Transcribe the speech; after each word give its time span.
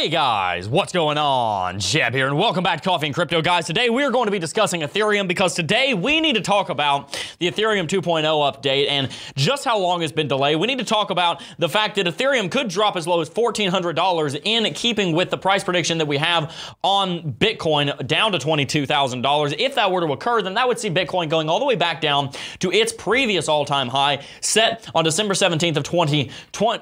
Hey 0.00 0.08
guys, 0.08 0.66
what's 0.66 0.94
going 0.94 1.18
on? 1.18 1.78
Jeb 1.78 2.14
here, 2.14 2.26
and 2.26 2.38
welcome 2.38 2.64
back 2.64 2.80
to 2.80 2.88
Coffee 2.88 3.04
and 3.04 3.14
Crypto, 3.14 3.42
guys. 3.42 3.66
Today 3.66 3.90
we 3.90 4.02
are 4.02 4.10
going 4.10 4.24
to 4.24 4.30
be 4.30 4.38
discussing 4.38 4.80
Ethereum 4.80 5.28
because 5.28 5.52
today 5.52 5.92
we 5.92 6.22
need 6.22 6.36
to 6.36 6.40
talk 6.40 6.70
about 6.70 7.12
the 7.38 7.50
Ethereum 7.50 7.86
2.0 7.86 8.24
update 8.24 8.88
and 8.88 9.10
just 9.36 9.62
how 9.62 9.78
long 9.78 10.02
it's 10.02 10.10
been 10.10 10.26
delayed. 10.26 10.56
We 10.56 10.68
need 10.68 10.78
to 10.78 10.86
talk 10.86 11.10
about 11.10 11.42
the 11.58 11.68
fact 11.68 11.96
that 11.96 12.06
Ethereum 12.06 12.50
could 12.50 12.68
drop 12.68 12.96
as 12.96 13.06
low 13.06 13.20
as 13.20 13.28
$1,400 13.28 14.40
in 14.42 14.72
keeping 14.72 15.12
with 15.14 15.28
the 15.28 15.36
price 15.36 15.62
prediction 15.62 15.98
that 15.98 16.06
we 16.06 16.16
have 16.16 16.56
on 16.82 17.34
Bitcoin 17.34 18.06
down 18.06 18.32
to 18.32 18.38
$22,000. 18.38 19.54
If 19.58 19.74
that 19.74 19.92
were 19.92 20.00
to 20.00 20.12
occur, 20.14 20.40
then 20.40 20.54
that 20.54 20.66
would 20.66 20.78
see 20.78 20.88
Bitcoin 20.88 21.28
going 21.28 21.50
all 21.50 21.58
the 21.58 21.66
way 21.66 21.76
back 21.76 22.00
down 22.00 22.30
to 22.60 22.72
its 22.72 22.90
previous 22.90 23.50
all-time 23.50 23.88
high 23.88 24.24
set 24.40 24.90
on 24.94 25.04
December 25.04 25.34
17th 25.34 25.76
of 25.76 25.82
20, 25.82 26.30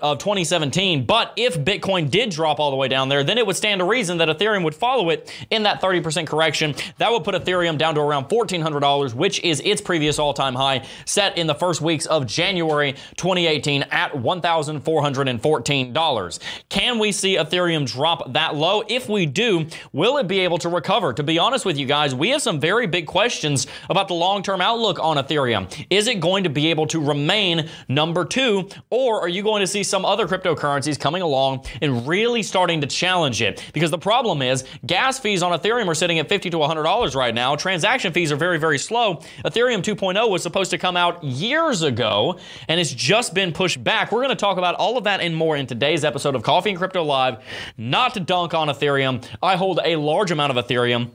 of 0.03 0.19
2017. 0.19 1.05
But 1.05 1.33
if 1.35 1.59
Bitcoin 1.59 2.09
did 2.09 2.31
drop 2.31 2.61
all 2.61 2.71
the 2.71 2.77
way 2.77 2.87
down 2.87 3.08
there, 3.09 3.25
then 3.25 3.39
it 3.39 3.47
would 3.47 3.57
stand 3.57 3.81
to 3.81 3.85
reason 3.85 4.19
that 4.19 4.29
Ethereum 4.29 4.65
would 4.65 4.75
follow 4.75 5.11
it 5.11 5.33
in 5.51 5.63
that 5.65 5.81
30% 5.81 6.27
correction. 6.27 6.75
That 6.99 7.11
would 7.11 7.25
put 7.25 7.35
Ethereum 7.35 7.79
down 7.79 7.95
to 7.95 8.01
around 8.01 8.29
$1,400, 8.29 9.15
which 9.15 9.41
is 9.41 9.61
its 9.65 9.81
previous 9.81 10.19
all 10.19 10.35
time 10.35 10.55
high, 10.55 10.87
set 11.05 11.39
in 11.39 11.47
the 11.47 11.55
first 11.55 11.81
weeks 11.81 12.07
of 12.07 12.27
January 12.27 12.93
2018 13.17 13.85
at 13.91 14.13
$1,414. 14.13 16.39
Can 16.69 16.99
we 16.99 17.13
see 17.13 17.37
Ethereum 17.37 17.87
drop 17.87 18.33
that 18.33 18.55
low? 18.55 18.83
If 18.89 19.09
we 19.09 19.27
do, 19.27 19.67
will 19.93 20.19
it 20.19 20.29
be 20.29 20.41
able 20.41 20.59
to 20.59 20.69
recover? 20.69 21.13
To 21.13 21.23
be 21.23 21.39
honest 21.39 21.65
with 21.65 21.79
you 21.79 21.87
guys, 21.87 22.15
we 22.15 22.31
have 22.31 22.43
some 22.43 22.61
very 22.61 22.87
big 22.87 23.07
questions 23.07 23.67
about 23.89 24.09
the 24.09 24.15
long 24.15 24.43
term 24.43 24.61
outlook 24.61 24.99
on 25.01 25.17
Ethereum. 25.17 25.87
Is 25.91 26.09
it 26.09 26.21
going 26.21 26.45
to 26.45 26.51
be 26.51 26.69
able 26.69 26.87
to 26.89 27.01
remain 27.01 27.69
number 27.89 28.25
two, 28.25 28.69
or 28.91 29.21
are 29.21 29.29
you 29.29 29.43
going 29.43 29.61
to 29.61 29.67
see 29.67 29.83
some 29.83 30.05
other 30.05 30.27
cryptocurrencies 30.27 30.99
coming 30.99 31.23
along 31.23 31.65
and 31.81 32.07
really 32.07 32.43
starting 32.43 32.81
to 32.81 32.87
challenge 32.99 33.41
it? 33.43 33.65
Because 33.73 33.91
the 33.91 33.99
problem 33.99 34.43
is 34.43 34.65
gas 34.85 35.19
fees 35.19 35.43
on 35.43 35.59
Ethereum 35.59 35.87
are 35.87 35.95
sitting 35.95 36.19
at 36.19 36.29
50 36.29 36.51
to 36.51 36.57
$100 36.57 37.15
right 37.15 37.35
now. 37.35 37.57
Transaction 37.57 38.13
fees 38.13 38.33
are 38.33 38.37
very, 38.37 38.59
very 38.59 38.79
slow. 38.79 39.17
Ethereum 39.45 39.83
2.0 39.83 40.31
was 40.31 40.43
supposed 40.43 40.71
to 40.73 40.79
come 40.79 40.97
out 40.97 41.23
years 41.23 41.83
ago, 41.83 42.39
and 42.67 42.81
it's 42.81 42.93
just 42.93 43.35
been 43.35 43.53
pushed 43.53 43.83
back. 43.83 44.11
We're 44.11 44.23
going 44.23 44.31
to 44.31 44.37
talk 44.37 44.59
about 44.59 44.75
all 44.75 44.99
of 44.99 45.05
that 45.05 45.21
and 45.21 45.37
more 45.37 45.57
in 45.57 45.67
today's 45.67 46.05
episode 46.05 46.35
of 46.35 46.43
Coffee 46.43 46.71
and 46.71 46.79
Crypto 46.79 47.05
Live. 47.05 47.43
Not 47.77 48.15
to 48.15 48.21
dunk 48.21 48.55
on 48.55 48.69
Ethereum, 48.69 49.25
I 49.43 49.57
hold 49.57 49.81
a 49.85 49.97
large 49.97 50.31
amount 50.31 50.57
of 50.57 50.67
Ethereum. 50.67 51.11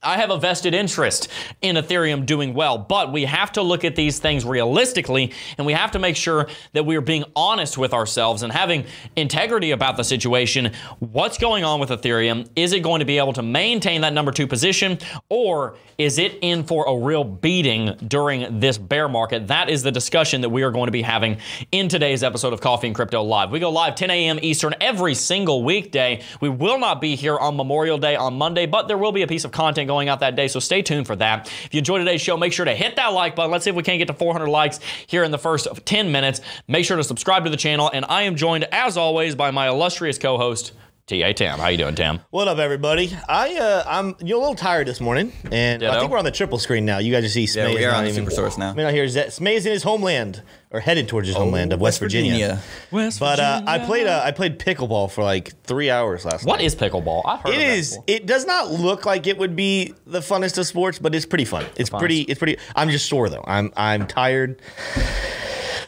I 0.00 0.18
have 0.18 0.30
a 0.30 0.38
vested 0.38 0.74
interest 0.74 1.26
in 1.60 1.74
Ethereum 1.74 2.24
doing 2.24 2.54
well, 2.54 2.78
but 2.78 3.12
we 3.12 3.24
have 3.24 3.50
to 3.52 3.62
look 3.62 3.84
at 3.84 3.96
these 3.96 4.20
things 4.20 4.44
realistically 4.44 5.32
and 5.56 5.66
we 5.66 5.72
have 5.72 5.90
to 5.90 5.98
make 5.98 6.14
sure 6.14 6.48
that 6.72 6.86
we 6.86 6.94
are 6.94 7.00
being 7.00 7.24
honest 7.34 7.76
with 7.76 7.92
ourselves 7.92 8.44
and 8.44 8.52
having 8.52 8.84
integrity 9.16 9.72
about 9.72 9.96
the 9.96 10.04
situation. 10.04 10.72
What's 11.00 11.36
going 11.36 11.64
on 11.64 11.80
with 11.80 11.88
Ethereum? 11.88 12.48
Is 12.54 12.72
it 12.72 12.84
going 12.84 13.00
to 13.00 13.06
be 13.06 13.18
able 13.18 13.32
to 13.32 13.42
maintain 13.42 14.02
that 14.02 14.12
number 14.12 14.30
two 14.30 14.46
position 14.46 14.98
or 15.30 15.76
is 15.98 16.18
it 16.18 16.38
in 16.42 16.62
for 16.62 16.86
a 16.86 17.04
real 17.04 17.24
beating 17.24 17.96
during 18.06 18.60
this 18.60 18.78
bear 18.78 19.08
market? 19.08 19.48
That 19.48 19.68
is 19.68 19.82
the 19.82 19.90
discussion 19.90 20.42
that 20.42 20.48
we 20.48 20.62
are 20.62 20.70
going 20.70 20.86
to 20.86 20.92
be 20.92 21.02
having 21.02 21.38
in 21.72 21.88
today's 21.88 22.22
episode 22.22 22.52
of 22.52 22.60
Coffee 22.60 22.86
and 22.86 22.94
Crypto 22.94 23.24
Live. 23.24 23.50
We 23.50 23.58
go 23.58 23.70
live 23.70 23.96
10 23.96 24.08
a.m. 24.10 24.38
Eastern 24.42 24.76
every 24.80 25.16
single 25.16 25.64
weekday. 25.64 26.22
We 26.40 26.50
will 26.50 26.78
not 26.78 27.00
be 27.00 27.16
here 27.16 27.36
on 27.36 27.56
Memorial 27.56 27.98
Day 27.98 28.14
on 28.14 28.34
Monday, 28.34 28.66
but 28.66 28.86
there 28.86 28.96
will 28.96 29.10
be 29.10 29.22
a 29.22 29.26
piece 29.26 29.44
of 29.44 29.50
content 29.50 29.87
going 29.88 30.08
out 30.08 30.20
that 30.20 30.36
day, 30.36 30.46
so 30.46 30.60
stay 30.60 30.82
tuned 30.82 31.08
for 31.08 31.16
that. 31.16 31.48
If 31.64 31.74
you 31.74 31.78
enjoyed 31.78 31.98
today's 31.98 32.20
show, 32.20 32.36
make 32.36 32.52
sure 32.52 32.64
to 32.64 32.74
hit 32.74 32.94
that 32.94 33.08
like 33.08 33.34
button. 33.34 33.50
Let's 33.50 33.64
see 33.64 33.70
if 33.70 33.76
we 33.76 33.82
can't 33.82 33.98
get 33.98 34.06
to 34.06 34.14
400 34.14 34.46
likes 34.46 34.78
here 35.08 35.24
in 35.24 35.32
the 35.32 35.38
first 35.38 35.66
10 35.84 36.12
minutes. 36.12 36.40
Make 36.68 36.84
sure 36.84 36.96
to 36.96 37.02
subscribe 37.02 37.42
to 37.42 37.50
the 37.50 37.56
channel, 37.56 37.90
and 37.92 38.04
I 38.08 38.22
am 38.22 38.36
joined, 38.36 38.64
as 38.70 38.96
always, 38.96 39.34
by 39.34 39.50
my 39.50 39.66
illustrious 39.66 40.16
co-host, 40.18 40.72
T.A. 41.08 41.32
Tam. 41.32 41.58
How 41.58 41.68
you 41.68 41.78
doing, 41.78 41.94
Tam? 41.94 42.20
What 42.28 42.48
up, 42.48 42.58
everybody? 42.58 43.10
I 43.30 43.56
uh, 43.56 43.82
I'm 43.86 44.14
you're 44.22 44.36
a 44.36 44.40
little 44.40 44.54
tired 44.54 44.86
this 44.86 45.00
morning, 45.00 45.32
and 45.50 45.82
I 45.82 45.98
think 45.98 46.10
we're 46.12 46.18
on 46.18 46.26
the 46.26 46.30
triple 46.30 46.58
screen 46.58 46.84
now. 46.84 46.98
You 46.98 47.10
guys 47.10 47.22
just 47.22 47.32
see 47.34 47.58
Yeah, 47.58 47.66
Smay 47.66 47.74
we 47.74 47.80
is 47.80 47.86
are 47.86 47.90
not 47.92 47.96
on 47.96 48.04
the 48.04 48.10
even- 48.10 48.24
super 48.24 48.30
source 48.30 48.58
now. 48.58 48.68
I 48.70 48.74
mean, 48.74 48.84
out 48.84 48.92
here 48.92 49.04
is 49.04 49.14
that 49.14 49.28
Smay 49.28 49.54
is 49.54 49.64
in 49.64 49.72
his 49.72 49.82
homeland 49.82 50.42
or 50.70 50.80
headed 50.80 51.08
towards 51.08 51.26
his 51.26 51.34
homeland 51.34 51.72
of 51.72 51.80
West, 51.80 51.98
Virginia. 51.98 52.60
West 52.90 53.20
But 53.20 53.40
uh, 53.40 53.62
I 53.66 53.78
played 53.78 54.06
uh, 54.06 54.20
I 54.22 54.32
played 54.32 54.58
pickleball 54.58 55.10
for 55.10 55.24
like 55.24 55.58
three 55.62 55.88
hours 55.88 56.26
last 56.26 56.44
What 56.44 56.56
night. 56.56 56.66
is 56.66 56.76
pickleball? 56.76 57.22
I've 57.24 57.40
heard 57.40 57.54
It 57.54 57.54
of 57.54 57.60
that 57.62 57.78
is. 57.78 57.90
before. 57.92 58.04
It 58.06 58.26
does 58.26 58.44
not 58.44 58.70
look 58.70 59.06
like 59.06 59.26
it 59.26 59.38
would 59.38 59.56
be 59.56 59.94
the 60.06 60.20
funnest 60.20 60.58
of 60.58 60.66
sports, 60.66 60.98
but 60.98 61.14
it's 61.14 61.24
pretty 61.24 61.46
fun. 61.46 61.64
It's 61.76 61.88
pretty. 61.88 62.20
It's 62.20 62.38
pretty. 62.38 62.58
I'm 62.76 62.90
just 62.90 63.06
sore 63.08 63.30
though. 63.30 63.44
I'm 63.46 63.72
I'm 63.78 64.06
tired. 64.06 64.60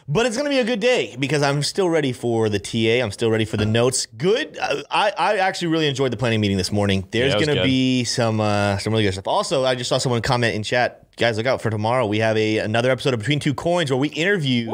But 0.07 0.25
it's 0.25 0.35
going 0.35 0.45
to 0.45 0.49
be 0.49 0.59
a 0.59 0.63
good 0.63 0.79
day 0.79 1.15
because 1.19 1.41
I'm 1.41 1.63
still 1.63 1.89
ready 1.89 2.11
for 2.11 2.49
the 2.49 2.59
TA. 2.59 3.03
I'm 3.03 3.11
still 3.11 3.29
ready 3.31 3.45
for 3.45 3.57
the 3.57 3.65
notes. 3.65 4.05
Good. 4.05 4.57
Uh, 4.59 4.81
I, 4.89 5.11
I 5.17 5.37
actually 5.37 5.69
really 5.69 5.87
enjoyed 5.87 6.11
the 6.11 6.17
planning 6.17 6.41
meeting 6.41 6.57
this 6.57 6.71
morning. 6.71 7.07
There's 7.11 7.33
Yeah, 7.33 7.45
going 7.45 7.57
to 7.57 7.63
be 7.63 8.03
some 8.03 8.39
uh, 8.41 8.77
some 8.77 8.91
really 8.93 9.03
good 9.03 9.13
stuff. 9.13 9.27
Also, 9.27 9.63
I 9.63 9.75
just 9.75 9.89
saw 9.89 9.97
someone 9.97 10.21
comment 10.21 10.55
in 10.55 10.63
chat. 10.63 11.05
Guys, 11.21 11.37
look 11.37 11.45
out 11.45 11.61
for 11.61 11.69
tomorrow. 11.69 12.07
We 12.07 12.17
have 12.17 12.35
a 12.35 12.57
another 12.57 12.89
episode 12.89 13.13
of 13.13 13.19
Between 13.19 13.39
Two 13.39 13.53
Coins 13.53 13.91
where 13.91 13.97
we 13.99 14.07
interviewed 14.07 14.73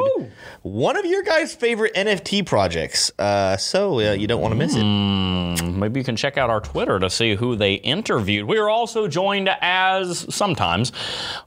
one 0.62 0.96
of 0.96 1.06
your 1.06 1.22
guys' 1.22 1.53
favorite 1.53 1.94
NFT 1.94 2.46
projects. 2.46 3.12
Uh, 3.19 3.58
so 3.58 4.00
uh, 4.00 4.13
you 4.13 4.28
don't 4.28 4.40
want 4.40 4.53
to 4.53 4.56
miss 4.56 4.74
it. 4.74 5.66
Maybe 5.66 6.00
you 6.00 6.06
can 6.06 6.16
check 6.16 6.38
out 6.38 6.50
our 6.50 6.62
Twitter 6.62 7.00
to 7.00 7.09
see 7.09 7.36
who 7.36 7.57
they 7.57 7.74
interviewed. 7.74 8.47
We 8.47 8.59
are 8.59 8.69
also 8.69 9.09
joined 9.09 9.50
as 9.59 10.34
sometimes 10.34 10.94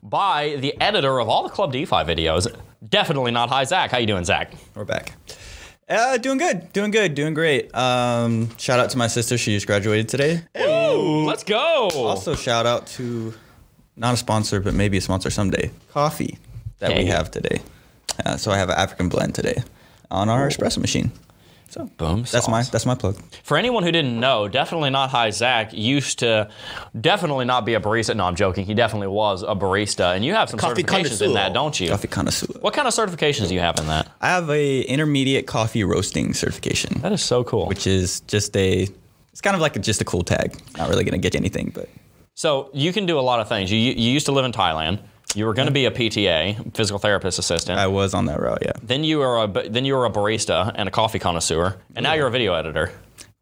by 0.03 0.57
the 0.57 0.79
editor 0.83 1.19
of 1.19 1.31
all 1.31 1.45
the 1.45 1.49
Club 1.49 1.73
DeFi 1.73 2.05
videos. 2.05 2.55
Definitely 2.87 3.31
not 3.31 3.49
Hi 3.49 3.65
Zach. 3.65 3.91
How 3.93 3.97
you 3.97 4.07
doing, 4.07 4.27
Zach? 4.27 4.53
We're 4.75 4.85
back. 4.85 5.15
Uh, 5.89 6.19
doing 6.19 6.37
good, 6.37 6.75
doing 6.75 6.91
good, 6.91 7.15
doing 7.15 7.33
great. 7.33 7.75
Um, 7.75 8.55
shout 8.59 8.79
out 8.79 8.91
to 8.91 8.99
my 8.99 9.07
sister; 9.07 9.39
she 9.39 9.55
just 9.55 9.67
graduated 9.67 10.11
today. 10.11 10.43
Ooh, 10.61 11.25
let's 11.25 11.43
go. 11.43 11.89
Also, 11.95 12.35
shout 12.35 12.67
out 12.67 12.87
to 12.89 13.33
not 14.01 14.15
a 14.15 14.17
sponsor, 14.17 14.59
but 14.61 14.75
maybe 14.75 14.97
a 14.97 15.01
sponsor 15.01 15.31
someday. 15.31 15.71
Coffee 15.93 16.39
that 16.81 16.93
Hey. 16.93 17.05
we 17.05 17.11
have 17.11 17.31
today. 17.31 17.61
Uh, 18.25 18.37
so 18.37 18.51
I 18.51 18.59
have 18.59 18.69
an 18.71 18.77
African 18.77 19.09
blend 19.09 19.35
today 19.35 19.63
on 20.11 20.29
our 20.29 20.49
espresso 20.49 20.79
machine. 20.79 21.13
So 21.69 21.85
Boom. 21.99 22.25
that's 22.33 22.49
my 22.49 22.63
that's 22.65 22.85
my 22.85 22.97
plug. 22.97 23.15
For 23.45 23.57
anyone 23.57 23.85
who 23.85 23.93
didn't 23.93 24.19
know, 24.19 24.49
definitely 24.49 24.91
not 24.91 25.11
Hi 25.11 25.31
Zach 25.31 25.73
used 25.73 26.19
to 26.19 26.51
definitely 27.01 27.45
not 27.45 27.65
be 27.65 27.75
a 27.75 27.81
barista. 27.81 28.17
No, 28.17 28.25
I'm 28.25 28.35
joking. 28.35 28.65
He 28.67 28.75
definitely 28.75 29.07
was 29.07 29.45
a 29.45 29.55
barista, 29.55 30.17
and 30.17 30.25
you 30.25 30.35
have 30.35 30.51
some 30.51 30.59
Coffee 30.59 30.83
certifications 30.83 31.23
in 31.23 31.35
that, 31.35 31.53
don't 31.53 31.79
you? 31.79 31.89
Coffee 31.91 32.09
connoisseur. 32.09 32.59
What 32.61 32.75
kind 32.75 32.89
of 32.89 32.95
certifications 32.95 33.49
do 33.49 33.55
you 33.55 33.61
have 33.61 33.79
in 33.79 33.87
that? 33.87 34.09
I 34.21 34.31
have 34.31 34.51
a 34.51 34.81
intermediate 34.83 35.47
coffee 35.47 35.85
roasting 35.85 36.35
certification, 36.35 37.01
That 37.03 37.13
is 37.13 37.23
so 37.23 37.45
cool. 37.45 37.67
which 37.69 37.87
is 37.87 38.21
just 38.23 38.57
a. 38.57 38.89
It's 39.31 39.41
kind 39.41 39.55
of 39.55 39.61
like 39.63 39.77
a, 39.77 39.79
just 39.79 40.01
a 40.01 40.05
cool 40.05 40.23
tag. 40.25 40.57
Not 40.77 40.89
really 40.89 41.05
gonna 41.05 41.19
get 41.19 41.35
you 41.35 41.39
anything, 41.39 41.71
but 41.73 41.89
So 42.41 42.71
you 42.73 42.91
can 42.95 43.05
do 43.05 43.19
a 43.19 43.21
lot 43.21 43.41
of 43.41 43.51
things. 43.51 43.71
You, 43.71 43.77
you 43.77 44.11
used 44.11 44.25
to 44.25 44.33
live 44.33 44.47
in 44.47 44.53
Thailand. 44.53 45.01
You 45.35 45.45
were 45.45 45.53
going 45.53 45.69
to 45.69 45.73
be 45.75 45.85
a 45.85 45.91
PTA, 45.91 46.75
physical 46.75 46.99
therapist 46.99 47.39
assistant. 47.39 47.79
I 47.79 47.87
was 47.87 48.15
on 48.15 48.25
that 48.27 48.41
route. 48.41 48.63
Yeah, 48.63 48.73
then 48.83 49.05
you 49.05 49.19
were 49.19 49.45
a 49.45 49.69
then 49.69 49.85
you 49.85 49.95
were 49.95 50.07
a 50.07 50.11
barista 50.11 50.73
and 50.75 50.89
a 50.89 50.91
coffee 50.91 51.19
connoisseur, 51.19 51.77
and 51.95 52.03
now 52.03 52.15
you're 52.15 52.29
a 52.29 52.31
video 52.31 52.55
editor. 52.55 52.93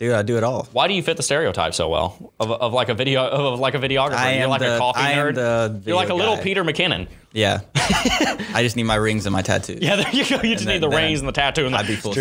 dude, 0.01 0.15
I 0.15 0.23
do 0.23 0.37
it 0.37 0.43
all. 0.43 0.67
Why 0.73 0.89
do 0.89 0.95
you 0.95 1.03
fit 1.05 1.17
the 1.17 1.23
stereotype 1.23 1.75
so 1.75 1.89
well 1.89 2.33
of, 2.41 2.51
of 2.51 2.73
like 2.73 2.89
a 2.89 2.95
video 2.95 3.25
of 3.25 3.61
like 3.61 3.75
a 3.75 3.79
videographer? 3.79 4.15
I 4.15 4.33
you're 4.35 4.43
am 4.43 4.51
like 4.51 4.63
a 4.63 4.71
the- 4.71 4.79
coffee 4.79 4.99
I 5.01 5.13
am 5.13 5.27
nerd. 5.29 5.35
the 5.37 5.83
you're 5.87 5.95
like 5.95 6.09
a 6.09 6.15
little 6.15 6.35
guy. 6.35 6.43
Peter 6.43 6.65
McKinnon. 6.65 7.07
Yeah, 7.33 7.61
I 7.77 8.63
just 8.65 8.75
need 8.75 8.83
my 8.83 8.97
rings 8.97 9.27
and 9.27 9.33
my 9.33 9.43
tattoos. 9.43 9.79
Yeah, 9.81 9.95
there 9.95 10.11
you 10.13 10.29
go. 10.29 10.43
You 10.43 10.55
just 10.55 10.65
then- 10.65 10.75
need 10.75 10.83
the 10.83 10.89
rings 10.89 11.21
and 11.21 11.29
the 11.29 11.33
tattoo 11.33 11.67
and 11.67 11.73
the 11.73 11.79
I'd 11.79 11.87
be 11.87 11.95
full 11.95 12.15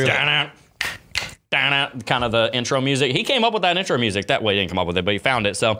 kind 1.52 2.24
of 2.24 2.32
the 2.32 2.50
intro 2.54 2.82
music. 2.82 3.12
He 3.12 3.24
came 3.24 3.44
up 3.44 3.54
with 3.54 3.62
that 3.62 3.78
intro 3.78 3.98
music. 3.98 4.28
That 4.28 4.44
way 4.44 4.56
he 4.56 4.60
didn't 4.60 4.70
come 4.70 4.80
up 4.80 4.88
with 4.88 4.98
it, 4.98 5.06
but 5.06 5.14
he 5.14 5.18
found 5.18 5.48
it. 5.48 5.56
So 5.56 5.76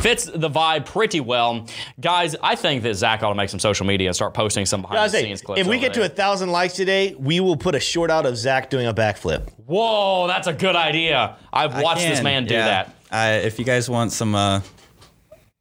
fits 0.00 0.24
the 0.24 0.48
vibe 0.48 0.86
pretty 0.86 1.20
well. 1.20 1.66
Guys, 2.00 2.36
I 2.42 2.54
think 2.54 2.82
that 2.84 2.94
Zach 2.94 3.22
ought 3.22 3.30
to 3.30 3.34
make 3.34 3.50
some 3.50 3.60
social 3.60 3.86
media 3.86 4.08
and 4.08 4.16
start 4.16 4.34
posting 4.34 4.66
some 4.66 4.82
behind 4.82 4.96
Guys, 4.96 5.12
the 5.12 5.18
scenes 5.18 5.42
clips. 5.42 5.60
if 5.60 5.66
we 5.66 5.76
over 5.76 5.86
get 5.86 5.94
to 5.94 6.04
a 6.04 6.08
thousand 6.08 6.50
likes 6.50 6.74
today, 6.74 7.14
we 7.18 7.40
will 7.40 7.56
put 7.56 7.74
a 7.74 7.80
short 7.80 8.10
out 8.10 8.26
of 8.26 8.36
Zach 8.36 8.70
doing 8.70 8.86
a 8.86 8.94
backflip. 8.94 9.50
Whoa, 9.66 10.26
that's 10.26 10.46
a 10.46 10.52
good 10.52 10.76
idea. 10.76 11.36
I've 11.52 11.80
watched 11.80 12.02
this 12.02 12.22
man 12.22 12.46
do 12.46 12.54
yeah. 12.54 12.66
that. 12.66 12.96
I, 13.10 13.32
if 13.38 13.58
you 13.58 13.64
guys 13.64 13.90
want 13.90 14.12
some 14.12 14.34
uh, 14.34 14.60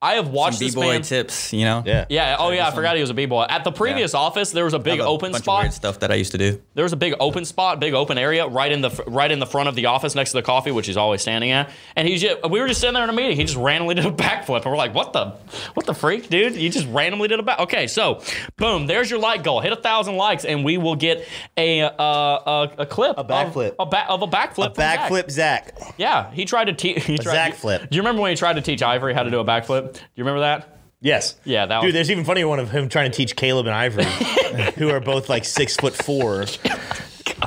I 0.01 0.13
have 0.13 0.29
watched 0.29 0.59
Some 0.59 0.67
this 0.67 0.75
b-boy 0.75 0.87
man. 0.93 1.01
tips, 1.01 1.51
you 1.51 1.65
know. 1.65 1.83
Yeah. 1.85 2.05
Yeah. 2.07 2.37
Oh 2.39 2.51
yeah. 2.51 2.69
I 2.69 2.71
forgot 2.71 2.95
he 2.95 3.01
was 3.01 3.09
a 3.09 3.13
b-boy. 3.13 3.47
At 3.49 3.65
the 3.65 3.71
previous 3.73 4.13
office, 4.13 4.51
there 4.51 4.63
was 4.63 4.73
a 4.73 4.79
big 4.79 4.99
Have 4.99 5.05
a 5.05 5.09
open 5.09 5.33
bunch 5.33 5.43
spot. 5.43 5.59
Of 5.59 5.63
weird 5.65 5.73
stuff 5.73 5.99
that 5.99 6.09
I 6.09 6.15
used 6.15 6.31
to 6.31 6.37
do. 6.37 6.61
there 6.73 6.83
was 6.83 6.93
a 6.93 6.97
big 6.97 7.15
open 7.19 7.43
spot, 7.43 7.81
big 7.81 7.93
open 7.93 8.17
area 8.17 8.47
right 8.47 8.71
in 8.71 8.79
the 8.79 8.91
right 9.07 9.29
in 9.29 9.39
the 9.39 9.45
front 9.45 9.67
of 9.67 9.75
the 9.75 9.87
office 9.87 10.15
next 10.15 10.31
to 10.31 10.37
the 10.37 10.41
coffee, 10.41 10.71
which 10.71 10.87
he's 10.87 10.95
always 10.95 11.21
standing 11.21 11.51
at. 11.51 11.69
And 11.97 12.07
he's 12.07 12.21
just, 12.21 12.49
we 12.49 12.61
were 12.61 12.69
just 12.69 12.79
sitting 12.79 12.93
there 12.93 13.03
in 13.03 13.09
a 13.09 13.13
meeting. 13.13 13.35
He 13.35 13.43
just 13.43 13.57
randomly 13.57 13.95
did 13.95 14.05
a 14.05 14.11
backflip, 14.11 14.61
and 14.61 14.67
we're 14.67 14.77
like, 14.77 14.93
"What 14.95 15.11
the, 15.11 15.31
what 15.73 15.85
the 15.85 15.93
freak, 15.93 16.29
dude? 16.29 16.55
You 16.55 16.69
just 16.69 16.87
randomly 16.87 17.27
did 17.27 17.41
a 17.41 17.43
back." 17.43 17.59
Okay, 17.59 17.87
so 17.87 18.21
boom, 18.55 18.87
there's 18.87 19.09
your 19.11 19.19
like 19.19 19.43
goal. 19.43 19.59
Hit 19.59 19.73
a 19.73 19.81
thousand 19.81 20.15
likes, 20.15 20.45
and 20.45 20.63
we 20.63 20.77
will 20.77 20.95
get 20.95 21.27
a 21.57 21.81
uh, 21.81 21.91
a, 21.99 22.71
a 22.79 22.85
clip, 22.85 23.17
a 23.17 23.25
backflip. 23.25 23.75
of 23.77 23.87
a, 23.87 23.91
ba- 23.91 24.09
of 24.09 24.21
a 24.21 24.27
backflip, 24.27 24.75
from 24.75 24.75
Zach. 24.75 24.99
Backflip 25.11 25.29
Zach. 25.29 25.77
Yeah, 25.97 26.31
he 26.31 26.45
tried 26.45 26.65
to 26.65 26.73
teach. 26.73 27.03
Zach 27.21 27.55
flip. 27.55 27.89
Do 27.89 27.97
you 27.97 28.01
remember 28.01 28.21
when 28.21 28.29
he 28.31 28.37
tried 28.37 28.53
to 28.53 28.61
teach 28.61 28.81
Ivory 28.81 29.13
how 29.13 29.23
to 29.23 29.29
do 29.29 29.39
a 29.41 29.45
backflip? 29.45 29.88
Do 29.93 29.99
you 30.15 30.23
remember 30.23 30.41
that? 30.41 30.77
Yes. 31.01 31.35
Yeah, 31.45 31.65
that 31.65 31.79
Dude, 31.81 31.87
was- 31.87 31.93
there's 31.93 32.11
even 32.11 32.25
funnier 32.25 32.47
one 32.47 32.59
of 32.59 32.71
him 32.71 32.89
trying 32.89 33.09
to 33.11 33.15
teach 33.17 33.35
Caleb 33.35 33.67
and 33.67 33.75
Ivory, 33.75 34.03
who 34.75 34.89
are 34.89 34.99
both 34.99 35.29
like 35.29 35.45
six 35.45 35.75
foot 35.77 35.95
four. 35.95 36.45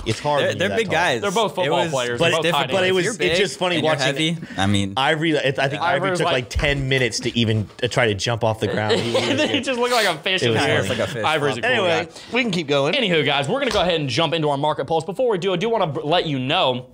It's 0.06 0.18
hard. 0.18 0.42
They're, 0.42 0.54
they're 0.54 0.76
big 0.76 0.86
tall. 0.86 0.92
guys. 0.94 1.20
They're 1.20 1.30
both 1.30 1.52
It 1.52 1.56
football 1.56 1.82
was- 1.82 1.90
players. 1.92 2.18
But 2.18 2.24
They're 2.28 2.36
both 2.38 2.42
different- 2.44 2.72
but 2.72 2.84
it 2.86 2.92
was 2.92 3.20
it's 3.20 3.38
just 3.38 3.58
funny 3.58 3.80
watching- 3.82 4.00
heavy. 4.06 4.36
I 4.56 4.66
mean, 4.66 4.94
Ivory, 4.96 5.38
I 5.38 5.42
think 5.52 5.58
Ivory 5.58 5.78
Ivory 5.78 6.16
took 6.16 6.24
like- 6.24 6.32
like, 6.32 6.48
10 6.48 6.88
minutes 6.88 7.20
to 7.20 7.38
even 7.38 7.68
uh, 7.82 7.88
try 7.88 8.06
to 8.06 8.14
jump 8.14 8.42
off 8.42 8.58
the 8.58 8.66
ground. 8.72 8.98
He 8.98 9.12
was- 9.12 9.22
and 9.22 9.38
then 9.38 9.50
he 9.50 9.60
just 9.60 9.78
looked 9.78 9.92
like 9.92 10.06
a 10.06 10.16
fish 10.18 10.42
It 10.42 10.46
in 10.46 10.52
was 10.54 10.62
the 10.62 10.76
It's 10.78 10.88
like 10.88 10.98
a 10.98 11.06
fish. 11.06 11.22
Ivory's 11.24 11.58
a 11.58 11.60
cool 11.60 11.70
anyway, 11.70 12.06
guy. 12.06 12.10
we 12.32 12.42
can 12.42 12.50
keep 12.50 12.66
going. 12.68 12.94
Anywho, 12.94 13.24
guys, 13.24 13.48
we're 13.48 13.60
going 13.60 13.68
to 13.68 13.72
go 13.72 13.82
ahead 13.82 14.00
and 14.00 14.08
jump 14.08 14.32
into 14.34 14.48
our 14.48 14.56
market 14.58 14.86
pulse. 14.86 15.04
Before 15.04 15.28
we 15.30 15.38
do, 15.38 15.52
I 15.52 15.56
do 15.56 15.68
want 15.68 15.94
to 15.94 16.00
let 16.00 16.26
you 16.26 16.38
know. 16.38 16.86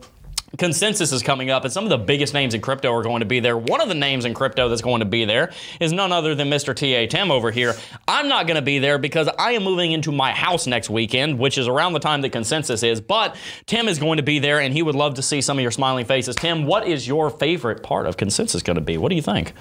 Consensus 0.59 1.13
is 1.13 1.23
coming 1.23 1.51
up, 1.51 1.65
and 1.65 1.73
some 1.73 1.85
of 1.85 1.91
the 1.91 1.99
biggest 1.99 2.35
names 2.35 2.53
in 2.53 2.61
crypto 2.61 2.93
are 2.93 3.03
going 3.03 3.21
to 3.21 3.27
be 3.27 3.41
there. 3.41 3.57
One 3.57 3.81
of 3.81 3.89
the 3.89 3.95
names 3.95 4.25
in 4.25 4.35
crypto 4.35 4.69
that's 4.69 4.83
going 4.83 5.01
to 5.01 5.07
be 5.07 5.25
there 5.25 5.53
is 5.81 5.93
none 5.93 6.13
other 6.13 6.35
than 6.35 6.51
Mr. 6.51 6.75
TA 6.75 7.11
Tim 7.11 7.31
over 7.31 7.51
here. 7.51 7.75
I'm 8.07 8.29
not 8.29 8.47
going 8.47 8.57
to 8.57 8.63
be 8.63 8.79
there 8.79 8.99
because 8.99 9.29
I 9.39 9.53
am 9.53 9.63
moving 9.63 9.93
into 9.93 10.11
my 10.11 10.33
house 10.33 10.67
next 10.67 10.91
weekend, 10.91 11.39
which 11.39 11.59
is 11.59 11.69
around 11.69 11.93
the 11.93 12.01
time 12.01 12.23
that 12.23 12.31
Consensus 12.31 12.83
is. 12.83 13.01
But 13.01 13.37
Tim 13.67 13.89
is 13.89 13.99
going 13.99 14.17
to 14.17 14.23
be 14.23 14.41
there, 14.41 14.61
and 14.61 14.75
he 14.75 14.83
would 14.83 14.97
love 14.97 15.15
to 15.15 15.23
see 15.23 15.41
some 15.41 15.59
of 15.59 15.63
your 15.63 15.71
smiling 15.71 16.05
faces. 16.05 16.35
Tim, 16.35 16.67
what 16.67 16.87
is 16.87 17.07
your 17.07 17.31
favorite 17.31 17.83
part 17.83 18.07
of 18.07 18.17
Consensus 18.17 18.63
going 18.63 18.77
to 18.77 18.83
be? 18.83 18.99
What 18.99 19.11
do 19.11 19.17
you 19.17 19.23
think? 19.23 19.53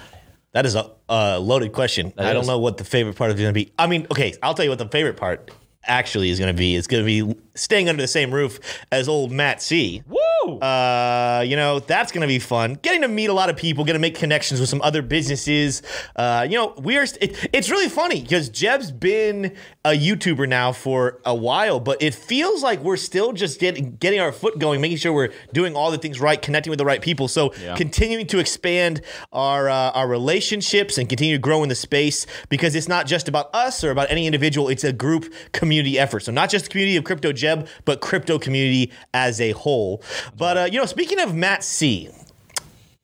That 0.52 0.66
is 0.66 0.74
a 0.74 0.90
uh, 1.08 1.38
loaded 1.38 1.72
question. 1.72 2.12
I 2.18 2.32
don't 2.32 2.46
know 2.46 2.58
what 2.58 2.78
the 2.78 2.84
favorite 2.84 3.16
part 3.16 3.30
is 3.30 3.36
going 3.36 3.50
to 3.50 3.52
be. 3.52 3.72
I 3.78 3.86
mean, 3.86 4.06
okay, 4.10 4.34
I'll 4.42 4.54
tell 4.54 4.64
you 4.64 4.70
what 4.70 4.78
the 4.78 4.88
favorite 4.88 5.16
part 5.16 5.50
actually 5.84 6.30
is 6.30 6.38
going 6.38 6.54
to 6.54 6.58
be. 6.58 6.74
It's 6.74 6.86
going 6.86 7.04
to 7.04 7.06
be 7.06 7.38
staying 7.58 7.88
under 7.88 8.02
the 8.02 8.08
same 8.08 8.32
roof 8.32 8.58
as 8.92 9.08
old 9.08 9.30
Matt 9.32 9.60
C. 9.62 10.02
Woo! 10.08 10.58
Uh, 10.60 11.44
you 11.46 11.56
know, 11.56 11.78
that's 11.80 12.10
going 12.12 12.22
to 12.22 12.26
be 12.28 12.38
fun. 12.38 12.74
Getting 12.80 13.02
to 13.02 13.08
meet 13.08 13.26
a 13.28 13.32
lot 13.34 13.50
of 13.50 13.56
people, 13.56 13.84
going 13.84 13.94
to 13.94 14.00
make 14.00 14.14
connections 14.14 14.60
with 14.60 14.68
some 14.68 14.80
other 14.82 15.02
businesses. 15.02 15.82
Uh, 16.16 16.46
you 16.48 16.56
know, 16.56 16.74
we're 16.78 17.02
it, 17.20 17.48
it's 17.52 17.70
really 17.70 17.88
funny 17.88 18.22
because 18.22 18.48
Jeb's 18.48 18.90
been 18.90 19.56
a 19.84 19.90
YouTuber 19.90 20.48
now 20.48 20.72
for 20.72 21.20
a 21.24 21.34
while, 21.34 21.80
but 21.80 22.02
it 22.02 22.14
feels 22.14 22.62
like 22.62 22.80
we're 22.80 22.96
still 22.96 23.32
just 23.32 23.60
getting 23.60 23.96
getting 23.96 24.20
our 24.20 24.32
foot 24.32 24.58
going, 24.58 24.80
making 24.80 24.98
sure 24.98 25.12
we're 25.12 25.32
doing 25.52 25.74
all 25.76 25.90
the 25.90 25.98
things 25.98 26.20
right, 26.20 26.40
connecting 26.40 26.70
with 26.70 26.78
the 26.78 26.84
right 26.86 27.02
people. 27.02 27.28
So 27.28 27.52
Yeah. 27.60 27.74
continuing 27.76 28.26
to 28.28 28.38
expand 28.38 29.02
our 29.32 29.68
uh, 29.68 29.90
our 29.90 30.08
relationships 30.08 30.98
and 30.98 31.08
continue 31.08 31.34
to 31.36 31.40
grow 31.40 31.62
in 31.62 31.68
the 31.68 31.74
space 31.74 32.26
because 32.48 32.74
it's 32.74 32.88
not 32.88 33.06
just 33.06 33.28
about 33.28 33.54
us 33.54 33.82
or 33.84 33.90
about 33.90 34.10
any 34.10 34.26
individual. 34.26 34.68
It's 34.68 34.84
a 34.84 34.92
group 34.92 35.32
community 35.52 35.98
effort. 35.98 36.20
So 36.20 36.32
not 36.32 36.48
just 36.50 36.66
the 36.66 36.70
community 36.70 36.96
of 36.96 37.04
Crypto 37.04 37.32
Jeb, 37.32 37.47
but 37.84 38.00
crypto 38.00 38.38
community 38.38 38.90
as 39.14 39.40
a 39.40 39.52
whole. 39.52 40.02
But 40.36 40.56
uh, 40.56 40.68
you 40.70 40.78
know, 40.78 40.86
speaking 40.86 41.18
of 41.20 41.34
Matt 41.34 41.62
C. 41.64 42.08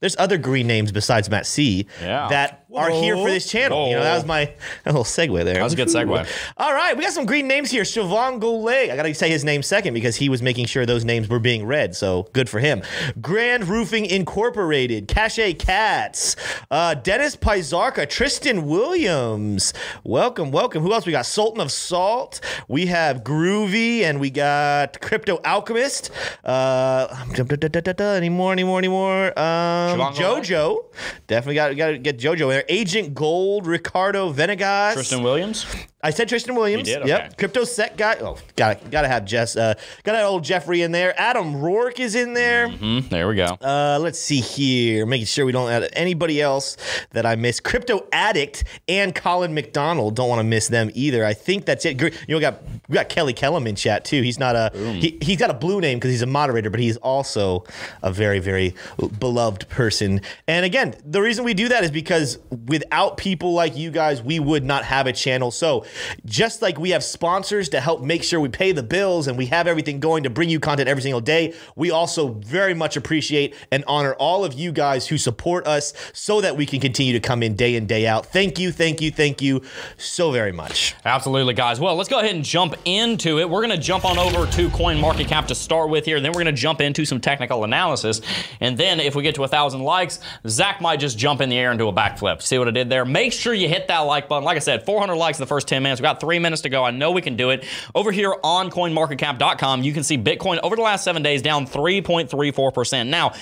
There's 0.00 0.16
other 0.18 0.36
green 0.36 0.66
names 0.66 0.92
besides 0.92 1.30
Matt 1.30 1.46
C 1.46 1.86
Yeah. 2.02 2.28
that 2.28 2.63
are 2.76 2.90
here 2.90 3.16
for 3.16 3.30
this 3.30 3.48
channel. 3.48 3.88
You 3.88 3.94
know, 3.96 4.02
that 4.02 4.14
was 4.14 4.26
my 4.26 4.52
a 4.84 4.90
little 4.90 5.04
segue 5.04 5.44
there. 5.44 5.54
That 5.54 5.62
was 5.62 5.72
a 5.72 5.76
good 5.76 5.88
segue. 5.88 6.28
All 6.56 6.72
right, 6.72 6.96
we 6.96 7.02
got 7.02 7.12
some 7.12 7.26
green 7.26 7.46
names 7.46 7.70
here. 7.70 7.82
Siobhan 7.82 8.40
Goulet. 8.40 8.90
I 8.90 8.96
got 8.96 9.04
to 9.04 9.14
say 9.14 9.30
his 9.30 9.44
name 9.44 9.62
second 9.62 9.94
because 9.94 10.16
he 10.16 10.28
was 10.28 10.42
making 10.42 10.66
sure 10.66 10.84
those 10.86 11.04
names 11.04 11.28
were 11.28 11.38
being 11.38 11.66
read. 11.66 11.94
So 11.94 12.28
good 12.32 12.48
for 12.48 12.60
him. 12.60 12.82
Grand 13.20 13.68
Roofing 13.68 14.06
Incorporated. 14.06 15.08
Cache 15.08 15.56
Cats. 15.58 16.36
Uh, 16.70 16.94
Dennis 16.94 17.36
Pizarka. 17.36 18.08
Tristan 18.08 18.66
Williams. 18.66 19.72
Welcome, 20.02 20.50
welcome. 20.50 20.82
Who 20.82 20.92
else 20.92 21.06
we 21.06 21.12
got? 21.12 21.26
Sultan 21.26 21.60
of 21.60 21.70
Salt. 21.70 22.40
We 22.68 22.86
have 22.86 23.22
Groovy 23.22 24.00
and 24.00 24.20
we 24.20 24.30
got 24.30 25.00
Crypto 25.00 25.40
Alchemist. 25.44 26.10
Uh, 26.42 27.08
any 27.38 28.28
more, 28.28 28.52
any 28.52 28.64
more, 28.64 28.78
any 28.78 28.88
more? 28.88 29.26
Um, 29.38 29.98
Siobhan 29.98 30.18
Goulet? 30.18 30.44
Jojo. 30.44 30.84
Definitely 31.26 31.54
got, 31.54 31.76
got 31.76 31.90
to 31.90 31.98
get 31.98 32.18
Jojo 32.18 32.42
in 32.42 32.48
there. 32.48 32.63
Agent 32.68 33.14
Gold. 33.14 33.66
Ricardo 33.66 34.30
Venegas. 34.30 34.94
Tristan 34.94 35.22
Williams? 35.22 35.66
I 36.02 36.10
said 36.10 36.28
Tristan 36.28 36.54
Williams. 36.54 36.86
You 36.86 36.96
did? 36.96 37.02
Okay. 37.04 37.08
Yep. 37.08 37.38
Crypto 37.38 37.64
set 37.64 37.96
guy. 37.96 38.16
Oh, 38.20 38.36
gotta 38.56 38.78
gotta 38.90 39.08
have 39.08 39.24
Jess. 39.24 39.56
Uh, 39.56 39.72
gotta 40.02 40.18
have 40.18 40.26
old 40.28 40.44
Jeffrey 40.44 40.82
in 40.82 40.92
there. 40.92 41.18
Adam 41.18 41.56
Rourke 41.56 41.98
is 41.98 42.14
in 42.14 42.34
there. 42.34 42.68
Hmm, 42.68 43.00
there 43.08 43.26
we 43.26 43.36
go. 43.36 43.56
Uh, 43.58 43.98
let's 44.02 44.18
see 44.18 44.40
here. 44.40 45.06
Making 45.06 45.26
sure 45.26 45.46
we 45.46 45.52
don't 45.52 45.70
add 45.70 45.88
anybody 45.94 46.42
else 46.42 46.76
that 47.12 47.24
I 47.24 47.36
miss. 47.36 47.58
Crypto 47.58 48.06
Addict 48.12 48.64
and 48.86 49.14
Colin 49.14 49.54
McDonald. 49.54 50.14
Don't 50.14 50.28
want 50.28 50.40
to 50.40 50.44
miss 50.44 50.68
them 50.68 50.90
either. 50.92 51.24
I 51.24 51.32
think 51.32 51.64
that's 51.64 51.86
it. 51.86 51.98
You 51.98 52.10
know, 52.28 52.36
we 52.36 52.40
got 52.40 52.62
we 52.86 52.94
got 52.94 53.08
Kelly 53.08 53.32
Kellum 53.32 53.66
in 53.66 53.74
chat 53.74 54.04
too. 54.04 54.20
He's 54.20 54.38
not 54.38 54.56
a 54.56 54.70
he, 54.74 55.16
he's 55.22 55.38
got 55.38 55.48
a 55.48 55.54
blue 55.54 55.80
name 55.80 55.96
because 55.96 56.10
he's 56.10 56.22
a 56.22 56.26
moderator, 56.26 56.68
but 56.68 56.80
he's 56.80 56.98
also 56.98 57.64
a 58.02 58.12
very 58.12 58.40
very 58.40 58.74
beloved 59.18 59.70
person. 59.70 60.20
And 60.46 60.66
again, 60.66 60.96
the 61.02 61.22
reason 61.22 61.46
we 61.46 61.54
do 61.54 61.68
that 61.68 61.82
is 61.82 61.90
because 61.90 62.38
without 62.66 63.16
people 63.16 63.52
like 63.52 63.76
you 63.76 63.90
guys, 63.90 64.22
we 64.22 64.38
would 64.38 64.64
not 64.64 64.84
have 64.84 65.06
a 65.06 65.12
channel. 65.12 65.50
So 65.50 65.84
just 66.24 66.62
like 66.62 66.78
we 66.78 66.90
have 66.90 67.04
sponsors 67.04 67.68
to 67.70 67.80
help 67.80 68.02
make 68.02 68.22
sure 68.22 68.40
we 68.40 68.48
pay 68.48 68.72
the 68.72 68.82
bills 68.82 69.26
and 69.28 69.36
we 69.36 69.46
have 69.46 69.66
everything 69.66 70.00
going 70.00 70.22
to 70.24 70.30
bring 70.30 70.48
you 70.48 70.60
content 70.60 70.88
every 70.88 71.02
single 71.02 71.20
day, 71.20 71.54
we 71.76 71.90
also 71.90 72.28
very 72.34 72.74
much 72.74 72.96
appreciate 72.96 73.54
and 73.70 73.84
honor 73.86 74.14
all 74.14 74.44
of 74.44 74.54
you 74.54 74.72
guys 74.72 75.06
who 75.08 75.18
support 75.18 75.66
us 75.66 75.92
so 76.12 76.40
that 76.40 76.56
we 76.56 76.66
can 76.66 76.80
continue 76.80 77.12
to 77.12 77.20
come 77.20 77.42
in 77.42 77.54
day 77.54 77.76
in, 77.76 77.86
day 77.86 78.06
out. 78.06 78.26
Thank 78.26 78.58
you, 78.58 78.72
thank 78.72 79.00
you, 79.00 79.10
thank 79.10 79.42
you 79.42 79.62
so 79.96 80.30
very 80.30 80.52
much. 80.52 80.94
Absolutely, 81.04 81.54
guys. 81.54 81.80
Well, 81.80 81.94
let's 81.96 82.08
go 82.08 82.18
ahead 82.18 82.34
and 82.34 82.44
jump 82.44 82.74
into 82.84 83.38
it. 83.38 83.48
We're 83.48 83.64
going 83.64 83.76
to 83.76 83.82
jump 83.82 84.04
on 84.04 84.18
over 84.18 84.50
to 84.52 84.68
CoinMarketCap 84.68 85.46
to 85.46 85.54
start 85.54 85.90
with 85.90 86.04
here. 86.04 86.20
Then 86.20 86.32
we're 86.32 86.42
going 86.42 86.54
to 86.54 86.60
jump 86.60 86.80
into 86.80 87.04
some 87.04 87.20
technical 87.20 87.64
analysis. 87.64 88.20
And 88.60 88.76
then 88.76 89.00
if 89.00 89.14
we 89.14 89.22
get 89.22 89.34
to 89.36 89.40
a 89.40 89.48
1,000 89.48 89.82
likes, 89.82 90.20
Zach 90.46 90.80
might 90.80 91.00
just 91.00 91.18
jump 91.18 91.40
in 91.40 91.48
the 91.48 91.58
air 91.58 91.70
and 91.70 91.78
do 91.78 91.88
a 91.88 91.92
backflip. 91.92 92.42
See 92.44 92.58
what 92.58 92.68
I 92.68 92.72
did 92.72 92.90
there? 92.90 93.04
Make 93.04 93.32
sure 93.32 93.54
you 93.54 93.68
hit 93.68 93.88
that 93.88 94.00
like 94.00 94.28
button. 94.28 94.44
Like 94.44 94.56
I 94.56 94.60
said, 94.60 94.84
400 94.84 95.14
likes 95.14 95.38
in 95.38 95.42
the 95.42 95.46
first 95.46 95.66
10 95.66 95.82
minutes. 95.82 96.00
We've 96.00 96.06
got 96.06 96.20
three 96.20 96.38
minutes 96.38 96.62
to 96.62 96.68
go. 96.68 96.84
I 96.84 96.90
know 96.90 97.10
we 97.10 97.22
can 97.22 97.36
do 97.36 97.50
it. 97.50 97.64
Over 97.94 98.12
here 98.12 98.36
on 98.44 98.70
CoinMarketCap.com, 98.70 99.82
you 99.82 99.92
can 99.92 100.04
see 100.04 100.18
Bitcoin 100.18 100.60
over 100.62 100.76
the 100.76 100.82
last 100.82 101.04
seven 101.04 101.22
days 101.22 101.42
down 101.42 101.66
3.34%. 101.66 103.08
Now, 103.08 103.32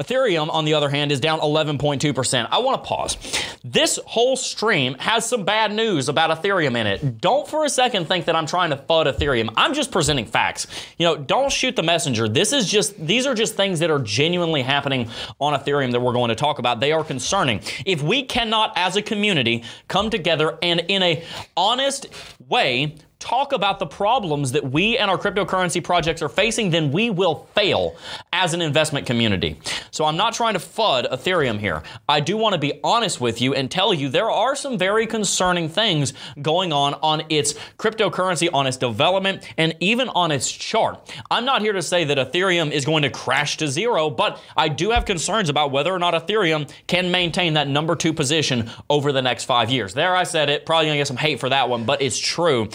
Ethereum, 0.00 0.48
on 0.50 0.64
the 0.64 0.74
other 0.74 0.88
hand, 0.88 1.12
is 1.12 1.20
down 1.20 1.40
11.2%. 1.40 2.48
I 2.50 2.58
want 2.58 2.82
to 2.82 2.88
pause. 2.88 3.18
This 3.62 3.98
whole 4.06 4.34
stream 4.34 4.94
has 4.94 5.28
some 5.28 5.44
bad 5.44 5.72
news 5.72 6.08
about 6.08 6.30
Ethereum 6.30 6.76
in 6.76 6.86
it. 6.86 7.20
Don't 7.20 7.46
for 7.46 7.66
a 7.66 7.68
second 7.68 8.06
think 8.06 8.24
that 8.24 8.34
I'm 8.34 8.46
trying 8.46 8.70
to 8.70 8.76
FUD 8.76 9.14
Ethereum. 9.14 9.52
I'm 9.56 9.74
just 9.74 9.92
presenting 9.92 10.24
facts. 10.24 10.66
You 10.96 11.06
know, 11.06 11.16
don't 11.16 11.52
shoot 11.52 11.76
the 11.76 11.82
messenger. 11.82 12.28
This 12.28 12.54
is 12.54 12.66
just, 12.66 12.96
these 13.06 13.26
are 13.26 13.34
just 13.34 13.56
things 13.56 13.80
that 13.80 13.90
are 13.90 13.98
genuinely 13.98 14.62
happening 14.62 15.10
on 15.38 15.58
Ethereum 15.58 15.92
that 15.92 16.00
we're 16.00 16.14
going 16.14 16.30
to 16.30 16.34
talk 16.34 16.58
about. 16.58 16.80
They 16.80 16.92
are 16.92 17.04
concerning. 17.04 17.60
If 17.84 18.02
we 18.02 18.22
cannot, 18.22 18.72
as 18.76 18.96
a 18.96 19.02
community, 19.02 19.64
come 19.88 20.08
together 20.08 20.58
and 20.62 20.80
in 20.88 21.02
a 21.02 21.24
honest 21.56 22.06
way, 22.48 22.96
talk 23.20 23.52
about 23.52 23.78
the 23.78 23.86
problems 23.86 24.52
that 24.52 24.72
we 24.72 24.98
and 24.98 25.10
our 25.10 25.18
cryptocurrency 25.18 25.84
projects 25.84 26.22
are 26.22 26.28
facing, 26.28 26.70
then 26.70 26.90
we 26.90 27.10
will 27.10 27.46
fail 27.54 27.94
as 28.32 28.54
an 28.54 28.62
investment 28.62 29.06
community. 29.06 29.60
So 29.90 30.06
I'm 30.06 30.16
not 30.16 30.32
trying 30.32 30.54
to 30.54 30.58
FUD 30.58 31.10
Ethereum 31.12 31.58
here. 31.58 31.82
I 32.08 32.20
do 32.20 32.36
want 32.36 32.54
to 32.54 32.58
be 32.58 32.80
honest 32.82 33.20
with 33.20 33.40
you 33.40 33.54
and 33.54 33.70
tell 33.70 33.94
you 33.94 34.08
there 34.08 34.30
are 34.30 34.56
some 34.56 34.78
very 34.78 35.06
concerning 35.06 35.68
things 35.68 36.14
going 36.40 36.72
on 36.72 36.94
on 36.94 37.22
its 37.28 37.54
cryptocurrency, 37.78 38.48
on 38.52 38.66
its 38.66 38.78
development, 38.78 39.46
and 39.58 39.76
even 39.80 40.08
on 40.08 40.32
its 40.32 40.50
chart. 40.50 40.98
I'm 41.30 41.44
not 41.44 41.60
here 41.60 41.74
to 41.74 41.82
say 41.82 42.04
that 42.04 42.16
Ethereum 42.16 42.70
is 42.70 42.84
going 42.84 43.02
to 43.02 43.10
crash 43.10 43.58
to 43.58 43.68
zero, 43.68 44.08
but 44.08 44.40
I 44.56 44.68
do 44.68 44.90
have 44.90 45.04
concerns 45.04 45.50
about 45.50 45.70
whether 45.70 45.92
or 45.92 45.98
not 45.98 46.14
Ethereum 46.14 46.70
can 46.86 47.10
maintain 47.10 47.54
that 47.54 47.68
number 47.68 47.94
two 47.94 48.14
position 48.14 48.70
over 48.88 49.12
the 49.12 49.22
next 49.22 49.44
five 49.44 49.70
years. 49.70 49.92
There, 49.92 50.16
I 50.16 50.24
said 50.24 50.48
it. 50.48 50.64
Probably 50.64 50.86
gonna 50.86 50.98
get 50.98 51.06
some 51.06 51.16
hate 51.18 51.38
for 51.38 51.50
that 51.50 51.68
one, 51.68 51.84
but 51.84 52.00
it's 52.00 52.18
true. 52.18 52.68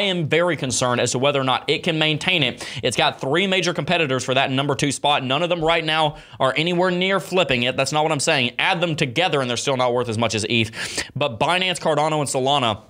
Am 0.00 0.28
very 0.28 0.56
concerned 0.56 1.00
as 1.00 1.12
to 1.12 1.18
whether 1.18 1.40
or 1.40 1.44
not 1.44 1.68
it 1.68 1.82
can 1.82 1.98
maintain 1.98 2.42
it. 2.42 2.66
It's 2.82 2.96
got 2.96 3.20
three 3.20 3.46
major 3.46 3.72
competitors 3.72 4.24
for 4.24 4.34
that 4.34 4.50
number 4.50 4.74
two 4.74 4.92
spot. 4.92 5.22
None 5.22 5.42
of 5.42 5.48
them 5.48 5.62
right 5.62 5.84
now 5.84 6.16
are 6.40 6.52
anywhere 6.56 6.90
near 6.90 7.20
flipping 7.20 7.62
it. 7.62 7.76
That's 7.76 7.92
not 7.92 8.02
what 8.02 8.12
I'm 8.12 8.20
saying. 8.20 8.52
Add 8.58 8.80
them 8.80 8.96
together 8.96 9.40
and 9.40 9.48
they're 9.48 9.56
still 9.56 9.76
not 9.76 9.92
worth 9.92 10.08
as 10.08 10.18
much 10.18 10.34
as 10.34 10.44
ETH. 10.48 10.70
But 11.14 11.38
Binance, 11.38 11.80
Cardano, 11.80 12.20
and 12.20 12.28
Solana 12.28 12.82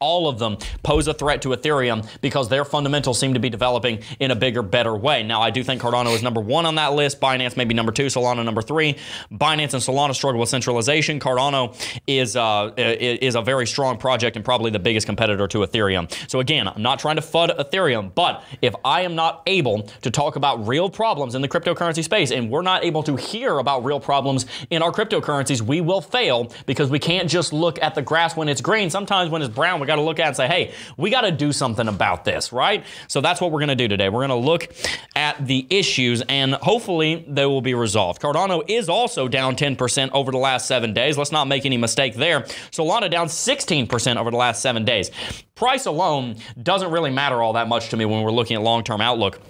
all 0.00 0.28
of 0.28 0.38
them 0.38 0.56
pose 0.84 1.08
a 1.08 1.14
threat 1.14 1.42
to 1.42 1.48
Ethereum 1.48 2.08
because 2.20 2.48
their 2.48 2.64
fundamentals 2.64 3.18
seem 3.18 3.34
to 3.34 3.40
be 3.40 3.50
developing 3.50 4.00
in 4.20 4.30
a 4.30 4.36
bigger, 4.36 4.62
better 4.62 4.96
way. 4.96 5.24
Now, 5.24 5.42
I 5.42 5.50
do 5.50 5.64
think 5.64 5.82
Cardano 5.82 6.14
is 6.14 6.22
number 6.22 6.40
one 6.40 6.66
on 6.66 6.76
that 6.76 6.92
list. 6.92 7.20
Binance 7.20 7.56
maybe 7.56 7.74
number 7.74 7.90
two. 7.90 8.06
Solana 8.06 8.44
number 8.44 8.62
three. 8.62 8.96
Binance 9.32 9.74
and 9.74 9.82
Solana 9.82 10.14
struggle 10.14 10.38
with 10.38 10.50
centralization. 10.50 11.18
Cardano 11.18 11.74
is 12.06 12.36
uh, 12.36 12.72
is 12.76 13.34
a 13.34 13.42
very 13.42 13.66
strong 13.66 13.98
project 13.98 14.36
and 14.36 14.44
probably 14.44 14.70
the 14.70 14.78
biggest 14.78 15.06
competitor 15.06 15.48
to 15.48 15.58
Ethereum. 15.58 16.08
So 16.30 16.38
again, 16.38 16.68
I'm 16.68 16.82
not 16.82 17.00
trying 17.00 17.16
to 17.16 17.22
FUD 17.22 17.58
Ethereum, 17.58 18.14
but 18.14 18.44
if 18.62 18.74
I 18.84 19.00
am 19.00 19.16
not 19.16 19.42
able 19.48 19.82
to 20.02 20.10
talk 20.12 20.36
about 20.36 20.66
real 20.66 20.88
problems 20.88 21.34
in 21.34 21.42
the 21.42 21.48
cryptocurrency 21.48 22.04
space 22.04 22.30
and 22.30 22.50
we're 22.50 22.62
not 22.62 22.84
able 22.84 23.02
to 23.02 23.16
hear 23.16 23.58
about 23.58 23.84
real 23.84 23.98
problems 23.98 24.46
in 24.70 24.80
our 24.80 24.92
cryptocurrencies, 24.92 25.60
we 25.60 25.80
will 25.80 26.00
fail 26.00 26.52
because 26.66 26.88
we 26.88 27.00
can't 27.00 27.28
just 27.28 27.52
look 27.52 27.82
at 27.82 27.96
the 27.96 28.02
grass 28.02 28.36
when 28.36 28.48
it's 28.48 28.60
green. 28.60 28.90
Sometimes 28.90 29.28
when 29.30 29.42
it's 29.42 29.52
brown, 29.52 29.80
got 29.88 29.96
to 29.96 30.02
look 30.02 30.20
at 30.20 30.28
and 30.28 30.36
say, 30.36 30.46
hey, 30.46 30.72
we 30.96 31.10
got 31.10 31.22
to 31.22 31.32
do 31.32 31.52
something 31.52 31.88
about 31.88 32.24
this, 32.24 32.52
right? 32.52 32.84
So 33.08 33.20
that's 33.20 33.40
what 33.40 33.50
we're 33.50 33.58
going 33.58 33.68
to 33.68 33.74
do 33.74 33.88
today. 33.88 34.08
We're 34.08 34.26
going 34.26 34.40
to 34.40 34.46
look 34.46 34.72
at 35.16 35.44
the 35.44 35.66
issues 35.68 36.22
and 36.28 36.54
hopefully 36.54 37.24
they 37.26 37.46
will 37.46 37.60
be 37.60 37.74
resolved. 37.74 38.22
Cardano 38.22 38.62
is 38.68 38.88
also 38.88 39.26
down 39.26 39.56
10% 39.56 40.10
over 40.12 40.30
the 40.30 40.38
last 40.38 40.66
seven 40.66 40.92
days. 40.92 41.18
Let's 41.18 41.32
not 41.32 41.48
make 41.48 41.66
any 41.66 41.76
mistake 41.76 42.14
there. 42.14 42.42
Solana 42.70 43.10
down 43.10 43.26
16% 43.26 44.16
over 44.16 44.30
the 44.30 44.36
last 44.36 44.62
seven 44.62 44.84
days. 44.84 45.10
Price 45.56 45.86
alone 45.86 46.36
doesn't 46.62 46.92
really 46.92 47.10
matter 47.10 47.42
all 47.42 47.54
that 47.54 47.68
much 47.68 47.88
to 47.88 47.96
me 47.96 48.04
when 48.04 48.22
we're 48.22 48.30
looking 48.30 48.56
at 48.56 48.62
long 48.62 48.84
term 48.84 49.00
outlook 49.00 49.40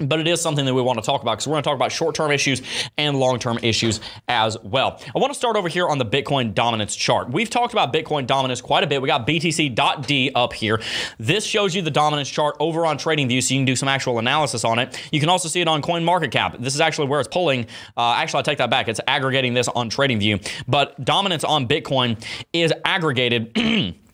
but 0.00 0.20
it 0.20 0.26
is 0.26 0.40
something 0.40 0.64
that 0.64 0.74
we 0.74 0.82
want 0.82 0.98
to 0.98 1.04
talk 1.04 1.22
about 1.22 1.32
because 1.32 1.46
we're 1.46 1.54
going 1.54 1.62
to 1.62 1.68
talk 1.68 1.76
about 1.76 1.92
short-term 1.92 2.30
issues 2.30 2.62
and 2.98 3.18
long-term 3.18 3.58
issues 3.62 4.00
as 4.28 4.56
well. 4.62 5.00
I 5.14 5.18
want 5.18 5.32
to 5.32 5.38
start 5.38 5.56
over 5.56 5.68
here 5.68 5.88
on 5.88 5.98
the 5.98 6.06
Bitcoin 6.06 6.54
dominance 6.54 6.94
chart. 6.94 7.30
We've 7.30 7.50
talked 7.50 7.72
about 7.72 7.92
Bitcoin 7.92 8.26
dominance 8.26 8.60
quite 8.60 8.84
a 8.84 8.86
bit. 8.86 9.02
We 9.02 9.06
got 9.06 9.26
BTC.D 9.26 10.32
up 10.34 10.52
here. 10.52 10.80
This 11.18 11.44
shows 11.44 11.74
you 11.74 11.82
the 11.82 11.90
dominance 11.90 12.28
chart 12.28 12.56
over 12.60 12.86
on 12.86 12.98
TradingView 12.98 13.42
so 13.42 13.54
you 13.54 13.60
can 13.60 13.66
do 13.66 13.76
some 13.76 13.88
actual 13.88 14.18
analysis 14.18 14.64
on 14.64 14.78
it. 14.78 15.00
You 15.12 15.20
can 15.20 15.28
also 15.28 15.48
see 15.48 15.60
it 15.60 15.68
on 15.68 15.82
CoinMarketCap. 15.82 16.60
This 16.60 16.74
is 16.74 16.80
actually 16.80 17.08
where 17.08 17.20
it's 17.20 17.28
pulling. 17.28 17.66
Uh, 17.96 18.14
actually, 18.16 18.40
I 18.40 18.42
take 18.42 18.58
that 18.58 18.70
back. 18.70 18.88
It's 18.88 19.00
aggregating 19.06 19.54
this 19.54 19.68
on 19.68 19.90
TradingView. 19.90 20.48
But 20.68 21.04
dominance 21.04 21.44
on 21.44 21.66
Bitcoin 21.66 22.22
is 22.52 22.72
aggregated 22.84 23.52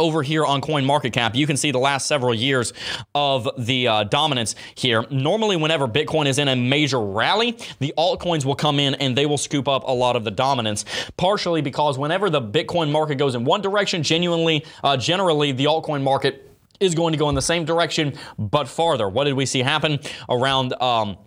over 0.00 0.22
here 0.22 0.44
on 0.44 0.60
CoinMarketCap, 0.60 1.36
you 1.36 1.46
can 1.46 1.56
see 1.56 1.70
the 1.70 1.78
last 1.78 2.06
several 2.06 2.34
years 2.34 2.72
of 3.14 3.48
the 3.58 3.86
uh, 3.86 4.04
dominance 4.04 4.56
here. 4.74 5.04
Normally, 5.10 5.56
whenever 5.56 5.86
Bitcoin 5.86 6.26
is 6.26 6.38
in 6.38 6.48
a 6.48 6.56
major 6.56 7.00
rally, 7.00 7.56
the 7.78 7.94
altcoins 7.96 8.44
will 8.44 8.56
come 8.56 8.80
in 8.80 8.94
and 8.96 9.16
they 9.16 9.26
will 9.26 9.38
scoop 9.38 9.68
up 9.68 9.84
a 9.86 9.92
lot 9.92 10.16
of 10.16 10.24
the 10.24 10.30
dominance. 10.30 10.84
Partially 11.16 11.60
because 11.60 11.98
whenever 11.98 12.30
the 12.30 12.40
Bitcoin 12.40 12.90
market 12.90 13.16
goes 13.16 13.34
in 13.34 13.44
one 13.44 13.60
direction, 13.60 14.02
genuinely, 14.02 14.64
uh, 14.82 14.96
generally, 14.96 15.52
the 15.52 15.66
altcoin 15.66 16.02
market 16.02 16.50
is 16.80 16.94
going 16.94 17.12
to 17.12 17.18
go 17.18 17.28
in 17.28 17.34
the 17.34 17.42
same 17.42 17.66
direction, 17.66 18.14
but 18.38 18.66
farther. 18.66 19.08
What 19.08 19.24
did 19.24 19.34
we 19.34 19.44
see 19.44 19.60
happen 19.60 20.00
around? 20.28 20.72
Um, 20.80 21.18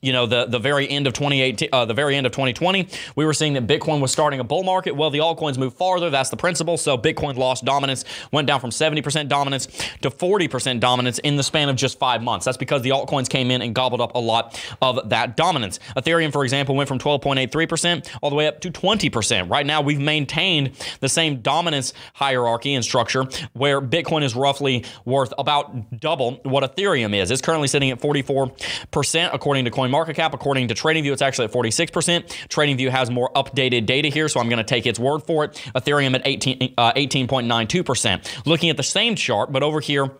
you 0.00 0.12
know 0.12 0.26
the 0.26 0.46
the 0.46 0.58
very 0.58 0.88
end 0.88 1.06
of 1.06 1.12
2018 1.12 1.68
uh, 1.72 1.84
the 1.84 1.94
very 1.94 2.16
end 2.16 2.26
of 2.26 2.32
2020 2.32 2.88
we 3.16 3.24
were 3.24 3.32
seeing 3.32 3.54
that 3.54 3.66
bitcoin 3.66 4.00
was 4.00 4.12
starting 4.12 4.40
a 4.40 4.44
bull 4.44 4.62
market. 4.62 4.92
Well 4.92 5.10
the 5.10 5.18
altcoins 5.18 5.58
moved 5.58 5.76
farther. 5.76 6.10
That's 6.10 6.30
the 6.30 6.36
principle. 6.36 6.76
So 6.76 6.96
bitcoin 6.96 7.36
lost 7.36 7.64
dominance 7.64 8.04
went 8.32 8.46
down 8.46 8.60
from 8.60 8.70
70% 8.70 9.28
dominance 9.28 9.66
to 10.02 10.10
40% 10.10 10.80
dominance 10.80 11.18
in 11.20 11.36
the 11.36 11.42
span 11.42 11.68
of 11.68 11.76
just 11.76 11.98
five 11.98 12.22
months. 12.22 12.44
That's 12.44 12.56
because 12.56 12.82
the 12.82 12.90
altcoins 12.90 13.28
came 13.28 13.50
in 13.50 13.62
and 13.62 13.74
gobbled 13.74 14.00
up 14.00 14.14
a 14.14 14.18
lot 14.18 14.60
of 14.80 15.08
that 15.10 15.36
dominance. 15.36 15.78
Ethereum 15.96 16.32
for 16.32 16.44
example 16.44 16.74
went 16.74 16.88
from 16.88 16.98
12.83% 16.98 18.08
all 18.22 18.30
the 18.30 18.36
way 18.36 18.46
up 18.46 18.60
to 18.60 18.70
20% 18.70 19.50
right 19.50 19.66
now 19.66 19.80
we've 19.80 20.00
maintained 20.00 20.70
the 21.00 21.08
same 21.08 21.40
dominance 21.40 21.92
hierarchy 22.14 22.74
and 22.74 22.84
structure 22.84 23.24
where 23.52 23.80
bitcoin 23.80 24.22
is 24.22 24.34
roughly 24.34 24.84
worth 25.04 25.32
about 25.38 25.98
double 26.00 26.32
what 26.42 26.64
ethereum 26.64 27.14
is. 27.14 27.30
It's 27.30 27.42
currently 27.42 27.68
sitting 27.68 27.90
at 27.90 28.00
44% 28.00 29.30
according 29.32 29.64
to 29.64 29.70
coin 29.70 29.87
market 29.90 30.16
cap. 30.16 30.34
According 30.34 30.68
to 30.68 30.74
TradingView, 30.74 31.12
it's 31.12 31.22
actually 31.22 31.46
at 31.46 31.52
46%. 31.52 32.26
TradingView 32.48 32.90
has 32.90 33.10
more 33.10 33.30
updated 33.34 33.86
data 33.86 34.08
here, 34.08 34.28
so 34.28 34.40
I'm 34.40 34.48
going 34.48 34.58
to 34.58 34.64
take 34.64 34.86
its 34.86 34.98
word 34.98 35.20
for 35.20 35.44
it. 35.44 35.52
Ethereum 35.74 36.14
at 36.14 36.22
18, 36.24 36.74
uh, 36.76 36.92
18.92%. 36.92 38.46
Looking 38.46 38.70
at 38.70 38.76
the 38.76 38.82
same 38.82 39.14
chart, 39.14 39.52
but 39.52 39.62
over 39.62 39.80
here, 39.80 40.10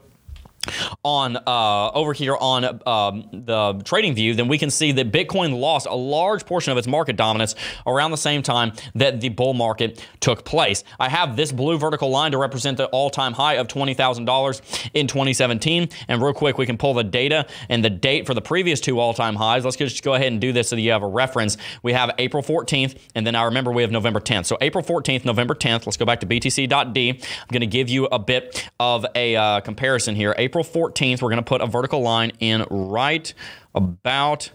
on 1.04 1.36
uh, 1.36 1.90
over 1.92 2.12
here 2.12 2.36
on 2.36 2.64
um, 2.64 3.28
the 3.32 3.74
TradingView, 3.84 4.36
then 4.36 4.48
we 4.48 4.58
can 4.58 4.70
see 4.70 4.92
that 4.92 5.12
Bitcoin 5.12 5.58
lost 5.58 5.86
a 5.86 5.94
large 5.94 6.44
portion 6.46 6.72
of 6.72 6.78
its 6.78 6.86
market 6.86 7.16
dominance 7.16 7.54
around 7.86 8.10
the 8.10 8.16
same 8.16 8.42
time 8.42 8.72
that 8.94 9.20
the 9.20 9.28
bull 9.28 9.54
market 9.54 10.04
took 10.20 10.44
place. 10.44 10.84
I 10.98 11.08
have 11.08 11.36
this 11.36 11.52
blue 11.52 11.78
vertical 11.78 12.10
line 12.10 12.32
to 12.32 12.38
represent 12.38 12.76
the 12.76 12.86
all-time 12.86 13.32
high 13.32 13.54
of 13.54 13.68
$20,000 13.68 14.90
in 14.94 15.06
2017. 15.06 15.88
And 16.08 16.22
real 16.22 16.32
quick, 16.32 16.58
we 16.58 16.66
can 16.66 16.78
pull 16.78 16.94
the 16.94 17.04
data 17.04 17.46
and 17.68 17.84
the 17.84 17.90
date 17.90 18.26
for 18.26 18.34
the 18.34 18.42
previous 18.42 18.80
two 18.80 18.98
all-time 18.98 19.36
highs. 19.36 19.64
Let's 19.64 19.76
just 19.76 20.02
go 20.02 20.14
ahead 20.14 20.32
and 20.32 20.40
do 20.40 20.52
this 20.52 20.68
so 20.68 20.76
that 20.76 20.82
you 20.82 20.90
have 20.92 21.02
a 21.02 21.08
reference. 21.08 21.56
We 21.82 21.92
have 21.92 22.10
April 22.18 22.42
14th, 22.42 22.98
and 23.14 23.26
then 23.26 23.34
I 23.34 23.44
remember 23.44 23.72
we 23.72 23.82
have 23.82 23.90
November 23.90 24.20
10th. 24.20 24.46
So 24.46 24.58
April 24.60 24.84
14th, 24.84 25.24
November 25.24 25.54
10th. 25.54 25.86
Let's 25.86 25.96
go 25.96 26.04
back 26.04 26.20
to 26.20 26.26
BTC.D. 26.26 27.10
I'm 27.10 27.18
going 27.50 27.60
to 27.60 27.66
give 27.66 27.88
you 27.88 28.06
a 28.06 28.18
bit 28.18 28.68
of 28.80 29.06
a 29.14 29.36
uh, 29.36 29.60
comparison 29.60 30.14
here. 30.14 30.34
April 30.38 30.57
April 30.58 30.90
14th, 30.90 31.22
we're 31.22 31.30
going 31.30 31.36
to 31.36 31.48
put 31.48 31.60
a 31.60 31.66
vertical 31.66 32.00
line 32.00 32.32
in 32.40 32.64
right 32.68 33.32
about 33.76 34.50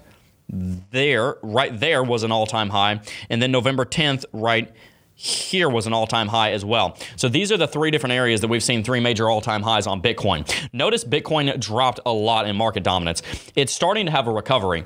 there. 0.49 1.37
Right 1.41 1.79
there 1.79 2.03
was 2.03 2.23
an 2.23 2.31
all 2.31 2.45
time 2.45 2.69
high. 2.69 2.99
And 3.29 3.41
then 3.41 3.51
November 3.51 3.85
10th, 3.85 4.25
right 4.33 4.69
here 5.15 5.69
was 5.69 5.87
an 5.87 5.93
all 5.93 6.05
time 6.05 6.27
high 6.27 6.51
as 6.51 6.65
well. 6.65 6.97
So 7.15 7.29
these 7.29 7.53
are 7.53 7.57
the 7.57 7.67
three 7.67 7.89
different 7.89 8.13
areas 8.13 8.41
that 8.41 8.49
we've 8.49 8.63
seen 8.63 8.83
three 8.83 8.99
major 8.99 9.29
all 9.29 9.39
time 9.39 9.61
highs 9.61 9.87
on 9.87 10.01
Bitcoin. 10.01 10.45
Notice 10.73 11.05
Bitcoin 11.05 11.57
dropped 11.57 12.01
a 12.05 12.11
lot 12.11 12.47
in 12.47 12.57
market 12.57 12.83
dominance. 12.83 13.21
It's 13.55 13.71
starting 13.71 14.05
to 14.07 14.11
have 14.11 14.27
a 14.27 14.31
recovery. 14.31 14.83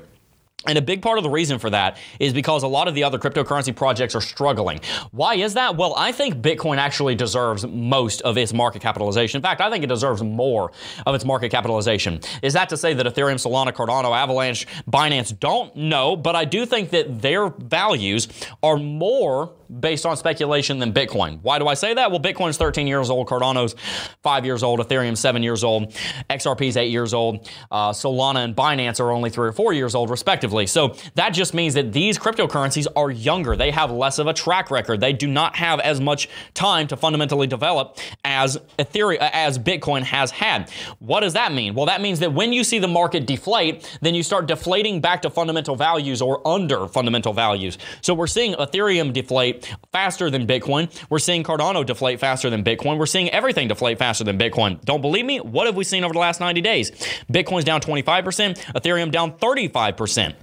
And 0.68 0.76
a 0.76 0.82
big 0.82 1.00
part 1.00 1.18
of 1.18 1.24
the 1.24 1.30
reason 1.30 1.58
for 1.58 1.70
that 1.70 1.96
is 2.20 2.34
because 2.34 2.62
a 2.62 2.68
lot 2.68 2.88
of 2.88 2.94
the 2.94 3.02
other 3.02 3.18
cryptocurrency 3.18 3.74
projects 3.74 4.14
are 4.14 4.20
struggling. 4.20 4.80
Why 5.12 5.36
is 5.36 5.54
that? 5.54 5.76
Well, 5.76 5.94
I 5.96 6.12
think 6.12 6.36
Bitcoin 6.36 6.76
actually 6.76 7.14
deserves 7.14 7.66
most 7.66 8.20
of 8.20 8.36
its 8.36 8.52
market 8.52 8.82
capitalization. 8.82 9.38
In 9.38 9.42
fact, 9.42 9.62
I 9.62 9.70
think 9.70 9.82
it 9.82 9.88
deserves 9.88 10.22
more 10.22 10.70
of 11.06 11.14
its 11.14 11.24
market 11.24 11.50
capitalization. 11.50 12.20
Is 12.42 12.52
that 12.52 12.68
to 12.68 12.76
say 12.76 12.92
that 12.92 13.06
Ethereum, 13.06 13.36
Solana, 13.36 13.72
Cardano, 13.72 14.14
Avalanche, 14.14 14.66
Binance 14.90 15.38
don't? 15.40 15.74
No, 15.74 16.16
but 16.16 16.36
I 16.36 16.44
do 16.44 16.66
think 16.66 16.90
that 16.90 17.22
their 17.22 17.48
values 17.48 18.28
are 18.62 18.76
more 18.76 19.52
based 19.80 20.06
on 20.06 20.16
speculation 20.16 20.78
than 20.78 20.92
Bitcoin. 20.92 21.40
Why 21.42 21.58
do 21.58 21.68
I 21.68 21.74
say 21.74 21.94
that? 21.94 22.10
Well, 22.10 22.20
Bitcoin's 22.20 22.56
13 22.56 22.86
years 22.86 23.10
old, 23.10 23.28
Cardano's 23.28 23.74
5 24.22 24.44
years 24.44 24.62
old, 24.62 24.80
Ethereum's 24.80 25.20
7 25.20 25.42
years 25.42 25.62
old, 25.62 25.92
XRP's 26.30 26.76
8 26.76 26.90
years 26.90 27.12
old, 27.14 27.48
uh, 27.70 27.90
Solana 27.90 28.44
and 28.44 28.56
Binance 28.56 29.00
are 29.00 29.10
only 29.10 29.30
3 29.30 29.48
or 29.48 29.52
4 29.52 29.72
years 29.72 29.94
old, 29.94 30.10
respectively. 30.10 30.66
So 30.66 30.94
that 31.14 31.30
just 31.30 31.54
means 31.54 31.74
that 31.74 31.92
these 31.92 32.18
cryptocurrencies 32.18 32.86
are 32.96 33.10
younger. 33.10 33.56
They 33.56 33.70
have 33.70 33.90
less 33.90 34.18
of 34.18 34.26
a 34.26 34.32
track 34.32 34.70
record. 34.70 35.00
They 35.00 35.12
do 35.12 35.26
not 35.26 35.56
have 35.56 35.80
as 35.80 36.00
much 36.00 36.28
time 36.54 36.86
to 36.88 36.96
fundamentally 36.96 37.46
develop 37.46 37.98
as 38.24 38.58
Ethereum, 38.78 39.18
as 39.32 39.58
Bitcoin 39.58 40.02
has 40.02 40.30
had. 40.30 40.70
What 40.98 41.20
does 41.20 41.34
that 41.34 41.52
mean? 41.52 41.74
Well, 41.74 41.86
that 41.86 42.00
means 42.00 42.20
that 42.20 42.32
when 42.32 42.52
you 42.52 42.64
see 42.64 42.78
the 42.78 42.88
market 42.88 43.26
deflate, 43.26 43.98
then 44.00 44.14
you 44.14 44.22
start 44.22 44.46
deflating 44.46 45.00
back 45.00 45.22
to 45.22 45.30
fundamental 45.30 45.76
values 45.76 46.22
or 46.22 46.46
under 46.46 46.88
fundamental 46.88 47.32
values. 47.32 47.78
So 48.00 48.14
we're 48.14 48.26
seeing 48.26 48.54
Ethereum 48.54 49.12
deflate 49.12 49.57
faster 49.92 50.30
than 50.30 50.46
Bitcoin. 50.46 50.90
We're 51.10 51.18
seeing 51.18 51.42
Cardano 51.42 51.84
deflate 51.84 52.20
faster 52.20 52.50
than 52.50 52.64
Bitcoin. 52.64 52.98
We're 52.98 53.06
seeing 53.06 53.30
everything 53.30 53.68
deflate 53.68 53.98
faster 53.98 54.24
than 54.24 54.38
Bitcoin. 54.38 54.84
Don't 54.84 55.00
believe 55.00 55.24
me? 55.24 55.38
What 55.38 55.66
have 55.66 55.76
we 55.76 55.84
seen 55.84 56.04
over 56.04 56.12
the 56.12 56.20
last 56.20 56.40
90 56.40 56.60
days? 56.60 56.90
Bitcoin's 57.32 57.64
down 57.64 57.80
25%, 57.80 58.56
Ethereum 58.74 59.10
down 59.10 59.32
35%. 59.32 60.34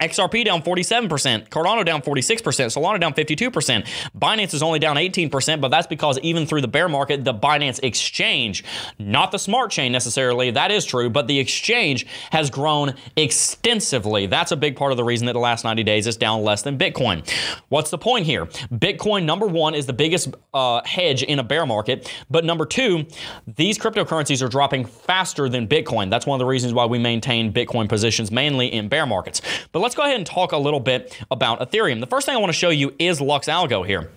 XRP 0.00 0.44
down 0.44 0.62
47%, 0.62 1.48
Cardano 1.48 1.84
down 1.84 2.02
46%, 2.02 2.40
Solana 2.42 3.00
down 3.00 3.14
52%. 3.14 3.86
Binance 4.16 4.54
is 4.54 4.62
only 4.62 4.78
down 4.78 4.96
18%, 4.96 5.60
but 5.60 5.68
that's 5.68 5.86
because 5.86 6.18
even 6.20 6.46
through 6.46 6.60
the 6.60 6.68
bear 6.68 6.88
market, 6.88 7.24
the 7.24 7.34
Binance 7.34 7.80
exchange, 7.82 8.64
not 8.98 9.32
the 9.32 9.38
smart 9.38 9.70
chain 9.70 9.90
necessarily, 9.90 10.50
that 10.52 10.70
is 10.70 10.84
true, 10.84 11.10
but 11.10 11.26
the 11.26 11.38
exchange 11.38 12.06
has 12.30 12.48
grown 12.48 12.94
extensively. 13.16 14.26
That's 14.26 14.52
a 14.52 14.56
big 14.56 14.76
part 14.76 14.92
of 14.92 14.96
the 14.96 15.04
reason 15.04 15.26
that 15.26 15.32
the 15.32 15.38
last 15.40 15.64
90 15.64 15.82
days 15.82 16.06
is 16.06 16.16
down 16.16 16.42
less 16.42 16.62
than 16.62 16.78
Bitcoin. 16.78 17.28
What's 17.68 17.90
the 17.90 17.98
point 17.98 18.26
here? 18.26 18.46
Bitcoin, 18.46 19.24
number 19.24 19.46
one, 19.46 19.74
is 19.74 19.86
the 19.86 19.92
biggest 19.92 20.34
uh, 20.54 20.80
hedge 20.84 21.22
in 21.24 21.38
a 21.38 21.44
bear 21.44 21.66
market, 21.66 22.12
but 22.30 22.44
number 22.44 22.64
two, 22.64 23.06
these 23.46 23.78
cryptocurrencies 23.78 24.42
are 24.42 24.48
dropping 24.48 24.84
faster 24.84 25.48
than 25.48 25.66
Bitcoin. 25.66 26.10
That's 26.10 26.26
one 26.26 26.36
of 26.36 26.40
the 26.40 26.46
reasons 26.46 26.72
why 26.72 26.86
we 26.86 26.98
maintain 26.98 27.52
Bitcoin 27.52 27.88
positions 27.88 28.30
mainly 28.30 28.72
in 28.72 28.88
bear 28.88 29.06
markets. 29.06 29.42
But 29.72 29.80
let's 29.88 29.96
go 29.96 30.02
ahead 30.02 30.16
and 30.16 30.26
talk 30.26 30.52
a 30.52 30.58
little 30.58 30.80
bit 30.80 31.18
about 31.30 31.60
Ethereum. 31.60 31.98
The 32.00 32.06
first 32.06 32.26
thing 32.26 32.34
I 32.34 32.38
want 32.38 32.50
to 32.50 32.58
show 32.58 32.68
you 32.68 32.94
is 32.98 33.22
Lux 33.22 33.48
Algo 33.48 33.86
here. 33.86 34.10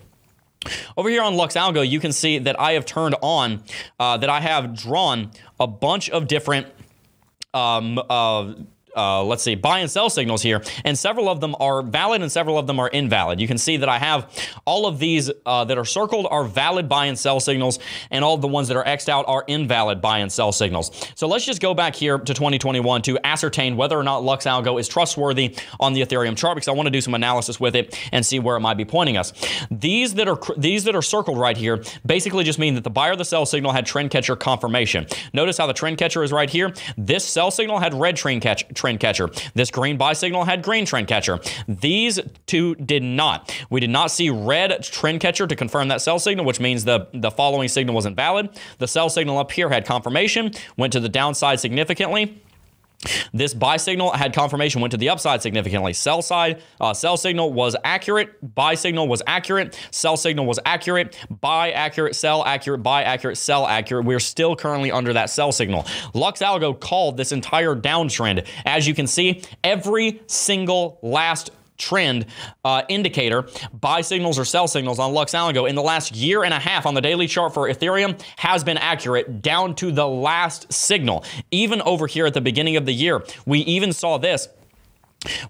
Over 0.98 1.08
here 1.08 1.22
on 1.22 1.34
Lux 1.34 1.54
Algo, 1.54 1.88
you 1.88 1.98
can 1.98 2.12
see 2.12 2.40
that 2.40 2.60
I 2.60 2.72
have 2.72 2.84
turned 2.84 3.14
on, 3.22 3.62
uh, 3.98 4.18
that 4.18 4.28
I 4.28 4.40
have 4.40 4.76
drawn 4.76 5.30
a 5.58 5.66
bunch 5.66 6.10
of 6.10 6.28
different 6.28 6.66
um, 7.54 7.98
uh, 7.98 8.52
uh, 8.96 9.22
let's 9.24 9.42
see, 9.42 9.54
buy 9.54 9.78
and 9.78 9.90
sell 9.90 10.10
signals 10.10 10.42
here, 10.42 10.62
and 10.84 10.98
several 10.98 11.28
of 11.28 11.40
them 11.40 11.54
are 11.60 11.82
valid 11.82 12.22
and 12.22 12.30
several 12.30 12.58
of 12.58 12.66
them 12.66 12.78
are 12.78 12.88
invalid. 12.88 13.40
You 13.40 13.48
can 13.48 13.58
see 13.58 13.76
that 13.78 13.88
I 13.88 13.98
have 13.98 14.30
all 14.64 14.86
of 14.86 14.98
these 14.98 15.30
uh, 15.46 15.64
that 15.64 15.78
are 15.78 15.84
circled 15.84 16.26
are 16.30 16.44
valid 16.44 16.88
buy 16.88 17.06
and 17.06 17.18
sell 17.18 17.40
signals, 17.40 17.78
and 18.10 18.24
all 18.24 18.36
the 18.36 18.48
ones 18.48 18.68
that 18.68 18.76
are 18.76 18.86
X'd 18.86 19.08
out 19.08 19.24
are 19.28 19.44
invalid 19.46 20.00
buy 20.00 20.18
and 20.18 20.30
sell 20.30 20.52
signals. 20.52 20.90
So 21.14 21.26
let's 21.26 21.44
just 21.44 21.60
go 21.60 21.74
back 21.74 21.94
here 21.94 22.18
to 22.18 22.34
2021 22.34 23.02
to 23.02 23.18
ascertain 23.24 23.76
whether 23.76 23.98
or 23.98 24.02
not 24.02 24.22
Lux 24.22 24.44
Algo 24.46 24.78
is 24.78 24.88
trustworthy 24.88 25.56
on 25.80 25.92
the 25.92 26.02
Ethereum 26.02 26.36
chart 26.36 26.56
because 26.56 26.68
I 26.68 26.72
want 26.72 26.86
to 26.86 26.90
do 26.90 27.00
some 27.00 27.14
analysis 27.14 27.58
with 27.58 27.74
it 27.76 27.98
and 28.12 28.24
see 28.24 28.38
where 28.38 28.56
it 28.56 28.60
might 28.60 28.76
be 28.76 28.84
pointing 28.84 29.16
us. 29.16 29.32
These 29.70 30.14
that 30.14 30.28
are 30.28 30.38
these 30.56 30.84
that 30.84 30.94
are 30.94 31.02
circled 31.02 31.38
right 31.38 31.56
here 31.56 31.82
basically 32.04 32.44
just 32.44 32.58
mean 32.58 32.74
that 32.74 32.84
the 32.84 32.90
buy 32.90 33.08
or 33.08 33.16
the 33.16 33.24
sell 33.24 33.46
signal 33.46 33.72
had 33.72 33.86
trend 33.86 34.10
catcher 34.10 34.36
confirmation. 34.36 35.06
Notice 35.32 35.58
how 35.58 35.66
the 35.66 35.72
trend 35.72 35.98
catcher 35.98 36.22
is 36.22 36.32
right 36.32 36.50
here. 36.50 36.72
This 36.98 37.26
sell 37.26 37.50
signal 37.50 37.78
had 37.78 37.94
red 37.94 38.16
trend 38.16 38.42
catch 38.42 38.64
trend 38.82 38.98
catcher. 38.98 39.30
This 39.54 39.70
green 39.70 39.96
buy 39.96 40.12
signal 40.12 40.42
had 40.42 40.60
green 40.60 40.84
trend 40.84 41.06
catcher. 41.06 41.38
These 41.68 42.18
two 42.46 42.74
did 42.74 43.04
not. 43.04 43.56
We 43.70 43.78
did 43.78 43.90
not 43.90 44.10
see 44.10 44.28
red 44.28 44.82
trend 44.82 45.20
catcher 45.20 45.46
to 45.46 45.54
confirm 45.54 45.86
that 45.88 46.02
sell 46.02 46.18
signal, 46.18 46.44
which 46.44 46.58
means 46.58 46.84
the, 46.84 47.06
the 47.14 47.30
following 47.30 47.68
signal 47.68 47.94
was 47.94 48.06
invalid. 48.06 48.50
The 48.78 48.88
sell 48.88 49.08
signal 49.08 49.38
up 49.38 49.52
here 49.52 49.68
had 49.68 49.86
confirmation, 49.86 50.50
went 50.76 50.92
to 50.94 51.00
the 51.00 51.08
downside 51.08 51.60
significantly. 51.60 52.42
This 53.32 53.54
buy 53.54 53.76
signal 53.76 54.12
had 54.12 54.32
confirmation, 54.32 54.80
went 54.80 54.92
to 54.92 54.96
the 54.96 55.08
upside 55.08 55.42
significantly. 55.42 55.92
Sell 55.92 56.22
side, 56.22 56.62
uh, 56.80 56.94
sell 56.94 57.16
signal 57.16 57.52
was 57.52 57.76
accurate. 57.84 58.54
Buy 58.54 58.74
signal 58.74 59.08
was 59.08 59.22
accurate. 59.26 59.78
Sell 59.90 60.16
signal 60.16 60.46
was 60.46 60.58
accurate. 60.64 61.16
Buy 61.40 61.72
accurate. 61.72 62.14
Sell 62.14 62.44
accurate. 62.44 62.82
Buy 62.82 63.02
accurate. 63.02 63.38
Sell 63.38 63.66
accurate. 63.66 64.04
We're 64.04 64.20
still 64.20 64.54
currently 64.54 64.92
under 64.92 65.12
that 65.12 65.30
sell 65.30 65.52
signal. 65.52 65.86
Lux 66.14 66.40
Algo 66.40 66.78
called 66.78 67.16
this 67.16 67.32
entire 67.32 67.74
downtrend. 67.74 68.46
As 68.64 68.86
you 68.86 68.94
can 68.94 69.06
see, 69.06 69.42
every 69.64 70.22
single 70.26 70.98
last 71.02 71.50
trend 71.82 72.26
uh, 72.64 72.82
indicator, 72.88 73.46
buy 73.78 74.00
signals 74.00 74.38
or 74.38 74.44
sell 74.44 74.68
signals 74.68 74.98
on 74.98 75.12
Lux 75.12 75.32
Algo 75.32 75.68
in 75.68 75.74
the 75.74 75.82
last 75.82 76.14
year 76.14 76.44
and 76.44 76.54
a 76.54 76.58
half 76.58 76.86
on 76.86 76.94
the 76.94 77.00
daily 77.00 77.26
chart 77.26 77.52
for 77.52 77.68
Ethereum 77.68 78.22
has 78.36 78.62
been 78.62 78.78
accurate 78.78 79.42
down 79.42 79.74
to 79.74 79.90
the 79.90 80.06
last 80.06 80.72
signal. 80.72 81.24
Even 81.50 81.82
over 81.82 82.06
here 82.06 82.26
at 82.26 82.34
the 82.34 82.40
beginning 82.40 82.76
of 82.76 82.86
the 82.86 82.92
year, 82.92 83.24
we 83.44 83.60
even 83.60 83.92
saw 83.92 84.16
this. 84.16 84.48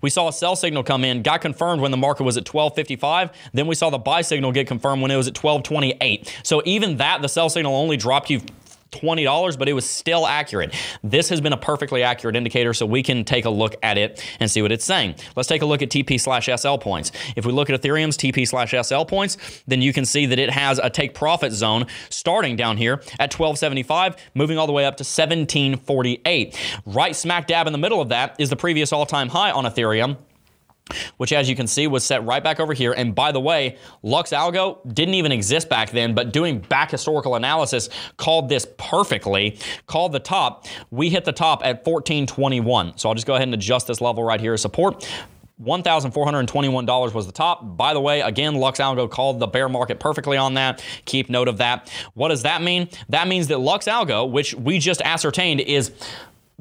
We 0.01 0.11
saw 0.11 0.29
a 0.29 0.33
sell 0.33 0.57
signal 0.57 0.83
come 0.83 1.05
in, 1.05 1.23
got 1.23 1.41
confirmed 1.41 1.81
when 1.81 1.91
the 1.91 1.97
market 1.97 2.25
was 2.25 2.37
at 2.37 2.53
1255. 2.53 3.31
Then 3.53 3.67
we 3.67 3.75
saw 3.75 3.91
the 3.91 3.99
buy 3.99 4.23
signal 4.23 4.53
get 4.53 4.67
confirmed 4.67 5.03
when 5.03 5.11
it 5.11 5.17
was 5.17 5.29
at 5.29 5.43
1228. 5.43 6.41
So 6.43 6.63
even 6.65 6.99
that, 6.99 7.23
the 7.23 7.29
sell 7.29 7.49
signal 7.49 7.75
only 7.75 7.97
dropped 7.97 8.29
you 8.31 8.43
$20, 8.93 9.59
but 9.59 9.69
it 9.69 9.73
was 9.73 9.89
still 9.89 10.27
accurate. 10.27 10.75
This 11.03 11.29
has 11.31 11.41
been 11.41 11.53
a 11.53 11.57
perfectly 11.57 12.03
accurate 12.03 12.37
indicator, 12.37 12.73
so 12.75 12.87
we 12.87 13.03
can 13.03 13.25
take 13.25 13.45
a 13.45 13.51
look 13.51 13.75
at 13.83 13.99
it 13.99 14.25
and 14.39 14.51
see 14.51 14.63
what 14.63 14.71
it's 14.71 14.85
saying. 14.85 15.17
Let's 15.35 15.49
take 15.49 15.63
a 15.63 15.67
look 15.67 15.83
at 15.83 15.89
TP 15.89 16.21
slash 16.21 16.49
SL 16.55 16.77
points. 16.77 17.13
If 17.35 17.45
we 17.45 17.53
look 17.53 17.71
at 17.71 17.81
Ethereum's 17.81 18.17
TP 18.17 18.47
slash 18.47 18.75
SL 18.87 19.05
points, 19.05 19.63
then 19.67 19.83
you 19.83 19.93
can 19.93 20.05
see 20.05 20.27
that 20.27 20.39
it 20.39 20.51
has 20.51 20.79
a 20.79 20.91
take 20.91 21.15
profit 21.15 21.53
zone 21.53 21.87
starting 22.11 22.57
down 22.57 22.77
here 22.77 22.95
at 23.19 23.33
1275, 23.33 24.17
moving 24.35 24.59
all 24.59 24.67
the 24.67 24.73
way 24.73 24.85
up 24.85 24.97
to 24.97 25.03
1748. 25.03 26.59
Right 26.87 27.17
smack 27.17 27.47
dab 27.47 27.67
in 27.67 27.73
the 27.73 27.79
middle 27.79 28.01
of 28.01 28.11
that 28.11 28.37
is 28.39 28.51
the 28.51 28.57
previous 28.57 28.93
all 28.93 29.07
time 29.07 29.29
high 29.29 29.51
on 29.51 29.65
Ethereum 29.65 30.17
which 31.17 31.33
as 31.33 31.49
you 31.49 31.57
can 31.57 31.67
see 31.67 31.87
was 31.87 32.05
set 32.05 32.25
right 32.25 32.43
back 32.43 32.61
over 32.61 32.73
here. 32.73 32.93
And 32.93 33.15
by 33.15 33.33
the 33.33 33.41
way, 33.41 33.79
Lux 34.03 34.31
Algo 34.31 34.79
didn't 34.93 35.15
even 35.15 35.33
exist 35.33 35.69
back 35.69 35.91
then, 35.91 36.15
but 36.15 36.33
doing 36.33 36.59
back 36.59 36.91
historical 36.91 37.35
analysis 37.35 37.89
called 38.17 38.49
this 38.49 38.67
perfectly, 38.79 39.59
called 39.87 40.13
the 40.13 40.21
top. 40.21 40.67
We 40.91 41.11
hit 41.11 41.25
the 41.25 41.33
top 41.33 41.61
at 41.65 41.87
1421. 41.87 42.99
So 42.99 43.09
I'll 43.09 43.15
just 43.15 43.27
go 43.27 43.35
ahead 43.35 43.49
and 43.49 43.55
adjust 43.55 43.87
this 43.87 44.01
level 44.01 44.25
right 44.25 44.41
here 44.41 44.55
as 44.55 44.63
support. 44.63 45.07
$1,421 45.63 47.15
was 47.15 47.27
the 47.27 47.33
top. 47.33 47.77
By 47.77 47.95
the 47.95 48.01
way, 48.01 48.21
again, 48.21 48.57
Lux 48.57 48.81
Algo 48.81 49.09
called 49.09 49.39
the 49.39 49.47
bear 49.47 49.69
market 49.69 50.01
perfectly 50.01 50.37
on 50.37 50.55
that. 50.55 50.85
Keep 51.05 51.31
note 51.31 51.47
of 51.47 51.59
that. 51.59 51.91
What 52.15 52.29
does 52.29 52.43
that 52.43 52.63
mean? 52.63 52.89
That 53.11 53.29
means 53.29 53.47
that 53.49 53.59
Lux 53.59 53.87
Algo, 53.87 54.29
which 54.29 54.55
we 54.55 54.79
just 54.79 55.01
ascertained 55.03 55.61
is 55.61 55.93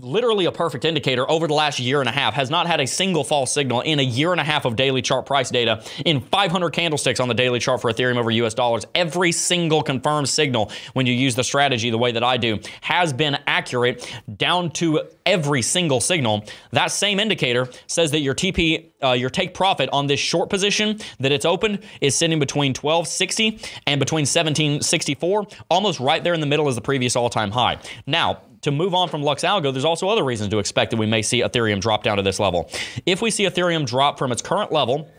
literally 0.02 0.46
a 0.46 0.52
perfect 0.52 0.86
indicator 0.86 1.30
over 1.30 1.48
the 1.48 1.54
last 1.54 1.80
year 1.80 2.00
and 2.00 2.10
a 2.10 2.12
half, 2.12 2.34
has 2.34 2.50
not 2.50 2.68
had 2.68 2.80
a 2.80 2.88
single 2.88 3.24
false 3.24 3.52
signal 3.52 3.82
in 3.82 4.00
a 4.00 4.04
year 4.04 4.32
and 4.32 4.42
a 4.42 4.44
half 4.44 4.66
of 4.66 4.76
daily 4.76 5.02
chart 5.02 5.26
price 5.26 5.50
data, 5.50 5.84
in 6.06 6.22
500 6.22 6.72
candlesticks 6.72 7.20
on 7.20 7.28
the 7.28 7.34
daily 7.34 7.60
chart 7.60 7.82
for 7.82 7.92
Ethereum 7.92 8.18
over 8.18 8.32
US 8.32 8.54
dollars. 8.54 8.86
Every 8.96 9.32
single 9.32 9.84
confirmed 9.84 10.30
signal, 10.30 10.72
when 10.94 11.06
you 11.06 11.14
use 11.14 11.36
the 11.36 11.44
strategy 11.44 11.90
the 11.90 11.98
way 11.98 12.12
that 12.12 12.24
I 12.24 12.38
do, 12.38 12.60
has 12.82 13.14
been 13.14 13.38
accurate 13.48 14.12
down 14.38 14.72
to 14.72 15.02
every 15.26 15.62
single 15.62 16.02
signal. 16.02 16.46
That 16.72 16.92
same 16.92 17.20
indicator 17.20 17.70
says 17.88 18.12
that 18.12 18.20
your 18.20 18.34
TP, 18.34 18.92
uh, 19.04 19.12
your 19.12 19.30
take 19.30 19.54
profit 19.54 19.90
on 19.94 20.08
this 20.08 20.20
short 20.20 20.50
position 20.50 21.00
that 21.20 21.32
it's 21.32 21.46
opened 21.46 21.80
is 22.02 22.16
sitting 22.16 22.40
between 22.40 22.74
1260 22.74 23.60
and 23.88 24.00
between 24.00 24.22
1764, 24.22 25.48
almost 25.70 26.00
right 26.00 26.24
there 26.24 26.34
in 26.34 26.40
the 26.40 26.46
middle 26.48 26.68
as 26.68 26.76
the 26.76 26.82
previous 26.82 27.16
all 27.16 27.30
time 27.30 27.52
high. 27.52 27.78
Now, 28.08 28.42
to 28.62 28.72
move 28.72 28.94
on 28.94 29.10
from 29.10 29.24
Lux 29.24 29.44
Algo, 29.44 29.72
there's 29.72 29.86
also 29.86 30.10
other 30.10 30.24
reasons 30.24 30.50
to 30.50 30.60
expect 30.60 30.92
that 30.92 30.98
we 30.98 31.06
may 31.06 31.22
see 31.22 31.42
Ethereum 31.42 31.80
drop 31.80 32.04
down 32.04 32.18
to 32.18 32.24
this 32.24 32.40
level. 32.40 32.70
If 33.06 33.22
we 33.22 33.32
see 33.32 33.46
Ethereum 33.46 33.86
drop 33.86 34.18
from 34.18 34.32
its 34.32 34.42
current 34.42 34.72
level, 34.72 35.10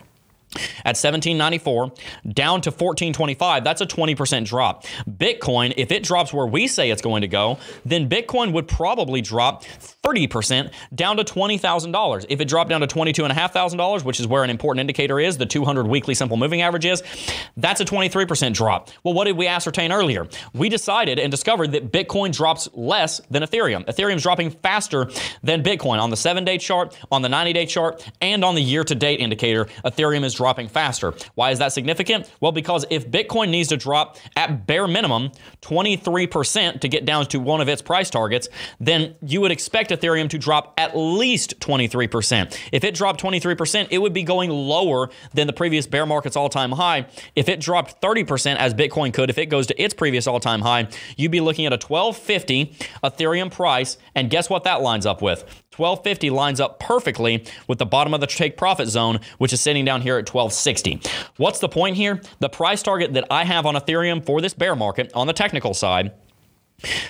at 0.85 0.97
1794 0.97 1.93
down 2.33 2.61
to 2.61 2.71
1425 2.71 3.65
that's 3.65 3.81
a 3.81 3.87
20% 3.87 4.45
drop 4.45 4.85
bitcoin 5.09 5.73
if 5.77 5.91
it 5.91 6.03
drops 6.03 6.33
where 6.33 6.47
we 6.47 6.67
say 6.67 6.91
it's 6.91 7.03
going 7.03 7.23
to 7.23 7.29
go 7.29 7.59
then 7.85 8.09
bitcoin 8.09 8.53
would 8.53 8.69
probably 8.69 9.21
drop 9.21 9.65
30% 10.03 10.73
down 10.95 11.17
to 11.17 11.25
$20,000. 11.25 12.27
If 12.29 12.41
it 12.41 12.49
dropped 12.49 12.71
down 12.71 12.81
to 12.81 12.87
$22,500, 12.87 14.05
which 14.05 14.19
is 14.19 14.27
where 14.27 14.43
an 14.43 14.51
important 14.51 14.81
indicator 14.81 15.21
is, 15.21 15.39
the 15.39 15.47
200 15.47 15.87
weekly 15.87 16.15
simple 16.15 16.37
moving 16.37 16.63
average 16.63 16.85
is, 16.85 17.03
that's 17.57 17.81
a 17.81 17.85
23% 17.85 18.53
drop. 18.53 18.91
Well, 19.05 19.15
what 19.15 19.25
did 19.25 19.37
we 19.37 19.47
ascertain 19.47 19.93
earlier? 19.93 20.27
We 20.55 20.69
decided 20.69 21.19
and 21.19 21.31
discovered 21.31 21.73
that 21.73 21.93
Bitcoin 21.93 22.35
drops 22.35 22.69
less 22.73 23.21
than 23.31 23.43
Ethereum. 23.43 23.85
Ethereum's 23.87 24.23
dropping 24.23 24.51
faster 24.51 25.09
than 25.43 25.63
Bitcoin 25.63 26.01
on 26.01 26.11
the 26.11 26.17
7-day 26.17 26.59
chart, 26.59 26.99
on 27.13 27.23
the 27.23 27.29
90-day 27.29 27.67
chart, 27.67 28.09
and 28.21 28.45
on 28.45 28.57
the 28.57 28.63
year-to-date 28.63 29.21
indicator. 29.21 29.67
Ethereum 29.85 30.25
is 30.25 30.35
dropping 30.43 30.67
faster. 30.67 31.15
Why 31.37 31.53
is 31.53 31.61
that 31.61 31.73
significant? 31.73 32.29
Well, 32.41 32.51
because 32.51 32.85
if 32.91 33.09
Bitcoin 33.09 33.51
needs 33.51 33.69
to 33.69 33.77
drop 33.77 34.17
at 34.35 34.67
bare 34.67 34.89
minimum 34.89 35.31
23% 35.61 36.81
to 36.81 36.89
get 36.89 37.05
down 37.05 37.27
to 37.27 37.39
one 37.39 37.61
of 37.61 37.69
its 37.69 37.81
price 37.81 38.11
targets, 38.11 38.49
then 38.81 39.15
you 39.25 39.41
would 39.41 39.53
expect 39.53 39.91
Ethereum 39.91 40.29
to 40.31 40.39
drop 40.39 40.75
at 40.77 40.97
least 40.97 41.61
23%. 41.61 42.59
If 42.73 42.83
it 42.83 42.97
dropped 42.97 43.23
23%, 43.23 43.87
it 43.93 43.99
would 43.99 44.13
be 44.13 44.25
going 44.25 44.51
lower 44.51 45.11
than 45.33 45.47
the 45.47 45.53
previous 45.53 45.87
bear 45.87 46.07
market's 46.07 46.35
all 46.35 46.49
time 46.49 46.73
high. 46.73 47.07
If 47.37 47.49
it 47.49 47.61
dropped 47.61 48.03
30%, 48.03 48.57
as 48.57 48.75
Bitcoin 48.75 49.15
could, 49.15 49.31
if 49.31 49.39
it 49.39 49.47
goes 49.47 49.69
to 49.69 49.81
its 49.81 49.95
previous 49.95 50.27
all 50.27 50.41
time 50.41 50.63
high, 50.63 50.89
you'd 51.17 51.31
be 51.31 51.41
looking 51.41 51.67
at 51.67 51.73
a 51.73 51.79
1250 51.79 52.77
Ethereum 53.05 53.53
price. 53.53 53.97
And 54.17 54.29
guess 54.29 54.51
what 54.51 54.65
that 54.65 54.83
lines 54.83 55.07
up 55.07 55.23
with? 55.23 55.62
1250 55.77 56.31
lines 56.31 56.61
up 56.61 56.79
perfectly 56.79 57.45
with 57.67 57.79
the 57.79 57.87
bottom 57.87 58.13
of 58.13 58.21
the 58.21 58.27
take 58.27 58.57
profit 58.57 58.89
zone, 58.89 59.21
which 59.39 59.53
is 59.53 59.61
sitting 59.61 59.85
down 59.85 60.03
here 60.03 60.19
at 60.19 60.33
1260. 60.33 61.01
What's 61.39 61.61
the 61.61 61.69
point 61.69 61.97
here? 61.97 62.21
The 62.41 62.49
price 62.49 62.83
target 62.83 63.15
that 63.15 63.27
I 63.31 63.45
have 63.45 63.65
on 63.65 63.75
Ethereum 63.75 64.25
for 64.25 64.41
this 64.41 64.55
bear 64.55 64.77
market 64.77 65.11
on 65.15 65.27
the 65.27 65.33
technical 65.33 65.73
side 65.73 66.13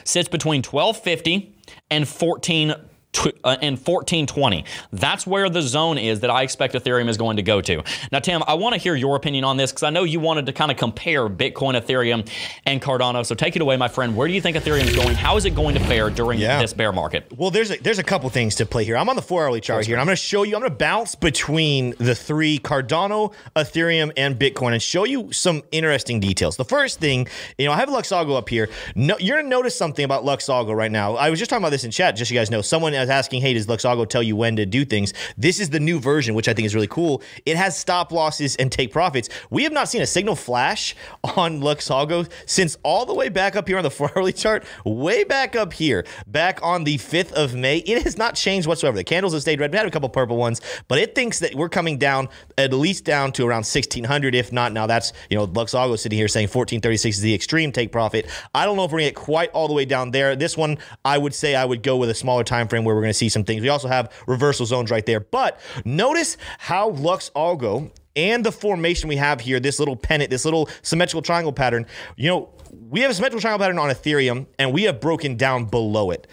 sits 0.05 0.29
between 0.29 0.63
1250 0.63 1.57
and 1.91 2.07
14 2.07 2.75
uh, 3.15 3.57
and 3.61 3.77
1420. 3.77 4.65
That's 4.93 5.27
where 5.27 5.51
the 5.51 5.61
zone 5.61 5.99
is 5.99 6.21
that 6.21 6.31
I 6.31 6.43
expect 6.43 6.75
Ethereum 6.75 7.09
is 7.09 7.17
going 7.17 7.37
to 7.37 7.43
go 7.43 7.61
to. 7.61 7.83
Now, 8.11 8.21
Tim, 8.21 8.43
I 8.47 8.55
want 8.55 8.75
to 8.75 8.81
hear 8.81 8.95
your 8.95 9.17
opinion 9.17 9.45
on 9.45 9.57
this 9.57 9.71
because 9.71 9.83
I 9.83 9.91
know 9.91 10.05
you 10.05 10.19
wanted 10.19 10.47
to 10.47 10.53
kind 10.53 10.71
of 10.71 10.79
compare 10.79 11.29
Bitcoin, 11.29 11.81
Ethereum, 11.81 12.29
and 12.65 12.81
Cardano. 12.81 13.25
So 13.25 13.35
take 13.35 13.55
it 13.55 13.63
away, 13.63 13.77
my 13.77 13.89
friend. 13.89 14.17
Where 14.17 14.27
do 14.27 14.35
you 14.35 14.41
think 14.41 14.57
Ethereum 14.57 14.87
is 14.87 14.97
going? 14.97 15.15
How 15.15 15.37
is 15.37 15.45
it 15.45 15.55
going 15.55 15.75
to 15.75 15.81
fare 15.81 16.09
during 16.09 16.39
yeah. 16.39 16.61
this 16.61 16.73
bear 16.73 16.93
market? 16.93 17.31
Well, 17.37 17.51
there's 17.51 17.71
a, 17.71 17.77
there's 17.77 17.99
a 17.99 18.03
couple 18.03 18.29
things 18.31 18.55
to 18.57 18.67
play 18.67 18.85
here. 18.85 18.97
I'm 18.97 19.09
on 19.09 19.17
the 19.17 19.23
four 19.23 19.45
hourly 19.45 19.61
chart 19.61 19.85
here, 19.85 19.97
and 19.97 20.01
I'm 20.01 20.07
going 20.07 20.17
to 20.17 20.23
show 20.23 20.43
you. 20.43 20.55
I'm 20.55 20.63
going 20.63 20.73
to 20.73 20.77
bounce 20.77 21.15
between 21.15 21.95
the 21.99 22.15
three 22.15 22.59
Cardano, 22.59 23.35
Ethereum, 23.55 24.13
and 24.17 24.39
Bitcoin, 24.39 24.73
and 24.73 24.83
show 24.83 25.05
you 25.05 25.31
some 25.33 25.63
interesting 25.71 26.19
details. 26.19 26.57
The 26.57 26.65
first 26.65 26.99
thing, 26.99 27.29
you 27.59 27.67
know, 27.67 27.73
I 27.73 27.77
have 27.77 27.91
Luxalgo 27.91 28.37
up 28.37 28.49
here. 28.49 28.71
No, 28.95 29.19
you're 29.19 29.37
going 29.37 29.47
to 29.47 29.51
notice 29.51 29.77
something 29.77 30.05
about 30.05 30.25
Luxalgo 30.25 30.75
right 30.75 30.91
now. 30.91 31.17
I 31.17 31.29
was 31.29 31.39
just 31.39 31.51
talking 31.51 31.63
about 31.63 31.71
this 31.71 31.85
in 31.85 31.91
chat, 31.91 32.17
just 32.17 32.31
so 32.31 32.35
you 32.35 32.41
guys 32.41 32.51
know. 32.51 32.63
Someone 32.63 32.95
was 33.03 33.11
asking, 33.11 33.43
hey, 33.43 33.55
does 33.55 33.67
Luxalgo 33.67 34.09
tell 34.09 34.23
you 34.23 34.37
when 34.37 34.57
to 34.57 34.67
do 34.67 34.85
things? 34.85 35.13
This 35.37 35.61
is 35.61 35.71
the 35.71 35.81
new 35.81 36.01
version, 36.01 36.35
which 36.35 36.49
I 36.49 36.55
think 36.55 36.67
is 36.67 36.75
really 36.75 36.87
cool. 36.87 37.23
It 37.47 37.57
has 37.57 37.77
stop 37.77 38.13
losses 38.13 38.57
and 38.57 38.71
take 38.71 38.93
profits. 38.93 39.29
We 39.51 39.65
have 39.65 39.73
not 39.73 39.89
seen 39.89 40.03
a 40.03 40.07
signal 40.07 40.37
flash 40.37 40.95
on 41.37 41.61
Luxalgo 41.61 42.31
since 42.47 42.77
all 42.83 43.07
the 43.07 43.15
way 43.15 43.29
back 43.29 43.57
up 43.57 43.69
here 43.69 43.79
on 43.79 43.85
the 43.85 44.11
hourly 44.17 44.33
chart, 44.33 44.65
way 44.85 45.25
back 45.25 45.57
up 45.57 45.73
here, 45.73 46.05
back 46.27 46.61
on 46.63 46.85
the 46.85 46.99
5th 46.99 47.33
of 47.33 47.55
May. 47.55 47.79
It 47.79 48.03
has 48.03 48.17
not 48.17 48.35
changed 48.35 48.67
whatsoever. 48.67 48.97
The 48.97 49.05
candles 49.05 49.33
have 49.33 49.43
stayed 49.43 49.61
red. 49.61 49.73
We 49.73 49.79
had 49.79 49.87
a 49.87 49.91
couple 49.91 50.09
purple 50.09 50.37
ones, 50.37 50.61
but 50.89 50.99
it 50.99 51.15
thinks 51.15 51.39
that 51.41 51.55
we're 51.55 51.69
coming 51.69 51.99
down 51.99 52.29
at 52.59 52.73
least 52.73 53.05
down 53.05 53.33
to 53.33 53.45
around 53.45 53.59
1600, 53.59 54.35
if 54.35 54.53
not. 54.53 54.73
Now 54.73 54.87
that's, 54.87 55.13
you 55.31 55.37
know, 55.37 55.47
Luxalgo 55.47 55.99
sitting 55.99 56.19
here 56.19 56.29
saying 56.29 56.45
1436 56.45 57.17
is 57.17 57.23
the 57.23 57.35
extreme 57.35 57.73
take 57.73 57.93
profit. 57.93 58.29
I 58.55 58.65
don't 58.65 58.77
know 58.77 58.85
if 58.85 58.93
we're 58.93 59.01
going 59.01 59.09
to 59.09 59.15
get 59.15 59.25
quite 59.25 59.51
all 59.51 59.69
the 59.69 59.75
way 59.75 59.85
down 59.85 60.11
there. 60.11 60.37
This 60.37 60.57
one, 60.57 60.79
I 61.05 61.19
would 61.19 61.35
say 61.35 61.55
I 61.55 61.65
would 61.65 61.83
go 61.83 61.97
with 61.97 62.11
a 62.11 62.15
smaller 62.15 62.45
time 62.45 62.69
frame 62.69 62.85
where 62.85 62.92
where 62.93 62.99
we're 62.99 63.03
going 63.03 63.11
to 63.11 63.19
see 63.19 63.29
some 63.29 63.45
things. 63.45 63.63
We 63.63 63.69
also 63.69 63.89
have 63.89 64.13
reversal 64.27 64.67
zones 64.67 64.91
right 64.91 65.05
there. 65.05 65.21
But 65.21 65.61
notice 65.85 66.37
how 66.59 66.91
Lux 66.91 67.31
Algo 67.35 67.91
and 68.15 68.45
the 68.45 68.53
formation 68.53 69.09
we 69.09 69.17
have 69.17 69.41
here, 69.41 69.59
this 69.59 69.79
little 69.79 69.97
pennant, 69.97 70.31
this 70.31 70.45
little 70.45 70.69
symmetrical 70.83 71.23
triangle 71.23 71.53
pattern, 71.53 71.87
you 72.17 72.29
know, 72.29 72.51
we 72.89 73.01
have 73.01 73.11
a 73.11 73.15
symmetrical 73.15 73.41
triangle 73.41 73.65
pattern 73.65 73.79
on 73.79 73.91
Ethereum 73.91 74.47
and 74.59 74.73
we 74.73 74.83
have 74.85 75.01
broken 75.01 75.37
down 75.37 75.65
below 75.65 76.11
it. 76.11 76.27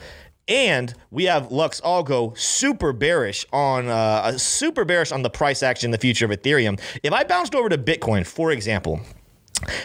And 0.48 0.92
we 1.12 1.26
have 1.26 1.52
Lux 1.52 1.80
Algo 1.82 2.36
super 2.36 2.92
bearish 2.92 3.46
on 3.54 3.88
uh, 3.88 4.36
super 4.38 4.84
bearish 4.84 5.12
on 5.12 5.22
the 5.22 5.30
price 5.30 5.62
action 5.62 5.90
in 5.90 5.92
the 5.92 6.00
future 6.00 6.26
of 6.26 6.32
Ethereum. 6.32 6.82
If 7.04 7.14
I 7.14 7.24
bounced 7.24 7.54
over 7.54 7.70
to 7.70 7.78
Bitcoin, 7.78 8.26
for 8.26 8.52
example, 8.52 9.00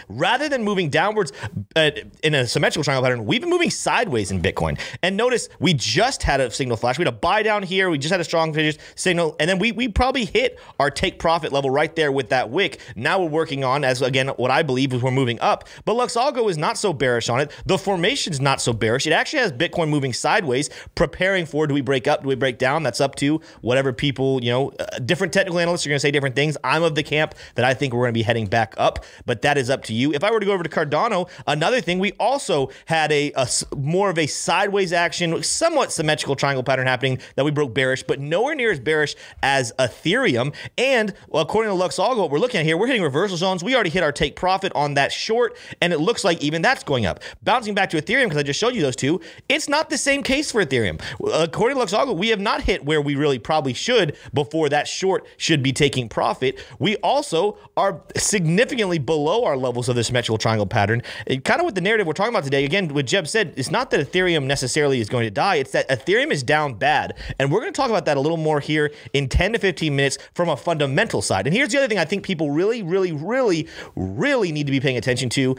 Rather 0.07 0.49
than 0.49 0.63
moving 0.63 0.89
downwards 0.89 1.31
uh, 1.75 1.91
in 2.23 2.33
a 2.33 2.47
symmetrical 2.47 2.83
triangle 2.83 3.03
pattern, 3.03 3.25
we've 3.25 3.41
been 3.41 3.49
moving 3.49 3.69
sideways 3.69 4.31
in 4.31 4.41
Bitcoin. 4.41 4.79
And 5.01 5.17
notice 5.17 5.49
we 5.59 5.73
just 5.73 6.23
had 6.23 6.39
a 6.39 6.51
signal 6.51 6.77
flash. 6.77 6.97
We 6.97 7.03
had 7.03 7.13
a 7.13 7.17
buy 7.17 7.43
down 7.43 7.63
here. 7.63 7.89
We 7.89 7.97
just 7.97 8.11
had 8.11 8.21
a 8.21 8.25
strong 8.25 8.55
signal. 8.95 9.35
And 9.39 9.49
then 9.49 9.59
we, 9.59 9.71
we 9.71 9.87
probably 9.87 10.25
hit 10.25 10.59
our 10.79 10.89
take 10.89 11.19
profit 11.19 11.51
level 11.51 11.69
right 11.69 11.95
there 11.95 12.11
with 12.11 12.29
that 12.29 12.49
wick. 12.49 12.79
Now 12.95 13.21
we're 13.21 13.29
working 13.29 13.63
on, 13.63 13.83
as 13.83 14.01
again, 14.01 14.29
what 14.29 14.51
I 14.51 14.63
believe 14.63 14.93
is 14.93 15.01
we're 15.01 15.11
moving 15.11 15.39
up. 15.39 15.67
But 15.85 15.93
Luxalgo 15.93 16.49
is 16.49 16.57
not 16.57 16.77
so 16.77 16.93
bearish 16.93 17.29
on 17.29 17.39
it. 17.39 17.51
The 17.65 17.77
formation's 17.77 18.39
not 18.39 18.61
so 18.61 18.73
bearish. 18.73 19.07
It 19.07 19.13
actually 19.13 19.39
has 19.39 19.51
Bitcoin 19.51 19.89
moving 19.89 20.13
sideways, 20.13 20.69
preparing 20.95 21.45
for 21.45 21.67
do 21.67 21.73
we 21.73 21.81
break 21.81 22.07
up, 22.07 22.23
do 22.23 22.27
we 22.27 22.35
break 22.35 22.57
down? 22.57 22.83
That's 22.83 23.01
up 23.01 23.15
to 23.15 23.41
whatever 23.61 23.93
people, 23.93 24.43
you 24.43 24.51
know, 24.51 24.71
uh, 24.79 24.99
different 24.99 25.33
technical 25.33 25.59
analysts 25.59 25.85
are 25.85 25.89
going 25.89 25.97
to 25.97 26.01
say 26.01 26.11
different 26.11 26.35
things. 26.35 26.57
I'm 26.63 26.83
of 26.83 26.95
the 26.95 27.03
camp 27.03 27.35
that 27.55 27.65
I 27.65 27.73
think 27.73 27.93
we're 27.93 28.03
going 28.03 28.13
to 28.13 28.19
be 28.19 28.23
heading 28.23 28.47
back 28.47 28.73
up. 28.77 29.05
But 29.25 29.41
that 29.41 29.57
is 29.57 29.64
is 29.65 29.69
up 29.69 29.83
to 29.83 29.93
you. 29.93 30.13
If 30.13 30.23
I 30.23 30.31
were 30.31 30.39
to 30.39 30.45
go 30.45 30.53
over 30.53 30.63
to 30.63 30.69
Cardano, 30.69 31.29
another 31.47 31.81
thing, 31.81 31.99
we 31.99 32.13
also 32.13 32.69
had 32.85 33.11
a, 33.11 33.31
a 33.35 33.47
more 33.75 34.09
of 34.09 34.17
a 34.17 34.27
sideways 34.27 34.93
action, 34.93 35.41
somewhat 35.43 35.91
symmetrical 35.91 36.35
triangle 36.35 36.63
pattern 36.63 36.87
happening 36.87 37.19
that 37.35 37.43
we 37.43 37.51
broke 37.51 37.73
bearish, 37.73 38.03
but 38.03 38.19
nowhere 38.19 38.55
near 38.55 38.71
as 38.71 38.79
bearish 38.79 39.15
as 39.41 39.73
Ethereum. 39.79 40.53
And 40.77 41.13
according 41.33 41.71
to 41.71 41.83
Luxalgo, 41.83 42.17
what 42.17 42.31
we're 42.31 42.39
looking 42.39 42.59
at 42.59 42.65
here, 42.65 42.77
we're 42.77 42.87
hitting 42.87 43.03
reversal 43.03 43.37
zones. 43.37 43.63
We 43.63 43.75
already 43.75 43.89
hit 43.89 44.03
our 44.03 44.11
take 44.11 44.35
profit 44.35 44.71
on 44.75 44.93
that 44.93 45.11
short, 45.11 45.57
and 45.81 45.91
it 45.91 45.99
looks 45.99 46.23
like 46.23 46.41
even 46.41 46.61
that's 46.61 46.83
going 46.83 47.05
up. 47.05 47.21
Bouncing 47.43 47.73
back 47.73 47.89
to 47.89 48.01
Ethereum, 48.01 48.25
because 48.25 48.37
I 48.37 48.43
just 48.43 48.59
showed 48.59 48.75
you 48.75 48.81
those 48.81 48.95
two, 48.95 49.19
it's 49.49 49.67
not 49.67 49.89
the 49.89 49.97
same 49.97 50.23
case 50.23 50.51
for 50.51 50.63
Ethereum. 50.63 51.01
According 51.33 51.77
to 51.77 51.83
Luxalgo, 51.83 52.15
we 52.15 52.29
have 52.29 52.39
not 52.39 52.61
hit 52.61 52.85
where 52.85 53.01
we 53.01 53.15
really 53.15 53.39
probably 53.39 53.73
should 53.73 54.15
before 54.33 54.69
that 54.69 54.87
short 54.87 55.25
should 55.37 55.63
be 55.63 55.73
taking 55.73 56.07
profit. 56.07 56.63
We 56.79 56.97
also 56.97 57.57
are 57.75 58.01
significantly 58.15 58.99
below 58.99 59.43
our 59.45 59.54
levels 59.57 59.89
of 59.89 59.95
this 59.95 60.07
symmetrical 60.07 60.37
triangle 60.37 60.65
pattern. 60.65 61.01
It, 61.25 61.43
kind 61.43 61.59
of 61.59 61.65
with 61.65 61.75
the 61.75 61.81
narrative 61.81 62.07
we're 62.07 62.13
talking 62.13 62.33
about 62.33 62.43
today, 62.43 62.65
again, 62.65 62.93
what 62.93 63.05
Jeb 63.05 63.27
said, 63.27 63.53
it's 63.55 63.71
not 63.71 63.91
that 63.91 63.99
Ethereum 63.99 64.45
necessarily 64.45 64.99
is 64.99 65.09
going 65.09 65.25
to 65.25 65.31
die, 65.31 65.55
it's 65.55 65.71
that 65.71 65.87
Ethereum 65.89 66.31
is 66.31 66.43
down 66.43 66.73
bad. 66.75 67.15
And 67.39 67.51
we're 67.51 67.61
going 67.61 67.73
to 67.73 67.77
talk 67.77 67.89
about 67.89 68.05
that 68.05 68.17
a 68.17 68.21
little 68.21 68.37
more 68.37 68.59
here 68.59 68.91
in 69.13 69.27
10 69.27 69.53
to 69.53 69.59
15 69.59 69.95
minutes 69.95 70.17
from 70.33 70.49
a 70.49 70.57
fundamental 70.57 71.21
side. 71.21 71.47
And 71.47 71.55
here's 71.55 71.69
the 71.69 71.77
other 71.77 71.87
thing 71.87 71.99
I 71.99 72.05
think 72.05 72.23
people 72.23 72.51
really, 72.51 72.83
really, 72.83 73.11
really, 73.11 73.67
really 73.95 74.51
need 74.51 74.65
to 74.65 74.71
be 74.71 74.79
paying 74.79 74.97
attention 74.97 75.29
to 75.29 75.55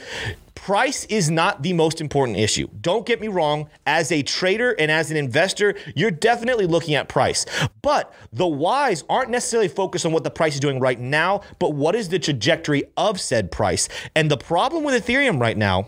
price 0.67 1.05
is 1.05 1.31
not 1.31 1.63
the 1.63 1.73
most 1.73 2.01
important 2.01 2.37
issue. 2.37 2.67
Don't 2.81 3.07
get 3.07 3.21
me 3.21 3.29
wrong, 3.29 3.71
as 3.87 4.11
a 4.11 4.21
trader 4.25 4.73
and 4.81 4.91
as 4.91 5.13
an 5.13 5.17
investor, 5.17 5.77
you're 5.95 6.11
definitely 6.11 6.67
looking 6.67 6.97
at 6.97 7.09
price. 7.09 7.47
But 7.83 8.13
the 8.33 8.49
whys 8.49 9.05
aren't 9.09 9.31
necessarily 9.31 9.69
focused 9.69 10.05
on 10.05 10.11
what 10.11 10.25
the 10.25 10.31
price 10.33 10.55
is 10.55 10.61
doing 10.61 10.81
right 10.81 10.99
now, 10.99 11.43
but 11.61 11.75
what 11.75 11.95
is 11.95 12.09
the 12.09 12.19
trajectory 12.19 12.83
of 12.97 13.21
said 13.21 13.53
price. 13.53 13.89
And 14.17 14.29
the 14.29 14.37
problem 14.37 14.83
with 14.83 15.07
Ethereum 15.07 15.41
right 15.41 15.57
now 15.57 15.87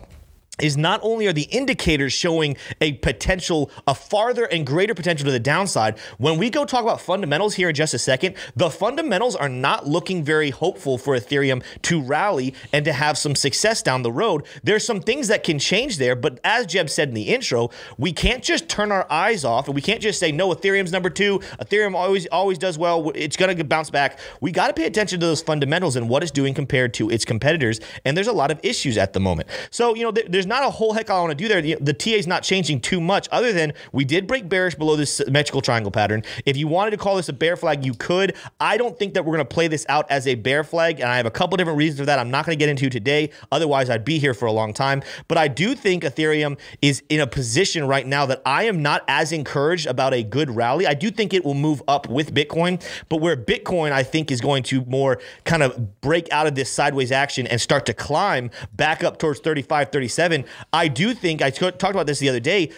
is 0.61 0.77
not 0.77 0.99
only 1.03 1.27
are 1.27 1.33
the 1.33 1.43
indicators 1.43 2.13
showing 2.13 2.57
a 2.81 2.93
potential, 2.93 3.71
a 3.87 3.93
farther 3.93 4.45
and 4.45 4.65
greater 4.65 4.93
potential 4.93 5.25
to 5.25 5.31
the 5.31 5.39
downside, 5.39 5.97
when 6.17 6.37
we 6.37 6.49
go 6.49 6.65
talk 6.65 6.83
about 6.83 7.01
fundamentals 7.01 7.55
here 7.55 7.69
in 7.69 7.75
just 7.75 7.93
a 7.93 7.99
second, 7.99 8.35
the 8.55 8.69
fundamentals 8.69 9.35
are 9.35 9.49
not 9.49 9.87
looking 9.87 10.23
very 10.23 10.49
hopeful 10.49 10.97
for 10.97 11.15
Ethereum 11.17 11.63
to 11.83 12.01
rally 12.01 12.53
and 12.71 12.85
to 12.85 12.93
have 12.93 13.17
some 13.17 13.35
success 13.35 13.81
down 13.81 14.03
the 14.03 14.11
road. 14.11 14.45
There's 14.63 14.85
some 14.85 15.01
things 15.01 15.27
that 15.27 15.43
can 15.43 15.59
change 15.59 15.97
there, 15.97 16.15
but 16.15 16.39
as 16.43 16.65
Jeb 16.65 16.89
said 16.89 17.09
in 17.09 17.13
the 17.13 17.29
intro, 17.29 17.69
we 17.97 18.13
can't 18.13 18.43
just 18.43 18.69
turn 18.69 18.91
our 18.91 19.05
eyes 19.11 19.43
off 19.43 19.67
and 19.67 19.75
we 19.75 19.81
can't 19.81 20.01
just 20.01 20.19
say, 20.19 20.31
no, 20.31 20.49
Ethereum's 20.53 20.91
number 20.91 21.09
two. 21.09 21.39
Ethereum 21.61 21.95
always 21.95 22.25
always 22.27 22.57
does 22.57 22.77
well. 22.77 23.11
It's 23.15 23.35
to 23.35 23.63
bounce 23.63 23.89
back. 23.89 24.19
We 24.41 24.51
got 24.51 24.67
to 24.67 24.73
pay 24.73 24.85
attention 24.85 25.19
to 25.19 25.25
those 25.25 25.41
fundamentals 25.41 25.95
and 25.95 26.09
what 26.09 26.23
it's 26.23 26.31
doing 26.31 26.53
compared 26.53 26.93
to 26.95 27.09
its 27.09 27.25
competitors. 27.25 27.79
And 28.05 28.15
there's 28.15 28.27
a 28.27 28.33
lot 28.33 28.51
of 28.51 28.59
issues 28.63 28.97
at 28.97 29.13
the 29.13 29.19
moment. 29.19 29.49
So, 29.71 29.95
you 29.95 30.03
know, 30.03 30.11
there's 30.11 30.47
not 30.49 30.65
a 30.65 30.69
whole 30.69 30.91
heck 30.93 31.09
I 31.09 31.19
want 31.19 31.31
to 31.31 31.35
do 31.35 31.47
there. 31.47 31.61
The, 31.61 31.77
the 31.79 31.93
TA 31.93 32.11
is 32.11 32.27
not 32.27 32.43
changing 32.43 32.81
too 32.81 32.99
much, 32.99 33.29
other 33.31 33.53
than 33.53 33.73
we 33.93 34.03
did 34.03 34.27
break 34.27 34.49
bearish 34.49 34.75
below 34.75 34.97
this 34.97 35.15
symmetrical 35.15 35.61
triangle 35.61 35.91
pattern. 35.91 36.23
If 36.45 36.57
you 36.57 36.67
wanted 36.67 36.91
to 36.91 36.97
call 36.97 37.15
this 37.15 37.29
a 37.29 37.33
bear 37.33 37.55
flag, 37.55 37.85
you 37.85 37.93
could. 37.93 38.35
I 38.59 38.75
don't 38.75 38.97
think 38.99 39.13
that 39.13 39.23
we're 39.23 39.35
going 39.35 39.47
to 39.47 39.53
play 39.53 39.67
this 39.67 39.85
out 39.87 40.09
as 40.11 40.27
a 40.27 40.35
bear 40.35 40.63
flag, 40.63 40.99
and 40.99 41.09
I 41.09 41.17
have 41.17 41.25
a 41.25 41.31
couple 41.31 41.55
different 41.55 41.77
reasons 41.77 41.99
for 41.99 42.05
that. 42.07 42.19
I'm 42.19 42.31
not 42.31 42.45
going 42.45 42.57
to 42.57 42.59
get 42.59 42.69
into 42.69 42.89
today. 42.89 43.29
Otherwise, 43.51 43.89
I'd 43.89 44.03
be 44.03 44.19
here 44.19 44.33
for 44.33 44.47
a 44.47 44.51
long 44.51 44.73
time. 44.73 45.03
But 45.27 45.37
I 45.37 45.47
do 45.47 45.75
think 45.75 46.03
Ethereum 46.03 46.57
is 46.81 47.03
in 47.09 47.21
a 47.21 47.27
position 47.27 47.87
right 47.87 48.05
now 48.05 48.25
that 48.25 48.41
I 48.45 48.63
am 48.63 48.81
not 48.81 49.03
as 49.07 49.31
encouraged 49.31 49.87
about 49.87 50.13
a 50.13 50.23
good 50.23 50.49
rally. 50.49 50.87
I 50.87 50.95
do 50.95 51.11
think 51.11 51.33
it 51.33 51.45
will 51.45 51.53
move 51.53 51.81
up 51.87 52.09
with 52.09 52.33
Bitcoin, 52.33 52.83
but 53.07 53.17
where 53.17 53.37
Bitcoin 53.37 53.91
I 53.91 54.03
think 54.03 54.31
is 54.31 54.41
going 54.41 54.63
to 54.63 54.83
more 54.85 55.21
kind 55.43 55.63
of 55.63 56.01
break 56.01 56.31
out 56.31 56.47
of 56.47 56.55
this 56.55 56.69
sideways 56.69 57.11
action 57.11 57.45
and 57.47 57.61
start 57.61 57.85
to 57.85 57.93
climb 57.93 58.49
back 58.73 59.03
up 59.03 59.19
towards 59.19 59.39
35, 59.39 59.91
37. 59.91 60.38
I 60.73 60.87
do 60.87 61.13
think 61.13 61.41
I 61.41 61.49
talked 61.49 61.83
about 61.83 62.07
this 62.07 62.19
the 62.19 62.29
other 62.29 62.39
day. 62.39 62.71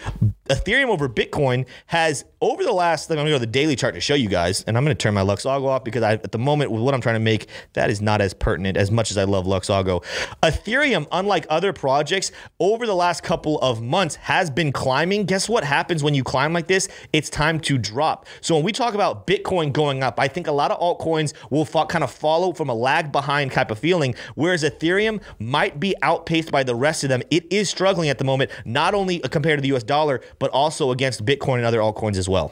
Ethereum 0.51 0.89
over 0.89 1.07
Bitcoin 1.07 1.65
has 1.87 2.25
over 2.41 2.63
the 2.63 2.71
last. 2.71 3.09
I'm 3.09 3.15
going 3.15 3.25
to 3.25 3.31
go 3.31 3.35
to 3.35 3.39
the 3.39 3.47
daily 3.47 3.75
chart 3.75 3.93
to 3.95 4.01
show 4.01 4.15
you 4.15 4.29
guys, 4.29 4.63
and 4.63 4.77
I'm 4.77 4.85
to 4.85 4.95
turn 4.95 5.13
my 5.13 5.21
Luxalgo 5.21 5.67
off 5.67 5.83
because 5.83 6.03
I, 6.03 6.13
at 6.13 6.31
the 6.31 6.37
moment 6.37 6.71
with 6.71 6.81
what 6.81 6.93
I'm 6.93 7.01
trying 7.01 7.15
to 7.15 7.19
make, 7.19 7.47
that 7.73 7.89
is 7.89 8.01
not 8.01 8.19
as 8.21 8.33
pertinent 8.33 8.77
as 8.77 8.91
much 8.91 9.11
as 9.11 9.17
I 9.17 9.23
love 9.23 9.45
Luxalgo. 9.45 10.03
Ethereum, 10.43 11.07
unlike 11.11 11.45
other 11.49 11.71
projects, 11.71 12.31
over 12.59 12.85
the 12.85 12.95
last 12.95 13.23
couple 13.23 13.59
of 13.59 13.81
months 13.81 14.15
has 14.15 14.49
been 14.49 14.71
climbing. 14.71 15.25
Guess 15.25 15.47
what 15.47 15.63
happens 15.63 16.03
when 16.03 16.13
you 16.13 16.23
climb 16.23 16.51
like 16.53 16.67
this? 16.67 16.89
It's 17.13 17.29
time 17.29 17.59
to 17.61 17.77
drop. 17.77 18.25
So 18.41 18.55
when 18.55 18.63
we 18.63 18.71
talk 18.71 18.93
about 18.93 19.27
Bitcoin 19.27 19.71
going 19.71 20.03
up, 20.03 20.19
I 20.19 20.27
think 20.27 20.47
a 20.47 20.51
lot 20.51 20.71
of 20.71 20.79
altcoins 20.79 21.33
will 21.49 21.65
kind 21.65 22.03
of 22.03 22.11
follow 22.11 22.53
from 22.53 22.69
a 22.69 22.73
lag 22.73 23.11
behind 23.11 23.51
type 23.51 23.71
of 23.71 23.79
feeling, 23.79 24.15
whereas 24.35 24.63
Ethereum 24.63 25.21
might 25.39 25.79
be 25.79 25.95
outpaced 26.01 26.51
by 26.51 26.63
the 26.63 26.75
rest 26.75 27.03
of 27.03 27.09
them. 27.09 27.21
It 27.29 27.51
is 27.51 27.69
struggling 27.69 28.09
at 28.09 28.17
the 28.17 28.23
moment, 28.23 28.51
not 28.65 28.93
only 28.93 29.23
uh, 29.23 29.27
compared 29.27 29.57
to 29.57 29.61
the 29.61 29.75
US 29.75 29.83
dollar, 29.83 30.21
but 30.41 30.49
also 30.51 30.89
against 30.91 31.23
Bitcoin 31.23 31.57
and 31.57 31.65
other 31.65 31.77
altcoins 31.77 32.17
as 32.17 32.27
well. 32.27 32.51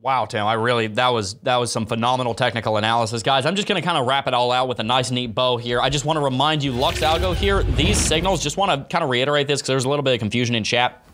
Wow, 0.00 0.24
Tim, 0.24 0.46
I 0.46 0.54
really 0.54 0.86
that 0.86 1.08
was 1.08 1.34
that 1.42 1.56
was 1.56 1.70
some 1.70 1.84
phenomenal 1.84 2.34
technical 2.34 2.78
analysis, 2.78 3.22
guys. 3.22 3.44
I'm 3.44 3.54
just 3.54 3.68
going 3.68 3.80
to 3.80 3.86
kind 3.86 3.98
of 3.98 4.06
wrap 4.06 4.26
it 4.26 4.32
all 4.32 4.50
out 4.50 4.66
with 4.66 4.80
a 4.80 4.82
nice, 4.82 5.10
neat 5.10 5.34
bow 5.34 5.58
here. 5.58 5.78
I 5.78 5.90
just 5.90 6.06
want 6.06 6.16
to 6.16 6.22
remind 6.22 6.64
you, 6.64 6.72
Lux 6.72 7.00
Algo 7.00 7.36
here. 7.36 7.62
These 7.62 7.98
signals. 7.98 8.42
Just 8.42 8.56
want 8.56 8.70
to 8.70 8.90
kind 8.90 9.04
of 9.04 9.10
reiterate 9.10 9.46
this 9.46 9.60
because 9.60 9.68
there's 9.68 9.84
a 9.84 9.90
little 9.90 10.02
bit 10.02 10.14
of 10.14 10.20
confusion 10.20 10.54
in 10.54 10.64
chat. 10.64 11.04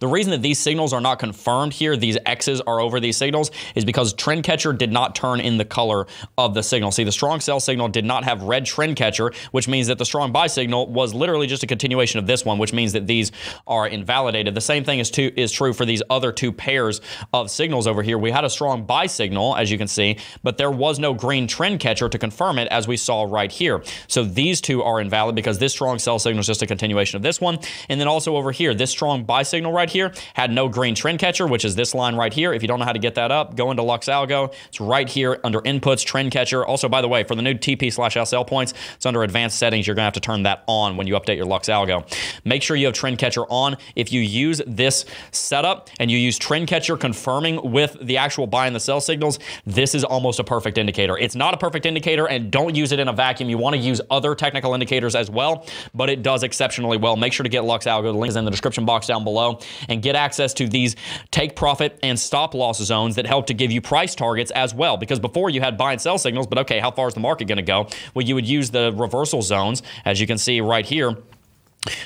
The 0.00 0.08
reason 0.08 0.32
that 0.32 0.42
these 0.42 0.58
signals 0.58 0.92
are 0.92 1.00
not 1.00 1.18
confirmed 1.18 1.72
here, 1.72 1.96
these 1.96 2.18
X's 2.26 2.60
are 2.62 2.80
over 2.80 3.00
these 3.00 3.16
signals, 3.16 3.50
is 3.74 3.84
because 3.84 4.12
trend 4.12 4.44
catcher 4.44 4.72
did 4.72 4.92
not 4.92 5.14
turn 5.14 5.40
in 5.40 5.58
the 5.58 5.64
color 5.64 6.06
of 6.36 6.54
the 6.54 6.62
signal. 6.62 6.90
See, 6.90 7.04
the 7.04 7.12
strong 7.12 7.40
sell 7.40 7.60
signal 7.60 7.88
did 7.88 8.04
not 8.04 8.24
have 8.24 8.42
red 8.42 8.66
trend 8.66 8.96
catcher, 8.96 9.32
which 9.52 9.68
means 9.68 9.86
that 9.86 9.98
the 9.98 10.04
strong 10.04 10.32
buy 10.32 10.48
signal 10.48 10.88
was 10.88 11.14
literally 11.14 11.46
just 11.46 11.62
a 11.62 11.66
continuation 11.66 12.18
of 12.18 12.26
this 12.26 12.44
one, 12.44 12.58
which 12.58 12.72
means 12.72 12.92
that 12.92 13.06
these 13.06 13.32
are 13.66 13.86
invalidated. 13.86 14.54
The 14.54 14.60
same 14.60 14.84
thing 14.84 14.98
is, 14.98 15.10
to, 15.12 15.40
is 15.40 15.52
true 15.52 15.72
for 15.72 15.84
these 15.84 16.02
other 16.10 16.32
two 16.32 16.52
pairs 16.52 17.00
of 17.32 17.50
signals 17.50 17.86
over 17.86 18.02
here. 18.02 18.18
We 18.18 18.30
had 18.30 18.44
a 18.44 18.50
strong 18.50 18.84
buy 18.84 19.06
signal, 19.06 19.56
as 19.56 19.70
you 19.70 19.78
can 19.78 19.88
see, 19.88 20.18
but 20.42 20.58
there 20.58 20.70
was 20.70 20.98
no 20.98 21.14
green 21.14 21.46
trend 21.46 21.80
catcher 21.80 22.08
to 22.08 22.18
confirm 22.18 22.58
it, 22.58 22.68
as 22.68 22.88
we 22.88 22.96
saw 22.96 23.22
right 23.22 23.50
here. 23.50 23.82
So 24.08 24.24
these 24.24 24.60
two 24.60 24.82
are 24.82 25.00
invalid 25.00 25.34
because 25.34 25.58
this 25.58 25.72
strong 25.72 25.98
sell 25.98 26.18
signal 26.18 26.40
is 26.40 26.46
just 26.46 26.62
a 26.62 26.66
continuation 26.66 27.16
of 27.16 27.22
this 27.22 27.40
one. 27.40 27.58
And 27.88 28.00
then 28.00 28.08
also 28.08 28.36
over 28.36 28.52
here, 28.52 28.74
this 28.74 28.90
strong 28.90 29.24
buy 29.24 29.42
signal 29.42 29.51
right 29.52 29.90
here 29.90 30.12
had 30.34 30.50
no 30.50 30.68
green 30.68 30.94
trend 30.94 31.18
catcher, 31.18 31.46
which 31.46 31.64
is 31.64 31.74
this 31.74 31.94
line 31.94 32.16
right 32.16 32.32
here. 32.32 32.52
If 32.52 32.62
you 32.62 32.68
don't 32.68 32.78
know 32.78 32.84
how 32.84 32.92
to 32.92 32.98
get 32.98 33.14
that 33.16 33.30
up, 33.30 33.56
go 33.56 33.70
into 33.70 33.82
Lux 33.82 34.08
Algo. 34.08 34.52
It's 34.68 34.80
right 34.80 35.08
here 35.08 35.38
under 35.44 35.60
inputs, 35.60 36.04
trend 36.04 36.32
catcher. 36.32 36.64
Also, 36.64 36.88
by 36.88 37.02
the 37.02 37.08
way, 37.08 37.24
for 37.24 37.34
the 37.34 37.42
new 37.42 37.54
TP 37.54 37.92
slash 37.92 38.14
SL 38.14 38.42
points, 38.42 38.74
it's 38.94 39.06
under 39.06 39.22
advanced 39.22 39.58
settings. 39.58 39.86
You're 39.86 39.94
going 39.94 40.02
to 40.02 40.06
have 40.06 40.14
to 40.14 40.20
turn 40.20 40.44
that 40.44 40.64
on 40.66 40.96
when 40.96 41.06
you 41.06 41.14
update 41.14 41.36
your 41.36 41.46
Lux 41.46 41.68
Algo. 41.68 42.06
Make 42.44 42.62
sure 42.62 42.76
you 42.76 42.86
have 42.86 42.94
trend 42.94 43.18
catcher 43.18 43.44
on. 43.48 43.76
If 43.94 44.12
you 44.12 44.20
use 44.20 44.62
this 44.66 45.04
setup 45.30 45.90
and 46.00 46.10
you 46.10 46.18
use 46.18 46.38
trend 46.38 46.68
catcher 46.68 46.96
confirming 46.96 47.70
with 47.70 47.96
the 48.00 48.16
actual 48.16 48.46
buy 48.46 48.66
and 48.66 48.74
the 48.74 48.80
sell 48.80 49.00
signals, 49.00 49.38
this 49.66 49.94
is 49.94 50.04
almost 50.04 50.38
a 50.38 50.44
perfect 50.44 50.78
indicator. 50.78 51.18
It's 51.18 51.34
not 51.34 51.54
a 51.54 51.56
perfect 51.56 51.86
indicator 51.86 52.28
and 52.28 52.50
don't 52.50 52.74
use 52.74 52.92
it 52.92 52.98
in 52.98 53.08
a 53.08 53.12
vacuum. 53.12 53.50
You 53.50 53.58
want 53.58 53.74
to 53.74 53.80
use 53.80 54.00
other 54.10 54.34
technical 54.34 54.74
indicators 54.74 55.14
as 55.14 55.30
well, 55.30 55.66
but 55.94 56.08
it 56.08 56.22
does 56.22 56.42
exceptionally 56.42 56.96
well. 56.96 57.16
Make 57.16 57.32
sure 57.32 57.44
to 57.44 57.50
get 57.50 57.64
Lux 57.64 57.86
Algo. 57.86 58.04
The 58.04 58.12
link 58.12 58.30
is 58.30 58.36
in 58.36 58.44
the 58.44 58.50
description 58.50 58.84
box 58.84 59.06
down 59.06 59.24
below 59.24 59.41
and 59.88 60.02
get 60.02 60.16
access 60.16 60.54
to 60.54 60.68
these 60.68 60.96
take 61.30 61.56
profit 61.56 61.98
and 62.02 62.18
stop 62.18 62.54
loss 62.54 62.78
zones 62.78 63.16
that 63.16 63.26
help 63.26 63.46
to 63.46 63.54
give 63.54 63.70
you 63.70 63.80
price 63.80 64.14
targets 64.14 64.50
as 64.52 64.74
well. 64.74 64.96
Because 64.96 65.20
before 65.20 65.50
you 65.50 65.60
had 65.60 65.76
buy 65.76 65.92
and 65.92 66.00
sell 66.00 66.18
signals, 66.18 66.46
but 66.46 66.58
okay, 66.58 66.78
how 66.78 66.90
far 66.90 67.08
is 67.08 67.14
the 67.14 67.20
market 67.20 67.46
going 67.46 67.56
to 67.56 67.62
go? 67.62 67.88
Well, 68.14 68.24
you 68.24 68.34
would 68.34 68.46
use 68.46 68.70
the 68.70 68.92
reversal 68.96 69.42
zones, 69.42 69.82
as 70.04 70.20
you 70.20 70.26
can 70.26 70.38
see 70.38 70.60
right 70.60 70.86
here 70.86 71.16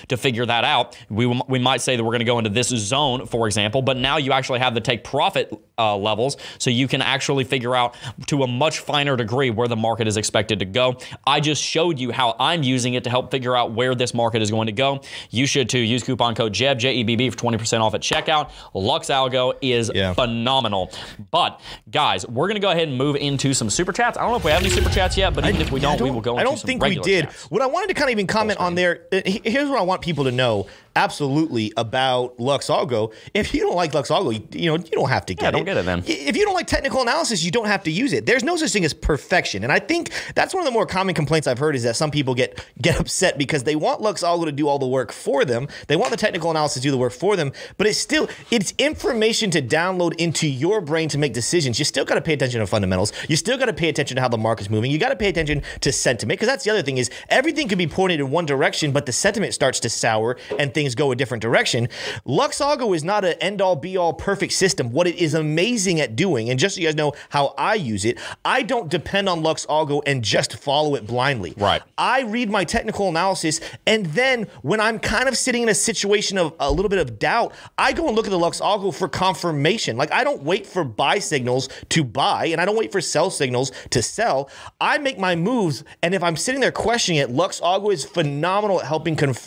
to 0.08 0.16
figure 0.16 0.46
that 0.46 0.64
out. 0.64 0.96
We, 1.10 1.26
we 1.48 1.58
might 1.58 1.80
say 1.80 1.96
that 1.96 2.02
we're 2.02 2.10
going 2.12 2.20
to 2.20 2.24
go 2.24 2.38
into 2.38 2.50
this 2.50 2.68
zone, 2.68 3.26
for 3.26 3.46
example, 3.46 3.82
but 3.82 3.96
now 3.96 4.16
you 4.16 4.32
actually 4.32 4.58
have 4.60 4.74
the 4.74 4.80
take 4.80 5.04
profit 5.04 5.52
uh, 5.78 5.96
levels 5.96 6.36
so 6.58 6.70
you 6.70 6.88
can 6.88 7.02
actually 7.02 7.44
figure 7.44 7.76
out 7.76 7.94
to 8.28 8.42
a 8.42 8.46
much 8.46 8.78
finer 8.78 9.16
degree 9.16 9.50
where 9.50 9.68
the 9.68 9.76
market 9.76 10.08
is 10.08 10.16
expected 10.16 10.60
to 10.60 10.64
go. 10.64 10.96
I 11.26 11.40
just 11.40 11.62
showed 11.62 11.98
you 11.98 12.10
how 12.12 12.34
I'm 12.40 12.62
using 12.62 12.94
it 12.94 13.04
to 13.04 13.10
help 13.10 13.30
figure 13.30 13.54
out 13.54 13.72
where 13.72 13.94
this 13.94 14.14
market 14.14 14.40
is 14.40 14.50
going 14.50 14.66
to 14.66 14.72
go. 14.72 15.00
You 15.30 15.46
should 15.46 15.68
too. 15.68 15.78
Use 15.78 16.02
coupon 16.02 16.34
code 16.34 16.54
JEB, 16.54 16.78
J 16.78 16.94
E 16.94 17.02
B 17.04 17.16
B, 17.16 17.28
for 17.30 17.36
20% 17.36 17.80
off 17.80 17.94
at 17.94 18.00
checkout. 18.00 18.50
Lux 18.72 19.08
Algo 19.08 19.52
is 19.60 19.90
Yeah. 19.94 20.14
phenomenal. 20.14 20.90
But, 21.30 21.60
guys, 21.90 22.26
we're 22.26 22.46
going 22.48 22.54
to 22.56 22.60
go 22.60 22.70
ahead 22.70 22.88
and 22.88 22.96
move 22.96 23.16
into 23.16 23.52
some 23.52 23.68
super 23.70 23.92
chats. 23.92 24.16
I 24.16 24.22
don't 24.22 24.30
know 24.30 24.36
if 24.38 24.44
we 24.44 24.50
have 24.50 24.60
any 24.62 24.70
super 24.70 24.90
chats 24.90 25.16
yet, 25.16 25.34
but 25.34 25.46
even 25.46 25.60
if 25.60 25.70
we 25.70 25.80
don't, 25.80 26.00
we 26.00 26.10
will 26.10 26.20
go 26.22 26.36
I 26.38 26.42
don't 26.44 26.58
think 26.58 26.82
we 26.82 26.98
did. 26.98 27.26
chats. 27.26 27.50
What 27.50 27.60
I 27.62 27.66
wanted 27.66 27.88
to 27.88 27.94
kind 27.94 28.04
of 28.08 28.12
even 28.12 28.26
comment 28.26 28.58
on 28.58 28.74
there. 28.74 29.02
uh, 29.12 29.20
he- 29.26 29.42
Here's 29.66 29.72
what 29.72 29.81
I 29.81 29.85
want 29.85 30.00
people 30.00 30.22
to 30.22 30.31
know. 30.31 30.68
Absolutely 30.94 31.72
about 31.76 32.38
Luxalgo. 32.38 33.12
If 33.35 33.52
you 33.52 33.61
don't 33.61 33.74
like 33.74 33.92
Luxalgo, 33.92 34.33
you, 34.33 34.46
you 34.59 34.70
know 34.70 34.76
you 34.76 34.92
don't 34.92 35.11
have 35.11 35.26
to 35.26 35.35
get 35.35 35.50
don't 35.50 35.62
it. 35.62 35.64
get 35.64 35.76
it 35.76 35.85
then. 35.85 36.05
If 36.07 36.37
you 36.37 36.44
don't 36.44 36.55
like 36.55 36.68
technical 36.68 37.02
analysis, 37.02 37.42
you 37.44 37.50
don't 37.50 37.66
have 37.66 37.83
to 37.83 37.90
use 37.90 38.14
it. 38.14 38.24
There's 38.24 38.44
no 38.44 38.57
such 38.57 38.70
thing 38.70 38.85
as 38.85 38.94
perfection, 38.94 39.62
and 39.64 39.70
I 39.70 39.79
think 39.79 40.11
that's 40.35 40.55
one 40.55 40.62
of 40.62 40.64
the 40.64 40.70
more 40.70 40.87
common 40.87 41.14
complaints 41.14 41.46
I've 41.46 41.59
heard 41.59 41.74
is 41.76 41.83
that 41.83 41.96
some 41.96 42.11
people 42.11 42.35
get 42.35 42.64
get 42.81 42.98
upset 42.98 43.37
because 43.37 43.64
they 43.64 43.76
want 43.76 44.00
Luxalgo 44.00 44.46
to 44.46 44.52
do 44.52 44.68
all 44.68 44.79
the 44.79 44.87
work 44.87 45.12
for 45.12 45.44
them. 45.44 45.68
They 45.88 45.96
want 45.96 46.12
the 46.12 46.16
technical 46.16 46.50
analysis 46.50 46.81
to 46.81 46.88
do 46.88 46.92
the 46.92 46.96
work 46.96 47.12
for 47.12 47.37
them, 47.37 47.52
but 47.76 47.87
it's 47.87 47.98
still 47.98 48.31
it's 48.50 48.72
information 48.79 49.50
to 49.50 49.61
download 49.61 50.14
into 50.14 50.48
your 50.48 50.81
brain 50.81 51.11
to 51.11 51.18
make 51.18 51.35
decisions. 51.35 51.79
You 51.79 51.85
still 51.85 52.07
got 52.07 52.14
to 52.14 52.22
pay 52.22 52.33
attention 52.33 52.61
to 52.61 52.66
fundamentals. 52.66 53.12
You 53.29 53.37
still 53.37 53.59
got 53.59 53.66
to 53.66 53.74
pay 53.74 53.90
attention 53.90 54.14
to 54.14 54.22
how 54.22 54.29
the 54.29 54.38
market's 54.38 54.70
moving. 54.70 54.90
You 54.90 54.98
got 54.98 55.11
to 55.11 55.16
pay 55.16 55.29
attention 55.29 55.62
to 55.81 55.92
sentiment 55.92 56.38
because 56.38 56.48
that's 56.48 56.64
the 56.64 56.70
other 56.70 56.83
thing 56.83 56.96
is 56.96 57.11
everything 57.29 57.68
can 57.68 57.76
be 57.76 57.87
pointed 57.87 58.20
in 58.20 58.31
one 58.31 58.46
direction, 58.46 58.92
but 58.92 59.05
the 59.05 59.12
sentiment 59.12 59.52
starts 59.57 59.81
to 59.81 59.90
sour 59.90 60.37
and 60.59 60.73
things 60.73 60.95
go 60.95 61.11
a 61.11 61.16
different 61.16 61.42
direction. 61.42 61.88
Luxalgo 62.25 62.95
is 62.95 63.03
not 63.03 63.25
an 63.25 63.35
end 63.40 63.61
all 63.61 63.75
be 63.75 63.97
all 63.97 64.12
perfect 64.12 64.53
system. 64.53 64.92
What 64.92 65.09
it 65.09 65.16
is 65.16 65.35
amazing 65.35 66.01
at 66.01 66.14
doing, 66.14 66.51
and 66.51 66.61
just 66.61 66.77
so 66.77 66.81
you 66.81 66.87
guys 66.87 66.95
know 66.95 67.12
how 67.31 67.55
I 67.59 67.75
use 67.75 68.05
it, 68.05 68.19
I 68.45 68.62
don't 68.62 68.88
depend 68.88 69.29
on 69.29 69.42
Luxalgo 69.42 70.03
and 70.07 70.23
just 70.23 70.57
follow 70.59 70.95
it 70.95 71.07
blindly. 71.07 71.55
Right. 71.57 71.83
I 71.99 72.23
read 72.23 72.51
my 72.51 72.64
technical 72.64 73.09
analysis, 73.09 73.61
and 73.87 74.07
then 74.07 74.45
when 74.62 74.81
I'm 74.81 74.99
kind 74.99 75.29
of 75.29 75.37
sitting 75.37 75.62
in 75.62 75.69
a 75.69 75.75
situation 75.75 76.38
of 76.38 76.55
a 76.61 76.71
little 76.71 76.88
bit 76.88 76.99
of 76.99 77.19
doubt, 77.19 77.55
I 77.79 77.92
go 77.92 78.07
and 78.07 78.14
look 78.14 78.27
at 78.27 78.31
the 78.31 78.38
Lux 78.38 78.61
Algo 78.61 78.95
for 78.95 79.09
confirmation. 79.09 79.97
Like 79.97 80.12
I 80.12 80.23
don't 80.23 80.42
wait 80.42 80.66
for 80.66 80.85
buy 80.85 81.19
signals 81.19 81.69
to 81.88 82.05
buy, 82.05 82.47
and 82.47 82.61
I 82.61 82.64
don't 82.64 82.77
wait 82.77 82.92
for 82.92 83.01
sell 83.01 83.31
signals 83.31 83.73
to 83.90 84.03
sell. 84.03 84.51
I 84.81 84.99
make 84.99 85.19
my 85.19 85.35
moves, 85.35 85.83
and 86.03 86.14
if 86.14 86.23
I'm 86.23 86.37
sitting 86.37 86.61
there 86.61 86.73
questioning 86.73 87.21
it, 87.21 87.31
Lux 87.31 87.61
Algo 87.61 87.92
is 87.92 88.05
phenomenal 88.05 88.81
at 88.81 88.87
helping 88.87 89.16
confirm 89.16 89.45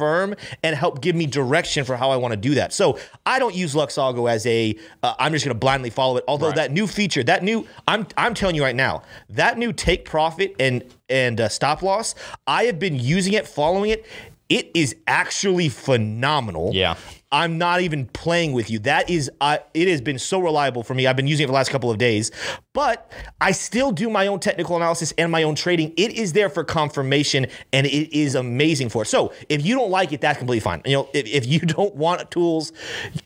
and 0.64 0.76
help 0.76 1.02
give 1.02 1.16
me 1.16 1.26
direction 1.26 1.86
for 1.86 1.96
how 1.96 2.12
I 2.12 2.16
want 2.18 2.32
to 2.32 2.38
do 2.38 2.56
that. 2.56 2.74
So 2.74 3.00
I 3.26 3.40
don't 3.40 3.56
use 3.56 3.76
Luxalgo 3.76 4.30
as 4.30 4.46
a 4.46 4.76
uh, 5.04 5.14
I'm 5.20 5.32
just 5.34 5.46
going 5.46 5.56
to 5.56 5.60
blindly 5.60 5.90
follow 5.90 6.18
it. 6.18 6.24
Although 6.28 6.48
Right. 6.48 6.56
that 6.56 6.72
new 6.72 6.88
feature, 6.88 7.24
that 7.24 7.44
new 7.44 7.68
I'm 7.88 8.08
I'm 8.18 8.34
telling 8.34 8.56
you 8.56 8.64
right 8.64 8.76
now, 8.76 9.04
that 9.30 9.58
new 9.58 9.74
take 9.74 10.06
profit 10.06 10.56
and 10.60 10.84
and 11.10 11.40
uh, 11.42 11.50
stop 11.50 11.82
loss, 11.82 12.16
I 12.48 12.64
have 12.64 12.80
been 12.80 12.98
using 13.00 13.34
it, 13.34 13.48
following 13.48 13.92
it. 13.92 14.06
It 14.48 14.72
is 14.74 14.96
actually 15.08 15.70
phenomenal. 15.70 16.72
Yeah. 16.74 16.96
I'm 17.32 17.60
not 17.60 17.82
even 17.82 18.08
playing 18.08 18.54
with 18.54 18.72
you. 18.72 18.80
That 18.80 19.10
is, 19.10 19.30
uh, 19.40 19.60
it 19.76 19.88
has 19.88 20.02
been 20.02 20.18
so 20.18 20.40
reliable 20.40 20.82
for 20.82 20.96
me. 20.96 21.06
I've 21.06 21.16
been 21.16 21.28
using 21.28 21.44
it 21.44 21.48
for 21.48 21.52
the 21.52 21.56
last 21.58 21.70
couple 21.70 21.92
of 21.92 22.00
days, 22.00 22.32
but 22.74 23.12
I 23.40 23.52
still 23.52 23.92
do 23.92 24.10
my 24.10 24.26
own 24.26 24.40
technical 24.40 24.76
analysis 24.76 25.14
and 25.18 25.32
my 25.32 25.44
own 25.44 25.54
trading. 25.54 25.94
It 25.96 26.14
is 26.14 26.34
there 26.34 26.50
for 26.50 26.64
confirmation, 26.64 27.46
and 27.72 27.86
it 27.86 28.18
is 28.18 28.34
amazing 28.34 28.90
for 28.90 29.04
it. 29.04 29.08
So 29.08 29.32
if 29.48 29.64
you 29.64 29.76
don't 29.76 29.92
like 29.92 30.12
it, 30.12 30.22
that's 30.22 30.40
completely 30.40 30.62
fine. 30.62 30.82
You 30.86 30.94
know, 30.94 31.10
if, 31.14 31.28
if 31.28 31.46
you 31.46 31.60
don't 31.78 31.94
want 31.96 32.32
tools, 32.32 32.72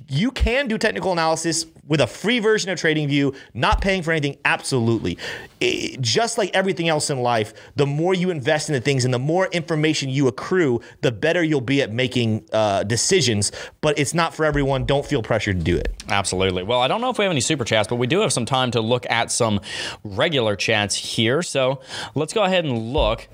you 0.09 0.31
can 0.31 0.67
do 0.67 0.77
technical 0.77 1.13
analysis 1.13 1.65
with 1.87 1.99
a 2.01 2.07
free 2.07 2.39
version 2.39 2.71
of 2.71 2.79
TradingView, 2.79 3.35
not 3.53 3.81
paying 3.81 4.03
for 4.03 4.11
anything. 4.11 4.37
Absolutely, 4.45 5.17
It- 5.61 6.01
just 6.01 6.37
like 6.37 6.49
everything 6.53 6.89
else 6.89 7.09
in 7.09 7.19
life, 7.21 7.53
the 7.77 7.85
more 7.85 8.13
you 8.13 8.29
invest 8.31 8.67
in 8.69 8.73
the 8.73 8.81
things 8.81 9.05
and 9.05 9.13
the 9.13 9.19
more 9.19 9.47
information 9.47 10.09
you 10.09 10.27
accrue, 10.27 10.81
the 11.01 11.11
better 11.11 11.41
you'll 11.43 11.61
be 11.61 11.81
at 11.81 11.91
making 11.93 12.45
uh, 12.51 12.83
decisions. 12.83 13.51
But 13.81 13.92
it's 13.97 14.13
not 14.13 14.33
for 14.33 14.45
everyone. 14.45 14.85
Don't 14.85 15.05
feel 15.05 15.21
pressured 15.21 15.59
to 15.59 15.63
do 15.63 15.77
it. 15.77 15.93
Absolutely. 16.09 16.63
Well, 16.63 16.81
I 16.81 16.87
don't 16.87 17.01
know 17.01 17.09
if 17.09 17.17
we 17.17 17.23
have 17.23 17.31
any 17.31 17.41
super 17.41 17.63
chats, 17.63 17.87
but 17.87 17.95
we 17.95 18.07
do 18.07 18.19
have 18.21 18.33
some 18.33 18.45
time 18.45 18.71
to 18.71 18.81
look 18.81 19.05
at 19.09 19.31
some 19.31 19.61
regular 20.03 20.55
chats 20.55 20.95
here. 20.95 21.41
So 21.41 21.81
let's 22.15 22.33
go 22.33 22.43
ahead 22.43 22.65
and 22.65 22.93
look. 22.93 23.27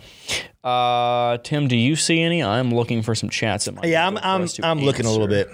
Uh, 0.62 1.38
Tim, 1.38 1.70
do 1.70 1.78
you 1.78 1.96
see 1.96 2.22
any? 2.22 2.44
I'm 2.44 2.74
looking 2.74 3.02
for 3.02 3.16
some 3.16 3.30
chats. 3.30 3.72
Might 3.72 3.82
be 3.82 3.90
Yeah, 3.90 4.06
I'm 4.06 4.18
I'm 4.18 4.46
I'm 4.62 4.80
looking 4.82 5.06
a 5.06 5.12
little 5.12 5.28
bit. 5.28 5.50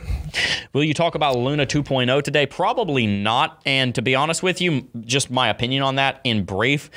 Will 0.74 0.84
you 0.84 0.96
talk 0.96 1.13
about 1.13 1.38
Luna 1.38 1.68
2.0 1.68 2.24
today? 2.24 2.48
Probably 2.48 3.06
not. 3.06 3.62
And 3.68 3.94
to 3.96 4.02
be 4.02 4.15
honest 4.15 4.41
with 4.41 4.62
you, 4.62 4.88
just 5.02 5.30
my 5.30 5.50
opinion 5.50 5.84
on 5.84 5.96
that 5.96 6.22
in 6.24 6.44
brief, 6.44 6.89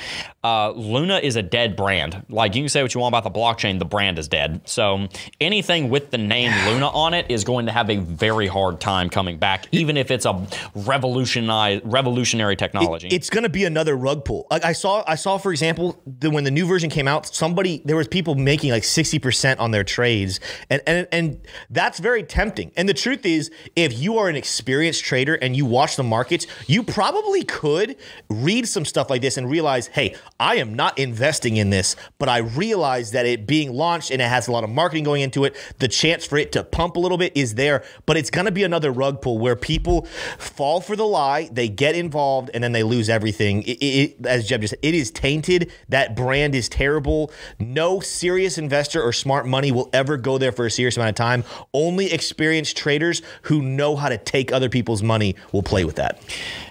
uh, 0.43 0.71
Luna 0.71 1.19
is 1.19 1.37
a 1.37 1.43
dead 1.43 1.77
brand. 1.77 2.25
Like 2.31 2.55
you 2.55 2.63
can 2.63 2.71
say 2.71 2.81
what 2.81 2.95
you 2.95 3.01
want 3.01 3.15
about 3.15 3.25
the 3.31 3.39
blockchain, 3.39 3.79
the 3.79 3.85
brand 3.85 4.19
is 4.19 4.27
dead. 4.27 4.63
So 4.65 5.09
anything 5.39 5.91
with 5.91 6.11
the 6.11 6.19
name 6.19 6.51
Luna 6.67 6.89
on 6.89 7.13
it 7.13 7.31
is 7.31 7.45
going 7.45 7.67
to 7.67 7.73
have 7.73 7.91
a 7.91 7.97
very 7.97 8.47
hard 8.47 8.81
time 8.81 9.11
coming 9.11 9.37
back, 9.37 9.67
even 9.71 9.99
if 9.99 10.11
it's 10.11 10.25
a 10.25 10.47
revolutionized, 10.75 11.83
revolutionary 11.85 12.57
technology. 12.57 13.09
It's 13.09 13.29
going 13.29 13.45
to 13.45 13.51
be 13.51 13.65
another 13.65 13.97
rug 13.97 14.25
pull. 14.25 14.47
Like 14.51 14.65
I 14.65 14.73
saw, 14.73 15.05
I 15.07 15.17
saw, 15.17 15.37
for 15.37 15.51
example, 15.51 16.01
the, 16.07 16.31
when 16.31 16.45
the 16.45 16.51
new 16.51 16.67
version 16.67 16.89
came 16.89 17.07
out, 17.07 17.27
somebody 17.27 17.83
there 17.85 17.98
was 17.99 18.09
people 18.09 18.35
making 18.35 18.71
like 18.71 18.85
sixty 18.85 19.19
percent 19.19 19.61
on 19.61 19.71
their 19.71 19.85
trades, 19.85 20.41
and 20.71 20.81
and 20.87 21.07
and 21.13 21.41
that's 21.71 21.99
very 21.99 22.23
tempting. 22.23 22.73
And 22.77 22.89
the 22.89 22.95
truth 22.95 23.27
is, 23.27 23.51
if 23.77 23.99
you 23.99 24.19
are 24.19 24.29
an 24.29 24.37
experienced 24.37 25.05
trader 25.05 25.35
and 25.35 25.57
you 25.57 25.67
watch 25.67 25.97
the 25.97 26.03
markets, 26.03 26.47
you 26.67 26.83
probably 26.83 27.45
could 27.45 27.97
read 28.31 28.67
some 28.67 28.85
stuff 28.85 29.11
like 29.11 29.23
this 29.23 29.37
and 29.37 29.51
realize, 29.51 29.89
hey, 29.89 30.15
I 30.41 30.57
am 30.57 30.75
not 30.75 30.99
investing 30.99 31.57
in 31.57 31.71
this, 31.71 31.97
but 32.19 32.29
I 32.29 32.39
realize 32.39 33.11
that 33.13 33.27
it 33.27 33.47
being 33.47 33.73
launched 33.73 34.11
and 34.11 34.23
it 34.23 34.29
has 34.29 34.49
a 34.49 34.53
lot 34.53 34.65
of 34.65 34.71
marketing 34.71 35.05
going 35.05 35.23
into 35.23 35.45
it. 35.45 35.57
The 35.79 35.89
chance 35.89 36.25
for 36.25 36.39
it 36.39 36.53
to 36.53 36.65
pump 36.65 36.97
a 36.97 37.01
little 37.01 37.19
bit 37.19 37.33
is 37.37 37.55
there, 37.55 37.85
but 38.07 38.17
it's 38.17 38.31
going 38.31 38.47
to 38.47 38.53
be 38.53 38.65
another 38.65 38.91
rug 38.91 39.21
pull 39.21 39.39
where 39.39 39.57
people 39.57 40.07
fall 40.39 40.81
for 40.81 40.97
the 40.97 41.07
lie, 41.07 41.49
they 41.53 41.69
get 41.69 41.95
involved, 41.95 42.51
and 42.55 42.63
then 42.63 42.73
they 42.73 42.83
lose 42.83 43.09
everything. 43.09 43.63
It, 43.63 43.83
it, 43.83 44.27
as 44.27 44.47
Jeb 44.47 44.61
just 44.61 44.73
said, 44.73 44.81
it 44.83 44.95
is 44.95 45.11
tainted. 45.11 45.73
That 45.89 46.15
brand 46.17 46.55
is 46.55 46.69
terrible. 46.69 47.33
No 47.59 47.88
serious 48.01 48.59
investor 48.59 49.03
or 49.03 49.13
smart 49.13 49.47
money 49.47 49.73
will 49.73 49.89
ever 49.93 50.17
go 50.17 50.39
there 50.39 50.53
for 50.53 50.67
a 50.67 50.71
serious 50.71 50.97
amount 50.97 51.11
of 51.11 51.15
time. 51.15 51.45
Only 51.73 52.13
experienced 52.13 52.77
traders 52.77 53.23
who 53.43 53.63
know 53.63 53.97
how 53.97 54.09
to 54.09 54.19
take 54.19 54.53
other 54.53 54.69
people's 54.69 55.03
money 55.03 55.35
will 55.53 55.63
play 55.63 55.85
with 55.85 55.97
that. 55.97 56.21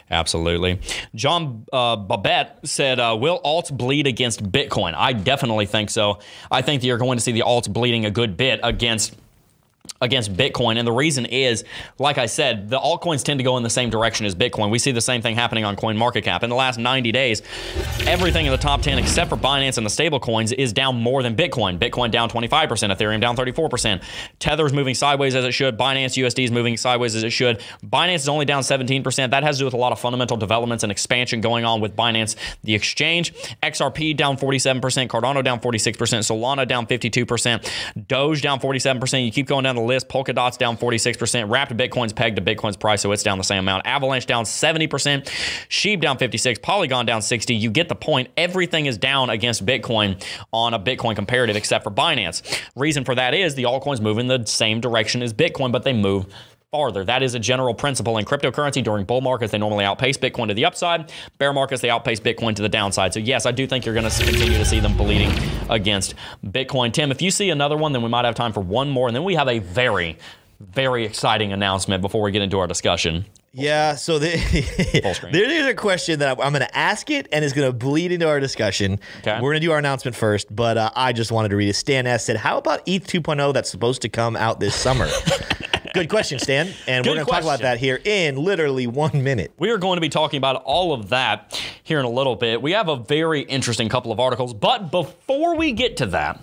Absolutely. 0.10 0.80
John 1.16 1.66
uh, 1.74 1.98
Babette 1.98 2.60
said, 2.64 3.00
uh, 3.00 3.18
Will 3.20 3.42
alts 3.44 3.76
bleed 3.76 4.08
against 4.08 4.42
Bitcoin? 4.42 4.94
I 4.96 5.14
definitely 5.14 5.66
think 5.66 5.90
so. 5.90 6.20
I 6.50 6.62
think 6.62 6.82
that 6.82 6.88
you're 6.88 6.98
going 6.98 7.18
to 7.18 7.24
see 7.24 7.34
the 7.34 7.42
alts 7.42 7.72
bleeding 7.72 8.06
a 8.06 8.12
good 8.12 8.38
bit 8.38 8.62
against 8.64 9.16
against 10.02 10.34
Bitcoin. 10.34 10.78
And 10.78 10.88
the 10.88 10.92
reason 10.92 11.26
is, 11.26 11.64
like 12.00 12.18
I 12.18 12.26
said, 12.26 12.70
the 12.70 12.80
altcoins 12.80 13.24
tend 13.24 13.40
to 13.40 13.44
go 13.44 13.58
in 13.58 13.64
the 13.64 13.70
same 13.70 13.90
direction 13.90 14.26
as 14.26 14.36
Bitcoin. 14.36 14.70
We 14.70 14.80
see 14.80 14.92
the 14.92 15.02
same 15.02 15.22
thing 15.22 15.36
happening 15.36 15.66
on 15.66 15.76
CoinMarketCap. 15.76 16.44
In 16.44 16.50
the 16.50 16.56
last 16.56 16.78
90 16.78 17.12
days, 17.12 17.42
everything 18.06 18.46
in 18.46 18.52
the 18.52 18.58
top 18.58 18.82
10 18.82 19.00
except 19.00 19.30
for 19.30 19.38
Binance 19.38 19.78
and 19.78 19.86
the 19.86 19.90
stable 19.90 20.20
coins 20.20 20.52
is 20.52 20.74
down 20.74 20.96
more 20.96 21.24
than 21.24 21.36
Bitcoin. 21.36 21.80
Bitcoin 21.80 22.12
down 22.12 22.30
25%, 22.30 22.50
Ethereum 22.96 23.22
down 23.22 23.36
34%. 23.36 24.04
Tether's 24.40 24.74
moving 24.74 24.96
sideways 24.96 25.36
as 25.36 25.46
it 25.46 25.52
should. 25.52 25.78
Binance 25.78 26.22
USD 26.22 26.44
is 26.44 26.52
moving 26.52 26.78
sideways 26.78 27.16
as 27.16 27.24
it 27.24 27.32
should. 27.32 27.62
Binance 27.84 28.16
is 28.16 28.30
only 28.30 28.46
down 28.46 28.64
17%. 28.64 29.32
That 29.32 29.44
has 29.44 29.58
to 29.58 29.62
do 29.62 29.66
with 29.66 29.74
a 29.74 29.78
lot 29.78 29.92
of 29.92 30.00
fundamental 30.00 30.38
developments 30.38 30.84
and 30.84 30.92
expansion 30.92 31.42
going 31.42 31.66
on 31.66 31.82
with 31.82 31.96
Binance, 31.96 32.36
the 32.64 32.76
exchange. 32.76 33.34
XRP 33.64 34.16
down 34.16 34.38
47%, 34.38 35.08
Cardano 35.08 35.44
down 35.44 35.60
46%, 35.60 35.96
Solana 35.98 36.68
down 36.68 36.86
52%, 36.86 38.08
Doge 38.08 38.42
down 38.42 38.60
47%. 38.60 39.26
You 39.26 39.32
keep 39.32 39.48
going 39.48 39.64
down 39.64 39.77
the 39.78 39.82
list. 39.82 40.10
Polkadot's 40.10 40.58
down 40.58 40.78
46%. 40.78 41.50
Wrapped 41.50 41.76
Bitcoin's 41.78 42.14
pegged 42.14 42.36
to 42.36 42.42
Bitcoin's 42.42 42.78
price, 42.78 43.02
so 43.02 43.12
it's 43.12 43.24
down 43.24 43.38
the 43.38 43.44
same 43.44 43.60
amount. 43.60 43.88
Avalanche 43.88 44.26
down 44.26 44.44
70%. 44.44 44.90
SHIB 45.70 46.02
down 46.02 46.18
56. 46.18 46.60
Polygon 46.60 47.06
down 47.06 47.22
60. 47.22 47.56
You 47.56 47.70
get 47.70 47.90
the 47.90 47.96
point. 47.96 48.30
Everything 48.38 48.86
is 48.86 48.98
down 48.98 49.30
against 49.30 49.66
Bitcoin 49.66 50.22
on 50.52 50.74
a 50.74 50.80
Bitcoin 50.80 51.16
comparative 51.16 51.56
except 51.56 51.84
for 51.84 51.92
Binance. 51.92 52.62
Reason 52.76 53.06
for 53.06 53.16
that 53.16 53.34
is 53.34 53.56
the 53.56 53.64
altcoins 53.64 54.02
move 54.02 54.18
in 54.18 54.28
the 54.28 54.46
same 54.46 54.82
direction 54.82 55.22
as 55.22 55.34
Bitcoin, 55.34 55.72
but 55.72 55.84
they 55.84 55.94
move 55.94 56.26
farther. 56.78 57.04
That 57.04 57.24
is 57.24 57.34
a 57.34 57.40
general 57.40 57.74
principle 57.74 58.20
in 58.20 58.26
cryptocurrency. 58.26 58.84
During 58.84 59.04
bull 59.04 59.22
markets, 59.22 59.52
they 59.52 59.58
normally 59.58 59.84
outpace 59.84 60.16
Bitcoin 60.16 60.48
to 60.50 60.54
the 60.54 60.66
upside. 60.66 61.12
Bear 61.40 61.52
markets, 61.52 61.82
they 61.82 61.90
outpace 61.90 62.20
Bitcoin 62.20 62.56
to 62.56 62.62
the 62.62 62.70
downside. 62.70 63.16
So, 63.16 63.20
yes, 63.20 63.48
I 63.48 63.52
do 63.52 63.66
think 63.66 63.84
you're 63.84 63.96
going 63.96 64.08
to 64.08 64.24
continue 64.24 64.60
to 64.60 64.66
see 64.66 64.80
them 64.80 64.96
bleeding 64.96 65.32
against 65.72 66.14
Bitcoin. 66.46 66.94
Tim, 66.94 67.10
if 67.10 67.20
you 67.20 67.32
see 67.32 67.50
another 67.50 67.76
one, 67.76 67.94
then 67.94 68.04
we 68.04 68.10
might 68.10 68.26
have 68.26 68.36
time 68.36 68.54
for 68.54 68.60
one 68.60 68.92
more. 68.92 69.08
And 69.08 69.16
then 69.16 69.24
we 69.24 69.34
have 69.34 69.48
a 69.48 69.58
very, 69.58 70.20
very 70.60 71.04
exciting 71.04 71.52
announcement 71.52 72.04
before 72.04 72.22
we 72.22 72.32
get 72.32 72.44
into 72.44 72.60
our 72.60 72.68
discussion. 72.68 73.26
Yeah, 73.54 73.96
so 73.96 74.20
the, 74.20 75.30
there 75.32 75.50
is 75.50 75.66
a 75.66 75.74
question 75.74 76.20
that 76.20 76.30
I'm, 76.30 76.54
going 76.54 76.62
to 76.62 76.78
ask 76.78 77.10
it, 77.10 77.28
and 77.32 77.44
it's 77.44 77.56
going 77.56 77.68
to 77.68 77.76
bleed 77.76 78.12
into 78.12 78.28
our 78.28 78.40
discussion. 78.40 79.00
Okay. 79.22 79.34
We're 79.34 79.50
going 79.50 79.62
to 79.62 79.68
do 79.68 79.72
our 79.72 79.80
announcement 79.80 80.16
first, 80.16 80.56
but 80.56 80.78
uh, 80.78 80.92
I 80.96 81.12
just 81.12 81.32
wanted 81.32 81.50
to 81.50 81.56
read 81.56 81.70
it. 81.70 81.74
Stan 81.74 82.06
S 82.06 82.24
said, 82.24 82.38
"How 82.38 82.60
about 82.60 82.84
ETH 82.86 83.08
2.0 83.08 83.56
that's 83.56 83.72
supposed 83.72 84.04
to 84.04 84.10
come 84.10 84.36
out 84.36 84.60
this 84.60 84.76
summer?" 84.76 85.08
Good 85.98 86.10
question, 86.10 86.38
Stan, 86.38 86.68
and 86.88 87.04
Good 87.04 87.10
we're 87.10 87.16
going 87.16 87.26
to 87.26 87.32
talk 87.32 87.42
about 87.42 87.62
that 87.62 87.80
here 87.80 88.00
in 88.04 88.36
literally 88.36 88.86
one 88.86 89.24
minute. 89.24 89.52
We 89.58 89.72
are 89.72 89.80
going 89.80 89.98
to 89.98 90.02
be 90.02 90.10
talking 90.10 90.38
about 90.38 90.62
all 90.64 90.94
of 90.94 91.10
that 91.10 91.60
here 91.82 91.98
in 91.98 92.06
a 92.06 92.10
little 92.10 92.36
bit. 92.36 92.62
We 92.62 92.74
have 92.74 92.88
a 92.88 92.98
very 92.98 93.42
interesting 93.42 93.90
couple 93.90 94.12
of 94.12 94.20
articles, 94.20 94.54
but 94.54 94.92
before 94.92 95.56
we 95.56 95.72
get 95.72 95.98
to 95.98 96.06
that, 96.08 96.40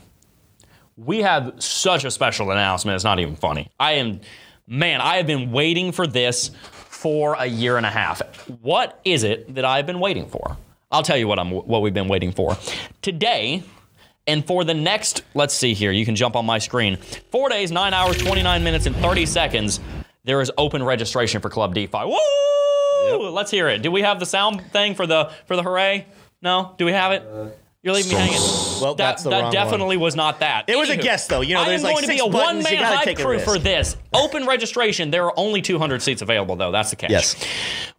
we 0.97 1.21
have 1.23 1.55
such 1.59 2.05
a 2.05 2.11
special 2.11 2.51
announcement. 2.51 2.97
It's 2.97 3.05
not 3.05 3.21
even 3.21 3.37
funny. 3.37 3.71
I 3.79 3.93
am, 3.93 4.21
man, 4.67 5.01
I 5.01 5.19
have 5.19 5.27
been 5.29 5.53
waiting 5.53 5.93
for 5.93 6.09
this 6.09 6.51
for 6.73 7.37
a 7.39 7.47
year 7.47 7.77
and 7.77 7.87
a 7.87 7.91
half. 7.91 8.23
What 8.61 9.01
is 9.05 9.23
it 9.23 9.55
that 9.55 9.65
I've 9.65 9.87
been 9.87 10.01
waiting 10.01 10.29
for? 10.29 10.57
I'll 10.91 11.03
tell 11.05 11.17
you 11.17 11.29
what 11.29 11.39
I'm 11.39 11.53
what 11.53 11.81
we've 11.81 11.95
been 11.95 12.09
waiting 12.09 12.33
for. 12.33 12.57
Today, 13.03 13.63
and 14.27 14.45
for 14.47 14.65
the 14.65 14.75
next, 14.75 15.23
let's 15.35 15.55
see 15.55 15.75
here, 15.75 15.93
you 15.93 16.05
can 16.05 16.17
jump 16.17 16.37
on 16.37 16.47
my 16.47 16.59
screen. 16.59 16.97
Four 17.31 17.49
days, 17.49 17.71
nine 17.71 17.93
hours, 17.93 18.17
29 18.19 18.65
minutes, 18.65 18.87
and 18.87 18.97
30 18.97 19.27
seconds, 19.27 19.81
there 20.25 20.41
is 20.41 20.51
open 20.57 20.83
registration 20.83 21.41
for 21.41 21.51
Club 21.51 21.75
DeFi. 21.75 22.05
Woo! 22.05 23.29
Let's 23.31 23.51
hear 23.51 23.69
it. 23.69 23.83
Do 23.83 23.91
we 23.91 24.01
have 24.01 24.19
the 24.19 24.27
sound 24.27 24.63
thing 24.73 24.95
for 24.95 25.07
the 25.07 25.31
for 25.47 25.57
the 25.57 25.63
hooray? 25.63 26.07
No? 26.41 26.75
Do 26.79 26.87
we 26.87 26.93
have 26.93 27.13
it? 27.13 27.23
Uh, 27.23 27.49
You're 27.85 27.93
leaving 27.93 28.13
me 28.13 28.19
hanging. 28.19 28.41
Well, 28.81 28.95
That, 28.95 28.97
that's 28.97 29.23
the 29.25 29.31
that 29.31 29.43
wrong 29.43 29.53
definitely 29.53 29.99
was 29.99 30.17
not 30.17 30.41
that. 30.41 30.65
It 30.69 30.79
was 30.79 30.89
a 30.89 30.97
guess, 30.97 31.27
though. 31.27 31.43
You 31.43 31.53
know, 31.53 31.61
I 31.61 31.67
there's 31.67 31.83
am 31.83 31.85
like 31.85 31.95
going 31.97 32.05
to 32.05 32.09
be 32.09 32.19
a 32.19 32.31
buttons. 32.31 32.65
One-man 32.65 32.81
gotta 32.81 32.97
hype 32.97 33.19
crew 33.19 33.39
for 33.39 33.59
this. 33.59 33.99
Open 34.15 34.47
registration. 34.47 35.11
There 35.11 35.27
are 35.27 35.35
only 35.37 35.61
200 35.61 36.01
seats 36.01 36.23
available, 36.23 36.57
though. 36.57 36.73
That's 36.73 36.89
the 36.89 36.97
catch. 36.97 37.11
Yes. 37.11 37.37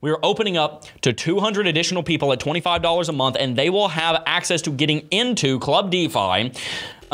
We 0.02 0.10
are 0.10 0.18
opening 0.24 0.58
up 0.58 0.86
to 1.02 1.14
200 1.14 1.68
additional 1.68 2.02
people 2.02 2.34
at 2.34 2.40
$25 2.40 3.10
a 3.10 3.12
month, 3.12 3.38
and 3.40 3.56
they 3.56 3.70
will 3.70 3.90
have 3.90 4.24
access 4.26 4.64
to 4.64 4.72
getting 4.72 5.02
into 5.12 5.60
Club 5.60 5.92
DeFi 5.92 6.52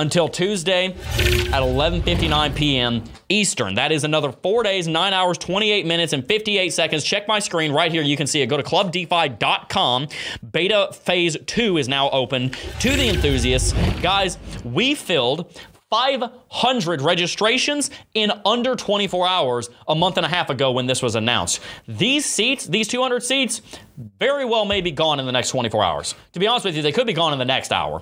until 0.02 0.28
Tuesday 0.28 0.88
at 0.88 1.62
11:59 1.62 2.56
p.m. 2.56 3.04
Eastern. 3.30 3.76
That 3.76 3.92
is 3.92 4.04
another 4.04 4.32
four 4.32 4.64
days, 4.64 4.88
nine 4.88 5.14
hours, 5.14 5.38
28 5.38 5.86
minutes, 5.86 6.12
and 6.12 6.28
58 6.28 6.74
seconds. 6.74 7.04
Check 7.04 7.28
my 7.28 7.40
screen 7.40 7.72
right 7.72 7.92
here. 7.92 8.02
You 8.02 8.18
can 8.18 8.28
see 8.28 8.42
it. 8.42 8.48
Go 8.48 8.58
to 8.58 8.64
clubdefi.com. 8.64 10.08
Beta 10.52 10.90
phase 10.92 11.38
two 11.46 11.78
is 11.78 11.88
now 11.88 12.10
open 12.10 12.50
to 12.80 12.90
the 12.90 13.08
enthusiasts. 13.08 13.74
Guys, 14.02 14.38
we 14.66 14.96
filled 14.96 15.56
500 15.92 17.02
registrations 17.02 17.92
in 18.14 18.32
under 18.46 18.76
24 18.76 19.28
hours 19.28 19.70
a 19.90 19.94
month 19.94 20.16
and 20.18 20.26
a 20.26 20.30
half 20.30 20.50
ago 20.50 20.72
when 20.72 20.88
this 20.88 21.02
was 21.02 21.16
announced. 21.16 21.60
These 21.86 22.26
seats, 22.26 22.66
these 22.66 22.88
200 22.88 23.22
seats, 23.22 23.62
very 24.18 24.46
well 24.46 24.64
may 24.64 24.80
be 24.80 24.92
gone 24.92 25.20
in 25.20 25.26
the 25.26 25.34
next 25.34 25.50
24 25.50 25.84
hours. 25.84 26.16
To 26.32 26.40
be 26.40 26.48
honest 26.48 26.66
with 26.66 26.78
you, 26.78 26.82
they 26.82 26.94
could 26.94 27.08
be 27.08 27.14
gone 27.14 27.34
in 27.34 27.40
the 27.40 27.46
next 27.46 27.74
hour. 27.74 28.02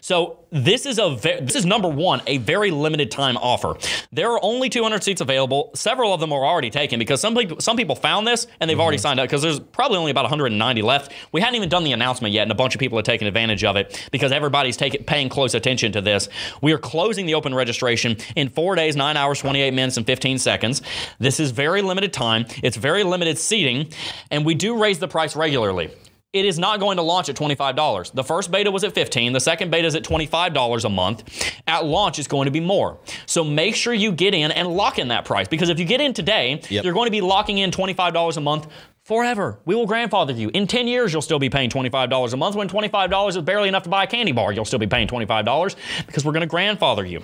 So 0.00 0.40
this 0.50 0.86
is 0.86 0.98
a 0.98 1.10
ve- 1.16 1.40
this 1.40 1.56
is 1.56 1.66
number 1.66 1.88
one, 1.88 2.22
a 2.26 2.38
very 2.38 2.70
limited 2.70 3.10
time 3.10 3.36
offer. 3.38 3.74
There 4.12 4.30
are 4.30 4.40
only 4.42 4.68
200 4.68 5.02
seats 5.02 5.20
available. 5.20 5.70
Several 5.74 6.14
of 6.14 6.20
them 6.20 6.32
are 6.32 6.44
already 6.44 6.70
taken 6.70 6.98
because 6.98 7.20
some 7.20 7.34
people 7.34 7.60
some 7.60 7.76
people 7.76 7.96
found 7.96 8.26
this 8.26 8.46
and 8.60 8.70
they've 8.70 8.78
already 8.78 8.96
mm-hmm. 8.96 9.02
signed 9.02 9.20
up 9.20 9.24
because 9.24 9.42
there's 9.42 9.60
probably 9.60 9.98
only 9.98 10.10
about 10.10 10.24
190 10.24 10.82
left. 10.82 11.12
We 11.32 11.40
hadn't 11.40 11.56
even 11.56 11.68
done 11.68 11.84
the 11.84 11.92
announcement 11.92 12.32
yet, 12.34 12.42
and 12.42 12.52
a 12.52 12.54
bunch 12.54 12.74
of 12.74 12.78
people 12.78 12.98
have 12.98 13.04
taken 13.04 13.26
advantage 13.26 13.64
of 13.64 13.76
it 13.76 14.08
because 14.12 14.30
everybody's 14.30 14.76
taking 14.76 15.04
paying 15.04 15.28
close 15.28 15.54
attention 15.54 15.92
to 15.92 16.00
this. 16.00 16.28
We 16.60 16.72
are 16.72 16.78
closing 16.78 17.26
the 17.26 17.34
open 17.34 17.54
registration 17.54 18.16
in 18.36 18.48
four 18.48 18.74
days, 18.74 18.96
nine 18.96 19.16
hours, 19.16 19.40
28 19.40 19.72
minutes, 19.72 19.96
and 19.96 20.06
15 20.06 20.38
seconds. 20.38 20.82
This 21.18 21.40
is 21.40 21.50
very 21.50 21.82
limited 21.82 22.12
time. 22.12 22.46
It's 22.62 22.76
very 22.76 23.02
limited 23.02 23.38
seating, 23.38 23.92
and 24.30 24.44
we 24.44 24.54
do 24.54 24.80
raise 24.80 24.98
the 24.98 25.08
price 25.08 25.34
regularly 25.34 25.90
it 26.34 26.44
is 26.44 26.58
not 26.58 26.80
going 26.80 26.96
to 26.98 27.02
launch 27.02 27.28
at 27.28 27.36
$25. 27.36 28.12
The 28.12 28.24
first 28.24 28.50
beta 28.50 28.70
was 28.70 28.84
at 28.84 28.92
15, 28.92 29.32
the 29.32 29.40
second 29.40 29.70
beta 29.70 29.86
is 29.86 29.94
at 29.94 30.02
$25 30.02 30.84
a 30.84 30.88
month. 30.90 31.52
At 31.66 31.86
launch 31.86 32.18
it's 32.18 32.28
going 32.28 32.44
to 32.46 32.50
be 32.50 32.60
more. 32.60 32.98
So 33.26 33.42
make 33.44 33.74
sure 33.76 33.94
you 33.94 34.12
get 34.12 34.34
in 34.34 34.50
and 34.50 34.68
lock 34.68 34.98
in 34.98 35.08
that 35.08 35.24
price 35.24 35.48
because 35.48 35.68
if 35.70 35.78
you 35.78 35.84
get 35.86 36.00
in 36.00 36.12
today, 36.12 36.60
Yep. 36.68 36.84
you're 36.84 36.92
going 36.92 37.06
to 37.06 37.12
be 37.12 37.20
locking 37.20 37.58
in 37.58 37.70
$25 37.70 38.36
a 38.36 38.40
month 38.40 38.66
forever. 39.04 39.58
We 39.64 39.74
will 39.74 39.86
grandfather 39.86 40.32
you. 40.32 40.50
In 40.54 40.66
10 40.66 40.88
years 40.88 41.12
you'll 41.12 41.22
still 41.22 41.38
be 41.38 41.50
paying 41.50 41.70
$25 41.70 42.32
a 42.32 42.36
month 42.36 42.56
when 42.56 42.68
$25 42.68 43.28
is 43.28 43.38
barely 43.38 43.68
enough 43.68 43.84
to 43.84 43.88
buy 43.90 44.04
a 44.04 44.06
candy 44.06 44.32
bar. 44.32 44.52
You'll 44.52 44.64
still 44.64 44.78
be 44.80 44.86
paying 44.86 45.06
$25 45.06 45.76
because 46.06 46.24
we're 46.24 46.32
going 46.32 46.40
to 46.40 46.46
grandfather 46.46 47.04
you. 47.06 47.22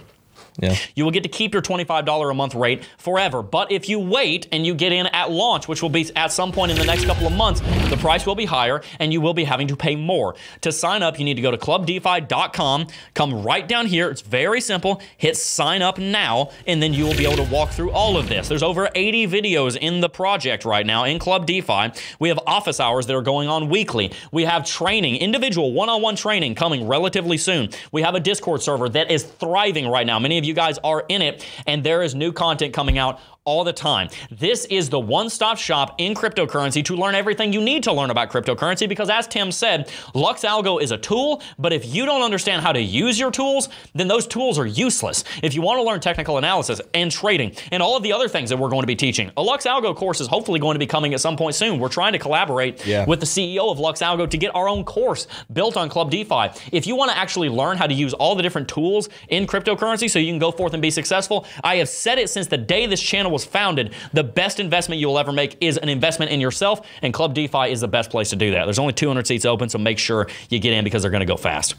Yeah. 0.58 0.76
You 0.94 1.04
will 1.04 1.10
get 1.10 1.22
to 1.22 1.28
keep 1.28 1.52
your 1.52 1.62
$25 1.62 2.30
a 2.30 2.34
month 2.34 2.54
rate 2.54 2.84
forever. 2.98 3.42
But 3.42 3.72
if 3.72 3.88
you 3.88 3.98
wait 3.98 4.48
and 4.52 4.66
you 4.66 4.74
get 4.74 4.92
in 4.92 5.06
at 5.08 5.30
launch, 5.30 5.68
which 5.68 5.82
will 5.82 5.90
be 5.90 6.10
at 6.16 6.32
some 6.32 6.52
point 6.52 6.72
in 6.72 6.78
the 6.78 6.84
next 6.84 7.04
couple 7.04 7.26
of 7.26 7.32
months, 7.32 7.60
the 7.90 7.96
price 7.96 8.26
will 8.26 8.34
be 8.34 8.44
higher 8.44 8.82
and 8.98 9.12
you 9.12 9.20
will 9.20 9.34
be 9.34 9.44
having 9.44 9.68
to 9.68 9.76
pay 9.76 9.96
more. 9.96 10.34
To 10.62 10.72
sign 10.72 11.02
up, 11.02 11.18
you 11.18 11.24
need 11.24 11.34
to 11.34 11.42
go 11.42 11.50
to 11.50 11.58
clubdefi.com, 11.58 12.86
come 13.14 13.42
right 13.42 13.66
down 13.66 13.86
here. 13.86 14.10
It's 14.10 14.22
very 14.22 14.60
simple. 14.60 15.00
Hit 15.16 15.36
sign 15.36 15.82
up 15.82 15.98
now, 15.98 16.50
and 16.66 16.82
then 16.82 16.92
you 16.92 17.04
will 17.04 17.16
be 17.16 17.26
able 17.26 17.44
to 17.44 17.50
walk 17.50 17.70
through 17.70 17.90
all 17.92 18.16
of 18.16 18.28
this. 18.28 18.48
There's 18.48 18.62
over 18.62 18.88
80 18.94 19.26
videos 19.28 19.76
in 19.76 20.00
the 20.00 20.08
project 20.08 20.64
right 20.64 20.86
now 20.86 21.04
in 21.04 21.18
Club 21.18 21.46
DeFi. 21.46 21.92
We 22.18 22.28
have 22.28 22.38
office 22.46 22.80
hours 22.80 23.06
that 23.06 23.16
are 23.16 23.22
going 23.22 23.48
on 23.48 23.68
weekly. 23.68 24.12
We 24.32 24.44
have 24.44 24.64
training, 24.64 25.16
individual 25.16 25.72
one 25.72 25.88
on 25.88 26.02
one 26.02 26.16
training 26.16 26.54
coming 26.54 26.86
relatively 26.86 27.36
soon. 27.36 27.70
We 27.92 28.02
have 28.02 28.14
a 28.14 28.20
Discord 28.20 28.62
server 28.62 28.88
that 28.90 29.10
is 29.10 29.22
thriving 29.24 29.88
right 29.88 30.06
now. 30.06 30.18
Many 30.18 30.38
of 30.40 30.44
you 30.44 30.54
guys 30.54 30.78
are 30.78 31.04
in 31.08 31.22
it, 31.22 31.46
and 31.66 31.84
there 31.84 32.02
is 32.02 32.14
new 32.16 32.32
content 32.32 32.74
coming 32.74 32.98
out 32.98 33.20
all 33.44 33.64
the 33.64 33.72
time. 33.72 34.08
This 34.30 34.66
is 34.66 34.90
the 34.90 35.00
one 35.00 35.30
stop 35.30 35.56
shop 35.56 35.94
in 35.98 36.14
cryptocurrency 36.14 36.84
to 36.84 36.94
learn 36.94 37.14
everything 37.14 37.52
you 37.52 37.60
need 37.62 37.82
to 37.84 37.92
learn 37.92 38.10
about 38.10 38.30
cryptocurrency 38.30 38.88
because, 38.88 39.08
as 39.08 39.26
Tim 39.26 39.50
said, 39.50 39.90
Lux 40.14 40.42
Algo 40.44 40.80
is 40.80 40.90
a 40.90 40.98
tool, 40.98 41.42
but 41.58 41.72
if 41.72 41.86
you 41.94 42.04
don't 42.04 42.22
understand 42.22 42.62
how 42.62 42.72
to 42.72 42.80
use 42.80 43.18
your 43.18 43.30
tools, 43.30 43.68
then 43.94 44.08
those 44.08 44.26
tools 44.26 44.58
are 44.58 44.66
useless. 44.66 45.24
If 45.42 45.54
you 45.54 45.62
want 45.62 45.78
to 45.78 45.82
learn 45.82 46.00
technical 46.00 46.36
analysis 46.38 46.80
and 46.92 47.10
trading 47.10 47.56
and 47.72 47.82
all 47.82 47.96
of 47.96 48.02
the 48.02 48.12
other 48.12 48.28
things 48.28 48.50
that 48.50 48.58
we're 48.58 48.68
going 48.68 48.82
to 48.82 48.86
be 48.86 48.94
teaching, 48.96 49.30
a 49.38 49.42
Lux 49.42 49.64
Algo 49.64 49.96
course 49.96 50.20
is 50.20 50.26
hopefully 50.26 50.60
going 50.60 50.74
to 50.74 50.78
be 50.78 50.86
coming 50.86 51.14
at 51.14 51.20
some 51.20 51.36
point 51.36 51.54
soon. 51.54 51.78
We're 51.80 51.88
trying 51.88 52.12
to 52.12 52.18
collaborate 52.18 52.84
Yeah. 52.86 53.06
with 53.06 53.20
the 53.20 53.26
CEO 53.26 53.70
of 53.70 53.78
Lux 53.78 54.00
Algo 54.02 54.28
to 54.28 54.36
get 54.36 54.54
our 54.54 54.68
own 54.68 54.84
course 54.84 55.26
built 55.52 55.76
on 55.78 55.88
Club 55.88 56.10
DeFi. 56.10 56.50
If 56.72 56.86
you 56.86 56.94
want 56.94 57.10
to 57.10 57.16
actually 57.16 57.48
learn 57.48 57.78
how 57.78 57.86
to 57.86 57.94
use 57.94 58.12
all 58.14 58.34
the 58.34 58.42
different 58.42 58.68
tools 58.68 59.08
in 59.28 59.46
cryptocurrency 59.46 60.10
so 60.10 60.18
you 60.18 60.30
can 60.30 60.38
go 60.38 60.50
forth 60.52 60.74
and 60.74 60.82
be 60.82 60.90
successful, 60.90 61.46
I 61.64 61.76
have 61.76 61.88
said 61.88 62.18
it 62.18 62.28
since 62.28 62.46
the 62.46 62.58
day 62.58 62.84
this 62.86 63.00
channel 63.30 63.32
was 63.32 63.44
founded. 63.44 63.94
The 64.12 64.24
best 64.24 64.60
investment 64.60 65.00
you 65.00 65.06
will 65.08 65.18
ever 65.18 65.32
make 65.32 65.56
is 65.60 65.78
an 65.78 65.88
investment 65.88 66.30
in 66.30 66.40
yourself, 66.40 66.86
and 67.02 67.14
Club 67.14 67.34
DeFi 67.34 67.70
is 67.70 67.80
the 67.80 67.88
best 67.88 68.10
place 68.10 68.30
to 68.30 68.36
do 68.36 68.50
that. 68.52 68.64
There's 68.64 68.78
only 68.78 68.92
200 68.92 69.26
seats 69.26 69.44
open, 69.44 69.68
so 69.68 69.78
make 69.78 69.98
sure 69.98 70.28
you 70.50 70.58
get 70.58 70.72
in 70.72 70.84
because 70.84 71.02
they're 71.02 71.10
going 71.10 71.26
to 71.26 71.32
go 71.32 71.36
fast. 71.36 71.74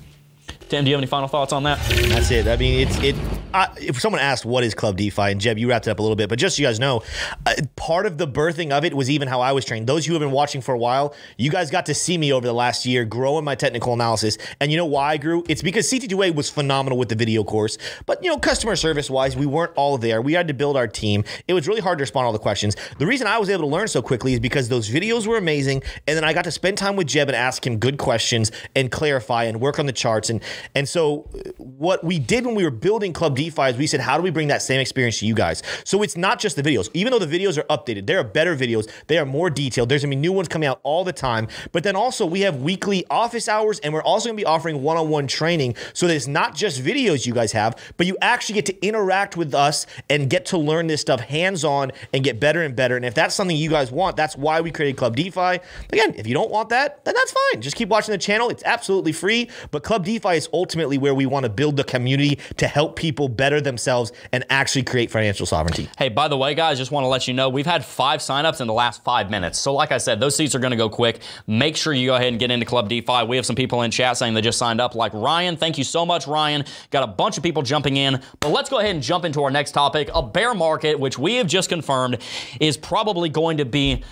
Tim, 0.71 0.85
do 0.85 0.89
you 0.89 0.95
have 0.95 1.01
any 1.01 1.07
final 1.07 1.27
thoughts 1.27 1.51
on 1.51 1.63
that? 1.63 1.79
That's 2.07 2.31
it. 2.31 2.47
I 2.47 2.55
mean, 2.55 2.87
it's 2.87 2.97
it. 3.03 3.13
I, 3.53 3.67
if 3.75 3.99
someone 3.99 4.21
asked 4.21 4.45
what 4.45 4.63
is 4.63 4.73
Club 4.73 4.95
DeFi, 4.95 5.23
and 5.23 5.41
Jeb, 5.41 5.57
you 5.57 5.67
wrapped 5.67 5.85
it 5.85 5.91
up 5.91 5.99
a 5.99 6.01
little 6.01 6.15
bit, 6.15 6.29
but 6.29 6.39
just 6.39 6.55
so 6.55 6.61
you 6.61 6.67
guys 6.69 6.79
know, 6.79 7.03
uh, 7.45 7.55
part 7.75 8.05
of 8.05 8.17
the 8.17 8.25
birthing 8.25 8.71
of 8.71 8.85
it 8.85 8.93
was 8.93 9.09
even 9.09 9.27
how 9.27 9.41
I 9.41 9.51
was 9.51 9.65
trained. 9.65 9.87
Those 9.87 10.05
who 10.05 10.13
have 10.13 10.21
been 10.21 10.31
watching 10.31 10.61
for 10.61 10.73
a 10.73 10.77
while, 10.77 11.13
you 11.37 11.51
guys 11.51 11.69
got 11.69 11.87
to 11.87 11.93
see 11.93 12.17
me 12.17 12.31
over 12.31 12.47
the 12.47 12.53
last 12.53 12.85
year 12.85 13.03
grow 13.03 13.37
in 13.37 13.43
my 13.43 13.53
technical 13.53 13.91
analysis, 13.91 14.37
and 14.61 14.71
you 14.71 14.77
know 14.77 14.85
why 14.85 15.11
I 15.11 15.17
grew? 15.17 15.43
It's 15.49 15.61
because 15.61 15.91
CT2A 15.91 16.35
was 16.35 16.49
phenomenal 16.49 16.97
with 16.97 17.09
the 17.09 17.15
video 17.15 17.43
course, 17.43 17.77
but 18.05 18.23
you 18.23 18.29
know, 18.29 18.37
customer 18.37 18.77
service 18.77 19.09
wise, 19.09 19.35
we 19.35 19.45
weren't 19.45 19.73
all 19.75 19.97
there. 19.97 20.21
We 20.21 20.31
had 20.31 20.47
to 20.47 20.53
build 20.53 20.77
our 20.77 20.87
team. 20.87 21.25
It 21.49 21.53
was 21.53 21.67
really 21.67 21.81
hard 21.81 21.97
to 21.97 22.03
respond 22.03 22.23
to 22.23 22.27
all 22.27 22.33
the 22.33 22.39
questions. 22.39 22.77
The 22.97 23.05
reason 23.05 23.27
I 23.27 23.39
was 23.39 23.49
able 23.49 23.63
to 23.63 23.67
learn 23.67 23.89
so 23.89 24.01
quickly 24.01 24.31
is 24.31 24.39
because 24.39 24.69
those 24.69 24.89
videos 24.89 25.27
were 25.27 25.37
amazing, 25.37 25.83
and 26.07 26.15
then 26.15 26.23
I 26.23 26.31
got 26.31 26.45
to 26.45 26.51
spend 26.51 26.77
time 26.77 26.95
with 26.95 27.07
Jeb 27.07 27.27
and 27.27 27.35
ask 27.35 27.67
him 27.67 27.77
good 27.77 27.97
questions 27.97 28.53
and 28.73 28.89
clarify 28.89 29.43
and 29.43 29.59
work 29.59 29.77
on 29.77 29.85
the 29.85 29.91
charts, 29.91 30.29
and 30.29 30.41
and 30.75 30.87
so 30.87 31.29
uh, 31.33 31.51
what 31.57 32.03
we 32.03 32.19
did 32.19 32.45
when 32.45 32.55
we 32.55 32.63
were 32.63 32.71
building 32.71 33.13
Club 33.13 33.35
DeFi 33.35 33.63
is 33.63 33.77
we 33.77 33.87
said, 33.87 33.99
how 33.99 34.17
do 34.17 34.23
we 34.23 34.29
bring 34.29 34.47
that 34.49 34.61
same 34.61 34.79
experience 34.79 35.19
to 35.19 35.25
you 35.25 35.33
guys? 35.33 35.63
So 35.83 36.01
it's 36.03 36.17
not 36.17 36.39
just 36.39 36.55
the 36.55 36.63
videos. 36.63 36.89
Even 36.93 37.11
though 37.11 37.19
the 37.19 37.25
videos 37.25 37.57
are 37.57 37.63
updated, 37.63 38.07
there 38.07 38.19
are 38.19 38.23
better 38.23 38.55
videos. 38.55 38.89
They 39.07 39.17
are 39.17 39.25
more 39.25 39.49
detailed. 39.49 39.89
There's 39.89 40.03
gonna 40.03 40.15
be 40.15 40.21
new 40.21 40.33
ones 40.33 40.47
coming 40.47 40.67
out 40.67 40.79
all 40.83 41.03
the 41.03 41.13
time. 41.13 41.47
But 41.71 41.83
then 41.83 41.95
also 41.95 42.25
we 42.25 42.41
have 42.41 42.57
weekly 42.61 43.05
office 43.09 43.47
hours, 43.47 43.79
and 43.79 43.93
we're 43.93 44.03
also 44.03 44.29
gonna 44.29 44.37
be 44.37 44.45
offering 44.45 44.81
one-on-one 44.81 45.27
training 45.27 45.75
so 45.93 46.07
that 46.07 46.15
it's 46.15 46.27
not 46.27 46.55
just 46.55 46.81
videos 46.81 47.25
you 47.25 47.33
guys 47.33 47.51
have, 47.51 47.77
but 47.97 48.07
you 48.07 48.17
actually 48.21 48.55
get 48.55 48.65
to 48.67 48.85
interact 48.85 49.37
with 49.37 49.53
us 49.53 49.85
and 50.09 50.29
get 50.29 50.45
to 50.47 50.57
learn 50.57 50.87
this 50.87 51.01
stuff 51.01 51.19
hands-on 51.19 51.91
and 52.13 52.23
get 52.23 52.39
better 52.39 52.61
and 52.61 52.75
better. 52.75 52.95
And 52.95 53.05
if 53.05 53.13
that's 53.13 53.35
something 53.35 53.55
you 53.55 53.69
guys 53.69 53.91
want, 53.91 54.15
that's 54.15 54.35
why 54.35 54.61
we 54.61 54.71
created 54.71 54.97
Club 54.97 55.15
DeFi. 55.15 55.59
Again, 55.91 56.13
if 56.15 56.27
you 56.27 56.33
don't 56.33 56.51
want 56.51 56.69
that, 56.69 57.03
then 57.05 57.13
that's 57.15 57.31
fine. 57.31 57.61
Just 57.61 57.75
keep 57.75 57.89
watching 57.89 58.11
the 58.11 58.17
channel. 58.17 58.49
It's 58.49 58.63
absolutely 58.63 59.11
free. 59.11 59.49
But 59.71 59.83
Club 59.83 60.05
DeFi 60.05 60.35
is 60.35 60.47
ultimately 60.53 60.97
where 60.97 61.13
we 61.13 61.25
want 61.25 61.43
to 61.43 61.49
build 61.49 61.77
the 61.77 61.83
community 61.83 62.39
to 62.57 62.67
help 62.67 62.95
people 62.95 63.29
better 63.29 63.61
themselves 63.61 64.11
and 64.31 64.45
actually 64.49 64.83
create 64.83 65.11
financial 65.11 65.45
sovereignty. 65.45 65.89
Hey, 65.97 66.09
by 66.09 66.27
the 66.27 66.37
way, 66.37 66.53
guys, 66.55 66.77
just 66.77 66.91
want 66.91 67.03
to 67.03 67.07
let 67.07 67.27
you 67.27 67.33
know 67.33 67.49
we've 67.49 67.65
had 67.65 67.83
five 67.83 68.19
signups 68.19 68.61
in 68.61 68.67
the 68.67 68.73
last 68.73 69.03
five 69.03 69.29
minutes. 69.29 69.59
So, 69.59 69.73
like 69.73 69.91
I 69.91 69.97
said, 69.97 70.19
those 70.19 70.35
seats 70.35 70.55
are 70.55 70.59
going 70.59 70.71
to 70.71 70.77
go 70.77 70.89
quick. 70.89 71.21
Make 71.47 71.75
sure 71.75 71.93
you 71.93 72.07
go 72.07 72.15
ahead 72.15 72.29
and 72.29 72.39
get 72.39 72.51
into 72.51 72.65
Club 72.65 72.89
DeFi. 72.89 73.25
We 73.25 73.35
have 73.35 73.45
some 73.45 73.55
people 73.55 73.81
in 73.81 73.91
chat 73.91 74.17
saying 74.17 74.33
they 74.33 74.41
just 74.41 74.57
signed 74.57 74.81
up, 74.81 74.95
like 74.95 75.13
Ryan. 75.13 75.57
Thank 75.57 75.77
you 75.77 75.83
so 75.83 76.05
much, 76.05 76.27
Ryan. 76.27 76.65
Got 76.89 77.03
a 77.03 77.07
bunch 77.07 77.37
of 77.37 77.43
people 77.43 77.61
jumping 77.61 77.97
in. 77.97 78.21
But 78.39 78.49
let's 78.49 78.69
go 78.69 78.79
ahead 78.79 78.95
and 78.95 79.03
jump 79.03 79.25
into 79.25 79.43
our 79.43 79.51
next 79.51 79.71
topic 79.71 80.09
a 80.13 80.21
bear 80.21 80.53
market, 80.53 80.99
which 80.99 81.17
we 81.17 81.35
have 81.35 81.47
just 81.47 81.69
confirmed 81.69 82.17
is 82.59 82.77
probably 82.77 83.29
going 83.29 83.57
to 83.57 83.65
be 83.65 84.03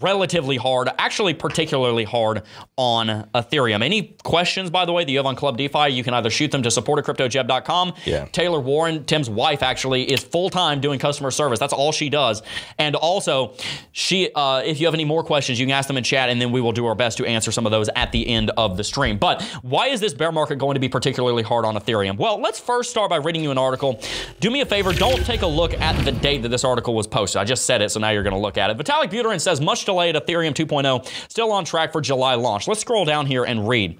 relatively 0.00 0.56
hard, 0.56 0.88
actually 0.98 1.34
particularly 1.34 2.04
hard 2.04 2.42
on 2.76 3.28
Ethereum. 3.34 3.82
Any 3.82 4.16
questions, 4.24 4.70
by 4.70 4.84
the 4.84 4.92
way, 4.92 5.04
that 5.04 5.10
you 5.10 5.18
have 5.18 5.26
on 5.26 5.36
Club 5.36 5.56
DeFi, 5.56 5.88
you 5.90 6.02
can 6.02 6.14
either 6.14 6.30
shoot 6.30 6.50
them 6.50 6.62
to 6.62 6.70
support 6.70 6.98
at 6.98 7.04
cryptojeb.com. 7.04 7.94
Yeah. 8.04 8.26
Taylor 8.26 8.60
Warren, 8.60 9.04
Tim's 9.04 9.30
wife, 9.30 9.62
actually 9.62 10.10
is 10.10 10.22
full 10.22 10.50
time 10.50 10.80
doing 10.80 10.98
customer 10.98 11.30
service. 11.30 11.58
That's 11.58 11.72
all 11.72 11.92
she 11.92 12.08
does. 12.08 12.42
And 12.78 12.96
also, 12.96 13.54
she, 13.92 14.30
uh, 14.34 14.62
if 14.64 14.80
you 14.80 14.86
have 14.86 14.94
any 14.94 15.04
more 15.04 15.22
questions, 15.22 15.60
you 15.60 15.66
can 15.66 15.72
ask 15.72 15.86
them 15.86 15.96
in 15.96 16.04
chat, 16.04 16.28
and 16.28 16.40
then 16.40 16.52
we 16.52 16.60
will 16.60 16.72
do 16.72 16.86
our 16.86 16.94
best 16.94 17.18
to 17.18 17.26
answer 17.26 17.52
some 17.52 17.66
of 17.66 17.72
those 17.72 17.88
at 17.96 18.12
the 18.12 18.26
end 18.28 18.50
of 18.56 18.76
the 18.76 18.84
stream. 18.84 19.18
But 19.18 19.42
why 19.62 19.88
is 19.88 20.00
this 20.00 20.14
bear 20.14 20.32
market 20.32 20.56
going 20.56 20.74
to 20.74 20.80
be 20.80 20.88
particularly 20.88 21.42
hard 21.42 21.64
on 21.64 21.76
Ethereum? 21.76 22.16
Well, 22.16 22.40
let's 22.40 22.58
first 22.58 22.90
start 22.90 23.10
by 23.10 23.16
reading 23.16 23.42
you 23.42 23.50
an 23.50 23.58
article. 23.58 24.00
Do 24.40 24.50
me 24.50 24.60
a 24.60 24.66
favor, 24.66 24.92
don't 24.92 25.24
take 25.24 25.42
a 25.42 25.46
look 25.46 25.74
at 25.74 26.04
the 26.04 26.12
date 26.12 26.42
that 26.42 26.48
this 26.48 26.64
article 26.64 26.94
was 26.94 27.06
posted. 27.06 27.40
I 27.40 27.44
just 27.44 27.66
said 27.66 27.82
it, 27.82 27.90
so 27.90 28.00
now 28.00 28.10
you're 28.10 28.22
going 28.22 28.34
to 28.34 28.40
look 28.40 28.58
at 28.58 28.70
it. 28.70 28.76
Vitalik 28.76 29.10
Buterin 29.10 29.40
says 29.40 29.60
much 29.60 29.75
delayed 29.84 30.14
Ethereum 30.14 30.54
2.0 30.54 31.06
still 31.28 31.52
on 31.52 31.64
track 31.64 31.92
for 31.92 32.00
July 32.00 32.34
launch. 32.34 32.68
Let's 32.68 32.80
scroll 32.80 33.04
down 33.04 33.26
here 33.26 33.44
and 33.44 33.68
read. 33.68 33.98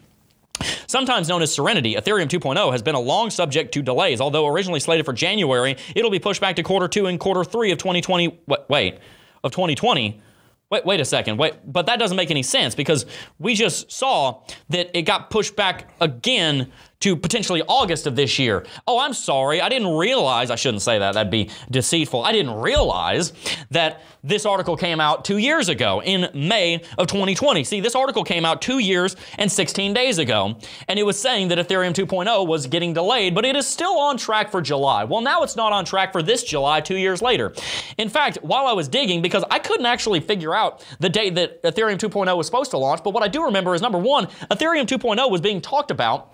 Sometimes 0.86 1.28
known 1.28 1.42
as 1.42 1.54
Serenity, 1.54 1.94
Ethereum 1.94 2.28
2.0 2.28 2.72
has 2.72 2.82
been 2.82 2.94
a 2.94 3.00
long 3.00 3.30
subject 3.30 3.74
to 3.74 3.82
delays. 3.82 4.20
Although 4.20 4.46
originally 4.46 4.80
slated 4.80 5.04
for 5.04 5.12
January, 5.12 5.76
it'll 5.94 6.10
be 6.10 6.18
pushed 6.18 6.40
back 6.40 6.56
to 6.56 6.62
quarter 6.62 6.88
two 6.88 7.06
and 7.06 7.20
quarter 7.20 7.44
three 7.44 7.72
of 7.72 7.78
2020. 7.78 8.38
Wait, 8.68 8.98
of 9.44 9.52
2020. 9.52 10.20
Wait, 10.68 10.84
wait 10.84 11.00
a 11.00 11.04
second. 11.04 11.36
Wait, 11.36 11.54
but 11.64 11.86
that 11.86 11.98
doesn't 11.98 12.16
make 12.16 12.30
any 12.30 12.42
sense 12.42 12.74
because 12.74 13.06
we 13.38 13.54
just 13.54 13.90
saw 13.92 14.42
that 14.68 14.90
it 14.96 15.02
got 15.02 15.30
pushed 15.30 15.54
back 15.54 15.90
again 16.00 16.72
to 17.00 17.16
potentially 17.16 17.62
August 17.68 18.06
of 18.06 18.16
this 18.16 18.38
year. 18.38 18.64
Oh, 18.86 18.98
I'm 18.98 19.12
sorry. 19.12 19.60
I 19.60 19.68
didn't 19.68 19.96
realize, 19.96 20.50
I 20.50 20.56
shouldn't 20.56 20.82
say 20.82 20.98
that, 20.98 21.12
that'd 21.12 21.30
be 21.30 21.50
deceitful. 21.70 22.24
I 22.24 22.32
didn't 22.32 22.54
realize 22.54 23.32
that 23.70 24.02
this 24.22 24.46
article 24.46 24.76
came 24.76 25.00
out 25.00 25.24
two 25.24 25.38
years 25.38 25.68
ago 25.68 26.02
in 26.02 26.28
May 26.34 26.82
of 26.98 27.06
2020. 27.06 27.64
See, 27.64 27.80
this 27.80 27.94
article 27.94 28.24
came 28.24 28.44
out 28.44 28.62
two 28.62 28.78
years 28.78 29.14
and 29.38 29.50
16 29.50 29.94
days 29.94 30.18
ago, 30.18 30.58
and 30.88 30.98
it 30.98 31.04
was 31.04 31.20
saying 31.20 31.48
that 31.48 31.58
Ethereum 31.58 31.92
2.0 31.92 32.46
was 32.46 32.66
getting 32.66 32.92
delayed, 32.92 33.34
but 33.34 33.44
it 33.44 33.56
is 33.56 33.66
still 33.66 33.98
on 33.98 34.16
track 34.16 34.50
for 34.50 34.60
July. 34.60 35.04
Well, 35.04 35.20
now 35.20 35.42
it's 35.42 35.56
not 35.56 35.72
on 35.72 35.84
track 35.84 36.12
for 36.12 36.22
this 36.22 36.42
July, 36.42 36.80
two 36.80 36.96
years 36.96 37.22
later. 37.22 37.52
In 37.98 38.08
fact, 38.08 38.38
while 38.42 38.66
I 38.66 38.72
was 38.72 38.88
digging, 38.88 39.22
because 39.22 39.44
I 39.50 39.58
couldn't 39.58 39.86
actually 39.86 40.20
figure 40.20 40.54
out 40.54 40.84
the 40.98 41.08
date 41.08 41.34
that 41.36 41.62
Ethereum 41.62 41.98
2.0 41.98 42.36
was 42.36 42.46
supposed 42.46 42.70
to 42.72 42.78
launch, 42.78 43.02
but 43.04 43.12
what 43.14 43.22
I 43.22 43.28
do 43.28 43.44
remember 43.44 43.74
is 43.74 43.82
number 43.82 43.98
one, 43.98 44.26
Ethereum 44.50 44.86
2.0 44.86 45.30
was 45.30 45.40
being 45.40 45.60
talked 45.60 45.90
about 45.90 46.32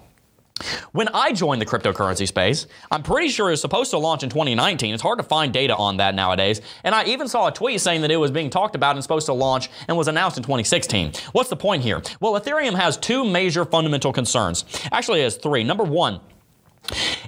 when 0.93 1.09
I 1.09 1.33
joined 1.33 1.61
the 1.61 1.67
cryptocurrency 1.67 2.27
space, 2.29 2.67
I'm 2.91 3.03
pretty 3.03 3.29
sure 3.29 3.49
it 3.49 3.53
was 3.53 3.61
supposed 3.61 3.91
to 3.91 3.99
launch 3.99 4.23
in 4.23 4.31
2019. 4.31 4.95
It's 4.95 5.03
hard 5.03 5.19
to 5.19 5.25
find 5.25 5.53
data 5.53 5.75
on 5.77 5.97
that 5.97 6.15
nowadays. 6.15 6.61
And 6.85 6.95
I 6.95 7.05
even 7.05 7.29
saw 7.29 7.49
a 7.49 7.53
tweet 7.53 7.81
saying 7.81 8.03
that 8.03 8.11
it 8.11 8.17
was 8.17 8.31
being 8.31 8.51
talked 8.51 8.75
about 8.77 8.95
and 8.97 9.03
supposed 9.03 9.27
to 9.27 9.33
launch 9.33 9.71
and 9.89 9.97
was 9.97 10.09
announced 10.09 10.37
in 10.37 10.43
2016. 10.43 11.13
What's 11.33 11.51
the 11.51 11.57
point 11.57 11.83
here? 11.83 12.03
Well, 12.21 12.41
Ethereum 12.41 12.75
has 12.75 12.97
two 12.97 13.25
major 13.25 13.65
fundamental 13.65 14.13
concerns. 14.13 14.65
Actually, 14.93 15.21
it 15.21 15.25
has 15.25 15.37
three. 15.37 15.65
Number 15.65 15.85
one, 15.85 16.21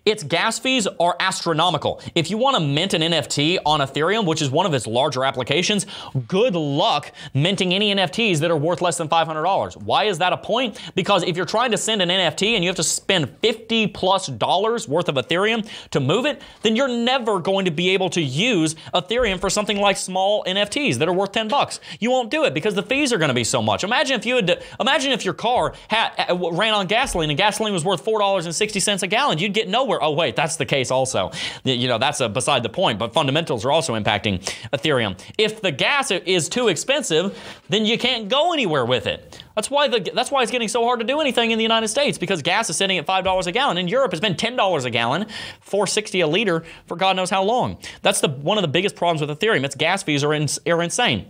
its 0.05 0.23
gas 0.23 0.59
fees 0.59 0.87
are 1.01 1.17
astronomical. 1.21 2.01
If 2.15 2.31
you 2.31 2.37
want 2.37 2.57
to 2.57 2.61
mint 2.61 2.95
an 2.95 3.03
NFT 3.03 3.59
on 3.65 3.81
Ethereum, 3.81 4.27
which 4.27 4.43
is 4.43 4.51
one 4.51 4.67
of 4.67 4.75
its 4.75 4.87
larger 4.87 5.25
applications, 5.25 5.87
good 6.29 6.55
luck 6.55 7.13
minting 7.33 7.73
any 7.73 7.95
NFTs 7.95 8.39
that 8.41 8.51
are 8.51 8.57
worth 8.57 8.83
less 8.83 8.99
than 8.99 9.09
$500. 9.09 9.77
Why 9.83 10.05
is 10.05 10.19
that 10.19 10.33
a 10.33 10.37
point? 10.37 10.79
Because 10.95 11.23
if 11.23 11.37
you're 11.37 11.47
trying 11.47 11.71
to 11.71 11.79
send 11.79 12.03
an 12.03 12.09
NFT 12.09 12.55
and 12.55 12.63
you 12.63 12.69
have 12.69 12.77
to 12.77 12.83
spend 12.83 13.31
50 13.41 13.89
plus 13.89 14.27
dollars 14.27 14.89
worth 14.89 15.09
of 15.09 15.15
Ethereum 15.15 15.69
to 15.91 16.01
move 16.01 16.27
it, 16.27 16.43
then 16.63 16.77
you're 16.77 16.89
never 16.89 17.39
going 17.41 17.65
to 17.65 17.71
be 17.71 17.91
able 17.91 18.11
to 18.11 18.21
use 18.21 18.75
Ethereum 18.93 19.41
for 19.41 19.49
something 19.49 19.79
like 19.79 19.97
small 19.97 20.45
NFTs 20.45 20.97
that 20.97 21.09
are 21.09 21.13
worth 21.13 21.33
10 21.33 21.49
bucks. 21.49 21.81
You 22.01 22.11
won't 22.11 22.31
do 22.31 22.45
it 22.45 22.55
because 22.55 22.75
the 22.75 22.83
fees 22.83 23.13
are 23.13 23.19
going 23.19 23.29
to 23.29 23.35
be 23.35 23.45
so 23.45 23.63
much. 23.63 23.85
Imagine 23.85 24.19
if 24.19 24.27
you 24.27 24.37
had, 24.37 24.63
imagine 24.81 25.13
if 25.13 25.25
your 25.25 25.35
car 25.35 25.75
had, 25.89 26.13
ran 26.31 26.75
on 26.75 26.87
gasoline 26.87 27.31
and 27.31 27.39
gasoline 27.39 27.73
was 27.73 27.85
worth 27.85 28.05
$4.60 28.05 29.03
a 29.03 29.07
gallon. 29.07 29.39
You'd 29.45 29.53
get 29.53 29.69
nowhere. 29.69 30.03
Oh, 30.03 30.13
wait, 30.13 30.37
that's 30.37 30.57
the 30.57 30.65
case 30.65 30.91
also. 30.91 31.31
You 31.65 31.87
know, 31.87 31.99
that's 31.99 32.21
a, 32.21 32.31
beside 32.31 32.63
the 32.63 32.71
point, 32.71 32.99
but 32.99 33.13
fundamentals 33.13 33.63
are 33.67 33.71
also 33.71 33.95
impacting 33.95 34.41
Ethereum. 34.73 35.21
If 35.37 35.61
the 35.61 35.71
gas 35.71 36.11
is 36.11 36.49
too 36.49 36.69
expensive, 36.69 37.39
then 37.69 37.85
you 37.85 37.99
can't 37.99 38.31
go 38.31 38.55
anywhere 38.55 38.87
with 38.87 39.07
it. 39.07 39.45
That's 39.55 39.71
why 39.71 39.89
the 39.89 40.01
that's 40.15 40.31
why 40.31 40.43
it's 40.43 40.51
getting 40.51 40.69
so 40.69 40.83
hard 40.83 41.01
to 41.01 41.07
do 41.07 41.21
anything 41.21 41.51
in 41.51 41.59
the 41.59 41.63
United 41.63 41.89
States 41.89 42.17
because 42.17 42.41
gas 42.41 42.71
is 42.71 42.77
sitting 42.77 42.97
at 42.97 43.05
five 43.05 43.23
dollars 43.23 43.47
a 43.47 43.53
gallon. 43.53 43.77
In 43.77 43.87
Europe, 43.87 44.15
it's 44.15 44.21
been 44.21 44.37
ten 44.37 44.57
dollars 44.57 44.87
a 44.87 44.91
gallon, 44.91 45.27
four 45.61 45.87
sixty 45.87 46.23
a 46.23 46.27
liter 46.27 46.65
for 46.87 46.97
God 46.97 47.17
knows 47.17 47.29
how 47.29 47.43
long. 47.43 47.77
That's 48.01 48.23
the 48.23 48.31
one 48.31 48.57
of 48.57 48.63
the 48.63 48.69
biggest 48.69 48.97
problems 48.97 49.21
with 49.21 49.39
Ethereum. 49.39 49.63
Its 49.63 49.75
gas 49.75 50.03
fees 50.03 50.25
are, 50.25 50.33
in, 50.33 50.49
are 50.67 50.83
insane. 50.83 51.27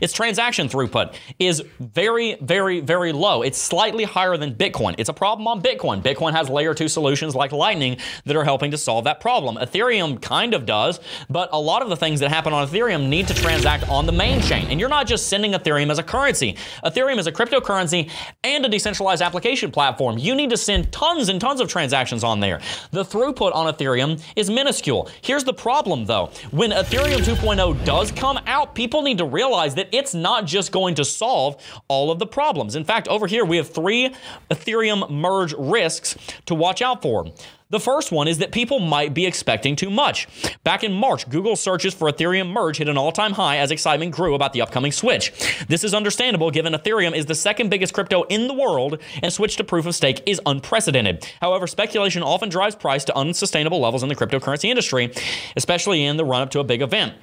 Its 0.00 0.12
transaction 0.12 0.68
throughput 0.68 1.14
is 1.38 1.62
very, 1.80 2.36
very, 2.40 2.80
very 2.80 3.12
low. 3.12 3.42
It's 3.42 3.58
slightly 3.58 4.04
higher 4.04 4.36
than 4.36 4.54
Bitcoin. 4.54 4.94
It's 4.98 5.08
a 5.08 5.14
problem 5.14 5.46
on 5.46 5.62
Bitcoin. 5.62 6.02
Bitcoin 6.02 6.32
has 6.32 6.48
layer 6.48 6.74
two 6.74 6.88
solutions 6.88 7.34
like 7.34 7.52
Lightning 7.52 7.98
that 8.24 8.36
are 8.36 8.44
helping 8.44 8.70
to 8.70 8.78
solve 8.78 9.04
that 9.04 9.20
problem. 9.20 9.56
Ethereum 9.56 10.20
kind 10.20 10.54
of 10.54 10.66
does, 10.66 11.00
but 11.30 11.48
a 11.52 11.60
lot 11.60 11.82
of 11.82 11.88
the 11.88 11.96
things 11.96 12.20
that 12.20 12.30
happen 12.30 12.52
on 12.52 12.66
Ethereum 12.66 13.08
need 13.08 13.28
to 13.28 13.34
transact 13.34 13.88
on 13.88 14.06
the 14.06 14.12
main 14.12 14.40
chain. 14.40 14.66
And 14.68 14.80
you're 14.80 14.88
not 14.88 15.06
just 15.06 15.28
sending 15.28 15.52
Ethereum 15.52 15.90
as 15.90 15.98
a 15.98 16.02
currency. 16.02 16.56
Ethereum 16.84 17.18
is 17.18 17.26
a 17.26 17.32
cryptocurrency 17.32 18.10
and 18.42 18.64
a 18.66 18.68
decentralized 18.68 19.22
application 19.22 19.70
platform. 19.70 20.18
You 20.18 20.34
need 20.34 20.50
to 20.50 20.56
send 20.56 20.90
tons 20.92 21.28
and 21.28 21.40
tons 21.40 21.60
of 21.60 21.68
transactions 21.68 22.24
on 22.24 22.40
there. 22.40 22.60
The 22.90 23.04
throughput 23.04 23.54
on 23.54 23.72
Ethereum 23.72 24.22
is 24.34 24.50
minuscule. 24.50 25.08
Here's 25.20 25.44
the 25.44 25.54
problem 25.54 26.04
though. 26.06 26.30
When 26.50 26.70
Ethereum 26.70 27.18
2.0 27.18 27.84
does 27.84 28.10
come 28.10 28.38
out, 28.46 28.74
people 28.74 29.02
need 29.02 29.18
to 29.18 29.24
realize 29.24 29.61
realize 29.62 29.74
that 29.76 29.88
it's 29.92 30.14
not 30.14 30.44
just 30.44 30.72
going 30.72 30.94
to 30.96 31.04
solve 31.04 31.56
all 31.88 32.10
of 32.10 32.18
the 32.18 32.26
problems. 32.26 32.74
In 32.74 32.84
fact, 32.84 33.08
over 33.08 33.26
here 33.26 33.44
we 33.44 33.56
have 33.56 33.68
three 33.68 34.14
Ethereum 34.50 35.08
merge 35.10 35.54
risks 35.54 36.16
to 36.46 36.54
watch 36.54 36.82
out 36.82 37.02
for. 37.02 37.26
The 37.70 37.80
first 37.80 38.12
one 38.12 38.28
is 38.28 38.36
that 38.38 38.52
people 38.52 38.80
might 38.80 39.14
be 39.14 39.24
expecting 39.24 39.76
too 39.76 39.88
much. 39.88 40.28
Back 40.62 40.84
in 40.84 40.92
March, 40.92 41.26
Google 41.30 41.56
searches 41.56 41.94
for 41.94 42.10
Ethereum 42.10 42.50
merge 42.52 42.76
hit 42.76 42.88
an 42.88 42.98
all 42.98 43.12
time 43.12 43.32
high 43.32 43.58
as 43.58 43.70
excitement 43.70 44.12
grew 44.12 44.34
about 44.34 44.52
the 44.52 44.60
upcoming 44.60 44.92
switch. 44.92 45.32
This 45.68 45.82
is 45.82 45.94
understandable 45.94 46.50
given 46.50 46.74
Ethereum 46.74 47.14
is 47.14 47.24
the 47.24 47.34
second 47.34 47.70
biggest 47.70 47.94
crypto 47.94 48.24
in 48.24 48.46
the 48.46 48.52
world 48.52 48.98
and 49.22 49.32
switch 49.32 49.56
to 49.56 49.64
proof 49.64 49.86
of 49.86 49.94
stake 49.94 50.22
is 50.26 50.38
unprecedented. 50.44 51.26
However, 51.40 51.66
speculation 51.66 52.22
often 52.22 52.50
drives 52.50 52.74
price 52.74 53.04
to 53.06 53.16
unsustainable 53.16 53.80
levels 53.80 54.02
in 54.02 54.10
the 54.10 54.16
cryptocurrency 54.16 54.68
industry, 54.68 55.10
especially 55.56 56.04
in 56.04 56.18
the 56.18 56.26
run 56.26 56.42
up 56.42 56.50
to 56.50 56.60
a 56.60 56.64
big 56.64 56.82
event. 56.82 57.14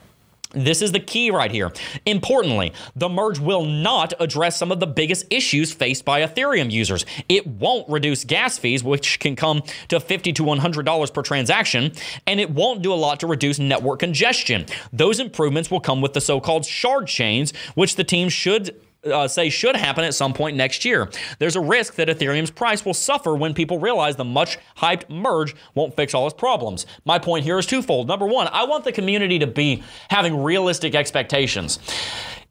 This 0.52 0.82
is 0.82 0.92
the 0.92 1.00
key 1.00 1.30
right 1.30 1.52
here. 1.52 1.72
Importantly, 2.08 2.74
the 2.96 3.08
merge 3.08 3.38
will 3.38 3.66
not 3.66 4.14
address 4.20 4.58
some 4.58 4.72
of 4.72 4.80
the 4.80 4.88
biggest 4.88 5.28
issues 5.30 5.72
faced 5.72 6.06
by 6.06 6.22
Ethereum 6.26 6.72
users. 6.72 7.06
It 7.30 7.46
won't 7.46 7.88
reduce 7.88 8.24
gas 8.24 8.58
fees, 8.58 8.84
which 8.84 9.20
can 9.20 9.36
come 9.36 9.62
to 9.90 10.00
50 10.00 10.34
to 10.34 10.44
$100 10.44 11.14
per 11.14 11.22
transaction, 11.22 11.92
and 12.26 12.40
it 12.40 12.50
won't 12.50 12.82
do 12.82 12.92
a 12.92 12.96
lot 12.96 13.20
to 13.20 13.28
reduce 13.28 13.60
network 13.60 14.00
congestion. 14.00 14.66
Those 14.92 15.20
improvements 15.20 15.70
will 15.70 15.82
come 15.82 16.02
with 16.02 16.14
the 16.14 16.22
so 16.22 16.40
called 16.40 16.66
shard 16.66 17.06
chains, 17.06 17.54
which 17.76 17.96
the 17.96 18.04
team 18.04 18.28
should 18.28 18.76
uh, 19.06 19.28
say 19.28 19.50
should 19.50 19.76
happen 19.76 20.04
at 20.04 20.14
some 20.14 20.34
point 20.34 20.58
next 20.58 20.86
year. 20.86 21.10
There's 21.40 21.56
a 21.56 21.62
risk 21.62 21.96
that 21.96 22.08
Ethereum's 22.08 22.52
price 22.52 22.84
will 22.86 22.94
suffer 22.94 23.36
when 23.36 23.54
people 23.54 23.80
realize 23.80 24.16
the 24.16 24.26
much 24.26 24.58
hyped 24.78 25.10
merge 25.10 25.56
won't 25.76 25.96
fix 25.96 26.14
all 26.14 26.28
its 26.28 26.36
problems. 26.36 26.86
My 27.06 27.20
point 27.20 27.44
here 27.44 27.58
is 27.58 27.66
twofold. 27.66 28.08
Number 28.08 28.26
one, 28.26 28.48
I 28.48 28.66
want 28.66 28.84
the 28.84 28.92
community 28.92 29.40
to 29.40 29.48
be 29.48 29.84
having 30.10 30.44
realistic 30.44 30.96
expectations. 30.96 31.80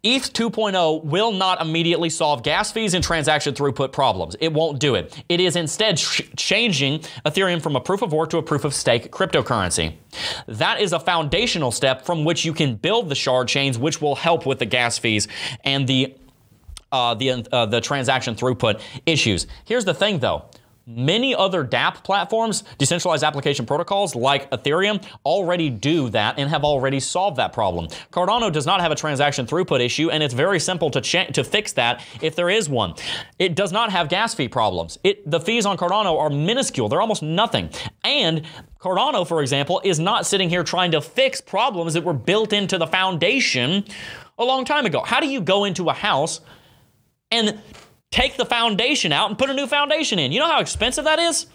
ETH 0.05 0.33
2.0 0.33 1.05
will 1.05 1.33
not 1.33 1.61
immediately 1.61 2.09
solve 2.09 2.45
gas 2.45 2.71
fees 2.71 2.95
and 2.95 3.03
transaction 3.03 3.53
throughput 3.53 3.91
problems. 3.91 4.37
It 4.39 4.53
won't 4.53 4.79
do 4.79 4.95
it. 4.95 5.25
It 5.29 5.41
is 5.41 5.57
instead 5.57 5.97
ch- 5.97 6.23
changing 6.37 7.01
Ethereum 7.27 7.61
from 7.61 7.75
a 7.75 7.81
proof 7.81 8.03
of 8.03 8.13
work 8.13 8.31
to 8.31 8.39
a 8.39 8.43
proof 8.43 8.65
of 8.65 8.75
stake 8.75 9.11
cryptocurrency. 9.11 9.97
That 10.47 10.81
is 10.81 10.93
a 10.93 11.01
foundational 11.01 11.73
step 11.73 12.07
from 12.07 12.25
which 12.25 12.45
you 12.45 12.53
can 12.53 12.77
build 12.77 13.09
the 13.09 13.17
shard 13.17 13.49
chains, 13.49 13.77
which 13.77 14.01
will 14.01 14.15
help 14.15 14.47
with 14.47 14.61
the 14.61 14.67
gas 14.67 14.99
fees 14.99 15.27
and 15.65 15.89
the 15.89 16.15
uh, 16.93 17.15
the, 17.15 17.47
uh, 17.53 17.67
the 17.67 17.81
transaction 17.81 18.35
throughput 18.35 18.81
issues. 19.07 19.47
Here's 19.65 19.85
the 19.85 19.95
thing 19.95 20.19
though 20.19 20.45
Many 20.91 21.35
other 21.35 21.67
DApp 21.67 22.03
platforms, 22.03 22.65
decentralized 22.79 23.23
application 23.23 23.67
protocols 23.67 24.15
like 24.15 24.51
Ethereum, 24.51 25.05
already 25.23 25.69
do 25.69 26.09
that 26.09 26.39
and 26.39 26.49
have 26.49 26.65
already 26.65 26.99
solved 26.99 27.37
that 27.37 27.53
problem. 27.53 27.89
Cardano 28.11 28.51
does 28.51 28.65
not 28.65 28.81
have 28.81 28.91
a 28.91 28.95
transaction 28.95 29.47
throughput 29.47 29.85
issue, 29.85 30.09
and 30.09 30.23
it's 30.23 30.33
very 30.33 30.59
simple 30.59 30.91
to 30.93 31.03
to 31.03 31.45
fix 31.45 31.75
that 31.75 32.03
if 32.23 32.35
there 32.35 32.49
is 32.49 32.71
one. 32.71 32.95
It 33.39 33.55
does 33.55 33.71
not 33.71 33.93
have 33.93 34.09
gas 34.09 34.35
fee 34.35 34.49
problems. 34.49 34.99
It 35.05 35.31
the 35.31 35.41
fees 35.41 35.67
on 35.67 35.77
Cardano 35.77 36.19
are 36.19 36.31
minuscule; 36.31 36.89
they're 36.89 37.03
almost 37.03 37.23
nothing. 37.23 37.69
And 38.03 38.47
Cardano, 38.81 39.29
for 39.29 39.43
example, 39.43 39.83
is 39.85 40.01
not 40.01 40.25
sitting 40.25 40.49
here 40.49 40.65
trying 40.65 40.93
to 40.93 41.03
fix 41.03 41.39
problems 41.39 41.93
that 41.93 42.03
were 42.03 42.15
built 42.15 42.55
into 42.55 42.79
the 42.79 42.87
foundation 42.87 43.85
a 44.39 44.45
long 44.45 44.65
time 44.65 44.87
ago. 44.87 45.03
How 45.03 45.21
do 45.21 45.27
you 45.27 45.43
go 45.43 45.65
into 45.65 45.91
a 45.91 45.93
house 45.93 46.41
and 47.31 47.61
take 48.11 48.37
the 48.37 48.45
foundation 48.45 49.13
out 49.13 49.29
and 49.29 49.39
put 49.39 49.51
a 49.51 49.55
new 49.55 49.67
foundation 49.67 50.19
in. 50.19 50.33
You 50.33 50.41
know 50.41 50.51
how 50.51 50.61
expensive 50.61 51.05
that 51.05 51.19
is? 51.19 51.47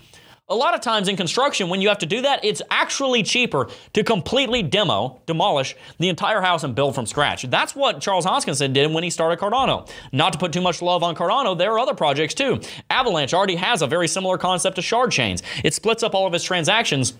A 0.49 0.55
lot 0.55 0.75
of 0.75 0.81
times 0.81 1.07
in 1.07 1.15
construction, 1.15 1.69
when 1.69 1.79
you 1.79 1.87
have 1.87 1.99
to 1.99 2.05
do 2.05 2.21
that, 2.21 2.43
it's 2.43 2.61
actually 2.69 3.23
cheaper 3.23 3.69
to 3.93 4.03
completely 4.03 4.61
demo, 4.61 5.21
demolish 5.25 5.73
the 5.99 6.09
entire 6.09 6.41
house 6.41 6.65
and 6.65 6.75
build 6.75 6.95
from 6.95 7.05
scratch. 7.05 7.43
That's 7.43 7.73
what 7.73 8.01
Charles 8.01 8.25
Hoskinson 8.25 8.73
did 8.73 8.91
when 8.93 9.05
he 9.05 9.09
started 9.09 9.39
Cardano. 9.39 9.89
Not 10.11 10.33
to 10.33 10.39
put 10.39 10.51
too 10.51 10.59
much 10.59 10.81
love 10.81 11.01
on 11.01 11.15
Cardano, 11.15 11.57
there 11.57 11.71
are 11.71 11.79
other 11.79 11.93
projects 11.93 12.33
too. 12.33 12.59
Avalanche 12.89 13.33
already 13.33 13.55
has 13.55 13.81
a 13.81 13.87
very 13.87 14.09
similar 14.09 14.37
concept 14.37 14.75
to 14.75 14.81
shard 14.81 15.11
chains. 15.11 15.41
It 15.63 15.73
splits 15.73 16.03
up 16.03 16.13
all 16.13 16.27
of 16.27 16.33
its 16.33 16.43
transactions 16.43 17.13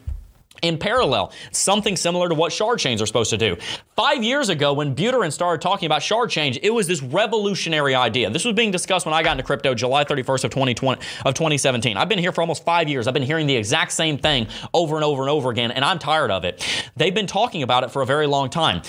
in 0.64 0.78
parallel, 0.78 1.32
something 1.52 1.96
similar 1.96 2.30
to 2.30 2.36
what 2.36 2.52
shard 2.52 2.80
chains 2.80 3.02
are 3.02 3.06
supposed 3.06 3.30
to 3.30 3.38
do. 3.38 3.56
Five 3.96 4.24
years 4.24 4.50
ago, 4.50 4.74
when 4.74 4.96
Buterin 4.96 5.32
started 5.32 5.62
talking 5.62 5.86
about 5.86 6.02
shard 6.02 6.30
chains, 6.30 6.58
it 6.64 6.72
was 6.72 6.88
this 6.88 7.04
revolutionary 7.04 7.94
idea. 7.94 8.30
This 8.30 8.46
was 8.46 8.56
being 8.56 8.72
discussed 8.72 9.06
when 9.06 9.14
I 9.14 9.22
got 9.22 9.34
into 9.34 9.44
crypto 9.44 9.76
July 9.76 10.06
31st 10.06 10.46
of 10.46 10.52
2020 10.52 11.02
of 11.26 11.34
2017. 11.34 11.98
I've 11.98 12.10
been 12.10 12.18
here 12.18 12.32
for 12.32 12.42
almost 12.42 12.64
five 12.66 12.90
years. 12.90 13.08
I've 13.08 13.14
been 13.14 13.24
hearing 13.24 13.46
the 13.46 13.56
exact 13.56 13.92
same 13.92 14.18
thing 14.18 14.48
over 14.74 14.96
and 14.96 15.04
over 15.04 15.22
and 15.22 15.30
over 15.30 15.52
again, 15.52 15.72
and 15.72 15.84
I'm 15.86 16.00
tired 16.00 16.32
of 16.32 16.46
it. 16.46 16.66
They've 16.96 17.14
been 17.14 17.28
talking 17.28 17.62
about 17.62 17.84
it 17.84 17.92
for 17.92 18.02
a 18.02 18.06
very 18.06 18.26
long 18.26 18.50
time. 18.50 18.82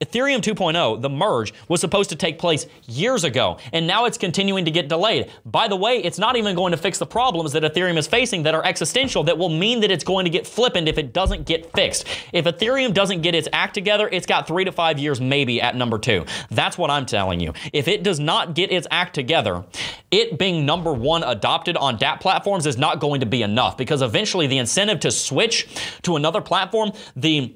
Ethereum 0.00 0.40
2.0, 0.42 1.00
the 1.00 1.08
merge, 1.08 1.54
was 1.68 1.80
supposed 1.80 2.10
to 2.10 2.16
take 2.16 2.38
place 2.38 2.66
years 2.86 3.24
ago, 3.24 3.56
and 3.72 3.86
now 3.86 4.04
it's 4.04 4.18
continuing 4.18 4.66
to 4.66 4.70
get 4.70 4.88
delayed. 4.88 5.32
By 5.46 5.68
the 5.68 5.76
way, 5.76 6.02
it's 6.04 6.18
not 6.18 6.36
even 6.36 6.54
going 6.54 6.72
to 6.72 6.76
fix 6.76 6.98
the 6.98 7.06
problems 7.06 7.52
that 7.52 7.62
Ethereum 7.62 7.96
is 7.96 8.06
facing 8.06 8.42
that 8.42 8.54
are 8.54 8.62
existential 8.62 9.24
that 9.24 9.38
will 9.38 9.48
mean 9.48 9.80
that 9.80 9.90
it's 9.90 10.04
going 10.04 10.26
to 10.26 10.30
get 10.30 10.46
flippened 10.46 10.86
if 10.86 10.98
it 10.98 11.14
doesn't 11.14 11.46
get 11.46 11.72
fixed. 11.72 12.06
If 12.34 12.44
Ethereum 12.44 12.92
doesn't 12.92 13.22
get 13.22 13.34
its 13.34 13.48
act 13.54 13.72
together, 13.72 14.06
it's 14.12 14.26
got 14.26 14.46
three 14.46 14.64
to 14.64 14.72
five 14.72 14.98
years 14.98 15.18
maybe 15.18 15.62
at 15.62 15.74
number 15.74 15.98
two. 15.98 16.26
That's 16.50 16.76
what 16.76 16.90
I'm 16.90 17.06
telling 17.06 17.40
you. 17.40 17.54
If 17.72 17.88
it 17.88 18.02
does 18.02 18.20
not 18.20 18.54
get 18.54 18.70
its 18.70 18.86
act 18.90 19.14
together, 19.14 19.64
it 20.10 20.38
being 20.38 20.66
number 20.66 20.92
one 20.92 21.22
adopted 21.22 21.78
on 21.78 21.96
DApp 21.96 22.20
platforms 22.20 22.66
is 22.66 22.76
not 22.76 23.00
going 23.00 23.20
to 23.20 23.26
be 23.26 23.40
enough 23.40 23.78
because 23.78 24.02
eventually 24.02 24.46
the 24.46 24.58
incentive 24.58 25.00
to 25.00 25.10
switch 25.10 25.66
to 26.02 26.16
another 26.16 26.42
platform, 26.42 26.92
the 27.16 27.54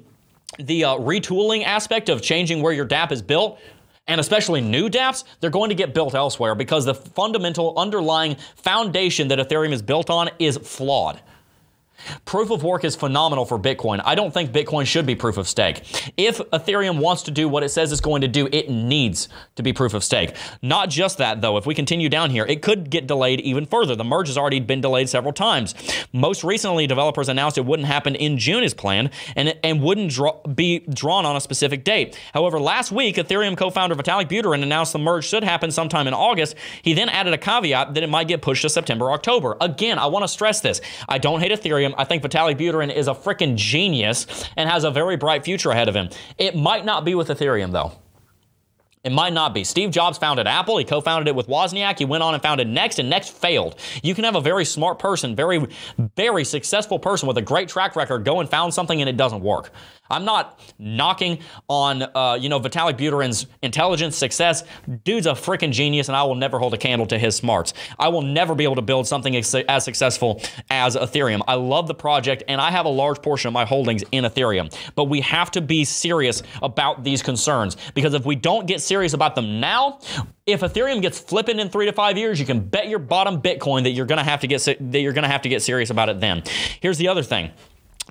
the 0.59 0.85
uh, 0.85 0.95
retooling 0.97 1.63
aspect 1.63 2.09
of 2.09 2.21
changing 2.21 2.61
where 2.61 2.73
your 2.73 2.85
DApp 2.85 3.11
is 3.11 3.21
built, 3.21 3.59
and 4.07 4.19
especially 4.19 4.61
new 4.61 4.89
dApps, 4.89 5.23
they're 5.39 5.49
going 5.49 5.69
to 5.69 5.75
get 5.75 5.93
built 5.93 6.15
elsewhere 6.15 6.55
because 6.55 6.85
the 6.85 6.95
fundamental 6.95 7.73
underlying 7.77 8.35
foundation 8.55 9.27
that 9.29 9.39
Ethereum 9.39 9.71
is 9.71 9.81
built 9.81 10.09
on 10.09 10.29
is 10.39 10.57
flawed. 10.57 11.21
Proof 12.25 12.51
of 12.51 12.63
work 12.63 12.83
is 12.83 12.95
phenomenal 12.95 13.45
for 13.45 13.59
Bitcoin. 13.59 14.01
I 14.03 14.15
don't 14.15 14.33
think 14.33 14.51
Bitcoin 14.51 14.85
should 14.85 15.05
be 15.05 15.15
proof 15.15 15.37
of 15.37 15.47
stake. 15.47 16.11
If 16.17 16.37
Ethereum 16.37 16.99
wants 16.99 17.23
to 17.23 17.31
do 17.31 17.47
what 17.47 17.63
it 17.63 17.69
says 17.69 17.91
it's 17.91 18.01
going 18.01 18.21
to 18.21 18.27
do, 18.27 18.47
it 18.51 18.69
needs 18.69 19.29
to 19.55 19.63
be 19.63 19.73
proof 19.73 19.93
of 19.93 20.03
stake. 20.03 20.35
Not 20.61 20.89
just 20.89 21.17
that, 21.17 21.41
though. 21.41 21.57
If 21.57 21.65
we 21.65 21.75
continue 21.75 22.09
down 22.09 22.29
here, 22.29 22.45
it 22.45 22.61
could 22.61 22.89
get 22.89 23.07
delayed 23.07 23.41
even 23.41 23.65
further. 23.65 23.95
The 23.95 24.03
merge 24.03 24.27
has 24.27 24.37
already 24.37 24.59
been 24.59 24.81
delayed 24.81 25.09
several 25.09 25.33
times. 25.33 25.75
Most 26.13 26.43
recently, 26.43 26.87
developers 26.87 27.29
announced 27.29 27.57
it 27.57 27.65
wouldn't 27.65 27.87
happen 27.87 28.15
in 28.15 28.37
June 28.37 28.63
as 28.63 28.73
planned 28.73 29.11
and, 29.35 29.57
and 29.63 29.81
wouldn't 29.81 30.11
draw, 30.11 30.41
be 30.43 30.79
drawn 30.79 31.25
on 31.25 31.35
a 31.35 31.41
specific 31.41 31.83
date. 31.83 32.17
However, 32.33 32.59
last 32.59 32.91
week, 32.91 33.15
Ethereum 33.15 33.57
co 33.57 33.69
founder 33.69 33.95
Vitalik 33.95 34.29
Buterin 34.29 34.63
announced 34.63 34.93
the 34.93 34.99
merge 34.99 35.25
should 35.25 35.43
happen 35.43 35.71
sometime 35.71 36.07
in 36.07 36.13
August. 36.13 36.55
He 36.81 36.93
then 36.93 37.09
added 37.09 37.33
a 37.33 37.37
caveat 37.37 37.93
that 37.93 38.03
it 38.03 38.09
might 38.09 38.27
get 38.27 38.41
pushed 38.41 38.61
to 38.63 38.69
September 38.69 39.11
October. 39.11 39.57
Again, 39.61 39.99
I 39.99 40.07
want 40.07 40.23
to 40.23 40.27
stress 40.27 40.61
this. 40.61 40.81
I 41.07 41.17
don't 41.17 41.39
hate 41.39 41.51
Ethereum. 41.51 41.90
I 41.97 42.03
think 42.03 42.23
Vitalik 42.23 42.57
Buterin 42.57 42.93
is 42.93 43.07
a 43.07 43.13
freaking 43.13 43.55
genius 43.55 44.27
and 44.57 44.69
has 44.69 44.83
a 44.83 44.91
very 44.91 45.17
bright 45.17 45.43
future 45.43 45.71
ahead 45.71 45.89
of 45.89 45.95
him. 45.95 46.09
It 46.37 46.55
might 46.55 46.85
not 46.85 47.05
be 47.05 47.15
with 47.15 47.29
Ethereum, 47.29 47.71
though. 47.71 47.93
It 49.03 49.11
might 49.11 49.33
not 49.33 49.55
be. 49.55 49.63
Steve 49.63 49.89
Jobs 49.89 50.19
founded 50.19 50.45
Apple. 50.45 50.77
He 50.77 50.85
co-founded 50.85 51.27
it 51.27 51.35
with 51.35 51.47
Wozniak. 51.47 51.97
He 51.97 52.05
went 52.05 52.21
on 52.21 52.35
and 52.35 52.43
founded 52.43 52.67
Next, 52.67 52.99
and 52.99 53.09
Next 53.09 53.29
failed. 53.29 53.75
You 54.03 54.13
can 54.13 54.25
have 54.25 54.35
a 54.35 54.41
very 54.41 54.63
smart 54.63 54.99
person, 54.99 55.35
very, 55.35 55.65
very 56.15 56.45
successful 56.45 56.99
person 56.99 57.27
with 57.27 57.37
a 57.37 57.41
great 57.41 57.67
track 57.67 57.95
record 57.95 58.23
go 58.23 58.39
and 58.39 58.49
found 58.49 58.75
something 58.75 59.01
and 59.01 59.09
it 59.09 59.17
doesn't 59.17 59.41
work. 59.41 59.71
I'm 60.11 60.25
not 60.25 60.59
knocking 60.77 61.39
on, 61.67 62.03
uh, 62.03 62.37
you 62.39 62.49
know, 62.49 62.59
Vitalik 62.59 62.97
Buterin's 62.97 63.47
intelligence, 63.61 64.17
success. 64.17 64.63
Dude's 65.03 65.25
a 65.25 65.31
freaking 65.31 65.71
genius, 65.71 66.09
and 66.09 66.15
I 66.15 66.23
will 66.23 66.35
never 66.35 66.59
hold 66.59 66.73
a 66.73 66.77
candle 66.77 67.07
to 67.07 67.17
his 67.17 67.35
smarts. 67.35 67.73
I 67.97 68.09
will 68.09 68.21
never 68.21 68.55
be 68.55 68.63
able 68.63 68.75
to 68.75 68.81
build 68.81 69.07
something 69.07 69.35
as 69.35 69.83
successful 69.83 70.41
as 70.69 70.95
Ethereum. 70.95 71.41
I 71.47 71.55
love 71.55 71.87
the 71.87 71.95
project, 71.95 72.43
and 72.47 72.61
I 72.61 72.71
have 72.71 72.85
a 72.85 72.89
large 72.89 73.21
portion 73.21 73.47
of 73.47 73.53
my 73.53 73.65
holdings 73.65 74.03
in 74.11 74.23
Ethereum. 74.23 74.73
But 74.95 75.05
we 75.05 75.21
have 75.21 75.51
to 75.51 75.61
be 75.61 75.85
serious 75.85 76.43
about 76.61 77.03
these 77.03 77.21
concerns 77.21 77.77
because 77.93 78.13
if 78.13 78.25
we 78.25 78.35
don't 78.35 78.67
get 78.67 78.81
serious 78.81 79.13
about 79.13 79.35
them 79.35 79.59
now, 79.59 79.99
if 80.45 80.61
Ethereum 80.61 81.01
gets 81.01 81.19
flipping 81.19 81.59
in 81.59 81.69
three 81.69 81.85
to 81.85 81.93
five 81.93 82.17
years, 82.17 82.39
you 82.39 82.45
can 82.45 82.59
bet 82.59 82.87
your 82.87 82.99
bottom 82.99 83.41
Bitcoin 83.41 83.83
that 83.83 83.91
you're 83.91 84.05
to 84.17 84.23
have 84.23 84.41
to 84.41 84.47
get 84.47 84.61
that 84.61 84.99
you're 84.99 85.13
to 85.23 85.27
have 85.29 85.41
to 85.43 85.49
get 85.49 85.61
serious 85.61 85.89
about 85.89 86.09
it 86.09 86.19
then. 86.19 86.43
Here's 86.81 86.97
the 86.97 87.07
other 87.07 87.23
thing 87.23 87.51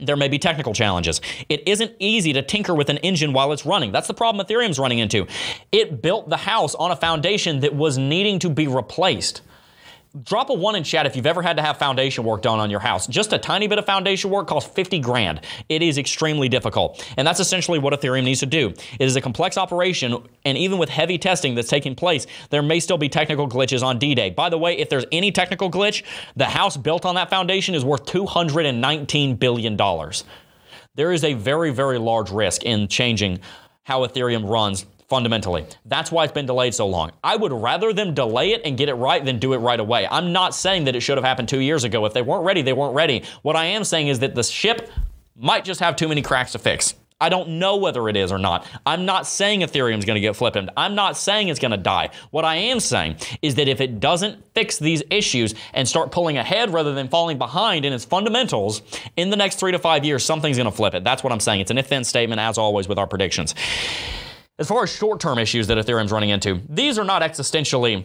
there 0.01 0.17
may 0.17 0.29
be 0.29 0.39
technical 0.39 0.73
challenges. 0.73 1.21
It 1.49 1.67
isn't 1.67 1.93
easy 1.99 2.33
to 2.33 2.43
tinker 2.43 2.75
with 2.75 2.89
an 2.89 2.99
engine 2.99 3.33
while 3.33 3.53
it's 3.53 3.67
running. 3.67 3.93
That's 3.93 4.09
the 4.09 4.15
problem 4.15 4.45
Ethereum's 4.45 4.79
running 4.79 4.99
into. 4.99 5.27
It 5.73 6.03
built 6.03 6.29
the 6.29 6.37
house 6.37 6.75
on 6.75 6.91
a 6.91 6.97
foundation 6.97 7.61
that 7.61 7.75
was 7.75 7.99
needing 7.99 8.39
to 8.41 8.51
be 8.51 8.67
replaced. 8.67 9.43
Drop 10.25 10.51
a 10.51 10.55
one 10.55 10.75
in 10.75 10.83
chat 10.83 11.07
if 11.07 11.15
you've 11.15 11.27
ever 11.27 11.41
had 11.41 11.57
to 11.57 11.63
have 11.63 11.77
foundation 11.77 12.25
work 12.25 12.43
done 12.43 12.59
on 12.59 12.69
your 12.69 12.81
house. 12.81 13.07
Just 13.07 13.33
a 13.33 13.39
tiny 13.39 13.69
bit 13.69 13.79
of 13.79 13.87
foundation 13.87 14.29
work 14.29 14.49
costs 14.49 14.69
50 14.75 14.99
grand. 14.99 15.41
It 15.69 15.83
is 15.83 15.99
extremely 15.99 16.49
difficult. 16.49 17.07
And 17.17 17.25
that's 17.25 17.39
essentially 17.39 17.79
what 17.79 17.93
Ethereum 17.93 18.25
needs 18.25 18.41
to 18.41 18.47
do. 18.47 18.71
It 18.71 19.03
is 19.03 19.15
a 19.15 19.21
complex 19.21 19.57
operation, 19.57 20.17
and 20.45 20.59
even 20.59 20.79
with 20.79 20.89
heavy 20.89 21.17
testing 21.17 21.55
that's 21.55 21.69
taking 21.69 21.95
place, 21.95 22.27
there 22.51 22.61
may 22.61 22.81
still 22.81 22.99
be 22.99 23.09
technical 23.09 23.49
glitches 23.49 23.85
on 23.85 24.01
D 24.01 24.17
Day. 24.17 24.31
By 24.31 24.49
the 24.49 24.59
way, 24.59 24.77
if 24.77 24.89
there's 24.89 25.07
any 25.13 25.31
technical 25.31 25.71
glitch, 25.71 26.03
the 26.35 26.47
house 26.47 26.77
built 26.77 27.07
on 27.07 27.15
that 27.15 27.31
foundation 27.31 27.77
is 27.77 27.85
worth 27.85 28.05
$219 28.07 29.39
billion. 29.39 29.77
There 30.97 31.13
is 31.13 31.23
a 31.23 31.35
very, 31.35 31.71
very 31.71 31.99
large 31.99 32.33
risk 32.33 32.65
in 32.65 32.89
changing 32.89 33.39
how 33.85 34.05
Ethereum 34.05 34.49
runs 34.49 34.87
fundamentally. 35.11 35.67
That's 35.85 36.11
why 36.11 36.25
it's 36.25 36.33
been 36.33 36.47
delayed 36.47 36.73
so 36.73 36.87
long. 36.87 37.11
I 37.23 37.37
would 37.37 37.53
rather 37.53 37.93
them 37.93 38.15
delay 38.15 38.53
it 38.53 38.63
and 38.65 38.79
get 38.79 38.89
it 38.89 38.95
right 38.95 39.23
than 39.23 39.39
do 39.39 39.53
it 39.53 39.59
right 39.59 39.81
away. 39.81 40.07
I'm 40.09 40.33
not 40.33 40.55
saying 40.55 40.85
that 40.85 40.97
it 40.97 41.01
should 41.01 41.19
have 41.19 41.25
happened 41.25 41.49
two 41.49 41.59
years 41.59 41.85
ago. 41.85 42.07
If 42.07 42.15
they 42.15 42.23
weren't 42.23 42.45
ready, 42.45 42.63
they 42.63 42.73
weren't 42.73 42.95
ready. 42.95 43.25
What 43.43 43.57
I 43.57 43.67
am 43.67 43.85
saying 43.85 44.09
is 44.09 44.21
that 44.21 44.35
the 44.35 44.45
ship 44.45 44.89
might 45.37 45.65
just 45.65 45.81
have 45.81 45.97
too 45.97 46.09
many 46.09 46.23
cracks 46.23 46.53
to 46.53 46.59
fix. 46.59 46.95
I 47.23 47.29
don't 47.29 47.59
know 47.59 47.77
whether 47.77 48.09
it 48.09 48.17
is 48.17 48.33
or 48.33 48.39
not. 48.39 48.67
I'm 48.87 49.05
not 49.05 49.27
saying 49.27 49.61
Ethereum's 49.61 50.07
going 50.07 50.15
to 50.15 50.21
get 50.21 50.37
flipped. 50.37 50.57
I'm 50.77 50.95
not 50.95 51.19
saying 51.19 51.49
it's 51.49 51.61
going 51.61 51.73
to 51.73 51.77
die. 51.77 52.11
What 52.31 52.47
I 52.47 52.55
am 52.57 52.81
saying 52.81 53.17
is 53.43 53.57
that 53.57 53.69
if 53.69 53.83
it 53.83 54.01
doesn't 54.01 54.43
fix 54.55 54.79
these 54.79 55.03
issues 55.11 55.55
and 55.75 55.87
start 55.87 56.13
pulling 56.13 56.39
ahead 56.39 56.73
rather 56.73 56.95
than 56.95 57.09
falling 57.09 57.37
behind 57.37 57.85
in 57.85 57.93
its 57.93 58.07
fundamentals 58.07 58.81
in 59.17 59.29
the 59.29 59.37
next 59.37 59.57
three 59.57 59.73
to 59.73 59.79
five 59.79 60.03
years, 60.05 60.25
something's 60.25 60.57
going 60.57 60.71
to 60.71 60.75
flip 60.75 60.95
it. 60.95 61.05
That's 61.05 61.23
what 61.23 61.33
I'm 61.33 61.41
saying. 61.41 61.61
It's 61.61 61.71
an 61.71 61.77
if 61.79 61.89
then 61.89 62.05
statement, 62.05 62.41
as 62.41 62.57
always, 62.57 62.89
with 62.89 62.99
our 62.99 63.07
predictions. 63.07 63.55
As 64.61 64.69
far 64.69 64.83
as 64.83 64.95
short 64.95 65.21
term 65.21 65.39
issues 65.39 65.67
that 65.69 65.79
Ethereum's 65.79 66.13
running 66.13 66.29
into, 66.29 66.61
these 66.69 66.99
are 66.99 67.05
not 67.05 67.23
existentially 67.23 68.05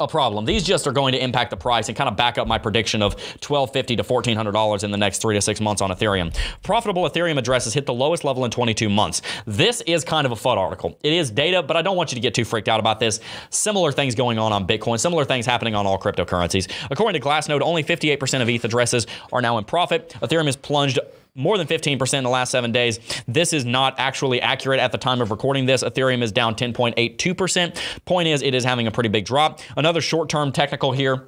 a 0.00 0.08
problem. 0.08 0.46
These 0.46 0.64
just 0.64 0.86
are 0.86 0.92
going 0.92 1.12
to 1.12 1.22
impact 1.22 1.50
the 1.50 1.58
price 1.58 1.88
and 1.88 1.96
kind 1.96 2.08
of 2.08 2.16
back 2.16 2.38
up 2.38 2.48
my 2.48 2.58
prediction 2.58 3.02
of 3.02 3.12
1,250 3.14 3.96
to 3.96 4.02
$1,400 4.02 4.82
in 4.82 4.90
the 4.90 4.96
next 4.96 5.20
three 5.20 5.34
to 5.34 5.42
six 5.42 5.60
months 5.60 5.82
on 5.82 5.90
Ethereum. 5.90 6.34
Profitable 6.62 7.08
Ethereum 7.08 7.38
addresses 7.38 7.74
hit 7.74 7.84
the 7.84 7.92
lowest 7.92 8.24
level 8.24 8.46
in 8.46 8.50
22 8.50 8.88
months. 8.88 9.20
This 9.46 9.82
is 9.82 10.02
kind 10.02 10.24
of 10.26 10.32
a 10.32 10.36
FUD 10.36 10.56
article. 10.56 10.98
It 11.04 11.12
is 11.12 11.30
data, 11.30 11.62
but 11.62 11.76
I 11.76 11.82
don't 11.82 11.96
want 11.96 12.10
you 12.10 12.16
to 12.16 12.20
get 12.20 12.34
too 12.34 12.46
freaked 12.46 12.68
out 12.68 12.80
about 12.80 12.98
this. 12.98 13.20
Similar 13.50 13.92
things 13.92 14.14
going 14.14 14.38
on 14.38 14.52
on 14.52 14.66
Bitcoin, 14.66 14.98
similar 14.98 15.26
things 15.26 15.44
happening 15.44 15.74
on 15.74 15.86
all 15.86 15.98
cryptocurrencies. 15.98 16.68
According 16.90 17.20
to 17.20 17.28
Glassnode, 17.28 17.60
only 17.60 17.84
58% 17.84 18.40
of 18.40 18.48
ETH 18.48 18.64
addresses 18.64 19.06
are 19.32 19.42
now 19.42 19.58
in 19.58 19.64
profit. 19.64 20.16
Ethereum 20.22 20.46
has 20.46 20.56
plunged 20.56 20.98
more 21.34 21.58
than 21.58 21.66
15% 21.66 22.14
in 22.14 22.24
the 22.24 22.30
last 22.30 22.50
seven 22.50 22.70
days. 22.70 23.00
This 23.26 23.52
is 23.52 23.64
not 23.64 23.94
actually 23.98 24.40
accurate 24.40 24.78
at 24.78 24.92
the 24.92 24.98
time 24.98 25.20
of 25.20 25.30
recording 25.30 25.66
this. 25.66 25.82
Ethereum 25.82 26.22
is 26.22 26.30
down 26.30 26.54
10.82%. 26.54 28.04
Point 28.04 28.28
is, 28.28 28.42
it 28.42 28.54
is 28.54 28.64
having 28.64 28.86
a 28.86 28.90
pretty 28.90 29.08
big 29.08 29.24
drop. 29.24 29.60
Another 29.76 30.00
short 30.00 30.28
term 30.28 30.52
technical 30.52 30.92
here 30.92 31.26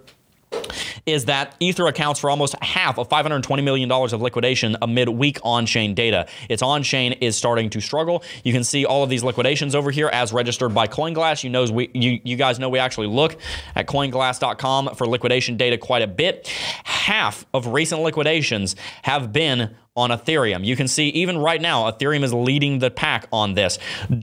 is 1.06 1.26
that 1.26 1.54
Ether 1.60 1.86
accounts 1.86 2.20
for 2.20 2.28
almost 2.30 2.56
half 2.62 2.98
of 2.98 3.08
$520 3.08 3.62
million 3.62 3.90
of 3.90 4.20
liquidation 4.20 4.76
amid 4.82 5.08
weak 5.08 5.38
on 5.44 5.64
chain 5.64 5.94
data. 5.94 6.26
Its 6.48 6.62
on 6.62 6.82
chain 6.82 7.12
is 7.12 7.36
starting 7.36 7.70
to 7.70 7.80
struggle. 7.80 8.24
You 8.42 8.52
can 8.52 8.64
see 8.64 8.84
all 8.84 9.04
of 9.04 9.08
these 9.08 9.22
liquidations 9.22 9.74
over 9.74 9.92
here 9.92 10.08
as 10.08 10.32
registered 10.32 10.74
by 10.74 10.88
CoinGlass. 10.88 11.44
You, 11.44 11.50
knows 11.50 11.70
we, 11.70 11.90
you, 11.94 12.20
you 12.24 12.36
guys 12.36 12.58
know 12.58 12.68
we 12.68 12.80
actually 12.80 13.06
look 13.06 13.36
at 13.76 13.86
coinglass.com 13.86 14.96
for 14.96 15.06
liquidation 15.06 15.56
data 15.56 15.78
quite 15.78 16.02
a 16.02 16.08
bit. 16.08 16.48
Half 16.84 17.46
of 17.54 17.68
recent 17.68 18.02
liquidations 18.02 18.74
have 19.02 19.32
been 19.32 19.76
on 19.96 20.10
Ethereum. 20.10 20.64
You 20.64 20.76
can 20.76 20.88
see 20.88 21.08
even 21.08 21.38
right 21.38 21.60
now, 21.60 21.90
Ethereum 21.90 22.22
is 22.22 22.32
leading 22.32 22.78
the 22.78 22.90
pack 22.90 23.26
on 23.32 23.54
this. 23.54 23.78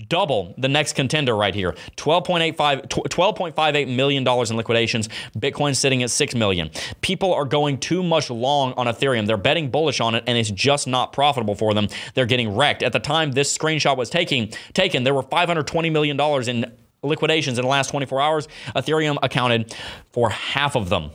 Double 0.07 0.53
the 0.57 0.69
next 0.69 0.93
contender 0.93 1.36
right 1.36 1.55
here. 1.55 1.71
12.85 1.97 2.88
$12.58 2.88 3.95
million 3.95 4.27
in 4.27 4.57
liquidations. 4.57 5.09
Bitcoin 5.38 5.75
sitting 5.75 6.03
at 6.03 6.11
6 6.11 6.36
million. 6.36 6.69
People 7.01 7.34
are 7.34 7.45
going 7.45 7.78
too 7.78 8.03
much 8.03 8.30
long 8.30 8.74
on 8.74 8.88
Ethereum. 8.88 9.28
They're 9.28 9.38
betting 9.38 9.69
bullish 9.69 9.99
on 9.99 10.15
it 10.15 10.24
and 10.28 10.38
it's 10.38 10.51
just 10.51 10.88
not 10.88 11.13
profitable 11.13 11.55
for 11.55 11.74
them. 11.74 11.88
They're 12.13 12.26
getting 12.26 12.55
wrecked. 12.55 12.84
At 12.84 12.93
the 12.93 12.99
time 12.99 13.32
this 13.32 13.55
screenshot 13.55 13.97
was 13.97 14.09
taking 14.09 14.51
taken, 14.74 15.03
there 15.03 15.13
were 15.13 15.24
520 15.24 15.89
million 15.89 16.17
dollars 16.17 16.47
in 16.47 16.71
liquidations 17.03 17.57
in 17.57 17.63
the 17.63 17.69
last 17.69 17.89
24 17.89 18.21
hours. 18.21 18.47
Ethereum 18.76 19.17
accounted 19.21 19.76
for 20.11 20.30
half 20.30 20.76
of 20.76 20.89
them. 20.89 21.11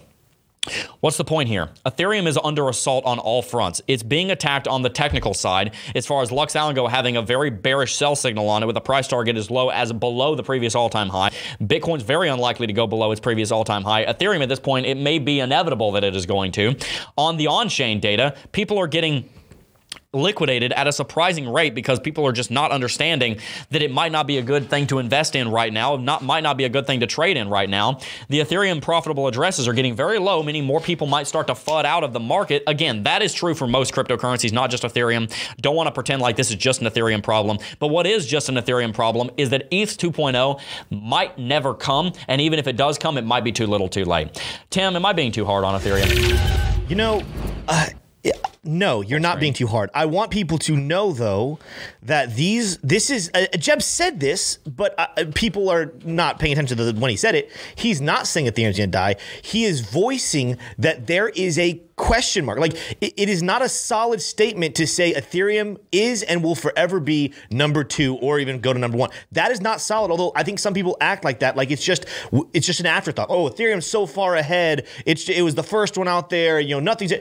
What's 1.01 1.17
the 1.17 1.25
point 1.25 1.49
here? 1.49 1.71
Ethereum 1.87 2.27
is 2.27 2.39
under 2.43 2.69
assault 2.69 3.05
on 3.05 3.19
all 3.19 3.43
fronts. 3.43 3.81
It's 3.87 4.03
being 4.03 4.31
attacked 4.31 4.69
on 4.69 4.83
the 4.83 4.91
technical 4.91 5.35
side, 5.35 5.75
as 5.95 6.07
far 6.07 6.23
as 6.23 6.33
Lux 6.33 6.55
Algo 6.55 6.89
having 6.89 7.17
a 7.17 7.23
very 7.23 7.51
bearish 7.51 7.95
sell 7.95 8.17
signal 8.17 8.49
on 8.49 8.63
it 8.63 8.67
with 8.67 8.77
a 8.77 8.81
price 8.81 9.09
target 9.09 9.37
as 9.37 9.51
low 9.51 9.71
as 9.71 9.93
below 9.93 10.35
the 10.35 10.43
previous 10.43 10.75
all 10.75 10.89
time 10.89 11.09
high. 11.09 11.31
Bitcoin's 11.61 12.03
very 12.03 12.29
unlikely 12.29 12.67
to 12.67 12.73
go 12.73 12.87
below 12.87 13.13
its 13.13 13.21
previous 13.21 13.51
all 13.51 13.65
time 13.65 13.83
high. 13.83 14.05
Ethereum 14.05 14.43
at 14.43 14.49
this 14.49 14.61
point, 14.61 14.87
it 14.87 14.97
may 14.97 15.19
be 15.19 15.41
inevitable 15.41 15.93
that 15.93 16.05
it 16.05 16.15
is 16.15 16.27
going 16.27 16.53
to. 16.53 16.75
On 17.17 17.37
the 17.37 17.47
on 17.47 17.69
chain 17.69 18.01
data, 18.01 18.35
people 18.53 18.79
are 18.79 18.87
getting 18.87 19.29
liquidated 20.15 20.73
at 20.73 20.87
a 20.87 20.93
surprising 20.93 21.47
rate 21.47 21.75
because 21.75 22.01
people 22.01 22.27
are 22.27 22.33
just 22.33 22.51
not 22.51 22.71
understanding 22.71 23.37
that 23.69 23.83
it 23.83 23.93
might 23.93 24.11
not 24.11 24.27
be 24.27 24.39
a 24.39 24.43
good 24.43 24.71
thing 24.71 24.87
to 24.87 24.99
invest 24.99 25.37
in 25.37 25.51
right 25.51 25.71
now, 25.71 25.97
not 25.97 26.23
might 26.23 26.43
not 26.43 26.57
be 26.57 26.65
a 26.65 26.69
good 26.71 26.87
thing 26.87 27.01
to 27.01 27.07
trade 27.07 27.37
in 27.37 27.51
right 27.51 27.69
now. 27.69 27.99
The 28.31 28.41
Ethereum 28.41 28.81
profitable 28.81 29.27
addresses 29.27 29.69
are 29.69 29.75
getting 29.75 29.95
very 29.95 30.19
low, 30.19 30.43
meaning 30.43 30.65
more 30.65 30.81
people 30.81 31.07
might 31.07 31.27
start 31.27 31.47
to 31.49 31.53
fud 31.53 31.85
out 31.85 32.05
of 32.05 32.15
the 32.15 32.21
market. 32.21 32.63
Again, 32.67 33.03
that 33.03 33.21
is 33.21 33.35
true 33.35 33.55
for 33.55 33.67
most 33.67 33.93
cryptocurrencies, 33.93 34.51
not 34.51 34.71
just 34.71 34.83
Ethereum. 34.83 35.31
Don't 35.61 35.77
want 35.77 35.89
to 35.89 35.93
pretend 35.93 36.23
like 36.23 36.37
this 36.37 36.49
is 36.49 36.57
just 36.57 36.81
an 36.81 36.87
Ethereum 36.87 37.23
problem, 37.23 37.59
but 37.79 37.89
what 37.89 38.07
is 38.07 38.25
just 38.25 38.49
an 38.49 38.55
Ethereum 38.55 38.95
problem 38.95 39.31
is 39.37 39.51
that 39.51 39.69
ETH 39.71 39.99
2.0 39.99 40.59
might 40.89 41.39
never 41.39 41.75
come, 41.75 42.13
and 42.29 42.41
even 42.41 42.59
if 42.59 42.67
it 42.67 42.79
does 42.79 42.97
come, 42.97 43.19
it 43.19 43.27
might 43.27 43.45
be 43.45 43.53
too 43.53 43.67
little, 43.67 43.91
too 43.91 44.07
late. 44.07 44.43
Tim, 44.71 44.97
am 44.97 45.05
I 45.05 45.13
being 45.13 45.33
too 45.33 45.45
hard 45.45 45.65
on 45.65 45.79
Ethereum? 45.79 46.89
You 46.89 46.97
know, 46.97 47.23
uh, 47.69 47.89
no, 48.69 49.01
you're 49.01 49.19
not 49.19 49.41
being 49.41 49.55
too 49.55 49.67
hard. 49.67 49.89
I 49.95 50.05
want 50.05 50.31
people 50.31 50.59
to 50.59 50.77
know 50.77 51.13
though 51.13 51.59
that 52.03 52.37
these 52.37 52.77
this 52.79 53.09
is 53.09 53.31
uh, 53.33 53.47
Jeb 53.59 53.81
said 53.81 54.21
this, 54.21 54.59
but 54.59 54.95
uh, 54.99 55.07
uh 55.17 55.25
people 55.35 55.71
are 55.71 55.91
not 56.05 56.39
paying 56.39 56.53
attention 56.53 56.77
to 56.77 56.93
the, 56.93 57.01
when 57.01 57.11
he 57.11 57.17
said 57.17 57.35
it. 57.35 57.51
He's 57.75 58.03
not 58.03 58.27
saying 58.27 58.47
Ethereum's 58.47 58.77
to 58.77 58.87
die. 58.87 59.17
He 59.41 59.65
is 59.65 59.81
voicing 59.81 60.59
that 60.77 61.07
there 61.07 61.31
is 61.31 61.59
a 61.59 61.81
question 61.97 62.45
mark. 62.45 62.59
Like 62.59 62.75
it, 63.01 63.15
it 63.17 63.29
is 63.31 63.43
not 63.43 63.63
a 63.63 63.71
solid 63.71 64.21
statement 64.21 64.75
to 64.77 64.87
say 64.87 65.15
Ethereum 65.15 65.79
is 65.91 66.23
and 66.23 66.45
will 66.45 66.55
forever 66.55 67.01
be 67.01 67.33
number 67.51 67.85
2 67.85 68.17
or 68.17 68.39
even 68.39 68.61
go 68.61 68.75
to 68.75 68.79
number 68.79 68.99
1. 68.99 69.09
That 69.33 69.51
is 69.51 69.63
not 69.63 69.81
solid. 69.81 70.11
Although 70.11 70.33
I 70.37 70.43
think 70.43 70.59
some 70.59 70.75
people 70.75 70.99
act 71.01 71.25
like 71.25 71.41
that 71.41 71.57
like 71.57 71.71
it's 71.71 71.83
just 71.83 72.05
it's 72.53 72.67
just 72.67 72.81
an 72.81 72.87
afterthought. 72.87 73.29
Oh, 73.31 73.49
Ethereum's 73.49 73.87
so 73.87 74.05
far 74.05 74.37
ahead. 74.37 74.87
It's 75.07 75.27
it 75.31 75.41
was 75.41 75.55
the 75.55 75.63
first 75.63 75.97
one 75.97 76.07
out 76.07 76.29
there, 76.29 76.61
you 76.61 76.75
know, 76.75 76.81
nothing's 76.81 77.15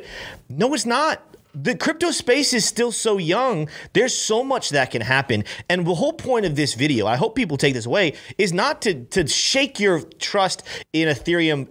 No, 0.50 0.74
it's 0.74 0.86
not 0.86 1.37
the 1.64 1.76
crypto 1.76 2.12
space 2.12 2.54
is 2.54 2.66
still 2.66 2.92
so 2.92 3.18
young. 3.18 3.70
There's 3.94 4.16
so 4.16 4.44
much 4.44 4.70
that 4.70 4.92
can 4.92 5.02
happen. 5.02 5.44
And 5.70 5.86
the 5.86 5.96
whole 5.96 6.14
point 6.14 6.46
of 6.46 6.56
this 6.56 6.76
video, 6.76 7.08
I 7.08 7.16
hope 7.16 7.36
people 7.36 7.58
take 7.58 7.74
this 7.74 7.86
away, 7.86 8.14
is 8.38 8.54
not 8.54 8.82
to, 8.84 9.06
to 9.06 9.28
shake 9.28 9.80
your 9.80 10.02
trust 10.20 10.64
in 10.94 11.08
Ethereum 11.08 11.68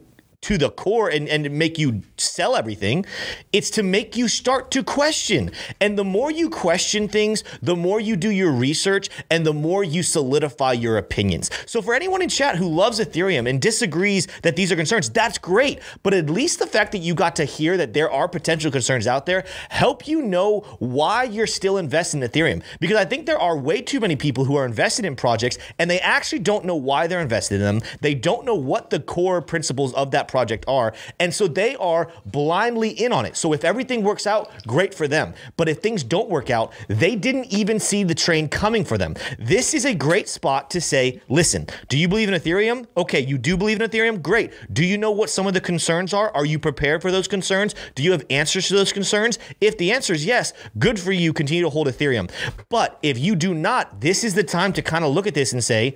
to 0.47 0.57
the 0.57 0.71
core 0.71 1.09
and, 1.09 1.29
and 1.29 1.51
make 1.51 1.77
you 1.77 2.03
sell 2.17 2.55
everything. 2.55 3.05
It's 3.53 3.69
to 3.71 3.83
make 3.83 4.17
you 4.17 4.29
start 4.29 4.71
to 4.71 4.85
question. 4.85 5.51
And 5.81 5.99
the 5.99 6.05
more 6.05 6.31
you 6.31 6.49
question 6.49 7.09
things, 7.09 7.43
the 7.63 7.75
more 7.75 7.99
you 7.99 8.15
do 8.15 8.31
your 8.31 8.53
research 8.53 9.09
and 9.29 9.45
the 9.45 9.53
more 9.53 9.83
you 9.83 10.05
solidify 10.05 10.75
your 10.75 10.99
opinions. 10.99 11.51
So 11.67 11.83
for 11.83 11.95
anyone 11.95 12.23
in 12.23 12.29
chat 12.29 12.55
who 12.55 12.69
loves 12.69 13.01
Ethereum 13.01 13.51
and 13.51 13.61
disagrees 13.61 14.29
that 14.43 14.55
these 14.55 14.71
are 14.71 14.77
concerns, 14.77 15.11
that's 15.11 15.37
great. 15.37 15.81
But 16.05 16.15
at 16.15 16.31
least 16.31 16.61
the 16.61 16.69
fact 16.69 16.93
that 16.93 16.99
you 16.99 17.17
got 17.17 17.35
to 17.37 17.45
hear 17.45 17.77
that 17.79 17.93
there 17.93 18.09
are 18.09 18.29
potential 18.29 18.71
concerns 18.71 19.09
out 19.09 19.27
there 19.27 19.45
help 19.69 20.07
you 20.07 20.23
know 20.23 20.61
why 20.79 21.25
you're 21.25 21.49
still 21.49 21.77
invested 21.77 22.23
in 22.23 22.31
Ethereum. 22.31 22.63
Because 22.79 22.99
I 22.99 23.05
think 23.05 23.27
there 23.27 23.41
are 23.41 23.59
way 23.59 23.83
too 23.83 23.99
many 23.99 24.15
people 24.15 24.45
who 24.45 24.55
are 24.55 24.65
invested 24.65 25.07
in 25.07 25.17
projects 25.17 25.59
and 25.81 25.91
they 25.91 25.99
actually 25.99 26.39
don't 26.39 26.65
know 26.65 26.77
why 26.77 27.09
they're 27.09 27.21
invested 27.21 27.57
in 27.57 27.63
them. 27.63 27.81
They 28.01 28.15
don't 28.15 28.45
know 28.45 28.55
what 28.55 28.91
the 28.91 29.01
core 29.01 29.43
principles 29.43 29.93
of 29.95 30.13
that 30.13 30.29
project 30.29 30.36
project 30.37 30.67
are. 30.69 30.93
And 31.19 31.33
so 31.33 31.49
they 31.49 31.77
are 31.77 32.11
blindly 32.27 32.91
in 32.91 33.11
on 33.11 33.25
it. 33.25 33.39
So 33.39 33.55
if 33.55 33.65
everything 33.65 34.03
works 34.03 34.27
out, 34.27 34.51
great 34.67 34.93
for 34.93 35.09
them. 35.09 35.33
But 35.57 35.67
if 35.67 35.79
things 35.79 36.05
don't 36.05 36.29
work 36.29 36.51
out, 36.51 36.75
they 36.89 37.17
didn't 37.17 37.47
even 37.47 37.81
see 37.81 38.05
the 38.05 38.15
train 38.15 38.47
coming 38.47 38.85
for 38.85 38.99
them. 38.99 39.15
This 39.39 39.73
is 39.73 39.87
a 39.87 39.95
great 39.95 40.29
spot 40.29 40.69
to 40.73 40.81
say, 40.81 41.23
listen, 41.31 41.67
do 41.89 41.97
you 41.97 42.07
believe 42.07 42.29
in 42.29 42.39
Ethereum? 42.39 42.87
Okay, 42.99 43.21
you 43.21 43.39
do 43.39 43.57
believe 43.57 43.81
in 43.81 43.89
Ethereum? 43.89 44.21
Great. 44.21 44.53
Do 44.75 44.85
you 44.85 44.99
know 44.99 45.11
what 45.11 45.31
some 45.31 45.47
of 45.47 45.55
the 45.55 45.61
concerns 45.61 46.13
are? 46.13 46.31
Are 46.35 46.45
you 46.45 46.59
prepared 46.59 47.01
for 47.01 47.11
those 47.11 47.29
concerns? 47.29 47.75
Do 47.95 48.03
you 48.03 48.13
have 48.13 48.27
answers 48.29 48.69
to 48.69 48.75
those 48.75 48.93
concerns? 48.93 49.39
If 49.63 49.79
the 49.79 49.91
answer 49.91 50.13
is 50.13 50.27
yes, 50.27 50.53
good 50.79 51.01
for 51.01 51.13
you. 51.13 51.33
Continue 51.33 51.63
to 51.63 51.71
hold 51.71 51.87
Ethereum. 51.87 52.31
But 52.69 52.99
if 53.03 53.19
you 53.19 53.37
do 53.37 53.55
not, 53.55 54.03
this 54.03 54.23
is 54.23 54.35
the 54.35 54.45
time 54.45 54.75
to 54.75 54.83
kind 54.83 55.03
of 55.03 55.15
look 55.15 55.27
at 55.27 55.33
this 55.33 55.55
and 55.55 55.65
say, 55.65 55.95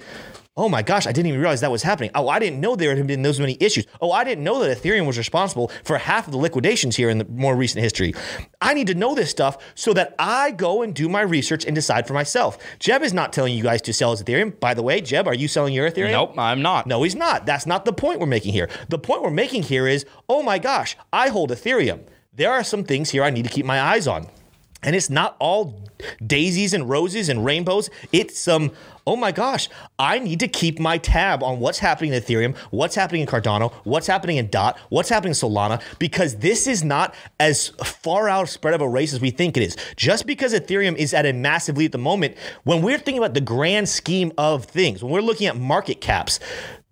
Oh 0.57 0.69
my 0.69 0.83
gosh, 0.83 1.07
I 1.07 1.13
didn't 1.13 1.29
even 1.29 1.41
realize 1.41 1.61
that 1.61 1.71
was 1.71 1.85
happening. 1.85 2.11
Oh, 2.13 2.29
I 2.29 2.41
didn't 2.41 2.61
know 2.61 2.75
there 2.75 2.95
had 2.95 3.07
been 3.07 3.23
those 3.23 3.39
many 3.39 3.57
issues. 3.61 3.87
Oh, 4.01 4.11
I 4.11 4.25
didn't 4.25 4.43
know 4.43 4.59
that 4.59 4.77
Ethereum 4.77 5.07
was 5.07 5.17
responsible 5.17 5.71
for 5.85 5.97
half 5.97 6.27
of 6.27 6.33
the 6.33 6.39
liquidations 6.39 6.97
here 6.97 7.09
in 7.09 7.19
the 7.19 7.25
more 7.27 7.55
recent 7.55 7.85
history. 7.85 8.15
I 8.61 8.75
need 8.75 8.89
to 8.89 8.95
know 8.95 9.15
this 9.15 9.31
stuff 9.31 9.59
so 9.77 9.95
that 9.95 10.17
I 10.19 10.51
go 10.51 10.83
and 10.83 10.93
do 10.93 11.09
my 11.09 11.21
research 11.21 11.65
and 11.65 11.75
decide 11.75 12.09
for 12.09 12.15
myself. 12.15 12.59
Jeb 12.81 13.03
is 13.03 13.15
not 13.15 13.33
telling 13.33 13.55
you 13.55 13.63
guys 13.63 13.81
to 13.83 13.93
sell 13.93 14.11
his 14.11 14.25
Ethereum. 14.25 14.59
By 14.59 14.75
the 14.75 14.83
way, 14.83 15.01
Jeb, 15.01 15.29
are 15.29 15.35
you 15.35 15.47
selling 15.47 15.73
your 15.73 15.89
Ethereum? 15.89 16.11
Nope, 16.11 16.39
I'm 16.39 16.63
not. 16.63 16.89
No, 16.89 17.05
he's 17.05 17.15
not. 17.15 17.47
That's 17.47 17.65
not 17.65 17.85
the 17.85 17.93
point 17.93 18.19
we're 18.19 18.27
making 18.27 18.53
here. 18.53 18.69
The 18.89 18.99
point 18.99 19.23
we're 19.23 19.31
making 19.31 19.63
here 19.63 19.87
is, 19.87 20.05
oh 20.29 20.43
my 20.43 20.59
gosh, 20.59 20.97
I 21.13 21.29
hold 21.29 21.51
Ethereum. 21.51 22.01
There 22.35 22.51
are 22.51 22.65
some 22.65 22.83
things 22.83 23.11
here 23.11 23.23
I 23.23 23.31
need 23.31 23.45
to 23.45 23.51
keep 23.51 23.67
my 23.67 23.81
eyes 23.81 24.09
on. 24.09 24.27
And 24.83 24.97
it's 24.97 25.11
not 25.11 25.37
all 25.39 25.85
daisies 26.27 26.73
and 26.73 26.89
roses 26.89 27.29
and 27.29 27.45
rainbows. 27.45 27.91
It's 28.13 28.39
some, 28.39 28.73
oh 29.11 29.17
my 29.17 29.33
gosh, 29.33 29.69
I 29.99 30.21
need 30.21 30.39
to 30.39 30.47
keep 30.47 30.79
my 30.79 30.97
tab 30.97 31.43
on 31.43 31.59
what's 31.59 31.81
happening 31.81 32.13
in 32.13 32.23
Ethereum, 32.23 32.57
what's 32.71 32.95
happening 32.95 33.23
in 33.23 33.27
Cardano, 33.27 33.73
what's 33.83 34.07
happening 34.07 34.37
in 34.37 34.49
DOT, 34.51 34.79
what's 34.89 35.09
happening 35.09 35.33
in 35.33 35.35
Solana, 35.35 35.83
because 35.99 36.37
this 36.37 36.69
is 36.69 36.85
not 36.85 37.13
as 37.41 37.71
far 37.83 38.29
out 38.29 38.49
spread 38.49 38.73
of 38.73 38.81
a 38.81 38.89
race 38.89 39.13
as 39.13 39.21
we 39.21 39.33
think 39.33 39.57
it 39.57 39.65
is. 39.65 39.77
Just 39.97 40.29
because 40.29 40.55
Ethereum 40.55 40.95
is 40.95 41.13
at 41.13 41.27
a 41.27 41.33
massive 41.33 41.77
lead 41.77 41.87
at 41.87 41.93
the 41.93 41.99
moment, 41.99 42.37
when 42.63 42.83
we're 42.83 42.99
thinking 42.99 43.19
about 43.19 43.35
the 43.35 43.41
grand 43.41 43.89
scheme 43.89 44.31
of 44.39 44.65
things, 44.67 45.03
when 45.03 45.13
we're 45.13 45.23
looking 45.23 45.49
at 45.49 45.57
market 45.57 46.01
caps, 46.01 46.39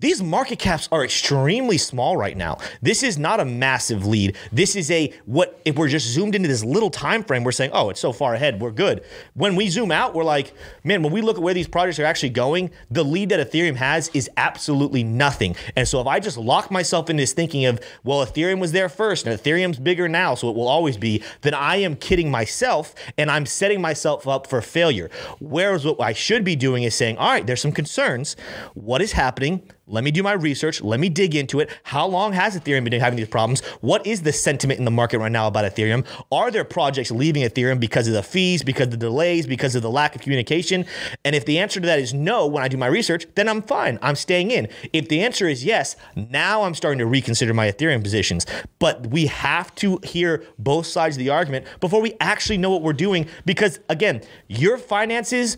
these 0.00 0.22
market 0.22 0.60
caps 0.60 0.88
are 0.92 1.04
extremely 1.04 1.76
small 1.76 2.16
right 2.16 2.36
now. 2.36 2.58
This 2.80 3.02
is 3.02 3.18
not 3.18 3.40
a 3.40 3.44
massive 3.44 4.06
lead. 4.06 4.36
This 4.52 4.76
is 4.76 4.92
a 4.92 5.12
what 5.26 5.60
if 5.64 5.74
we're 5.74 5.88
just 5.88 6.06
zoomed 6.06 6.36
into 6.36 6.46
this 6.46 6.62
little 6.62 6.90
time 6.90 7.24
frame, 7.24 7.42
we're 7.42 7.50
saying, 7.50 7.72
oh, 7.74 7.90
it's 7.90 7.98
so 7.98 8.12
far 8.12 8.34
ahead, 8.34 8.60
we're 8.60 8.70
good. 8.70 9.02
When 9.34 9.56
we 9.56 9.68
zoom 9.68 9.90
out, 9.90 10.14
we're 10.14 10.22
like, 10.22 10.54
man, 10.84 11.02
when 11.02 11.12
we 11.12 11.20
look 11.20 11.36
at 11.36 11.42
where 11.42 11.52
these 11.52 11.66
projects 11.66 11.98
are 11.98 12.04
actually 12.04 12.28
going, 12.28 12.70
the 12.92 13.02
lead 13.02 13.30
that 13.30 13.40
Ethereum 13.50 13.74
has 13.74 14.08
is 14.14 14.30
absolutely 14.36 15.02
nothing. 15.02 15.56
And 15.74 15.88
so 15.88 16.00
if 16.00 16.06
I 16.06 16.20
just 16.20 16.38
lock 16.38 16.70
myself 16.70 17.10
into 17.10 17.22
this 17.22 17.32
thinking 17.32 17.66
of, 17.66 17.80
well, 18.04 18.24
Ethereum 18.24 18.60
was 18.60 18.70
there 18.70 18.88
first 18.88 19.26
and 19.26 19.36
Ethereum's 19.36 19.80
bigger 19.80 20.08
now, 20.08 20.36
so 20.36 20.48
it 20.48 20.54
will 20.54 20.68
always 20.68 20.96
be, 20.96 21.24
then 21.40 21.54
I 21.54 21.76
am 21.76 21.96
kidding 21.96 22.30
myself 22.30 22.94
and 23.16 23.32
I'm 23.32 23.46
setting 23.46 23.80
myself 23.80 24.28
up 24.28 24.46
for 24.46 24.62
failure. 24.62 25.10
Whereas 25.40 25.84
what 25.84 26.00
I 26.00 26.12
should 26.12 26.44
be 26.44 26.54
doing 26.54 26.84
is 26.84 26.94
saying, 26.94 27.18
all 27.18 27.32
right, 27.32 27.44
there's 27.44 27.60
some 27.60 27.72
concerns. 27.72 28.36
What 28.74 29.02
is 29.02 29.10
happening? 29.10 29.68
Let 29.90 30.04
me 30.04 30.10
do 30.10 30.22
my 30.22 30.32
research. 30.32 30.82
Let 30.82 31.00
me 31.00 31.08
dig 31.08 31.34
into 31.34 31.60
it. 31.60 31.70
How 31.82 32.06
long 32.06 32.34
has 32.34 32.58
Ethereum 32.58 32.84
been 32.84 33.00
having 33.00 33.16
these 33.16 33.28
problems? 33.28 33.64
What 33.80 34.06
is 34.06 34.20
the 34.20 34.34
sentiment 34.34 34.78
in 34.78 34.84
the 34.84 34.90
market 34.90 35.18
right 35.18 35.32
now 35.32 35.46
about 35.46 35.64
Ethereum? 35.64 36.04
Are 36.30 36.50
there 36.50 36.64
projects 36.64 37.10
leaving 37.10 37.42
Ethereum 37.42 37.80
because 37.80 38.06
of 38.06 38.12
the 38.12 38.22
fees, 38.22 38.62
because 38.62 38.88
of 38.88 38.90
the 38.90 38.98
delays, 38.98 39.46
because 39.46 39.74
of 39.74 39.80
the 39.80 39.90
lack 39.90 40.14
of 40.14 40.20
communication? 40.20 40.84
And 41.24 41.34
if 41.34 41.46
the 41.46 41.58
answer 41.58 41.80
to 41.80 41.86
that 41.86 41.98
is 41.98 42.12
no 42.12 42.46
when 42.46 42.62
I 42.62 42.68
do 42.68 42.76
my 42.76 42.86
research, 42.86 43.26
then 43.34 43.48
I'm 43.48 43.62
fine. 43.62 43.98
I'm 44.02 44.14
staying 44.14 44.50
in. 44.50 44.68
If 44.92 45.08
the 45.08 45.22
answer 45.22 45.48
is 45.48 45.64
yes, 45.64 45.96
now 46.14 46.64
I'm 46.64 46.74
starting 46.74 46.98
to 46.98 47.06
reconsider 47.06 47.54
my 47.54 47.72
Ethereum 47.72 48.02
positions. 48.02 48.44
But 48.78 49.06
we 49.06 49.24
have 49.26 49.74
to 49.76 50.00
hear 50.02 50.44
both 50.58 50.86
sides 50.86 51.16
of 51.16 51.20
the 51.20 51.30
argument 51.30 51.64
before 51.80 52.02
we 52.02 52.12
actually 52.20 52.58
know 52.58 52.70
what 52.70 52.82
we're 52.82 52.92
doing 52.92 53.26
because, 53.46 53.80
again, 53.88 54.20
your 54.48 54.76
finances, 54.76 55.56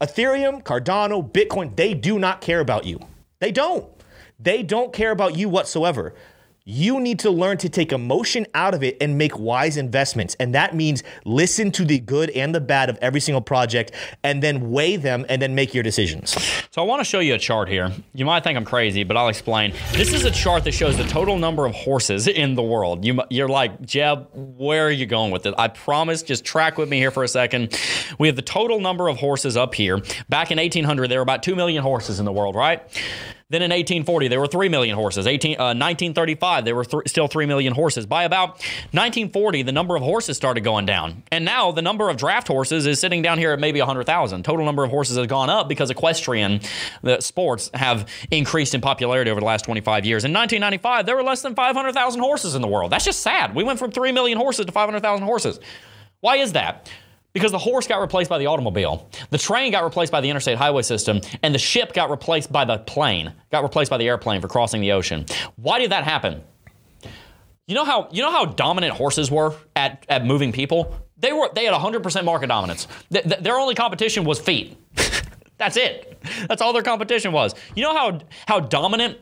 Ethereum, 0.00 0.62
Cardano, 0.62 1.28
Bitcoin, 1.28 1.74
they 1.74 1.94
do 1.94 2.20
not 2.20 2.40
care 2.40 2.60
about 2.60 2.86
you. 2.86 3.00
They 3.40 3.50
don't. 3.50 3.86
They 4.38 4.62
don't 4.62 4.92
care 4.92 5.10
about 5.10 5.36
you 5.36 5.48
whatsoever. 5.48 6.14
You 6.70 7.00
need 7.00 7.18
to 7.20 7.30
learn 7.30 7.56
to 7.58 7.68
take 7.68 7.92
emotion 7.92 8.46
out 8.54 8.74
of 8.74 8.82
it 8.82 8.96
and 9.00 9.18
make 9.18 9.38
wise 9.38 9.76
investments. 9.76 10.36
And 10.38 10.54
that 10.54 10.74
means 10.74 11.02
listen 11.24 11.70
to 11.72 11.84
the 11.84 11.98
good 11.98 12.30
and 12.30 12.54
the 12.54 12.60
bad 12.60 12.88
of 12.88 12.96
every 13.02 13.20
single 13.20 13.40
project 13.40 13.92
and 14.22 14.42
then 14.42 14.70
weigh 14.70 14.96
them 14.96 15.26
and 15.28 15.42
then 15.42 15.54
make 15.54 15.74
your 15.74 15.82
decisions. 15.82 16.30
So 16.70 16.80
I 16.80 16.84
want 16.84 17.00
to 17.00 17.04
show 17.04 17.18
you 17.18 17.34
a 17.34 17.38
chart 17.38 17.68
here. 17.68 17.90
You 18.14 18.24
might 18.24 18.44
think 18.44 18.56
I'm 18.56 18.64
crazy, 18.64 19.02
but 19.02 19.16
I'll 19.16 19.28
explain. 19.28 19.72
This 19.92 20.12
is 20.12 20.24
a 20.24 20.30
chart 20.30 20.64
that 20.64 20.72
shows 20.72 20.96
the 20.96 21.04
total 21.04 21.36
number 21.36 21.66
of 21.66 21.74
horses 21.74 22.28
in 22.28 22.54
the 22.54 22.62
world. 22.62 23.04
You, 23.04 23.20
you're 23.30 23.48
like, 23.48 23.82
Jeb, 23.82 24.28
where 24.32 24.86
are 24.86 24.90
you 24.90 25.06
going 25.06 25.32
with 25.32 25.46
it? 25.46 25.54
I 25.58 25.68
promise, 25.68 26.22
just 26.22 26.44
track 26.44 26.78
with 26.78 26.88
me 26.88 26.98
here 26.98 27.10
for 27.10 27.24
a 27.24 27.28
second. 27.28 27.76
We 28.18 28.28
have 28.28 28.36
the 28.36 28.42
total 28.42 28.78
number 28.78 29.08
of 29.08 29.16
horses 29.16 29.56
up 29.56 29.74
here. 29.74 29.98
Back 30.28 30.52
in 30.52 30.58
1800, 30.58 31.08
there 31.08 31.18
were 31.18 31.22
about 31.22 31.42
2 31.42 31.56
million 31.56 31.82
horses 31.82 32.20
in 32.20 32.24
the 32.24 32.32
world, 32.32 32.54
right? 32.54 32.82
Then 33.50 33.62
in 33.62 33.70
1840, 33.70 34.28
there 34.28 34.38
were 34.38 34.46
3 34.46 34.68
million 34.68 34.94
horses. 34.94 35.26
18, 35.26 35.56
uh, 35.58 35.74
1935, 35.74 36.64
there 36.64 36.76
were 36.76 36.84
th- 36.84 37.02
still 37.08 37.26
3 37.26 37.46
million 37.46 37.74
horses. 37.74 38.06
By 38.06 38.22
about 38.22 38.50
1940, 38.92 39.62
the 39.64 39.72
number 39.72 39.96
of 39.96 40.02
horses 40.02 40.36
started 40.36 40.62
going 40.62 40.86
down. 40.86 41.24
And 41.32 41.44
now 41.44 41.72
the 41.72 41.82
number 41.82 42.08
of 42.08 42.16
draft 42.16 42.46
horses 42.46 42.86
is 42.86 43.00
sitting 43.00 43.22
down 43.22 43.38
here 43.38 43.52
at 43.52 43.58
maybe 43.58 43.80
100,000. 43.80 44.44
Total 44.44 44.64
number 44.64 44.84
of 44.84 44.90
horses 44.90 45.16
has 45.16 45.26
gone 45.26 45.50
up 45.50 45.68
because 45.68 45.90
equestrian 45.90 46.60
sports 47.18 47.70
have 47.74 48.08
increased 48.30 48.72
in 48.72 48.80
popularity 48.80 49.32
over 49.32 49.40
the 49.40 49.46
last 49.46 49.64
25 49.64 50.06
years. 50.06 50.24
In 50.24 50.32
1995, 50.32 51.06
there 51.06 51.16
were 51.16 51.24
less 51.24 51.42
than 51.42 51.56
500,000 51.56 52.20
horses 52.20 52.54
in 52.54 52.62
the 52.62 52.68
world. 52.68 52.92
That's 52.92 53.04
just 53.04 53.20
sad. 53.20 53.56
We 53.56 53.64
went 53.64 53.80
from 53.80 53.90
3 53.90 54.12
million 54.12 54.38
horses 54.38 54.66
to 54.66 54.72
500,000 54.72 55.24
horses. 55.24 55.58
Why 56.20 56.36
is 56.36 56.52
that? 56.52 56.88
Because 57.32 57.52
the 57.52 57.58
horse 57.58 57.86
got 57.86 58.00
replaced 58.00 58.28
by 58.28 58.38
the 58.38 58.46
automobile, 58.46 59.08
the 59.30 59.38
train 59.38 59.70
got 59.70 59.84
replaced 59.84 60.10
by 60.10 60.20
the 60.20 60.28
interstate 60.28 60.58
highway 60.58 60.82
system, 60.82 61.20
and 61.42 61.54
the 61.54 61.58
ship 61.58 61.92
got 61.92 62.10
replaced 62.10 62.50
by 62.50 62.64
the 62.64 62.78
plane, 62.78 63.32
got 63.52 63.62
replaced 63.62 63.90
by 63.90 63.98
the 63.98 64.08
airplane 64.08 64.40
for 64.40 64.48
crossing 64.48 64.80
the 64.80 64.92
ocean. 64.92 65.26
Why 65.56 65.78
did 65.78 65.92
that 65.92 66.04
happen? 66.04 66.42
You 67.66 67.76
know 67.76 67.84
how 67.84 68.08
you 68.10 68.22
know 68.22 68.32
how 68.32 68.46
dominant 68.46 68.94
horses 68.94 69.30
were 69.30 69.54
at, 69.76 70.04
at 70.08 70.24
moving 70.26 70.50
people? 70.50 70.96
They 71.18 71.32
were 71.32 71.50
they 71.54 71.66
had 71.66 71.74
100% 71.74 72.24
market 72.24 72.48
dominance. 72.48 72.88
Th- 73.12 73.24
th- 73.24 73.40
their 73.40 73.56
only 73.58 73.76
competition 73.76 74.24
was 74.24 74.40
feet. 74.40 74.76
That's 75.56 75.76
it. 75.76 76.20
That's 76.48 76.62
all 76.62 76.72
their 76.72 76.82
competition 76.82 77.30
was. 77.30 77.54
You 77.76 77.84
know 77.84 77.94
how 77.94 78.18
how 78.48 78.58
dominant 78.58 79.18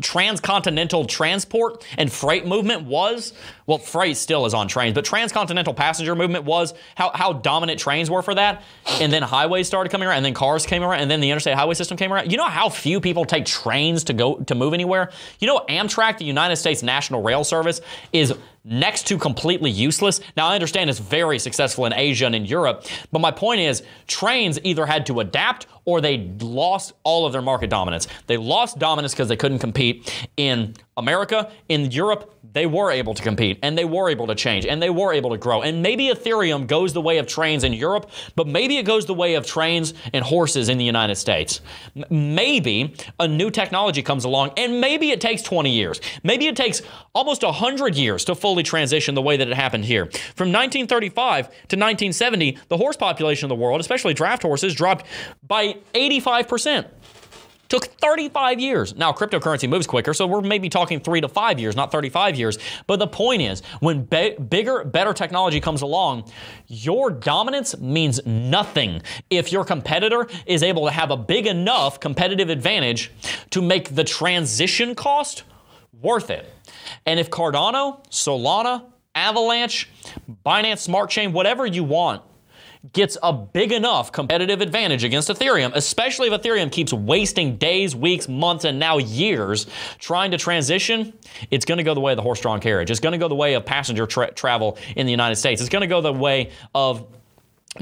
transcontinental 0.00 1.04
transport 1.04 1.86
and 1.98 2.10
freight 2.10 2.46
movement 2.46 2.84
was 2.84 3.32
well 3.66 3.78
freight 3.78 4.16
still 4.16 4.46
is 4.46 4.54
on 4.54 4.68
trains 4.68 4.94
but 4.94 5.04
transcontinental 5.04 5.74
passenger 5.74 6.14
movement 6.14 6.44
was 6.44 6.74
how, 6.94 7.10
how 7.14 7.32
dominant 7.32 7.78
trains 7.78 8.10
were 8.10 8.22
for 8.22 8.34
that. 8.34 8.62
And 9.00 9.12
then 9.12 9.22
highways 9.22 9.66
started 9.66 9.90
coming 9.90 10.08
around 10.08 10.18
and 10.18 10.26
then 10.26 10.34
cars 10.34 10.66
came 10.66 10.82
around 10.82 11.00
and 11.00 11.10
then 11.10 11.20
the 11.20 11.30
interstate 11.30 11.54
highway 11.54 11.74
system 11.74 11.96
came 11.96 12.12
around. 12.12 12.30
You 12.30 12.38
know 12.38 12.44
how 12.44 12.68
few 12.68 13.00
people 13.00 13.24
take 13.24 13.44
trains 13.44 14.04
to 14.04 14.12
go 14.12 14.36
to 14.36 14.54
move 14.54 14.74
anywhere? 14.74 15.10
You 15.40 15.46
know 15.46 15.64
amtrak 15.68 16.18
the 16.18 16.24
united 16.24 16.56
states 16.56 16.82
national 16.82 17.22
rail 17.22 17.44
service 17.44 17.80
is 18.12 18.34
next 18.64 19.06
to 19.08 19.18
completely 19.18 19.70
useless. 19.70 20.20
Now, 20.36 20.46
I 20.48 20.54
understand 20.54 20.88
it's 20.88 20.98
very 20.98 21.38
successful 21.38 21.84
in 21.86 21.92
Asia 21.92 22.26
and 22.26 22.34
in 22.34 22.44
Europe, 22.44 22.86
but 23.10 23.18
my 23.20 23.30
point 23.30 23.60
is 23.60 23.82
trains 24.06 24.58
either 24.62 24.86
had 24.86 25.06
to 25.06 25.20
adapt 25.20 25.66
or 25.84 26.00
they 26.00 26.30
lost 26.40 26.92
all 27.02 27.26
of 27.26 27.32
their 27.32 27.42
market 27.42 27.70
dominance. 27.70 28.06
They 28.26 28.36
lost 28.36 28.78
dominance 28.78 29.12
because 29.12 29.28
they 29.28 29.36
couldn't 29.36 29.58
compete 29.58 30.28
in 30.36 30.74
America, 30.96 31.50
in 31.68 31.90
Europe, 31.90 32.34
they 32.52 32.66
were 32.66 32.90
able 32.90 33.14
to 33.14 33.22
compete 33.22 33.58
and 33.62 33.76
they 33.76 33.84
were 33.84 34.08
able 34.08 34.26
to 34.26 34.34
change 34.34 34.66
and 34.66 34.82
they 34.82 34.90
were 34.90 35.12
able 35.12 35.30
to 35.30 35.38
grow. 35.38 35.62
And 35.62 35.82
maybe 35.82 36.08
Ethereum 36.08 36.66
goes 36.66 36.92
the 36.92 37.00
way 37.00 37.18
of 37.18 37.26
trains 37.26 37.64
in 37.64 37.72
Europe, 37.72 38.10
but 38.36 38.46
maybe 38.46 38.76
it 38.78 38.84
goes 38.84 39.06
the 39.06 39.14
way 39.14 39.34
of 39.34 39.46
trains 39.46 39.94
and 40.12 40.24
horses 40.24 40.68
in 40.68 40.78
the 40.78 40.84
United 40.84 41.16
States. 41.16 41.60
Maybe 42.10 42.94
a 43.18 43.28
new 43.28 43.50
technology 43.50 44.02
comes 44.02 44.24
along 44.24 44.52
and 44.56 44.80
maybe 44.80 45.10
it 45.10 45.20
takes 45.20 45.42
20 45.42 45.70
years. 45.70 46.00
Maybe 46.22 46.46
it 46.46 46.56
takes 46.56 46.82
almost 47.14 47.42
100 47.42 47.94
years 47.94 48.24
to 48.26 48.34
fully 48.34 48.62
transition 48.62 49.14
the 49.14 49.22
way 49.22 49.36
that 49.36 49.48
it 49.48 49.54
happened 49.54 49.84
here. 49.84 50.06
From 50.34 50.48
1935 50.52 51.46
to 51.46 51.76
1970, 51.76 52.58
the 52.68 52.76
horse 52.76 52.96
population 52.96 53.46
of 53.46 53.48
the 53.48 53.62
world, 53.62 53.80
especially 53.80 54.14
draft 54.14 54.42
horses, 54.42 54.74
dropped 54.74 55.06
by 55.46 55.76
85%. 55.94 56.86
Took 57.72 57.86
35 57.86 58.60
years. 58.60 58.94
Now, 58.96 59.12
cryptocurrency 59.12 59.66
moves 59.66 59.86
quicker, 59.86 60.12
so 60.12 60.26
we're 60.26 60.42
maybe 60.42 60.68
talking 60.68 61.00
three 61.00 61.22
to 61.22 61.28
five 61.28 61.58
years, 61.58 61.74
not 61.74 61.90
35 61.90 62.36
years. 62.36 62.58
But 62.86 62.98
the 62.98 63.06
point 63.06 63.40
is, 63.40 63.62
when 63.80 64.04
be- 64.04 64.34
bigger, 64.34 64.84
better 64.84 65.14
technology 65.14 65.58
comes 65.58 65.80
along, 65.80 66.30
your 66.66 67.10
dominance 67.10 67.78
means 67.78 68.20
nothing 68.26 69.00
if 69.30 69.52
your 69.52 69.64
competitor 69.64 70.28
is 70.44 70.62
able 70.62 70.84
to 70.84 70.90
have 70.90 71.10
a 71.10 71.16
big 71.16 71.46
enough 71.46 71.98
competitive 71.98 72.50
advantage 72.50 73.10
to 73.48 73.62
make 73.62 73.94
the 73.94 74.04
transition 74.04 74.94
cost 74.94 75.44
worth 76.02 76.28
it. 76.28 76.52
And 77.06 77.18
if 77.18 77.30
Cardano, 77.30 78.06
Solana, 78.10 78.84
Avalanche, 79.14 79.88
Binance 80.44 80.80
Smart 80.80 81.08
Chain, 81.08 81.32
whatever 81.32 81.64
you 81.64 81.84
want, 81.84 82.20
gets 82.92 83.16
a 83.22 83.32
big 83.32 83.70
enough 83.70 84.10
competitive 84.10 84.60
advantage 84.60 85.04
against 85.04 85.28
Ethereum, 85.28 85.72
especially 85.74 86.28
if 86.28 86.40
Ethereum 86.40 86.70
keeps 86.70 86.92
wasting 86.92 87.56
days, 87.56 87.94
weeks, 87.94 88.28
months, 88.28 88.64
and 88.64 88.78
now 88.78 88.98
years 88.98 89.66
trying 89.98 90.32
to 90.32 90.38
transition, 90.38 91.12
it's 91.50 91.64
going 91.64 91.78
to 91.78 91.84
go 91.84 91.94
the 91.94 92.00
way 92.00 92.12
of 92.12 92.16
the 92.16 92.22
horse 92.22 92.40
drawn 92.40 92.60
carriage. 92.60 92.90
It's 92.90 93.00
going 93.00 93.12
to 93.12 93.18
go 93.18 93.28
the 93.28 93.36
way 93.36 93.54
of 93.54 93.64
passenger 93.64 94.06
tra- 94.06 94.32
travel 94.32 94.78
in 94.96 95.06
the 95.06 95.12
United 95.12 95.36
States. 95.36 95.60
It's 95.60 95.70
going 95.70 95.82
to 95.82 95.86
go 95.86 96.00
the 96.00 96.12
way 96.12 96.50
of 96.74 97.06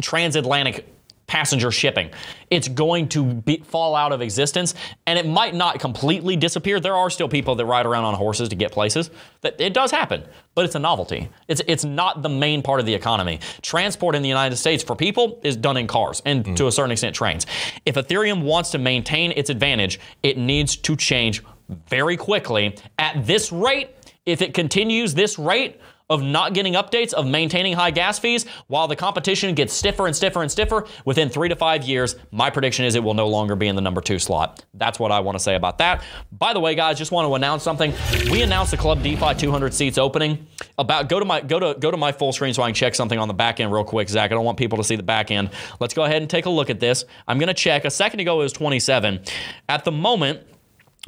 transatlantic 0.03 0.87
passenger 1.31 1.71
shipping. 1.71 2.11
It's 2.51 2.67
going 2.67 3.09
to 3.11 3.25
be, 3.25 3.59
fall 3.59 3.95
out 3.95 4.11
of 4.11 4.21
existence, 4.21 4.75
and 5.07 5.17
it 5.17 5.29
might 5.29 5.55
not 5.55 5.79
completely 5.79 6.35
disappear. 6.35 6.81
There 6.81 6.97
are 6.97 7.09
still 7.09 7.29
people 7.29 7.55
that 7.55 7.65
ride 7.67 7.87
around 7.87 8.05
on 8.05 8.15
horses 8.15 8.49
to 8.49 8.57
get 8.57 8.73
places. 8.73 9.11
That 9.43 9.61
it 9.61 9.73
does 9.73 9.93
happen, 9.93 10.25
but 10.57 10.65
it's 10.65 10.75
a 10.75 10.81
novelty. 10.81 11.29
It's 11.47 11.63
it's 11.69 11.85
not 11.85 12.23
the 12.23 12.29
main 12.29 12.63
part 12.63 12.81
of 12.81 12.87
the 12.87 12.95
economy. 12.95 13.39
Transport 13.63 14.17
in 14.17 14.23
the 14.23 14.29
United 14.29 14.57
States 14.57 14.83
for 14.83 14.97
people 14.97 15.39
is 15.45 15.57
done 15.57 15.77
in 15.77 15.87
cars 15.87 16.21
and 16.25 16.45
mm. 16.45 16.57
to 16.57 16.67
a 16.67 16.73
certain 16.73 16.91
extent 16.91 17.15
trains. 17.15 17.47
If 17.87 17.95
Ethereum 17.95 18.43
wants 18.43 18.73
to 18.73 18.79
maintain 18.79 19.31
its 19.37 19.51
advantage, 19.51 20.01
it 20.25 20.37
needs 20.37 20.75
to 20.79 20.97
change 20.97 21.45
very 21.89 22.17
quickly. 22.17 22.75
At 22.99 23.25
this 23.25 23.53
rate, 23.53 23.91
if 24.27 24.43
it 24.43 24.53
continues 24.53 25.15
this 25.15 25.39
rate, 25.39 25.81
of 26.11 26.23
not 26.23 26.53
getting 26.53 26.75
updates, 26.75 27.15
of 27.15 27.27
maintaining 27.27 27.73
high 27.73 27.93
gas 27.93 28.19
fees, 28.19 28.45
while 28.67 28.89
the 28.89 28.97
competition 28.97 29.55
gets 29.55 29.73
stiffer 29.73 30.07
and 30.07 30.15
stiffer 30.15 30.43
and 30.43 30.51
stiffer, 30.51 30.87
within 31.05 31.31
three 31.31 31.49
to 31.49 31.57
five 31.57 31.85
years, 31.85 32.17
my 32.33 32.51
prediction 32.51 32.85
is 32.85 32.97
it 32.97 33.03
will 33.03 33.15
no 33.15 33.29
longer 33.29 33.55
be 33.57 33.69
in 33.69 33.77
the 33.77 33.81
number 33.81 34.01
two 34.01 34.19
slot. 34.19 34.65
That's 34.75 34.99
what 34.99 35.13
I 35.13 35.21
want 35.21 35.37
to 35.37 35.43
say 35.43 35.55
about 35.55 35.79
that. 35.79 36.03
By 36.33 36.53
the 36.53 36.61
way, 36.61 36.75
guys, 36.75 36.99
just 36.99 37.13
want 37.13 37.29
to 37.29 37.35
announce 37.35 37.63
something. 37.63 37.95
We 38.31 38.43
announced 38.43 38.73
the 38.73 38.77
Club 38.77 39.03
DeFi 39.03 39.35
200 39.35 39.73
seats 39.73 39.97
opening. 39.99 40.47
About 40.77 41.09
go 41.09 41.21
to 41.21 41.25
my 41.25 41.41
go 41.41 41.61
to 41.61 41.79
go 41.79 41.91
to 41.91 41.97
my 41.97 42.11
full 42.11 42.33
screen 42.33 42.55
so 42.55 42.63
I 42.63 42.69
can 42.69 42.75
check 42.75 42.95
something 42.95 43.19
on 43.19 43.29
the 43.29 43.35
back 43.35 43.61
end 43.61 43.73
real 43.73 43.85
quick, 43.85 44.09
Zach. 44.09 44.31
I 44.31 44.35
don't 44.35 44.45
want 44.45 44.59
people 44.59 44.79
to 44.79 44.85
see 44.85 44.97
the 44.97 45.03
back 45.03 45.31
end. 45.31 45.51
Let's 45.79 45.95
go 45.95 46.05
ahead 46.05 46.23
and 46.23 46.31
take 46.31 46.47
a 46.47 46.51
look 46.51 46.71
at 46.71 46.81
this. 46.81 47.05
I'm 47.29 47.39
to 47.39 47.55
check. 47.55 47.85
A 47.85 47.91
second 47.91 48.21
ago 48.21 48.41
it 48.41 48.45
was 48.45 48.53
27. 48.53 49.21
At 49.69 49.85
the 49.85 49.93
moment, 49.93 50.43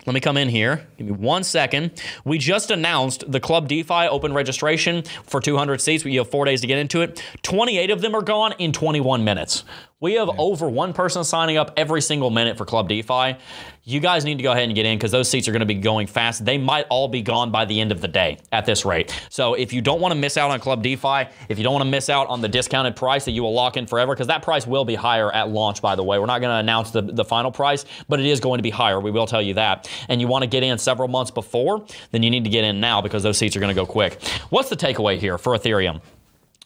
let 0.07 0.15
me 0.15 0.21
come 0.21 0.39
in 0.39 0.49
here. 0.49 0.87
Give 0.97 1.07
me 1.07 1.13
one 1.13 1.45
second. 1.45 2.03
We 2.25 2.39
just 2.39 2.71
announced 2.71 3.31
the 3.31 3.41
Club 3.41 3.69
DeFi 3.69 4.09
open 4.09 4.33
registration 4.33 5.03
for 5.25 5.39
200 5.39 5.83
seats. 5.83 6.05
You 6.05 6.21
have 6.21 6.31
four 6.31 6.47
days 6.47 6.63
to 6.63 6.67
get 6.67 6.79
into 6.79 7.03
it. 7.03 7.23
28 7.43 7.91
of 7.91 8.01
them 8.01 8.15
are 8.15 8.23
gone 8.23 8.55
in 8.59 8.73
21 8.73 9.23
minutes. 9.23 9.65
We 10.03 10.15
have 10.15 10.31
over 10.37 10.69
one 10.69 10.93
person 10.93 11.23
signing 11.23 11.59
up 11.59 11.75
every 11.77 12.03
single 12.03 12.29
minute 12.29 12.59
for 12.59 12.65
Club 12.65 12.89
DeFi. 12.89 13.37
You 13.85 14.01
guys 14.01 14.25
need 14.25 14.37
to 14.39 14.43
go 14.43 14.51
ahead 14.51 14.65
and 14.65 14.75
get 14.75 14.85
in 14.85 14.99
because 14.99 15.13
those 15.13 15.29
seats 15.29 15.47
are 15.47 15.53
going 15.53 15.61
to 15.61 15.67
be 15.67 15.77
going 15.77 16.09
fast. 16.09 16.45
They 16.45 16.59
might 16.59 16.87
all 16.91 17.07
be 17.07 17.23
gone 17.23 17.53
by 17.53 17.67
the 17.67 17.81
end 17.81 17.93
of 17.93 18.01
the 18.01 18.09
day 18.09 18.39
at 18.51 18.67
this 18.67 18.85
rate. 18.85 19.17
So 19.31 19.55
if 19.55 19.73
you 19.73 19.81
don't 19.81 20.01
want 20.01 20.11
to 20.11 20.19
miss 20.19 20.37
out 20.37 20.51
on 20.51 20.59
Club 20.59 20.83
DeFi, 20.83 21.31
if 21.49 21.57
you 21.57 21.63
don't 21.63 21.73
want 21.73 21.85
to 21.85 21.91
miss 21.91 22.11
out 22.11 22.27
on 22.27 22.41
the 22.41 22.49
discounted 22.49 22.97
price 22.97 23.25
that 23.27 23.31
you 23.31 23.45
will 23.45 23.55
lock 23.55 23.77
in 23.77 23.87
forever, 23.87 24.13
because 24.13 24.27
that 24.27 24.43
price 24.43 24.67
will 24.67 24.85
be 24.85 24.97
higher 24.97 25.31
at 25.31 25.51
launch, 25.51 25.81
by 25.81 25.95
the 25.95 26.03
way. 26.03 26.19
We're 26.19 26.27
not 26.27 26.41
going 26.41 26.53
to 26.53 26.59
announce 26.59 26.91
the, 26.91 27.03
the 27.03 27.25
final 27.25 27.53
price, 27.53 27.85
but 28.09 28.19
it 28.19 28.27
is 28.27 28.41
going 28.41 28.59
to 28.59 28.65
be 28.65 28.71
higher. 28.71 28.99
We 28.99 29.13
will 29.13 29.29
tell 29.29 29.41
you 29.41 29.55
that. 29.55 29.89
And 30.09 30.21
you 30.21 30.27
want 30.27 30.43
to 30.43 30.49
get 30.49 30.65
in 30.65 30.79
several 30.79 31.07
months 31.07 31.31
before, 31.31 31.87
then 32.11 32.25
you 32.25 32.31
need 32.31 32.43
to 32.43 32.51
get 32.51 32.65
in 32.65 32.81
now 32.81 33.03
because 33.03 33.23
those 33.23 33.39
seats 33.39 33.55
are 33.55 33.61
going 33.61 33.73
to 33.73 33.81
go 33.81 33.87
quick. 33.87 34.21
What's 34.51 34.69
the 34.69 34.77
takeaway 34.77 35.19
here 35.19 35.39
for 35.39 35.57
Ethereum? 35.57 36.01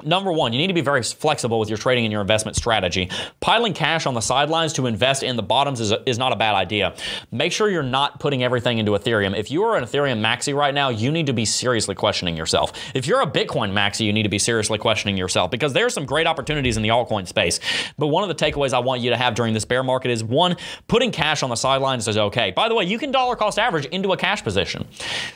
Number 0.03 0.30
one, 0.30 0.53
you 0.53 0.59
need 0.59 0.66
to 0.66 0.74
be 0.74 0.82
very 0.82 1.03
flexible 1.03 1.59
with 1.59 1.70
your 1.70 1.78
trading 1.78 2.05
and 2.05 2.12
your 2.12 2.20
investment 2.20 2.55
strategy. 2.55 3.09
Piling 3.40 3.72
cash 3.72 4.05
on 4.05 4.12
the 4.12 4.20
sidelines 4.20 4.74
to 4.74 4.86
invest 4.86 5.22
in 5.22 5.36
the 5.36 5.42
bottoms 5.42 5.80
is, 5.80 5.90
is 6.05 6.18
not 6.18 6.32
a 6.32 6.36
bad 6.36 6.55
idea. 6.55 6.94
Make 7.32 7.51
sure 7.51 7.70
you're 7.70 7.82
not 7.82 8.20
putting 8.20 8.42
everything 8.42 8.76
into 8.76 8.92
Ethereum. 8.92 9.34
If 9.34 9.51
you 9.51 9.62
are 9.64 9.74
an 9.74 9.84
Ethereum 9.84 10.20
maxi 10.20 10.55
right 10.55 10.74
now, 10.74 10.90
you 10.90 11.11
need 11.11 11.26
to 11.26 11.32
be 11.32 11.47
seriously 11.47 11.94
questioning 11.94 12.36
yourself. 12.36 12.72
If 12.94 13.07
you're 13.07 13.22
a 13.22 13.26
Bitcoin 13.26 13.72
maxi, 13.72 14.05
you 14.05 14.12
need 14.12 14.24
to 14.24 14.28
be 14.28 14.38
seriously 14.38 14.76
questioning 14.76 15.16
yourself 15.16 15.51
because 15.51 15.72
there 15.72 15.86
are 15.86 15.90
some 15.90 16.05
great 16.05 16.26
opportunities 16.26 16.76
in 16.76 16.82
the 16.82 16.90
altcoin 16.90 17.26
space. 17.26 17.59
But 17.97 18.09
one 18.09 18.22
of 18.22 18.28
the 18.28 18.44
takeaways 18.44 18.74
I 18.74 18.80
want 18.80 19.01
you 19.01 19.09
to 19.09 19.16
have 19.16 19.34
during 19.34 19.55
this 19.55 19.64
bear 19.64 19.82
market 19.82 20.11
is 20.11 20.22
one, 20.22 20.57
putting 20.88 21.11
cash 21.11 21.42
on 21.42 21.49
the 21.49 21.57
sidelines 21.57 22.07
is 22.07 22.18
okay. 22.18 22.51
By 22.51 22.68
the 22.68 22.74
way, 22.74 22.84
you 22.84 22.99
can 22.99 23.12
dollar 23.12 23.34
cost 23.34 23.59
average 23.59 23.86
into 23.86 24.12
a 24.12 24.16
cash 24.18 24.44
position 24.44 24.86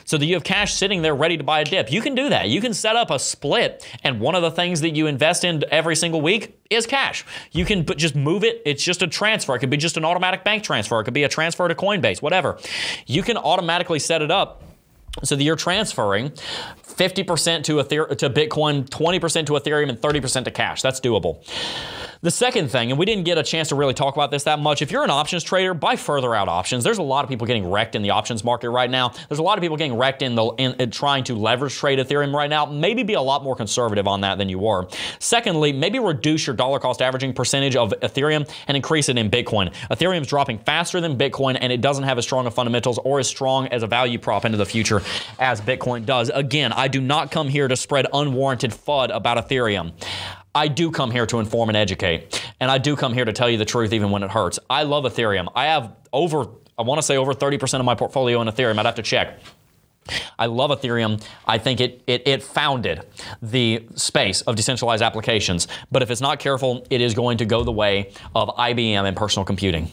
so 0.05 0.19
that 0.19 0.25
you 0.27 0.35
have 0.35 0.43
cash 0.43 0.75
sitting 0.75 1.01
there 1.01 1.15
ready 1.15 1.35
to 1.37 1.43
buy 1.43 1.61
a 1.61 1.65
dip. 1.65 1.91
You 1.91 2.01
can 2.01 2.13
do 2.13 2.29
that. 2.29 2.47
You 2.47 2.61
can 2.61 2.75
set 2.75 2.95
up 2.95 3.09
a 3.09 3.17
split 3.17 3.83
and 4.03 4.19
one 4.19 4.35
of 4.35 4.43
the 4.43 4.50
things 4.51 4.81
that 4.81 4.91
you 4.91 5.07
invest 5.07 5.43
in 5.43 5.63
every 5.71 5.95
single 5.95 6.21
week 6.21 6.59
is 6.69 6.85
cash. 6.85 7.25
You 7.51 7.65
can 7.65 7.85
just 7.97 8.15
move 8.15 8.43
it. 8.43 8.61
It's 8.65 8.83
just 8.83 9.01
a 9.01 9.07
transfer. 9.07 9.55
It 9.55 9.59
could 9.59 9.69
be 9.69 9.77
just 9.77 9.97
an 9.97 10.05
automatic 10.05 10.43
bank 10.43 10.63
transfer. 10.63 10.99
It 10.99 11.05
could 11.05 11.13
be 11.13 11.23
a 11.23 11.29
transfer 11.29 11.67
to 11.67 11.75
Coinbase, 11.75 12.21
whatever. 12.21 12.59
You 13.07 13.23
can 13.23 13.37
automatically 13.37 13.99
set 13.99 14.21
it 14.21 14.31
up 14.31 14.63
So 15.23 15.35
that 15.35 15.43
you're 15.43 15.57
transferring 15.57 16.31
50% 16.87 17.63
to, 17.65 17.79
Ether- 17.81 18.15
to 18.15 18.29
Bitcoin, 18.29 18.87
20% 18.89 19.45
to 19.47 19.53
Ethereum, 19.53 19.89
and 19.89 19.99
30% 19.99 20.45
to 20.45 20.51
cash. 20.51 20.81
That's 20.81 21.01
doable. 21.01 21.43
The 22.23 22.29
second 22.29 22.69
thing, 22.69 22.91
and 22.91 22.99
we 22.99 23.07
didn't 23.07 23.23
get 23.23 23.39
a 23.39 23.43
chance 23.43 23.69
to 23.69 23.75
really 23.75 23.95
talk 23.95 24.15
about 24.15 24.29
this 24.29 24.43
that 24.43 24.59
much, 24.59 24.83
if 24.83 24.91
you're 24.91 25.03
an 25.03 25.09
options 25.09 25.43
trader, 25.43 25.73
buy 25.73 25.95
further 25.95 26.35
out 26.35 26.47
options. 26.47 26.83
There's 26.83 26.99
a 26.99 27.01
lot 27.01 27.23
of 27.25 27.29
people 27.29 27.47
getting 27.47 27.67
wrecked 27.67 27.95
in 27.95 28.03
the 28.03 28.11
options 28.11 28.43
market 28.43 28.69
right 28.69 28.91
now. 28.91 29.13
There's 29.27 29.39
a 29.39 29.43
lot 29.43 29.57
of 29.57 29.63
people 29.63 29.75
getting 29.75 29.97
wrecked 29.97 30.21
in 30.21 30.35
the 30.35 30.45
in, 30.59 30.73
in 30.73 30.91
trying 30.91 31.23
to 31.23 31.35
leverage 31.35 31.73
trade 31.73 31.97
Ethereum 31.97 32.31
right 32.31 32.49
now. 32.49 32.67
Maybe 32.67 33.01
be 33.01 33.15
a 33.15 33.21
lot 33.21 33.43
more 33.43 33.55
conservative 33.55 34.07
on 34.07 34.21
that 34.21 34.37
than 34.37 34.49
you 34.49 34.59
were. 34.59 34.87
Secondly, 35.17 35.73
maybe 35.73 35.97
reduce 35.97 36.45
your 36.45 36.55
dollar 36.55 36.77
cost 36.77 37.01
averaging 37.01 37.33
percentage 37.33 37.75
of 37.75 37.91
Ethereum 38.03 38.47
and 38.67 38.77
increase 38.77 39.09
it 39.09 39.17
in 39.17 39.31
Bitcoin. 39.31 39.73
Ethereum's 39.89 40.27
dropping 40.27 40.59
faster 40.59 41.01
than 41.01 41.17
Bitcoin, 41.17 41.57
and 41.59 41.73
it 41.73 41.81
doesn't 41.81 42.03
have 42.03 42.19
as 42.19 42.23
strong 42.23 42.45
of 42.45 42.53
fundamentals 42.53 42.99
or 42.99 43.17
as 43.17 43.27
strong 43.27 43.65
as 43.69 43.81
a 43.81 43.87
value 43.87 44.19
prop 44.19 44.45
into 44.45 44.59
the 44.59 44.65
future 44.67 45.01
as 45.39 45.59
Bitcoin 45.59 46.05
does. 46.05 46.29
Again, 46.29 46.71
I 46.71 46.87
do 46.87 47.01
not 47.01 47.31
come 47.31 47.47
here 47.47 47.67
to 47.67 47.75
spread 47.75 48.05
unwarranted 48.13 48.73
FUD 48.73 49.09
about 49.09 49.43
Ethereum. 49.43 49.93
I 50.53 50.67
do 50.67 50.91
come 50.91 51.11
here 51.11 51.25
to 51.27 51.39
inform 51.39 51.69
and 51.69 51.77
educate. 51.77 52.43
And 52.59 52.69
I 52.69 52.77
do 52.77 52.95
come 52.95 53.13
here 53.13 53.25
to 53.25 53.33
tell 53.33 53.49
you 53.49 53.57
the 53.57 53.65
truth 53.65 53.93
even 53.93 54.11
when 54.11 54.23
it 54.23 54.31
hurts. 54.31 54.59
I 54.69 54.83
love 54.83 55.05
Ethereum. 55.05 55.47
I 55.55 55.65
have 55.65 55.95
over, 56.11 56.45
I 56.77 56.81
want 56.81 56.99
to 56.99 57.03
say 57.03 57.17
over 57.17 57.33
30% 57.33 57.79
of 57.79 57.85
my 57.85 57.95
portfolio 57.95 58.41
in 58.41 58.47
Ethereum. 58.47 58.77
I'd 58.77 58.85
have 58.85 58.95
to 58.95 59.01
check. 59.01 59.39
I 60.37 60.47
love 60.47 60.71
Ethereum. 60.71 61.23
I 61.47 61.57
think 61.57 61.79
it, 61.79 62.01
it, 62.07 62.27
it 62.27 62.43
founded 62.43 63.05
the 63.41 63.85
space 63.95 64.41
of 64.41 64.55
decentralized 64.55 65.03
applications. 65.03 65.67
But 65.91 66.01
if 66.01 66.11
it's 66.11 66.21
not 66.21 66.39
careful, 66.39 66.85
it 66.89 67.01
is 67.01 67.13
going 67.13 67.37
to 67.37 67.45
go 67.45 67.63
the 67.63 67.71
way 67.71 68.11
of 68.35 68.49
IBM 68.49 69.07
and 69.07 69.15
personal 69.15 69.45
computing 69.45 69.91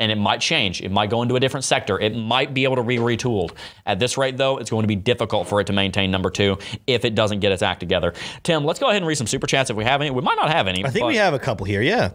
and 0.00 0.12
it 0.12 0.16
might 0.16 0.40
change. 0.40 0.80
It 0.80 0.92
might 0.92 1.10
go 1.10 1.22
into 1.22 1.34
a 1.34 1.40
different 1.40 1.64
sector. 1.64 1.98
It 1.98 2.16
might 2.16 2.54
be 2.54 2.64
able 2.64 2.76
to 2.76 2.84
be 2.84 2.98
retooled. 2.98 3.52
At 3.84 3.98
this 3.98 4.16
rate, 4.16 4.36
though, 4.36 4.58
it's 4.58 4.70
going 4.70 4.82
to 4.82 4.88
be 4.88 4.96
difficult 4.96 5.48
for 5.48 5.60
it 5.60 5.66
to 5.66 5.72
maintain 5.72 6.10
number 6.10 6.30
two 6.30 6.58
if 6.86 7.04
it 7.04 7.14
doesn't 7.14 7.40
get 7.40 7.50
its 7.50 7.62
act 7.62 7.80
together. 7.80 8.14
Tim, 8.44 8.64
let's 8.64 8.78
go 8.78 8.86
ahead 8.86 8.98
and 8.98 9.06
read 9.06 9.16
some 9.16 9.26
super 9.26 9.46
chats 9.46 9.70
if 9.70 9.76
we 9.76 9.84
have 9.84 10.00
any. 10.00 10.10
We 10.10 10.22
might 10.22 10.36
not 10.36 10.50
have 10.50 10.68
any. 10.68 10.84
I 10.84 10.90
think 10.90 11.06
we 11.06 11.16
have 11.16 11.34
a 11.34 11.38
couple 11.38 11.66
here, 11.66 11.82
yeah. 11.82 12.10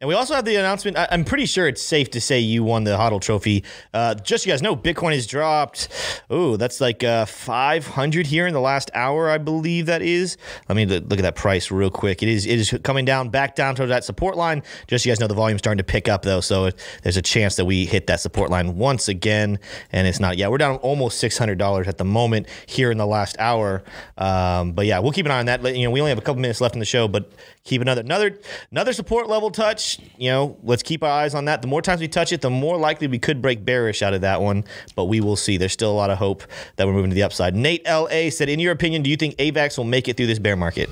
And 0.00 0.08
we 0.08 0.14
also 0.14 0.34
have 0.34 0.44
the 0.44 0.56
announcement. 0.56 0.96
I, 0.96 1.06
am 1.10 1.24
pretty 1.24 1.46
sure 1.46 1.68
it's 1.68 1.82
safe 1.82 2.10
to 2.10 2.20
say 2.20 2.40
you 2.40 2.64
won 2.64 2.84
the 2.84 2.96
HODL 2.96 3.20
trophy. 3.20 3.64
Uh, 3.94 4.14
just 4.14 4.44
so 4.44 4.48
you 4.48 4.52
guys 4.52 4.62
know, 4.62 4.74
Bitcoin 4.74 5.14
has 5.14 5.26
dropped. 5.26 5.88
Oh, 6.30 6.56
that's 6.56 6.80
like 6.80 7.04
uh, 7.04 7.24
500 7.24 8.26
here 8.26 8.46
in 8.46 8.52
the 8.52 8.60
last 8.60 8.90
hour, 8.94 9.30
I 9.30 9.38
believe 9.38 9.86
that 9.86 10.02
is. 10.02 10.36
Let 10.68 10.76
me 10.76 10.86
look 10.86 11.12
at 11.12 11.22
that 11.22 11.36
price 11.36 11.70
real 11.70 11.90
quick. 11.90 12.22
It 12.22 12.28
is 12.28 12.46
it 12.46 12.58
is 12.58 12.78
coming 12.82 13.04
down 13.04 13.28
back 13.28 13.54
down 13.54 13.76
to 13.76 13.86
that 13.86 14.04
support 14.04 14.36
line. 14.36 14.62
Just 14.88 15.04
so 15.04 15.08
you 15.08 15.12
guys 15.12 15.20
know, 15.20 15.28
the 15.28 15.34
volume's 15.34 15.60
starting 15.60 15.78
to 15.78 15.84
pick 15.84 16.08
up 16.08 16.22
though, 16.22 16.40
so 16.40 16.70
there's 17.02 17.16
a 17.16 17.22
chance 17.28 17.56
that 17.56 17.64
we 17.64 17.84
hit 17.84 18.06
that 18.08 18.20
support 18.20 18.50
line 18.50 18.76
once 18.76 19.08
again. 19.08 19.58
And 19.92 20.06
it's 20.06 20.20
not, 20.20 20.36
yet. 20.36 20.50
we're 20.50 20.58
down 20.58 20.76
almost 20.76 21.22
$600 21.22 21.86
at 21.86 21.98
the 21.98 22.04
moment 22.04 22.48
here 22.66 22.90
in 22.90 22.98
the 22.98 23.06
last 23.06 23.36
hour. 23.38 23.82
Um, 24.16 24.72
but 24.72 24.86
yeah, 24.86 24.98
we'll 24.98 25.12
keep 25.12 25.26
an 25.26 25.32
eye 25.32 25.38
on 25.40 25.46
that. 25.46 25.76
You 25.76 25.84
know, 25.84 25.90
we 25.90 26.00
only 26.00 26.10
have 26.10 26.18
a 26.18 26.22
couple 26.22 26.40
minutes 26.40 26.60
left 26.60 26.74
in 26.74 26.78
the 26.78 26.84
show, 26.84 27.08
but 27.08 27.30
keep 27.64 27.82
another, 27.82 28.00
another, 28.00 28.38
another 28.70 28.92
support 28.92 29.28
level 29.28 29.50
touch. 29.50 29.98
You 30.16 30.30
know, 30.30 30.56
let's 30.62 30.82
keep 30.82 31.02
our 31.02 31.10
eyes 31.10 31.34
on 31.34 31.44
that. 31.46 31.62
The 31.62 31.68
more 31.68 31.82
times 31.82 32.00
we 32.00 32.08
touch 32.08 32.32
it, 32.32 32.40
the 32.40 32.50
more 32.50 32.76
likely 32.76 33.06
we 33.06 33.18
could 33.18 33.42
break 33.42 33.64
bearish 33.64 34.02
out 34.02 34.14
of 34.14 34.22
that 34.22 34.40
one. 34.40 34.64
But 34.96 35.04
we 35.04 35.20
will 35.20 35.36
see. 35.36 35.56
There's 35.56 35.72
still 35.72 35.92
a 35.92 35.98
lot 35.98 36.10
of 36.10 36.18
hope 36.18 36.42
that 36.76 36.86
we're 36.86 36.94
moving 36.94 37.10
to 37.10 37.14
the 37.14 37.22
upside. 37.22 37.54
Nate 37.54 37.84
LA 37.86 38.30
said, 38.30 38.48
in 38.48 38.60
your 38.60 38.72
opinion, 38.72 39.02
do 39.02 39.10
you 39.10 39.16
think 39.16 39.36
AVAX 39.36 39.76
will 39.76 39.84
make 39.84 40.08
it 40.08 40.16
through 40.16 40.26
this 40.26 40.38
bear 40.38 40.56
market? 40.56 40.88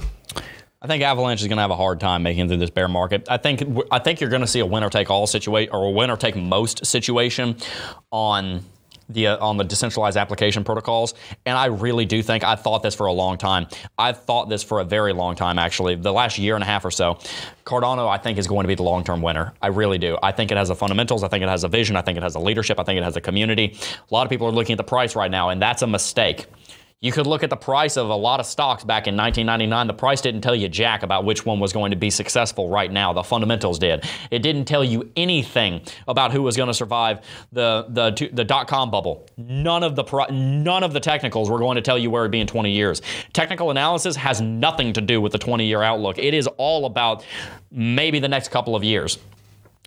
I 0.83 0.87
think 0.87 1.03
Avalanche 1.03 1.41
is 1.41 1.49
going 1.49 1.57
to 1.57 1.63
have 1.63 1.71
a 1.71 1.77
hard 1.77 2.01
time 2.01 2.23
making 2.23 2.49
through 2.49 2.59
this 2.59 2.71
bear 2.71 2.87
market. 2.87 3.27
I 3.29 3.39
think 3.39 3.63
I 3.91 3.99
think 3.99 4.21
you're 4.21 4.31
going 4.31 4.43
to 4.43 4.47
see 4.47 4.61
a 4.61 4.67
winner 4.67 4.91
take 4.91 5.11
all 5.11 5.27
situation 5.27 5.73
or 5.73 5.85
a 5.85 5.91
winner 5.91 6.17
take 6.17 6.37
most 6.37 6.85
situation 6.85 7.57
on 8.13 8.63
the 9.09 9.29
uh, 9.29 9.45
on 9.45 9.57
the 9.57 9.65
decentralized 9.65 10.17
application 10.19 10.65
protocols 10.65 11.15
and 11.47 11.57
I 11.57 11.67
really 11.67 12.05
do 12.05 12.23
think 12.23 12.45
I 12.45 12.57
thought 12.57 12.83
this 12.83 12.95
for 12.95 13.07
a 13.07 13.13
long 13.13 13.39
time. 13.39 13.69
I've 13.97 14.23
thought 14.23 14.49
this 14.49 14.63
for 14.63 14.81
a 14.81 14.85
very 14.85 15.15
long 15.15 15.35
time 15.35 15.59
actually. 15.59 15.95
The 15.95 16.13
last 16.13 16.39
year 16.39 16.55
and 16.57 16.63
a 16.63 16.67
half 16.67 16.85
or 16.85 16.91
so. 16.91 17.19
Cardano 17.65 18.09
I 18.09 18.19
think 18.19 18.37
is 18.37 18.47
going 18.47 18.65
to 18.65 18.69
be 18.69 18.75
the 18.75 18.83
long-term 18.83 19.23
winner. 19.23 19.55
I 19.63 19.69
really 19.69 19.99
do. 19.99 20.19
I 20.23 20.33
think 20.33 20.51
it 20.51 20.59
has 20.59 20.69
the 20.69 20.77
fundamentals, 20.77 21.23
I 21.23 21.29
think 21.29 21.43
it 21.43 21.49
has 21.49 21.65
a 21.65 21.69
vision, 21.69 21.97
I 21.97 22.03
think 22.03 22.19
it 22.19 22.23
has 22.23 22.35
a 22.35 22.41
leadership, 22.41 22.79
I 22.79 22.83
think 22.83 22.99
it 22.99 23.05
has 23.05 23.17
a 23.17 23.21
community. 23.21 23.79
A 24.11 24.15
lot 24.15 24.27
of 24.27 24.31
people 24.31 24.47
are 24.47 24.53
looking 24.53 24.75
at 24.75 24.79
the 24.79 24.85
price 24.85 25.17
right 25.17 25.31
now 25.31 25.49
and 25.49 25.63
that's 25.63 25.83
a 25.83 25.87
mistake. 25.87 26.47
You 27.03 27.13
could 27.13 27.27
look 27.27 27.43
at 27.43 27.51
the 27.51 27.57
price 27.57 27.99
of 27.99 28.09
a 28.09 28.15
lot 28.15 28.41
of 28.41 28.47
stocks 28.47 28.83
back 28.83 29.07
in 29.07 29.15
1999. 29.15 29.87
The 29.87 29.93
price 29.93 30.23
didn't 30.23 30.41
tell 30.41 30.55
you 30.55 30.67
jack 30.67 31.03
about 31.03 31.27
which 31.27 31.45
one 31.45 31.61
was 31.61 31.71
going 31.71 31.91
to 31.91 31.97
be 31.97 32.09
successful 32.09 32.71
right 32.71 32.91
now. 32.91 33.13
The 33.13 33.23
fundamentals 33.23 33.79
did. 33.79 34.03
It 34.31 34.39
didn't 34.39 34.65
tell 34.65 34.83
you 34.83 35.13
anything 35.15 35.83
about 36.09 36.33
who 36.33 36.43
was 36.43 36.57
going 36.57 36.69
to 36.69 36.75
survive 36.75 37.21
the 37.53 37.85
the 37.91 38.31
the 38.33 38.45
dot 38.45 38.67
com 38.67 38.91
bubble. 38.91 39.29
None 39.37 39.83
of 39.83 39.95
the 39.95 40.05
none 40.31 40.83
of 40.83 40.95
the 40.95 41.01
technicals 41.01 41.51
were 41.51 41.59
going 41.59 41.77
to 41.77 41.83
tell 41.83 41.99
you 41.99 42.11
where 42.11 42.23
it'd 42.23 42.33
be 42.33 42.41
in 42.41 42.47
20 42.47 42.73
years. 42.73 43.03
Technical 43.35 43.71
analysis 43.71 44.17
has 44.17 44.41
nothing 44.41 44.95
to 44.95 45.03
do 45.03 45.21
with 45.21 45.33
the 45.33 45.39
20 45.39 45.67
year 45.67 45.83
outlook. 45.83 46.17
It 46.17 46.33
is 46.33 46.47
all 46.57 46.87
about 46.87 47.27
maybe 47.71 48.21
the 48.21 48.29
next 48.29 48.49
couple 48.49 48.75
of 48.75 48.83
years. 48.83 49.19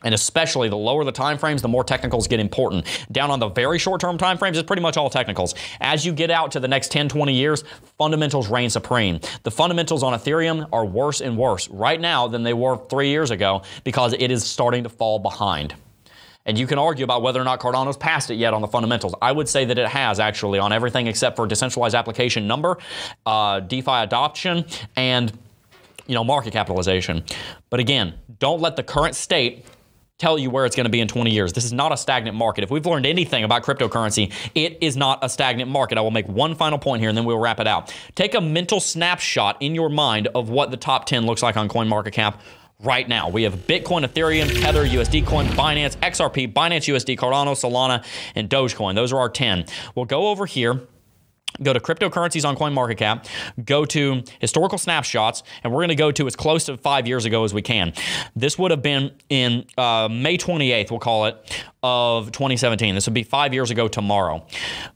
And 0.03 0.13
especially 0.13 0.69
the 0.69 0.77
lower 0.77 1.03
the 1.03 1.11
time 1.11 1.37
frames, 1.37 1.61
the 1.61 1.67
more 1.67 1.83
technicals 1.83 2.27
get 2.27 2.39
important. 2.39 2.85
Down 3.11 3.31
on 3.31 3.39
the 3.39 3.49
very 3.49 3.79
short 3.79 4.01
term 4.01 4.17
time 4.17 4.37
frames, 4.37 4.57
it's 4.57 4.67
pretty 4.67 4.81
much 4.81 4.97
all 4.97 5.09
technicals. 5.09 5.55
As 5.81 6.05
you 6.05 6.13
get 6.13 6.31
out 6.31 6.51
to 6.51 6.59
the 6.59 6.67
next 6.67 6.91
10, 6.91 7.09
20 7.09 7.33
years, 7.33 7.63
fundamentals 7.97 8.49
reign 8.49 8.69
supreme. 8.69 9.19
The 9.43 9.51
fundamentals 9.51 10.03
on 10.03 10.13
Ethereum 10.13 10.67
are 10.71 10.85
worse 10.85 11.21
and 11.21 11.37
worse 11.37 11.67
right 11.69 11.99
now 11.99 12.27
than 12.27 12.43
they 12.43 12.53
were 12.53 12.77
three 12.89 13.09
years 13.09 13.31
ago 13.31 13.63
because 13.83 14.13
it 14.13 14.31
is 14.31 14.45
starting 14.45 14.83
to 14.83 14.89
fall 14.89 15.19
behind. 15.19 15.75
And 16.45 16.57
you 16.57 16.65
can 16.65 16.79
argue 16.79 17.03
about 17.03 17.21
whether 17.21 17.39
or 17.39 17.43
not 17.43 17.59
Cardano's 17.59 17.97
passed 17.97 18.31
it 18.31 18.35
yet 18.35 18.53
on 18.53 18.61
the 18.61 18.67
fundamentals. 18.67 19.13
I 19.21 19.31
would 19.31 19.47
say 19.47 19.65
that 19.65 19.77
it 19.77 19.87
has 19.87 20.19
actually 20.19 20.57
on 20.57 20.71
everything 20.71 21.05
except 21.07 21.35
for 21.35 21.45
decentralized 21.45 21.93
application 21.93 22.47
number, 22.47 22.77
uh, 23.25 23.59
DeFi 23.59 23.91
adoption, 23.91 24.65
and 24.95 25.31
you 26.07 26.15
know 26.15 26.23
market 26.23 26.51
capitalization. 26.51 27.23
But 27.69 27.79
again, 27.79 28.15
don't 28.39 28.61
let 28.61 28.77
the 28.77 28.83
current 28.83 29.15
state 29.15 29.65
tell 30.19 30.37
you 30.37 30.49
where 30.49 30.65
it's 30.65 30.75
going 30.75 30.85
to 30.85 30.91
be 30.91 30.99
in 30.99 31.07
20 31.07 31.31
years. 31.31 31.53
This 31.53 31.63
is 31.63 31.73
not 31.73 31.93
a 31.93 31.97
stagnant 31.97 32.35
market. 32.35 32.63
If 32.63 32.69
we've 32.69 32.85
learned 32.85 33.05
anything 33.05 33.45
about 33.45 33.63
cryptocurrency, 33.63 34.31
it 34.53 34.77
is 34.81 34.97
not 34.97 35.19
a 35.23 35.29
stagnant 35.29 35.71
market. 35.71 35.97
I 35.97 36.01
will 36.01 36.11
make 36.11 36.27
one 36.27 36.55
final 36.55 36.77
point 36.77 36.99
here 36.99 37.09
and 37.09 37.17
then 37.17 37.25
we'll 37.25 37.39
wrap 37.39 37.59
it 37.61 37.67
out. 37.67 37.95
Take 38.15 38.35
a 38.35 38.41
mental 38.41 38.81
snapshot 38.81 39.57
in 39.61 39.73
your 39.73 39.89
mind 39.89 40.27
of 40.35 40.49
what 40.49 40.71
the 40.71 40.77
top 40.77 41.05
10 41.05 41.25
looks 41.25 41.41
like 41.41 41.55
on 41.55 41.69
CoinMarketCap 41.69 42.35
right 42.81 43.07
now. 43.07 43.29
We 43.29 43.43
have 43.43 43.55
Bitcoin, 43.55 44.05
Ethereum, 44.05 44.61
Tether, 44.61 44.85
USD 44.85 45.25
Coin, 45.25 45.45
Binance, 45.47 45.95
XRP, 45.97 46.53
Binance 46.53 46.93
USD, 46.93 47.17
Cardano, 47.17 47.51
Solana, 47.51 48.05
and 48.35 48.49
Dogecoin. 48.49 48.95
Those 48.95 49.13
are 49.13 49.19
our 49.19 49.29
10. 49.29 49.65
We'll 49.95 50.05
go 50.05 50.27
over 50.27 50.45
here 50.45 50.81
go 51.61 51.73
to 51.73 51.79
cryptocurrencies 51.79 52.47
on 52.47 52.55
CoinMarketCap, 52.55 53.25
go 53.65 53.85
to 53.85 54.23
historical 54.39 54.77
snapshots, 54.77 55.43
and 55.63 55.73
we're 55.73 55.79
going 55.79 55.89
to 55.89 55.95
go 55.95 56.11
to 56.11 56.27
as 56.27 56.35
close 56.35 56.65
to 56.65 56.77
five 56.77 57.07
years 57.07 57.25
ago 57.25 57.43
as 57.43 57.53
we 57.53 57.61
can. 57.61 57.93
This 58.35 58.57
would 58.57 58.71
have 58.71 58.81
been 58.81 59.11
in 59.29 59.65
uh, 59.77 60.07
May 60.09 60.37
28th, 60.37 60.91
we'll 60.91 60.99
call 60.99 61.25
it, 61.25 61.63
of 61.81 62.31
2017. 62.31 62.95
This 62.95 63.07
would 63.07 63.13
be 63.13 63.23
five 63.23 63.53
years 63.53 63.71
ago 63.71 63.87
tomorrow. 63.87 64.45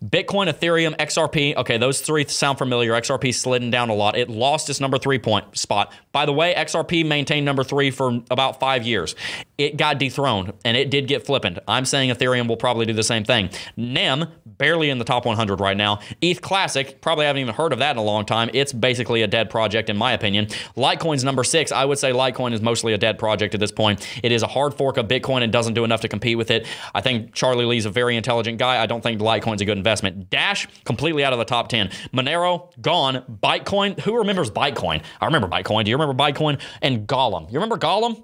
Bitcoin, 0.04 0.52
Ethereum, 0.52 0.96
XRP. 0.98 1.56
Okay, 1.56 1.78
those 1.78 2.02
three 2.02 2.26
sound 2.28 2.58
familiar. 2.58 2.92
XRP 2.92 3.34
slidden 3.34 3.70
down 3.70 3.90
a 3.90 3.94
lot. 3.94 4.18
It 4.18 4.30
lost 4.30 4.70
its 4.70 4.80
number 4.80 4.98
three 4.98 5.20
point 5.20 5.58
spot. 5.58 5.94
By 6.12 6.26
the 6.26 6.34
way, 6.34 6.54
XRP 6.54 7.06
maintained 7.06 7.46
number 7.46 7.64
three 7.64 7.90
for 7.90 8.22
about 8.30 8.60
five 8.60 8.84
years. 8.84 9.16
It 9.58 9.78
got 9.78 9.98
dethroned 9.98 10.54
and 10.66 10.76
it 10.76 10.90
did 10.90 11.08
get 11.08 11.26
flippened. 11.26 11.60
I'm 11.68 11.86
saying 11.86 12.10
Ethereum 12.10 12.48
will 12.48 12.58
probably 12.58 12.86
do 12.86 12.94
the 12.94 13.04
same 13.04 13.24
thing. 13.24 13.50
NEM, 13.78 14.28
barely 14.46 14.90
in 14.90 14.98
the 14.98 15.06
top 15.06 15.26
100 15.26 15.60
right 15.60 15.78
now. 15.78 16.00
ETH 16.22 16.42
Classic, 16.42 17.00
probably 17.02 17.26
haven't 17.26 17.42
even 17.42 17.56
heard 17.56 17.72
of 17.72 17.80
that 17.80 17.92
in 17.92 17.98
a 17.98 18.04
long 18.04 18.26
time. 18.26 18.50
It's 18.54 18.74
basically 18.74 19.22
a 19.22 19.28
dead 19.28 19.50
project, 19.50 19.90
in 19.90 19.98
my 19.98 20.12
opinion. 20.12 20.48
Litecoin's 20.76 21.24
number 21.24 21.44
six. 21.44 21.72
I 21.72 21.86
would 21.86 21.98
say 21.98 22.12
Litecoin 22.12 22.54
is 22.54 22.62
mostly 22.62 22.94
a 22.94 22.98
dead 22.98 23.18
project 23.18 23.54
at 23.54 23.60
this 23.60 23.72
point. 23.72 24.08
It 24.22 24.32
is 24.32 24.44
a 24.44 24.48
hard 24.48 24.74
fork 24.74 24.98
of 24.98 25.08
Bitcoin 25.08 25.44
and 25.44 25.52
doesn't 25.52 25.74
do 25.74 25.84
enough 25.84 26.02
to 26.02 26.08
compete 26.08 26.38
with 26.38 26.52
it. 26.52 26.68
I 26.94 27.02
think 27.02 27.34
Charlie 27.34 27.66
Lee's 27.66 27.86
a 27.86 27.90
very 27.90 28.16
intelligent 28.16 28.58
guy. 28.58 28.82
I 28.82 28.86
don't 28.86 29.02
think 29.02 29.22
Litecoin's 29.22 29.62
a 29.62 29.66
good 29.66 29.78
investment. 29.78 30.30
Dash, 30.30 30.68
completely 30.86 31.24
out 31.24 31.34
of 31.34 31.40
the 31.40 31.46
top 31.46 31.70
10. 31.70 31.90
Monero, 32.14 32.72
gone. 32.82 33.24
Bitcoin, 33.42 34.00
who 34.00 34.18
remembers 34.18 34.52
Bitcoin? 34.52 35.04
I 35.22 35.26
remember 35.26 35.48
Bitcoin. 35.48 35.86
Do 35.86 35.92
you 35.92 35.98
remember 35.98 36.22
Bitcoin? 36.22 36.60
And 36.82 37.08
Golem. 37.08 37.52
You 37.52 37.56
remember 37.56 37.78
Golem? 37.78 38.24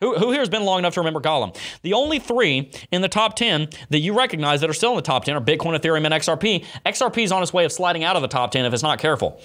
Who, 0.00 0.16
who 0.16 0.30
here 0.30 0.40
has 0.40 0.48
been 0.48 0.64
long 0.64 0.78
enough 0.78 0.94
to 0.94 1.00
remember 1.00 1.20
Golem? 1.20 1.56
The 1.82 1.92
only 1.92 2.20
three 2.20 2.70
in 2.92 3.02
the 3.02 3.08
top 3.08 3.34
10 3.34 3.68
that 3.90 3.98
you 3.98 4.16
recognize 4.16 4.60
that 4.60 4.70
are 4.70 4.74
still 4.74 4.90
in 4.90 4.96
the 4.96 5.02
top 5.02 5.24
10 5.24 5.34
are 5.34 5.40
Bitcoin, 5.40 5.76
Ethereum, 5.76 6.04
and 6.04 6.14
XRP. 6.14 6.64
XRP 6.86 7.24
is 7.24 7.32
on 7.32 7.42
its 7.42 7.52
way 7.52 7.64
of 7.64 7.72
sliding 7.72 8.04
out 8.04 8.14
of 8.14 8.22
the 8.22 8.28
top 8.28 8.52
10 8.52 8.64
if 8.64 8.72
it's 8.72 8.82
not 8.82 9.00
careful. 9.00 9.40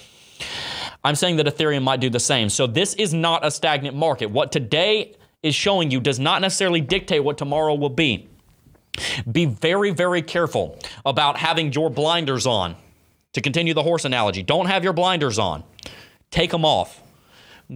I'm 1.04 1.16
saying 1.16 1.38
that 1.38 1.48
Ethereum 1.48 1.82
might 1.82 2.00
do 2.00 2.10
the 2.10 2.20
same. 2.20 2.50
So 2.50 2.68
this 2.68 2.94
is 2.94 3.14
not 3.14 3.46
a 3.46 3.50
stagnant 3.50 3.96
market. 3.98 4.28
What 4.28 4.52
today 4.52 5.16
is 5.42 5.56
showing 5.56 5.92
you 5.92 6.00
does 6.00 6.20
not 6.20 6.42
necessarily 6.42 6.82
dictate 6.82 7.24
what 7.24 7.38
tomorrow 7.38 7.74
will 7.74 7.90
be. 7.90 8.30
Be 9.32 9.46
very, 9.46 9.92
very 9.92 10.22
careful 10.22 10.80
about 11.06 11.38
having 11.38 11.74
your 11.74 11.90
blinders 11.90 12.46
on. 12.46 12.76
To 13.34 13.42
continue 13.42 13.74
the 13.74 13.82
horse 13.82 14.06
analogy, 14.06 14.44
don't 14.44 14.68
have 14.68 14.84
your 14.84 14.94
blinders 14.94 15.40
on. 15.40 15.64
Take 16.30 16.52
them 16.52 16.66
off. 16.66 17.02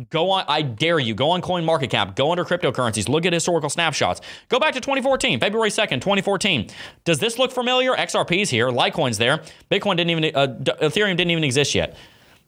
Go 0.09 0.31
on, 0.31 0.45
I 0.47 0.61
dare 0.61 0.99
you, 0.99 1.15
go 1.15 1.31
on 1.31 1.41
CoinMarketCap, 1.41 2.15
go 2.15 2.29
under 2.29 2.43
cryptocurrencies, 2.43 3.09
look 3.09 3.25
at 3.25 3.33
historical 3.33 3.69
snapshots. 3.69 4.21
Go 4.49 4.59
back 4.59 4.73
to 4.73 4.81
2014, 4.81 5.39
February 5.39 5.69
2nd, 5.69 6.01
2014. 6.01 6.69
Does 7.05 7.19
this 7.19 7.39
look 7.39 7.51
familiar? 7.51 7.93
XRP's 7.93 8.49
here, 8.49 8.67
Litecoin's 8.67 9.17
there. 9.17 9.41
Bitcoin 9.71 9.95
didn't 9.97 10.11
even, 10.11 10.35
uh, 10.35 10.47
Ethereum 10.81 11.17
didn't 11.17 11.31
even 11.31 11.43
exist 11.43 11.73
yet. 11.73 11.95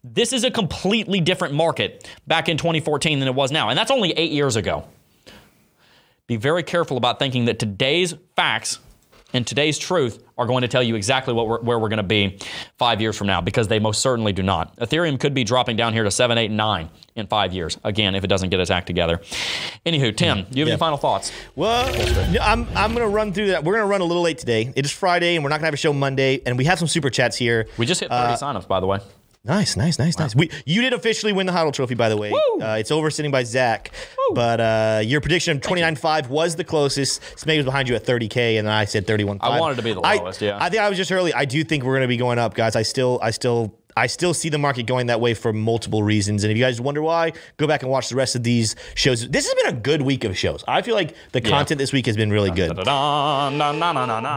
This 0.04 0.32
is 0.34 0.44
a 0.44 0.52
completely 0.52 1.22
different 1.22 1.54
market 1.54 2.08
back 2.28 2.50
in 2.50 2.58
2014 2.58 3.20
than 3.20 3.28
it 3.28 3.36
was 3.36 3.52
now. 3.52 3.70
And 3.70 3.78
that's 3.78 3.92
only 3.92 4.12
eight 4.12 4.32
years 4.32 4.56
ago. 4.56 4.88
Be 6.30 6.36
very 6.38 6.62
careful 6.62 6.96
about 6.96 7.18
thinking 7.18 7.46
that 7.46 7.58
today's 7.58 8.14
facts 8.36 8.78
and 9.34 9.48
today's 9.48 9.80
truth 9.80 10.24
are 10.38 10.46
going 10.46 10.62
to 10.62 10.68
tell 10.68 10.84
you 10.84 10.94
exactly 10.94 11.34
what 11.34 11.48
we're, 11.48 11.60
where 11.62 11.80
we're 11.80 11.90
going 11.90 11.98
to 11.98 12.04
be 12.04 12.38
five 12.78 13.02
years 13.02 13.18
from 13.18 13.26
now 13.26 13.42
because 13.42 13.68
they 13.68 13.80
most 13.80 14.00
certainly 14.02 14.32
do 14.32 14.44
not. 14.44 14.78
Ethereum 14.78 15.20
could 15.20 15.34
be 15.34 15.44
dropping 15.44 15.76
down 15.76 15.92
here 15.92 16.04
to 16.04 16.12
seven, 16.12 16.38
eight, 16.38 16.52
nine 16.52 16.92
in 17.16 17.26
five 17.26 17.52
years. 17.52 17.80
Again, 17.84 18.14
if 18.14 18.24
it 18.24 18.28
doesn't 18.28 18.50
get 18.50 18.60
its 18.60 18.70
act 18.70 18.86
together. 18.86 19.22
Anywho, 19.88 20.16
Tim, 20.16 20.44
do 20.44 20.60
you 20.60 20.62
have 20.62 20.68
Yeah. 20.68 20.74
any 20.74 20.78
final 20.78 21.00
thoughts? 21.00 21.32
Well, 21.56 21.92
I'm 22.40 22.68
I'm 22.76 22.94
gonna 22.94 23.08
run 23.10 23.34
through 23.34 23.48
that. 23.48 23.64
We're 23.64 23.74
gonna 23.74 23.88
run 23.88 24.02
a 24.02 24.06
little 24.06 24.22
late 24.22 24.38
today. 24.38 24.72
It 24.76 24.86
is 24.86 24.92
Friday, 24.92 25.34
and 25.34 25.44
we're 25.44 25.50
not 25.50 25.58
gonna 25.58 25.66
have 25.68 25.74
a 25.74 25.78
show 25.78 25.94
Monday. 25.94 26.42
And 26.46 26.60
we 26.60 26.66
have 26.66 26.78
some 26.78 26.88
super 26.88 27.10
chats 27.10 27.38
here. 27.38 27.68
We 27.80 27.88
just 27.88 28.02
hit 28.02 28.10
30 28.10 28.34
uh, 28.34 28.38
signups, 28.38 28.68
by 28.68 28.80
the 28.80 28.86
way. 28.86 29.00
Nice, 29.46 29.78
nice, 29.78 29.98
nice, 29.98 30.20
nice. 30.20 30.36
We 30.36 30.52
you 30.66 30.82
did 30.82 30.92
officially 30.92 31.32
win 31.32 31.46
the 31.46 31.54
HODL 31.54 31.72
Trophy, 31.74 31.96
by 31.96 32.10
the 32.10 32.18
way. 32.18 32.32
Uh, 32.62 32.76
it's 32.78 32.92
over 32.92 33.10
sitting 33.10 33.32
by 33.32 33.44
Zach. 33.44 33.92
But 34.34 34.60
uh, 34.60 35.02
your 35.04 35.22
prediction 35.22 35.56
of 35.58 35.64
29.5 35.64 36.28
was 36.28 36.58
the 36.58 36.64
closest. 36.66 37.22
Smeg 37.38 37.56
was 37.56 37.66
behind 37.66 37.88
you 37.88 37.96
at 37.96 38.04
30k, 38.06 38.60
and 38.60 38.68
then 38.68 38.74
I 38.74 38.84
said 38.86 39.08
31.5. 39.08 39.38
I 39.42 39.60
wanted 39.60 39.76
to 39.78 39.82
be 39.82 39.94
the 39.94 40.02
I- 40.02 40.16
lowest, 40.18 40.42
yeah. 40.42 40.58
I 40.62 40.70
think 40.70 40.82
I 40.84 40.90
was 40.90 40.98
just 40.98 41.12
early. 41.12 41.34
I 41.34 41.46
do 41.46 41.64
think 41.64 41.84
we're 41.86 41.96
gonna 41.96 42.08
be 42.10 42.18
going 42.18 42.38
up, 42.38 42.54
guys. 42.54 42.76
I 42.76 42.82
still, 42.82 43.18
I 43.24 43.32
still. 43.32 43.79
I 44.00 44.08
still 44.08 44.34
see 44.34 44.48
the 44.48 44.58
market 44.58 44.86
going 44.86 45.08
that 45.08 45.20
way 45.20 45.34
for 45.34 45.52
multiple 45.52 46.04
reasons. 46.04 46.46
And 46.46 46.52
if 46.52 46.58
you 46.58 46.64
guys 46.64 46.80
wonder 46.80 47.02
why, 47.02 47.34
go 47.58 47.68
back 47.68 47.84
and 47.84 47.92
watch 47.92 48.08
the 48.08 48.16
rest 48.16 48.34
of 48.34 48.44
these 48.44 48.78
shows. 48.96 49.28
This 49.28 49.46
has 49.46 49.54
been 49.56 49.76
a 49.76 49.82
good 49.82 50.02
week 50.02 50.24
of 50.24 50.38
shows. 50.38 50.64
I 50.70 50.82
feel 50.82 50.96
like 50.96 51.16
the 51.34 51.42
content 51.42 51.80
this 51.80 51.92
week 51.92 52.06
has 52.06 52.16
been 52.16 52.32
really 52.32 52.52
good. 52.52 52.78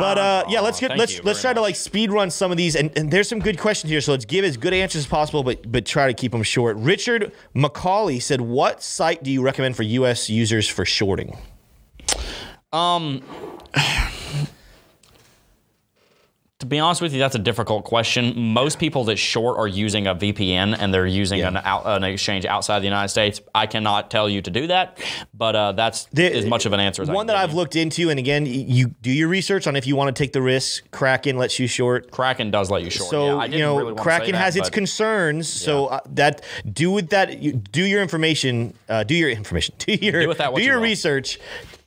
But 0.00 0.18
uh, 0.18 0.44
yeah, 0.48 0.60
let's 0.60 0.80
get 0.80 0.96
let's 0.98 1.22
let's 1.22 1.40
try 1.40 1.52
to 1.52 1.60
like 1.60 1.76
speed 1.76 2.10
run 2.10 2.30
some 2.30 2.50
of 2.50 2.56
these, 2.56 2.74
and, 2.74 2.90
and 2.98 3.08
there's 3.08 3.28
some 3.28 3.38
good 3.38 3.56
questions 3.56 3.88
here. 3.88 4.00
So 4.00 4.10
let's 4.10 4.24
give 4.24 4.44
as 4.44 4.56
good 4.56 4.74
answers 4.74 5.04
as 5.04 5.06
possible, 5.06 5.44
but 5.44 5.70
but 5.70 5.86
try 5.86 6.08
to 6.08 6.14
keep 6.14 6.32
them 6.32 6.42
short. 6.42 6.76
Richard 6.78 7.32
McCauley 7.54 8.20
said, 8.20 8.40
"What 8.40 8.82
site 8.82 9.22
do 9.22 9.30
you 9.30 9.42
recommend 9.42 9.76
for 9.76 9.84
U.S. 9.84 10.28
users 10.28 10.66
for 10.66 10.84
shorting?" 10.84 11.38
To 16.62 16.66
be 16.66 16.78
honest 16.78 17.00
with 17.02 17.12
you, 17.12 17.18
that's 17.18 17.34
a 17.34 17.40
difficult 17.40 17.82
question. 17.82 18.38
Most 18.38 18.78
people 18.78 19.02
that 19.06 19.16
short 19.16 19.58
are 19.58 19.66
using 19.66 20.06
a 20.06 20.14
VPN 20.14 20.76
and 20.78 20.94
they're 20.94 21.08
using 21.08 21.40
Yeah. 21.40 21.48
an, 21.48 21.56
out, 21.56 21.82
an 21.86 22.04
exchange 22.04 22.46
outside 22.46 22.78
the 22.78 22.84
United 22.84 23.08
States. 23.08 23.40
I 23.52 23.66
cannot 23.66 24.12
tell 24.12 24.28
you 24.28 24.40
to 24.42 24.48
do 24.48 24.68
that, 24.68 24.96
but 25.34 25.56
uh, 25.56 25.72
that's 25.72 26.04
The- 26.12 26.32
as 26.32 26.46
much 26.46 26.64
of 26.64 26.72
an 26.72 26.78
answer 26.78 27.02
as 27.02 27.08
I 27.08 27.14
One 27.14 27.26
that 27.26 27.34
I've 27.34 27.50
you. 27.50 27.56
looked 27.56 27.74
into, 27.74 28.10
and 28.10 28.18
again, 28.20 28.46
you 28.46 28.94
do 29.02 29.10
your 29.10 29.26
research 29.26 29.66
on 29.66 29.74
if 29.74 29.88
you 29.88 29.96
want 29.96 30.14
to 30.14 30.22
take 30.22 30.32
the 30.32 30.40
risk. 30.40 30.88
Kraken 30.92 31.36
lets 31.36 31.58
you 31.58 31.66
short. 31.66 32.12
Kraken 32.12 32.52
does 32.52 32.70
let 32.70 32.84
you 32.84 32.90
short. 32.90 33.10
So 33.10 33.26
yeah, 33.26 33.36
I 33.38 33.44
you 33.46 33.58
know, 33.58 33.78
really 33.78 33.94
Kraken 33.96 34.30
that, 34.30 34.38
has 34.38 34.54
its 34.54 34.68
but 34.68 34.72
concerns. 34.74 35.48
So 35.48 35.86
uh, 35.86 35.98
that 36.10 36.42
do 36.72 36.92
with 36.92 37.10
that, 37.10 37.42
you, 37.42 37.54
do 37.54 37.82
your 37.84 38.00
information, 38.02 38.74
uh, 38.88 39.02
do 39.02 39.16
your 39.16 39.30
information, 39.30 39.74
do 39.78 39.94
your 39.94 40.20
Do 40.22 40.28
with 40.28 40.38
that 40.38 40.52
what 40.52 40.58
do 40.60 40.64
you 40.64 40.70
your 40.70 40.80
research 40.80 41.40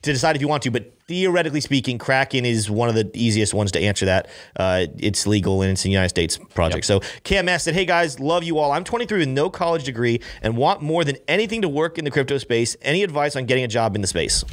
to 0.06 0.14
decide 0.14 0.36
if 0.36 0.42
you 0.42 0.48
want 0.48 0.64
to. 0.64 0.72
But 0.72 0.94
theoretically 1.08 1.62
speaking, 1.62 1.98
Kraken 1.98 2.46
is 2.46 2.70
one 2.70 2.90
of 2.90 2.96
the 2.96 3.10
easiest 3.14 3.54
ones 3.54 3.72
to 3.74 3.80
answer 3.80 4.06
that. 4.06 4.28
Uh, 4.56 4.88
it's 4.98 5.28
legal 5.28 5.62
and 5.62 5.72
it's 5.72 5.86
a 5.86 5.90
United 5.90 6.10
States 6.10 6.38
project. 6.54 6.86
So 6.86 7.00
KMS 7.24 7.62
said, 7.62 7.74
"Hey 7.74 7.86
guys, 7.86 8.20
love 8.20 8.44
you 8.44 8.58
all. 8.58 8.72
I'm 8.72 8.84
23 8.84 9.20
with 9.20 9.28
no 9.28 9.50
college 9.50 9.84
degree 9.84 10.22
and 10.42 10.58
want 10.58 10.82
more 10.82 11.04
than 11.04 11.18
anything 11.28 11.62
to 11.62 11.70
work 11.70 11.98
in 11.98 12.06
the 12.06 12.12
crypto 12.12 12.38
space. 12.38 12.76
Any 12.82 13.04
advice 13.04 13.36
on 13.36 13.46
getting 13.46 13.64
a 13.64 13.68
job 13.68 13.96
in 13.96 14.02
the 14.02 14.08
space?" 14.08 14.44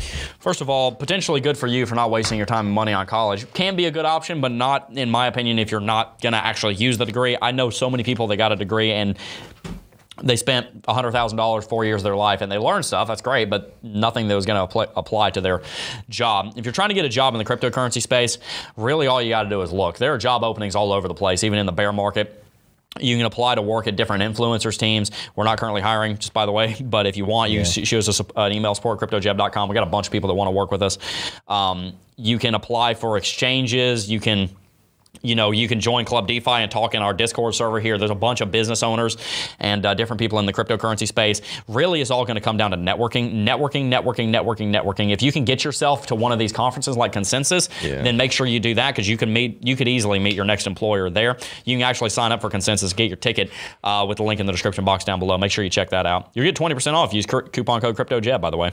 First 0.40 0.60
of 0.60 0.68
all, 0.68 0.92
potentially 0.92 1.40
good 1.40 1.56
for 1.56 1.66
you 1.66 1.86
for 1.86 1.94
not 1.94 2.10
wasting 2.10 2.36
your 2.38 2.46
time 2.46 2.66
and 2.66 2.74
money 2.74 2.92
on 2.92 3.06
college. 3.06 3.50
Can 3.52 3.76
be 3.76 3.86
a 3.86 3.90
good 3.90 4.04
option, 4.04 4.40
but 4.40 4.52
not, 4.52 4.90
in 4.92 5.10
my 5.10 5.26
opinion, 5.26 5.58
if 5.58 5.70
you're 5.70 5.80
not 5.80 6.20
going 6.20 6.32
to 6.32 6.44
actually 6.44 6.74
use 6.74 6.98
the 6.98 7.04
degree. 7.04 7.36
I 7.40 7.52
know 7.52 7.70
so 7.70 7.88
many 7.90 8.02
people 8.02 8.26
that 8.28 8.36
got 8.36 8.52
a 8.52 8.56
degree 8.56 8.92
and 8.92 9.16
they 10.22 10.36
spent 10.36 10.82
$100,000 10.82 11.68
four 11.68 11.84
years 11.84 12.00
of 12.00 12.04
their 12.04 12.16
life 12.16 12.40
and 12.40 12.50
they 12.50 12.58
learned 12.58 12.84
stuff. 12.84 13.08
That's 13.08 13.22
great, 13.22 13.50
but 13.50 13.82
nothing 13.82 14.28
that 14.28 14.34
was 14.34 14.46
going 14.46 14.56
to 14.56 14.62
apply, 14.62 14.86
apply 14.96 15.30
to 15.30 15.40
their 15.40 15.62
job. 16.08 16.54
If 16.56 16.64
you're 16.64 16.72
trying 16.72 16.90
to 16.90 16.94
get 16.94 17.04
a 17.04 17.08
job 17.08 17.34
in 17.34 17.38
the 17.38 17.44
cryptocurrency 17.44 18.00
space, 18.00 18.38
really 18.76 19.06
all 19.06 19.20
you 19.20 19.30
got 19.30 19.44
to 19.44 19.48
do 19.48 19.62
is 19.62 19.72
look. 19.72 19.98
There 19.98 20.14
are 20.14 20.18
job 20.18 20.44
openings 20.44 20.74
all 20.74 20.92
over 20.92 21.08
the 21.08 21.14
place, 21.14 21.44
even 21.44 21.58
in 21.58 21.66
the 21.66 21.72
bear 21.72 21.92
market. 21.92 22.42
You 23.00 23.16
can 23.16 23.24
apply 23.24 23.54
to 23.54 23.62
work 23.62 23.86
at 23.86 23.96
different 23.96 24.22
influencers 24.22 24.78
teams. 24.78 25.10
We're 25.34 25.44
not 25.44 25.58
currently 25.58 25.80
hiring, 25.80 26.18
just 26.18 26.34
by 26.34 26.46
the 26.46 26.52
way, 26.52 26.76
but 26.84 27.06
if 27.06 27.16
you 27.16 27.24
want, 27.24 27.50
you 27.50 27.62
can 27.62 27.70
sh- 27.70 27.88
shoot 27.88 28.06
us 28.08 28.20
a, 28.20 28.26
an 28.36 28.52
email 28.52 28.74
support 28.74 29.00
cryptojeb.com. 29.00 29.68
We 29.68 29.74
got 29.74 29.86
a 29.86 29.90
bunch 29.90 30.06
of 30.06 30.12
people 30.12 30.28
that 30.28 30.34
want 30.34 30.48
to 30.48 30.52
work 30.52 30.70
with 30.70 30.82
us. 30.82 30.98
Um, 31.48 31.94
you 32.16 32.38
can 32.38 32.54
apply 32.54 32.94
for 32.94 33.16
exchanges. 33.16 34.10
You 34.10 34.20
can 34.20 34.50
you 35.22 35.34
know, 35.34 35.50
you 35.50 35.68
can 35.68 35.80
join 35.80 36.04
Club 36.04 36.26
DeFi 36.26 36.50
and 36.50 36.70
talk 36.70 36.94
in 36.94 37.02
our 37.02 37.12
Discord 37.14 37.54
server 37.54 37.80
here. 37.80 37.98
There's 37.98 38.10
a 38.10 38.14
bunch 38.14 38.40
of 38.40 38.50
business 38.50 38.82
owners 38.82 39.16
and 39.58 39.84
uh, 39.86 39.94
different 39.94 40.18
people 40.18 40.38
in 40.38 40.46
the 40.46 40.52
cryptocurrency 40.52 41.06
space. 41.06 41.40
Really, 41.68 42.00
it's 42.00 42.10
all 42.10 42.24
going 42.24 42.34
to 42.34 42.40
come 42.40 42.56
down 42.56 42.72
to 42.72 42.76
networking, 42.76 43.44
networking, 43.46 43.88
networking, 43.90 44.30
networking, 44.30 44.70
networking. 44.74 45.12
If 45.12 45.22
you 45.22 45.32
can 45.32 45.44
get 45.44 45.64
yourself 45.64 46.06
to 46.06 46.14
one 46.14 46.32
of 46.32 46.38
these 46.38 46.52
conferences 46.52 46.96
like 46.96 47.12
Consensus, 47.12 47.68
Yeah. 47.82 48.02
then 48.02 48.16
make 48.16 48.32
sure 48.32 48.46
you 48.46 48.60
do 48.60 48.74
that 48.74 48.90
because 48.92 49.08
you 49.08 49.16
can 49.16 49.32
meet, 49.32 49.64
you 49.66 49.76
could 49.76 49.88
easily 49.88 50.18
meet 50.18 50.34
your 50.34 50.44
next 50.44 50.66
employer 50.66 51.08
there. 51.10 51.36
You 51.64 51.76
can 51.78 51.82
actually 51.82 52.10
sign 52.10 52.32
up 52.32 52.40
for 52.40 52.50
Consensus, 52.50 52.92
get 52.92 53.08
your 53.08 53.16
ticket 53.16 53.50
uh, 53.84 54.04
with 54.08 54.16
the 54.18 54.24
link 54.24 54.40
in 54.40 54.46
the 54.46 54.52
description 54.52 54.84
box 54.84 55.04
down 55.04 55.18
below. 55.18 55.38
Make 55.38 55.52
sure 55.52 55.62
you 55.64 55.70
check 55.70 55.90
that 55.90 56.06
out. 56.06 56.30
You 56.34 56.42
get 56.42 56.56
20% 56.56 56.94
off. 56.94 57.12
Use 57.14 57.26
coupon 57.26 57.80
code 57.80 57.96
CryptoJeb, 57.96 58.40
by 58.40 58.50
the 58.50 58.56
way. 58.56 58.72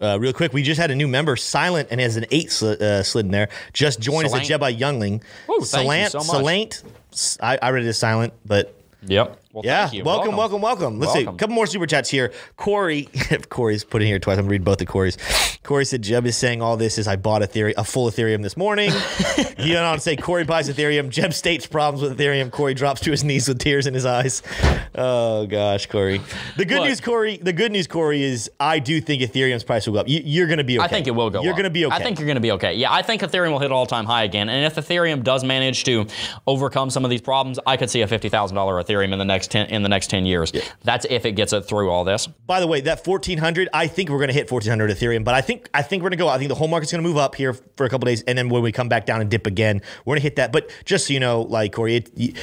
Uh, 0.00 0.18
real 0.18 0.32
quick, 0.32 0.52
we 0.52 0.62
just 0.62 0.80
had 0.80 0.90
a 0.90 0.94
new 0.96 1.06
member, 1.06 1.36
Silent, 1.36 1.88
and 1.90 2.00
has 2.00 2.16
an 2.16 2.26
eight 2.30 2.48
sli- 2.48 2.80
uh, 2.80 3.02
slid 3.02 3.26
in 3.26 3.30
there. 3.32 3.48
Just 3.72 4.00
joined 4.00 4.26
us 4.26 4.34
at 4.34 4.42
Salant. 4.42 4.58
Jedi 4.60 4.78
Youngling. 4.78 5.22
Thank 5.46 5.86
you 6.14 6.20
so 6.24 6.32
much. 6.42 6.82
Salant, 7.12 7.58
I 7.62 7.70
read 7.70 7.84
it 7.84 7.88
as 7.88 7.98
Silent, 7.98 8.32
but 8.44 8.74
Yep. 9.06 9.41
Well, 9.52 9.62
yeah, 9.66 9.82
thank 9.82 9.94
you. 9.94 10.04
welcome, 10.04 10.34
welcome, 10.34 10.62
welcome. 10.62 10.98
Let's 10.98 11.12
see, 11.12 11.24
a 11.24 11.32
couple 11.32 11.50
more 11.50 11.66
super 11.66 11.86
chats 11.86 12.08
here. 12.08 12.32
Corey, 12.56 13.08
Corey's 13.50 13.84
put 13.84 14.00
in 14.00 14.08
here 14.08 14.18
twice. 14.18 14.38
I'm 14.38 14.44
gonna 14.44 14.50
read 14.50 14.64
both 14.64 14.78
the 14.78 14.86
Corey's. 14.86 15.18
Corey 15.62 15.84
said, 15.84 16.02
Jeb 16.02 16.24
is 16.24 16.38
saying 16.38 16.62
all 16.62 16.78
this 16.78 16.96
is 16.96 17.06
I 17.06 17.16
bought 17.16 17.42
Ethereum, 17.42 17.74
a 17.76 17.84
full 17.84 18.10
Ethereum 18.10 18.42
this 18.42 18.56
morning. 18.56 18.90
he 19.58 19.74
went 19.74 19.84
on 19.84 19.96
to 19.96 20.00
say, 20.00 20.16
Corey 20.16 20.44
buys 20.44 20.70
Ethereum. 20.70 21.10
Jeb 21.10 21.34
states 21.34 21.66
problems 21.66 22.02
with 22.02 22.18
Ethereum. 22.18 22.50
Corey 22.50 22.72
drops 22.72 23.02
to 23.02 23.10
his 23.10 23.22
knees 23.24 23.46
with 23.46 23.58
tears 23.58 23.86
in 23.86 23.92
his 23.92 24.06
eyes. 24.06 24.42
Oh 24.94 25.46
gosh, 25.46 25.84
Corey. 25.86 26.22
The 26.56 26.64
good 26.64 26.78
Look. 26.78 26.88
news, 26.88 27.00
Corey. 27.02 27.36
The 27.36 27.52
good 27.52 27.72
news, 27.72 27.86
Corey, 27.86 28.22
is 28.22 28.50
I 28.58 28.78
do 28.78 29.02
think 29.02 29.22
Ethereum's 29.22 29.64
price 29.64 29.86
will 29.86 29.94
go 29.94 30.00
up. 30.00 30.08
You, 30.08 30.22
you're 30.24 30.46
gonna 30.46 30.64
be 30.64 30.78
okay. 30.78 30.84
I 30.86 30.88
think 30.88 31.06
it 31.06 31.10
will 31.10 31.28
go. 31.28 31.40
Up. 31.40 31.44
You're 31.44 31.54
gonna 31.54 31.68
be 31.68 31.84
okay. 31.84 31.94
I 31.94 32.02
think 32.02 32.18
you're 32.18 32.26
going 32.26 32.36
to 32.36 32.40
be 32.40 32.52
okay. 32.52 32.74
Yeah, 32.74 32.92
I 32.92 33.02
think 33.02 33.22
Ethereum 33.22 33.52
will 33.52 33.58
hit 33.58 33.70
all 33.70 33.86
time 33.86 34.06
high 34.06 34.24
again. 34.24 34.48
And 34.48 34.64
if 34.64 34.76
Ethereum 34.76 35.22
does 35.22 35.44
manage 35.44 35.84
to 35.84 36.06
overcome 36.46 36.90
some 36.90 37.04
of 37.04 37.10
these 37.10 37.20
problems, 37.20 37.58
I 37.66 37.76
could 37.76 37.90
see 37.90 38.00
a 38.00 38.06
fifty 38.06 38.28
thousand 38.28 38.54
dollar 38.54 38.82
Ethereum 38.82 39.12
in 39.12 39.18
the 39.18 39.24
next 39.24 39.41
ten 39.50 39.66
in 39.68 39.82
the 39.82 39.88
next 39.88 40.08
ten 40.08 40.24
years. 40.26 40.52
That's 40.84 41.06
if 41.10 41.24
it 41.26 41.32
gets 41.32 41.52
it 41.52 41.62
through 41.62 41.90
all 41.90 42.04
this. 42.04 42.26
By 42.46 42.60
the 42.60 42.66
way, 42.66 42.80
that 42.82 43.06
1400, 43.06 43.68
I 43.72 43.86
think 43.86 44.10
we're 44.10 44.18
going 44.18 44.28
to 44.28 44.34
hit 44.34 44.50
1400 44.50 44.90
Ethereum, 44.96 45.24
but 45.24 45.34
I 45.34 45.40
think 45.40 45.68
I 45.74 45.82
think 45.82 46.02
we're 46.02 46.10
going 46.10 46.18
to 46.18 46.24
go. 46.24 46.28
I 46.28 46.38
think 46.38 46.48
the 46.48 46.54
whole 46.54 46.68
market's 46.68 46.92
going 46.92 47.02
to 47.02 47.08
move 47.08 47.16
up 47.18 47.34
here 47.34 47.54
for 47.76 47.84
a 47.86 47.88
couple 47.88 48.06
days, 48.06 48.22
and 48.22 48.36
then 48.36 48.48
when 48.48 48.62
we 48.62 48.72
come 48.72 48.88
back 48.88 49.06
down 49.06 49.20
and 49.20 49.30
dip 49.30 49.46
again, 49.46 49.80
we're 50.04 50.12
going 50.12 50.20
to 50.20 50.22
hit 50.22 50.36
that. 50.36 50.52
But 50.52 50.70
just 50.84 51.06
so 51.06 51.12
you 51.12 51.20
know, 51.20 51.42
like 51.42 51.72
Corey, 51.72 51.96
it, 51.96 52.36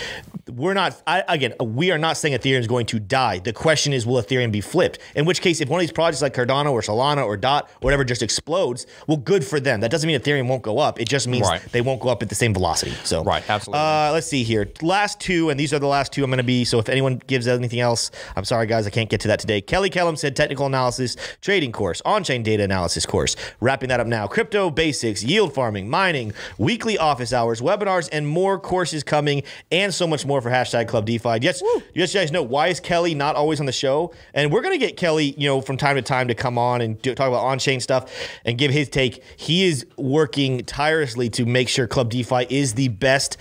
we're 0.50 0.74
not. 0.74 1.02
I, 1.08 1.24
again, 1.28 1.54
we 1.60 1.92
are 1.92 1.98
not 1.98 2.18
saying 2.18 2.38
Ethereum 2.38 2.60
is 2.60 2.68
going 2.68 2.86
to 2.88 3.00
die. 3.00 3.40
The 3.40 3.54
question 3.54 3.94
is, 3.94 4.06
will 4.06 4.22
Ethereum 4.22 4.52
be 4.52 4.62
flipped? 4.62 5.00
In 5.16 5.26
which 5.26 5.42
case, 5.42 5.62
if 5.62 5.70
one 5.70 5.80
of 5.80 5.82
these 5.82 5.92
projects 5.92 6.22
like 6.22 6.34
Cardano 6.34 6.72
or 6.72 6.82
Solana 6.82 7.26
or 7.26 7.38
Dot 7.38 7.70
or 7.82 7.86
whatever 7.88 8.04
just 8.04 8.22
explodes, 8.22 8.86
well, 9.08 9.18
good 9.18 9.46
for 9.46 9.60
them. 9.60 9.82
That 9.82 9.92
doesn't 9.92 10.08
mean 10.08 10.20
Ethereum 10.20 10.48
won't 10.48 10.64
go 10.64 10.80
up. 10.80 11.00
It 11.00 11.08
just 11.08 11.28
means 11.28 11.48
Right. 11.48 11.62
they 11.72 11.82
won't 11.82 12.02
go 12.02 12.10
up 12.10 12.22
at 12.24 12.30
the 12.30 12.36
same 12.36 12.54
velocity. 12.54 12.92
So 13.04 13.24
Right, 13.24 13.48
absolutely. 13.50 13.80
Uh, 13.82 14.12
let's 14.12 14.28
see 14.28 14.44
here. 14.44 14.68
Last 14.82 15.20
two, 15.20 15.50
and 15.50 15.60
these 15.60 15.74
are 15.74 15.80
the 15.80 15.88
last 15.88 16.12
two 16.12 16.24
I'm 16.24 16.30
going 16.30 16.38
to 16.38 16.44
be. 16.44 16.66
So 16.66 16.80
if 16.80 16.89
anyone 16.90 17.22
gives 17.28 17.48
anything 17.48 17.80
else, 17.80 18.12
I'm 18.36 18.46
sorry, 18.46 18.68
guys, 18.68 18.88
I 18.88 18.90
can't 18.90 19.10
get 19.10 19.22
to 19.22 19.28
that 19.30 19.40
today. 19.40 19.62
Kelly 19.62 19.90
Kellum 19.90 20.16
said 20.16 20.36
technical 20.36 20.66
analysis, 20.66 21.16
trading 21.42 21.72
course, 21.72 22.02
on 22.06 22.24
chain 22.24 22.44
data 22.44 22.64
analysis 22.64 23.06
course. 23.06 23.36
Wrapping 23.60 23.90
that 23.90 24.00
up 24.00 24.08
now. 24.08 24.28
Crypto 24.28 24.70
basics, 24.70 25.24
yield 25.24 25.54
farming, 25.54 25.90
mining, 25.90 26.34
weekly 26.58 26.98
office 26.98 27.34
hours, 27.34 27.62
webinars, 27.62 28.10
and 28.12 28.28
more 28.28 28.60
courses 28.60 29.04
coming, 29.04 29.44
and 29.72 29.94
so 29.94 30.08
much 30.08 30.26
more 30.26 30.42
for 30.42 30.50
hashtag 30.50 30.88
Club 30.88 31.06
DeFi. 31.06 31.40
Yes, 31.42 31.62
just 31.96 32.14
you 32.14 32.20
guys 32.20 32.32
know 32.32 32.44
why 32.44 32.68
is 32.68 32.80
Kelly 32.80 33.14
not 33.14 33.36
always 33.36 33.60
on 33.60 33.66
the 33.66 33.72
show? 33.72 34.14
And 34.34 34.52
we're 34.52 34.62
going 34.62 34.78
to 34.78 34.86
get 34.86 34.98
Kelly, 34.98 35.34
you 35.38 35.48
know, 35.48 35.62
from 35.62 35.78
time 35.78 35.96
to 35.96 36.02
time 36.02 36.28
to 36.28 36.36
come 36.36 36.58
on 36.58 36.82
and 36.82 37.02
do, 37.02 37.14
talk 37.16 37.28
about 37.28 37.44
on 37.44 37.60
chain 37.60 37.80
stuff 37.80 38.12
and 38.46 38.58
give 38.58 38.72
his 38.72 38.90
take. 38.90 39.24
He 39.38 39.66
is 39.66 39.86
working 39.98 40.64
tirelessly 40.66 41.30
to 41.32 41.46
make 41.46 41.70
sure 41.70 41.88
Club 41.88 42.10
DeFi 42.10 42.48
is 42.50 42.74
the 42.74 42.88
best 42.90 43.38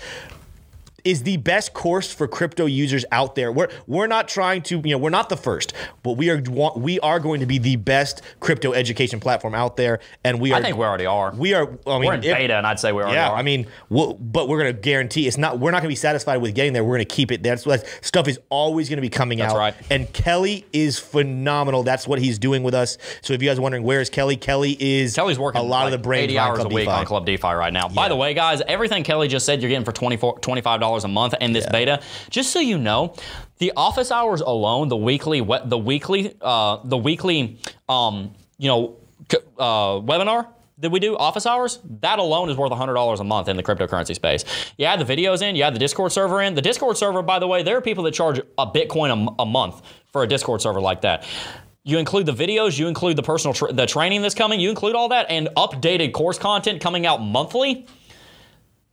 is 1.05 1.23
the 1.23 1.37
best 1.39 1.75
course 1.75 2.13
for 2.13 2.27
crypto 2.27 2.67
users 2.67 3.05
out 3.13 3.35
there. 3.35 3.53
We're 3.53 3.69
we're 3.87 4.07
not 4.07 4.29
trying 4.29 4.63
to, 4.63 4.81
you 4.85 4.91
know, 4.91 4.99
we're 4.99 5.11
not 5.11 5.29
the 5.29 5.37
first, 5.37 5.73
but 6.03 6.13
we 6.17 6.31
are 6.31 6.43
we 6.77 7.01
are 7.01 7.21
going 7.21 7.41
to 7.41 7.47
be 7.47 7.59
the 7.59 7.77
best 7.77 8.23
crypto 8.41 8.73
education 8.73 9.21
platform 9.21 9.55
out 9.55 9.77
there, 9.77 10.01
and 10.25 10.41
we 10.41 10.53
are. 10.53 10.57
I 10.57 10.63
think 10.63 10.77
we 10.77 10.85
already 10.85 11.07
are. 11.07 11.33
We 11.35 11.55
are. 11.55 11.69
I 11.87 11.99
mean, 11.99 12.07
we're 12.07 12.15
in 12.15 12.25
if- 12.25 12.37
beta, 12.37 12.57
and 12.57 12.67
I'd 12.67 12.81
say 12.81 12.93
we 12.93 13.03
already 13.03 13.17
yeah, 13.17 13.31
are. 13.31 13.37
I 13.37 13.43
mean, 13.43 13.67
we'll, 13.89 14.15
but 14.15 14.49
we're 14.49 14.61
going 14.61 14.75
to 14.75 14.81
guarantee 14.81 15.27
it's 15.27 15.39
not. 15.39 15.59
We're 15.59 15.71
not 15.71 15.79
going 15.79 15.89
to 15.89 15.93
be 15.93 15.97
satisfied 15.97 16.39
with 16.39 16.55
getting 16.55 16.73
there. 16.73 16.85
We're 16.85 16.97
going 16.97 17.09
to 17.09 17.15
keep 17.15 17.31
it. 17.33 17.43
That's 17.43 17.65
what 17.67 17.87
stuff 18.01 18.29
is 18.29 18.39
always 18.49 18.89
going 18.89 18.97
to 18.97 19.03
be 19.03 19.09
coming 19.09 19.39
That's 19.39 19.53
out. 19.53 19.59
right. 19.59 19.75
And 19.91 20.13
Kelly 20.13 20.67
is 20.73 20.99
phenomenal. 20.99 21.83
That's 21.83 22.07
what 22.07 22.19
he's 22.19 22.39
doing 22.39 22.63
with 22.63 22.75
us. 22.75 22.99
So 23.23 23.33
if 23.33 23.43
you 23.43 23.49
guys 23.49 23.59
are 23.59 23.63
wondering 23.63 23.85
where 23.85 24.01
is 24.01 24.11
Kelly, 24.11 24.37
Kelly 24.37 24.77
is 24.79 25.15
Kelly's 25.15 25.39
working 25.39 25.61
a 25.61 25.65
lot 25.65 25.85
like 25.85 25.95
of 25.95 26.03
the 26.03 26.13
80 26.13 26.33
behind 26.33 26.51
hours 26.51 26.65
a 26.65 26.69
week 26.69 26.87
DeFi. 26.87 26.91
on 26.91 27.07
Club 27.07 27.27
DeFi 27.27 27.49
right 27.49 27.73
now. 27.73 27.89
By 27.89 28.09
the 28.09 28.17
way, 28.17 28.35
guys, 28.35 28.61
everything 28.67 29.05
Kelly 29.05 29.29
just 29.29 29.47
said 29.47 29.63
you're 29.63 29.69
getting 29.69 29.85
for 29.85 29.93
24 29.93 30.41
$25 30.89 31.05
a 31.05 31.09
month 31.09 31.35
in 31.41 31.53
this 31.53 31.67
beta. 31.67 32.01
Just 32.31 32.53
so 32.53 32.61
you 32.61 32.79
know, 32.79 33.15
the 33.59 33.73
office 33.77 34.11
hours 34.11 34.41
alone, 34.41 34.89
the 34.89 34.97
weekly 34.97 35.41
we- 35.41 35.59
the 35.65 35.79
weekly 35.79 36.35
uh, 36.41 36.79
the 36.85 36.97
weekly 36.97 37.59
um, 37.89 38.33
you 38.59 38.69
know 38.69 38.97
c- 39.31 39.39
uh, 39.59 40.01
webinar 40.01 40.49
that 40.81 40.91
we 40.91 41.01
do 41.01 41.17
office 41.17 41.45
hours 41.45 41.81
that 42.03 42.21
alone 42.21 42.49
is 42.51 42.57
worth 42.57 42.71
$100 42.71 43.19
a 43.21 43.25
month 43.25 43.49
in 43.49 43.57
the 43.57 43.63
cryptocurrency 43.65 44.15
space 44.15 44.45
you 44.77 44.85
add 44.85 45.01
the 45.05 45.05
videos 45.17 45.43
in 45.43 45.57
you 45.57 45.63
add 45.65 45.75
the 45.75 45.79
discord 45.81 46.13
server 46.13 46.41
in 46.41 46.55
the 46.55 46.63
discord 46.63 46.97
server 46.97 47.21
by 47.21 47.41
the 47.41 47.47
way 47.49 47.65
there 47.65 47.77
are 47.77 47.81
people 47.81 48.05
that 48.05 48.15
charge 48.15 48.39
a 48.59 48.67
bitcoin 48.67 49.09
a 49.09 49.13
m- 49.13 49.29
a 49.41 49.45
month 49.47 49.83
for 50.13 50.23
a 50.23 50.27
discord 50.29 50.63
server 50.63 50.81
like 50.81 51.01
that 51.01 51.25
you 51.85 51.97
include 51.99 52.27
the 52.27 52.33
videos, 52.33 52.79
you 52.79 52.87
include 52.87 53.17
the 53.17 53.23
personal 53.23 53.55
tra- 53.55 53.73
the 53.73 53.87
training 53.87 54.21
that's 54.21 54.35
coming, 54.35 54.61
you 54.61 54.69
include 54.69 54.95
all 54.95 55.09
that 55.09 55.27
and 55.31 55.49
updated 55.57 56.13
course 56.13 56.39
content 56.39 56.83
coming 56.83 57.07
out 57.07 57.23
monthly. 57.23 57.87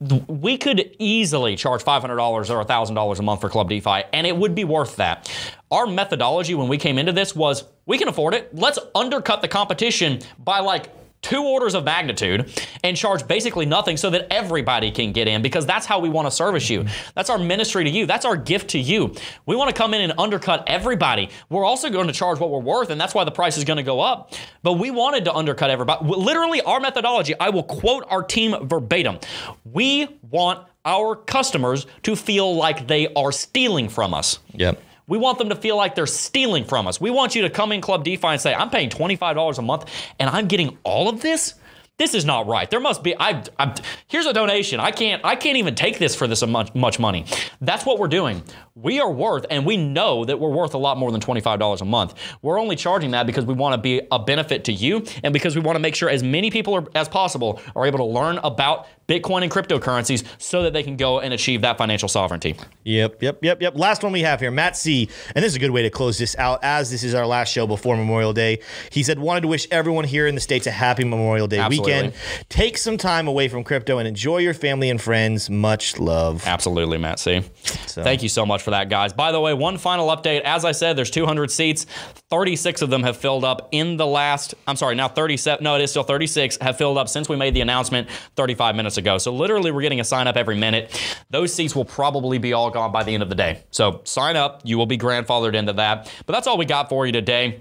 We 0.00 0.58
could 0.58 0.94
easily 0.98 1.56
charge 1.56 1.82
$500 1.82 2.50
or 2.50 2.64
$1,000 2.64 3.18
a 3.18 3.22
month 3.22 3.40
for 3.40 3.48
Club 3.48 3.68
DeFi, 3.68 4.02
and 4.12 4.26
it 4.26 4.36
would 4.36 4.54
be 4.54 4.64
worth 4.64 4.96
that. 4.96 5.30
Our 5.70 5.86
methodology 5.86 6.54
when 6.54 6.68
we 6.68 6.76
came 6.76 6.98
into 6.98 7.12
this 7.12 7.34
was 7.34 7.64
we 7.86 7.96
can 7.96 8.08
afford 8.08 8.34
it. 8.34 8.54
Let's 8.54 8.78
undercut 8.94 9.40
the 9.40 9.48
competition 9.48 10.20
by 10.38 10.60
like 10.60 10.90
two 11.26 11.42
orders 11.42 11.74
of 11.74 11.84
magnitude 11.84 12.52
and 12.84 12.96
charge 12.96 13.26
basically 13.26 13.66
nothing 13.66 13.96
so 13.96 14.10
that 14.10 14.32
everybody 14.32 14.92
can 14.92 15.10
get 15.10 15.26
in 15.26 15.42
because 15.42 15.66
that's 15.66 15.84
how 15.84 15.98
we 15.98 16.08
want 16.08 16.26
to 16.26 16.30
service 16.30 16.70
you. 16.70 16.84
That's 17.14 17.30
our 17.30 17.38
ministry 17.38 17.82
to 17.82 17.90
you. 17.90 18.06
That's 18.06 18.24
our 18.24 18.36
gift 18.36 18.70
to 18.70 18.78
you. 18.78 19.12
We 19.44 19.56
want 19.56 19.68
to 19.68 19.76
come 19.76 19.92
in 19.92 20.02
and 20.02 20.12
undercut 20.18 20.64
everybody. 20.68 21.30
We're 21.50 21.64
also 21.64 21.90
going 21.90 22.06
to 22.06 22.12
charge 22.12 22.38
what 22.38 22.50
we're 22.50 22.60
worth, 22.60 22.90
and 22.90 23.00
that's 23.00 23.12
why 23.12 23.24
the 23.24 23.32
price 23.32 23.56
is 23.56 23.64
going 23.64 23.78
to 23.78 23.82
go 23.82 24.00
up. 24.00 24.34
But 24.62 24.74
we 24.74 24.92
wanted 24.92 25.24
to 25.24 25.34
undercut 25.34 25.68
everybody. 25.68 26.04
Literally, 26.06 26.62
our 26.62 26.78
methodology, 26.78 27.34
I 27.38 27.50
will 27.50 27.64
quote 27.64 28.04
our 28.08 28.22
team 28.22 28.68
verbatim. 28.68 29.18
We 29.64 30.08
want 30.30 30.66
our 30.84 31.16
customers 31.16 31.86
to 32.04 32.14
feel 32.14 32.54
like 32.54 32.86
they 32.86 33.12
are 33.14 33.32
stealing 33.32 33.88
from 33.88 34.14
us. 34.14 34.38
Yep. 34.52 34.80
We 35.08 35.18
want 35.18 35.38
them 35.38 35.50
to 35.50 35.56
feel 35.56 35.76
like 35.76 35.94
they're 35.94 36.06
stealing 36.06 36.64
from 36.64 36.86
us. 36.86 37.00
We 37.00 37.10
want 37.10 37.34
you 37.34 37.42
to 37.42 37.50
come 37.50 37.72
in 37.72 37.80
Club 37.80 38.04
DeFi 38.04 38.26
and 38.26 38.40
say, 38.40 38.54
I'm 38.54 38.70
paying 38.70 38.90
$25 38.90 39.58
a 39.58 39.62
month 39.62 39.90
and 40.18 40.28
I'm 40.28 40.46
getting 40.48 40.78
all 40.84 41.08
of 41.08 41.22
this? 41.22 41.54
This 41.98 42.12
is 42.12 42.24
not 42.24 42.46
right. 42.46 42.68
There 42.68 42.80
must 42.80 43.02
be. 43.02 43.16
I, 43.18 43.42
I 43.58 43.74
here's 44.06 44.26
a 44.26 44.32
donation. 44.34 44.80
I 44.80 44.90
can't. 44.90 45.24
I 45.24 45.34
can't 45.34 45.56
even 45.56 45.74
take 45.74 45.98
this 45.98 46.14
for 46.14 46.26
this 46.26 46.46
much 46.46 46.74
much 46.74 46.98
money. 46.98 47.24
That's 47.62 47.86
what 47.86 47.98
we're 47.98 48.08
doing. 48.08 48.42
We 48.76 49.00
are 49.00 49.10
worth, 49.10 49.46
and 49.48 49.64
we 49.64 49.78
know 49.78 50.26
that 50.26 50.38
we're 50.38 50.50
worth 50.50 50.74
a 50.74 50.78
lot 50.78 50.98
more 50.98 51.10
than 51.10 51.22
twenty 51.22 51.40
five 51.40 51.58
dollars 51.58 51.80
a 51.80 51.86
month. 51.86 52.12
We're 52.42 52.60
only 52.60 52.76
charging 52.76 53.12
that 53.12 53.26
because 53.26 53.46
we 53.46 53.54
want 53.54 53.72
to 53.72 53.78
be 53.80 54.02
a 54.12 54.18
benefit 54.18 54.64
to 54.64 54.72
you, 54.72 55.02
and 55.24 55.32
because 55.32 55.56
we 55.56 55.62
want 55.62 55.76
to 55.76 55.80
make 55.80 55.94
sure 55.94 56.10
as 56.10 56.22
many 56.22 56.50
people 56.50 56.74
are, 56.74 56.84
as 56.94 57.08
possible 57.08 57.58
are 57.74 57.86
able 57.86 57.98
to 57.98 58.04
learn 58.04 58.36
about 58.44 58.86
Bitcoin 59.08 59.42
and 59.42 59.50
cryptocurrencies, 59.50 60.24
so 60.36 60.62
that 60.64 60.74
they 60.74 60.82
can 60.82 60.96
go 60.96 61.20
and 61.20 61.32
achieve 61.32 61.62
that 61.62 61.78
financial 61.78 62.08
sovereignty. 62.08 62.54
Yep, 62.84 63.22
yep, 63.22 63.38
yep, 63.42 63.62
yep. 63.62 63.78
Last 63.78 64.02
one 64.02 64.12
we 64.12 64.22
have 64.22 64.40
here, 64.40 64.50
Matt 64.50 64.76
C. 64.76 65.08
And 65.34 65.42
this 65.42 65.52
is 65.52 65.56
a 65.56 65.60
good 65.60 65.70
way 65.70 65.82
to 65.82 65.90
close 65.90 66.18
this 66.18 66.36
out, 66.36 66.58
as 66.62 66.90
this 66.90 67.02
is 67.02 67.14
our 67.14 67.26
last 67.26 67.52
show 67.52 67.66
before 67.66 67.96
Memorial 67.96 68.34
Day. 68.34 68.58
He 68.90 69.02
said, 69.02 69.18
wanted 69.18 69.42
to 69.42 69.48
wish 69.48 69.66
everyone 69.70 70.04
here 70.04 70.26
in 70.26 70.34
the 70.34 70.40
States 70.40 70.66
a 70.66 70.70
happy 70.70 71.04
Memorial 71.04 71.46
Day 71.46 71.60
Absolutely. 71.60 71.92
weekend. 71.92 72.14
Take 72.48 72.76
some 72.76 72.98
time 72.98 73.28
away 73.28 73.48
from 73.48 73.64
crypto 73.64 73.98
and 73.98 74.08
enjoy 74.08 74.38
your 74.38 74.54
family 74.54 74.90
and 74.90 75.00
friends. 75.00 75.48
Much 75.48 75.98
love. 75.98 76.44
Absolutely, 76.44 76.98
Matt 76.98 77.20
C. 77.20 77.40
Thank 77.62 78.24
you 78.24 78.28
so 78.28 78.44
much 78.44 78.65
for 78.66 78.72
that, 78.72 78.90
guys. 78.90 79.12
By 79.12 79.32
the 79.32 79.40
way, 79.40 79.54
one 79.54 79.78
final 79.78 80.08
update. 80.08 80.42
As 80.42 80.64
I 80.64 80.72
said, 80.72 80.96
there's 80.98 81.10
200 81.10 81.50
seats. 81.50 81.86
36 82.30 82.82
of 82.82 82.90
them 82.90 83.04
have 83.04 83.16
filled 83.16 83.44
up 83.44 83.68
in 83.70 83.96
the 83.96 84.06
last, 84.06 84.54
I'm 84.66 84.74
sorry, 84.74 84.96
now 84.96 85.08
37, 85.08 85.62
no, 85.62 85.76
it 85.76 85.82
is 85.82 85.90
still 85.90 86.02
36, 86.02 86.58
have 86.60 86.76
filled 86.76 86.98
up 86.98 87.08
since 87.08 87.28
we 87.28 87.36
made 87.36 87.54
the 87.54 87.60
announcement 87.60 88.10
35 88.34 88.74
minutes 88.74 88.96
ago. 88.96 89.18
So 89.18 89.32
literally, 89.32 89.70
we're 89.70 89.82
getting 89.82 90.00
a 90.00 90.04
sign 90.04 90.26
up 90.26 90.36
every 90.36 90.56
minute. 90.56 91.00
Those 91.30 91.54
seats 91.54 91.76
will 91.76 91.84
probably 91.84 92.38
be 92.38 92.52
all 92.52 92.70
gone 92.70 92.90
by 92.90 93.04
the 93.04 93.14
end 93.14 93.22
of 93.22 93.28
the 93.28 93.36
day. 93.36 93.62
So 93.70 94.00
sign 94.02 94.34
up. 94.34 94.62
You 94.64 94.76
will 94.76 94.86
be 94.86 94.98
grandfathered 94.98 95.54
into 95.54 95.72
that. 95.74 96.12
But 96.26 96.32
that's 96.32 96.48
all 96.48 96.58
we 96.58 96.64
got 96.66 96.88
for 96.88 97.06
you 97.06 97.12
today. 97.12 97.60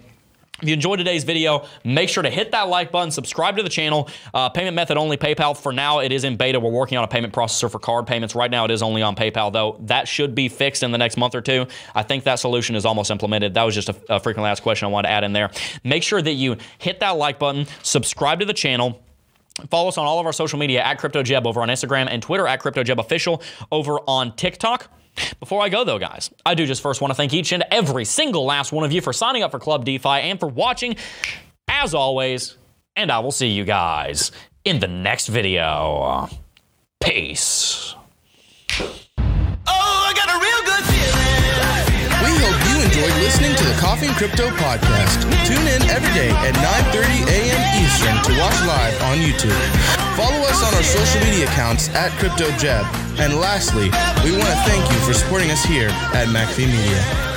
If 0.62 0.70
you 0.70 0.74
enjoyed 0.74 1.00
today's 1.00 1.26
video, 1.26 1.66
make 1.84 2.08
sure 2.08 2.24
to 2.24 2.30
hit 2.30 2.52
that 2.52 2.70
like 2.70 2.90
button, 2.90 3.12
subscribe 3.12 3.58
to 3.58 3.64
the 3.64 3.70
channel. 3.70 4.10
Uh, 4.34 4.48
payment 4.48 4.74
method 4.74 4.96
only 4.96 5.18
PayPal. 5.18 5.56
For 5.56 5.74
now, 5.74 6.00
it 6.00 6.14
is 6.14 6.24
in 6.24 6.38
beta. 6.38 6.62
We're 6.62 6.72
working 6.72 6.98
on 6.98 7.04
a 7.04 7.10
payment 7.10 7.34
processor 7.34 7.70
for 7.70 7.78
card 7.78 8.08
payments. 8.08 8.36
Right 8.36 8.50
now, 8.50 8.64
it 8.64 8.72
is 8.72 8.82
only 8.82 9.02
on 9.02 9.18
PayPal, 9.18 9.52
though. 9.52 9.78
That 9.82 10.08
should 10.08 10.34
be 10.34 10.48
fixed 10.48 10.82
in 10.82 10.92
the 10.92 10.98
next 10.98 11.18
month 11.18 11.36
or 11.36 11.42
two. 11.42 11.68
I 11.94 12.04
think 12.04 12.24
that 12.24 12.36
solution 12.36 12.78
is 12.78 12.86
almost 12.86 13.12
implemented. 13.12 13.54
That 13.54 13.64
was 13.64 13.76
just 13.76 13.90
a, 13.90 13.96
a 14.08 14.20
frequently 14.20 14.50
asked 14.50 14.64
question 14.64 14.86
I 14.86 14.92
wanted 14.92 15.10
to 15.10 15.14
add 15.14 15.24
in 15.26 15.34
there. 15.34 15.52
Make 15.84 16.04
sure 16.04 16.22
that 16.22 16.34
you 16.34 16.56
hit 16.78 17.02
that 17.02 17.18
like 17.18 17.38
button, 17.38 17.66
subscribe 17.84 18.40
to 18.40 18.46
the 18.46 18.54
channel. 18.54 19.02
Follow 19.70 19.90
us 19.90 19.98
on 19.98 20.06
all 20.06 20.20
of 20.22 20.26
our 20.26 20.34
social 20.34 20.58
media 20.58 20.82
at 20.82 21.00
CryptoJeb 21.00 21.46
over 21.46 21.62
on 21.62 21.68
Instagram 21.68 22.08
and 22.10 22.22
Twitter 22.22 22.48
at 22.48 22.62
CryptoJebOfficial 22.62 23.42
over 23.72 24.00
on 24.08 24.36
TikTok. 24.38 24.90
Before 25.40 25.62
I 25.62 25.70
go, 25.70 25.84
though, 25.84 26.00
guys, 26.00 26.30
I 26.46 26.56
do 26.56 26.66
just 26.66 26.82
first 26.82 27.02
want 27.02 27.12
to 27.12 27.16
thank 27.16 27.34
each 27.34 27.52
and 27.52 27.64
every 27.72 28.06
single 28.06 28.46
last 28.46 28.72
one 28.72 28.84
of 28.84 28.92
you 28.92 29.02
for 29.02 29.14
signing 29.14 29.44
up 29.44 29.52
for 29.52 29.60
Club 29.60 29.86
DeFi 29.86 30.10
and 30.10 30.40
for 30.40 30.48
watching, 30.48 30.96
as 31.68 31.94
always. 31.94 32.58
And 32.96 33.12
I 33.12 33.20
will 33.20 33.32
see 33.32 33.48
you 33.50 33.66
guys 33.66 34.32
in 34.64 34.80
the 34.80 34.88
next 34.88 35.28
video. 35.28 36.30
Peace. 37.04 37.94
Oh, 38.80 38.94
I 39.68 40.14
got 40.16 40.30
a 40.30 40.38
real 40.40 40.62
good 40.66 40.84
feeling. 40.90 41.66
We 42.24 42.32
hope 42.40 42.60
you 42.70 42.84
enjoyed 42.86 43.22
listening 43.22 43.56
to 43.56 43.64
the 43.64 43.78
Coffee 43.80 44.08
and 44.08 44.16
Crypto 44.16 44.50
podcast. 44.52 45.22
Tune 45.46 45.68
in 45.68 45.82
every 45.90 46.14
day 46.14 46.30
at 46.30 46.56
9:30 46.56 47.28
a.m. 47.28 47.84
Eastern 47.84 48.34
to 48.34 48.40
watch 48.40 48.60
live 48.66 49.02
on 49.04 49.18
YouTube. 49.18 50.05
Follow 50.16 50.40
us 50.48 50.64
on 50.64 50.74
our 50.74 50.84
social 50.84 51.20
media 51.26 51.44
accounts 51.44 51.90
at 51.90 52.10
CryptoJeb. 52.14 53.20
And 53.20 53.36
lastly, 53.36 53.90
we 54.24 54.32
want 54.32 54.48
to 54.48 54.64
thank 54.64 54.90
you 54.90 54.98
for 55.06 55.14
supporting 55.14 55.52
us 55.52 55.62
here 55.66 55.90
at 55.90 56.28
McAfee 56.30 56.68
Media. 56.68 57.35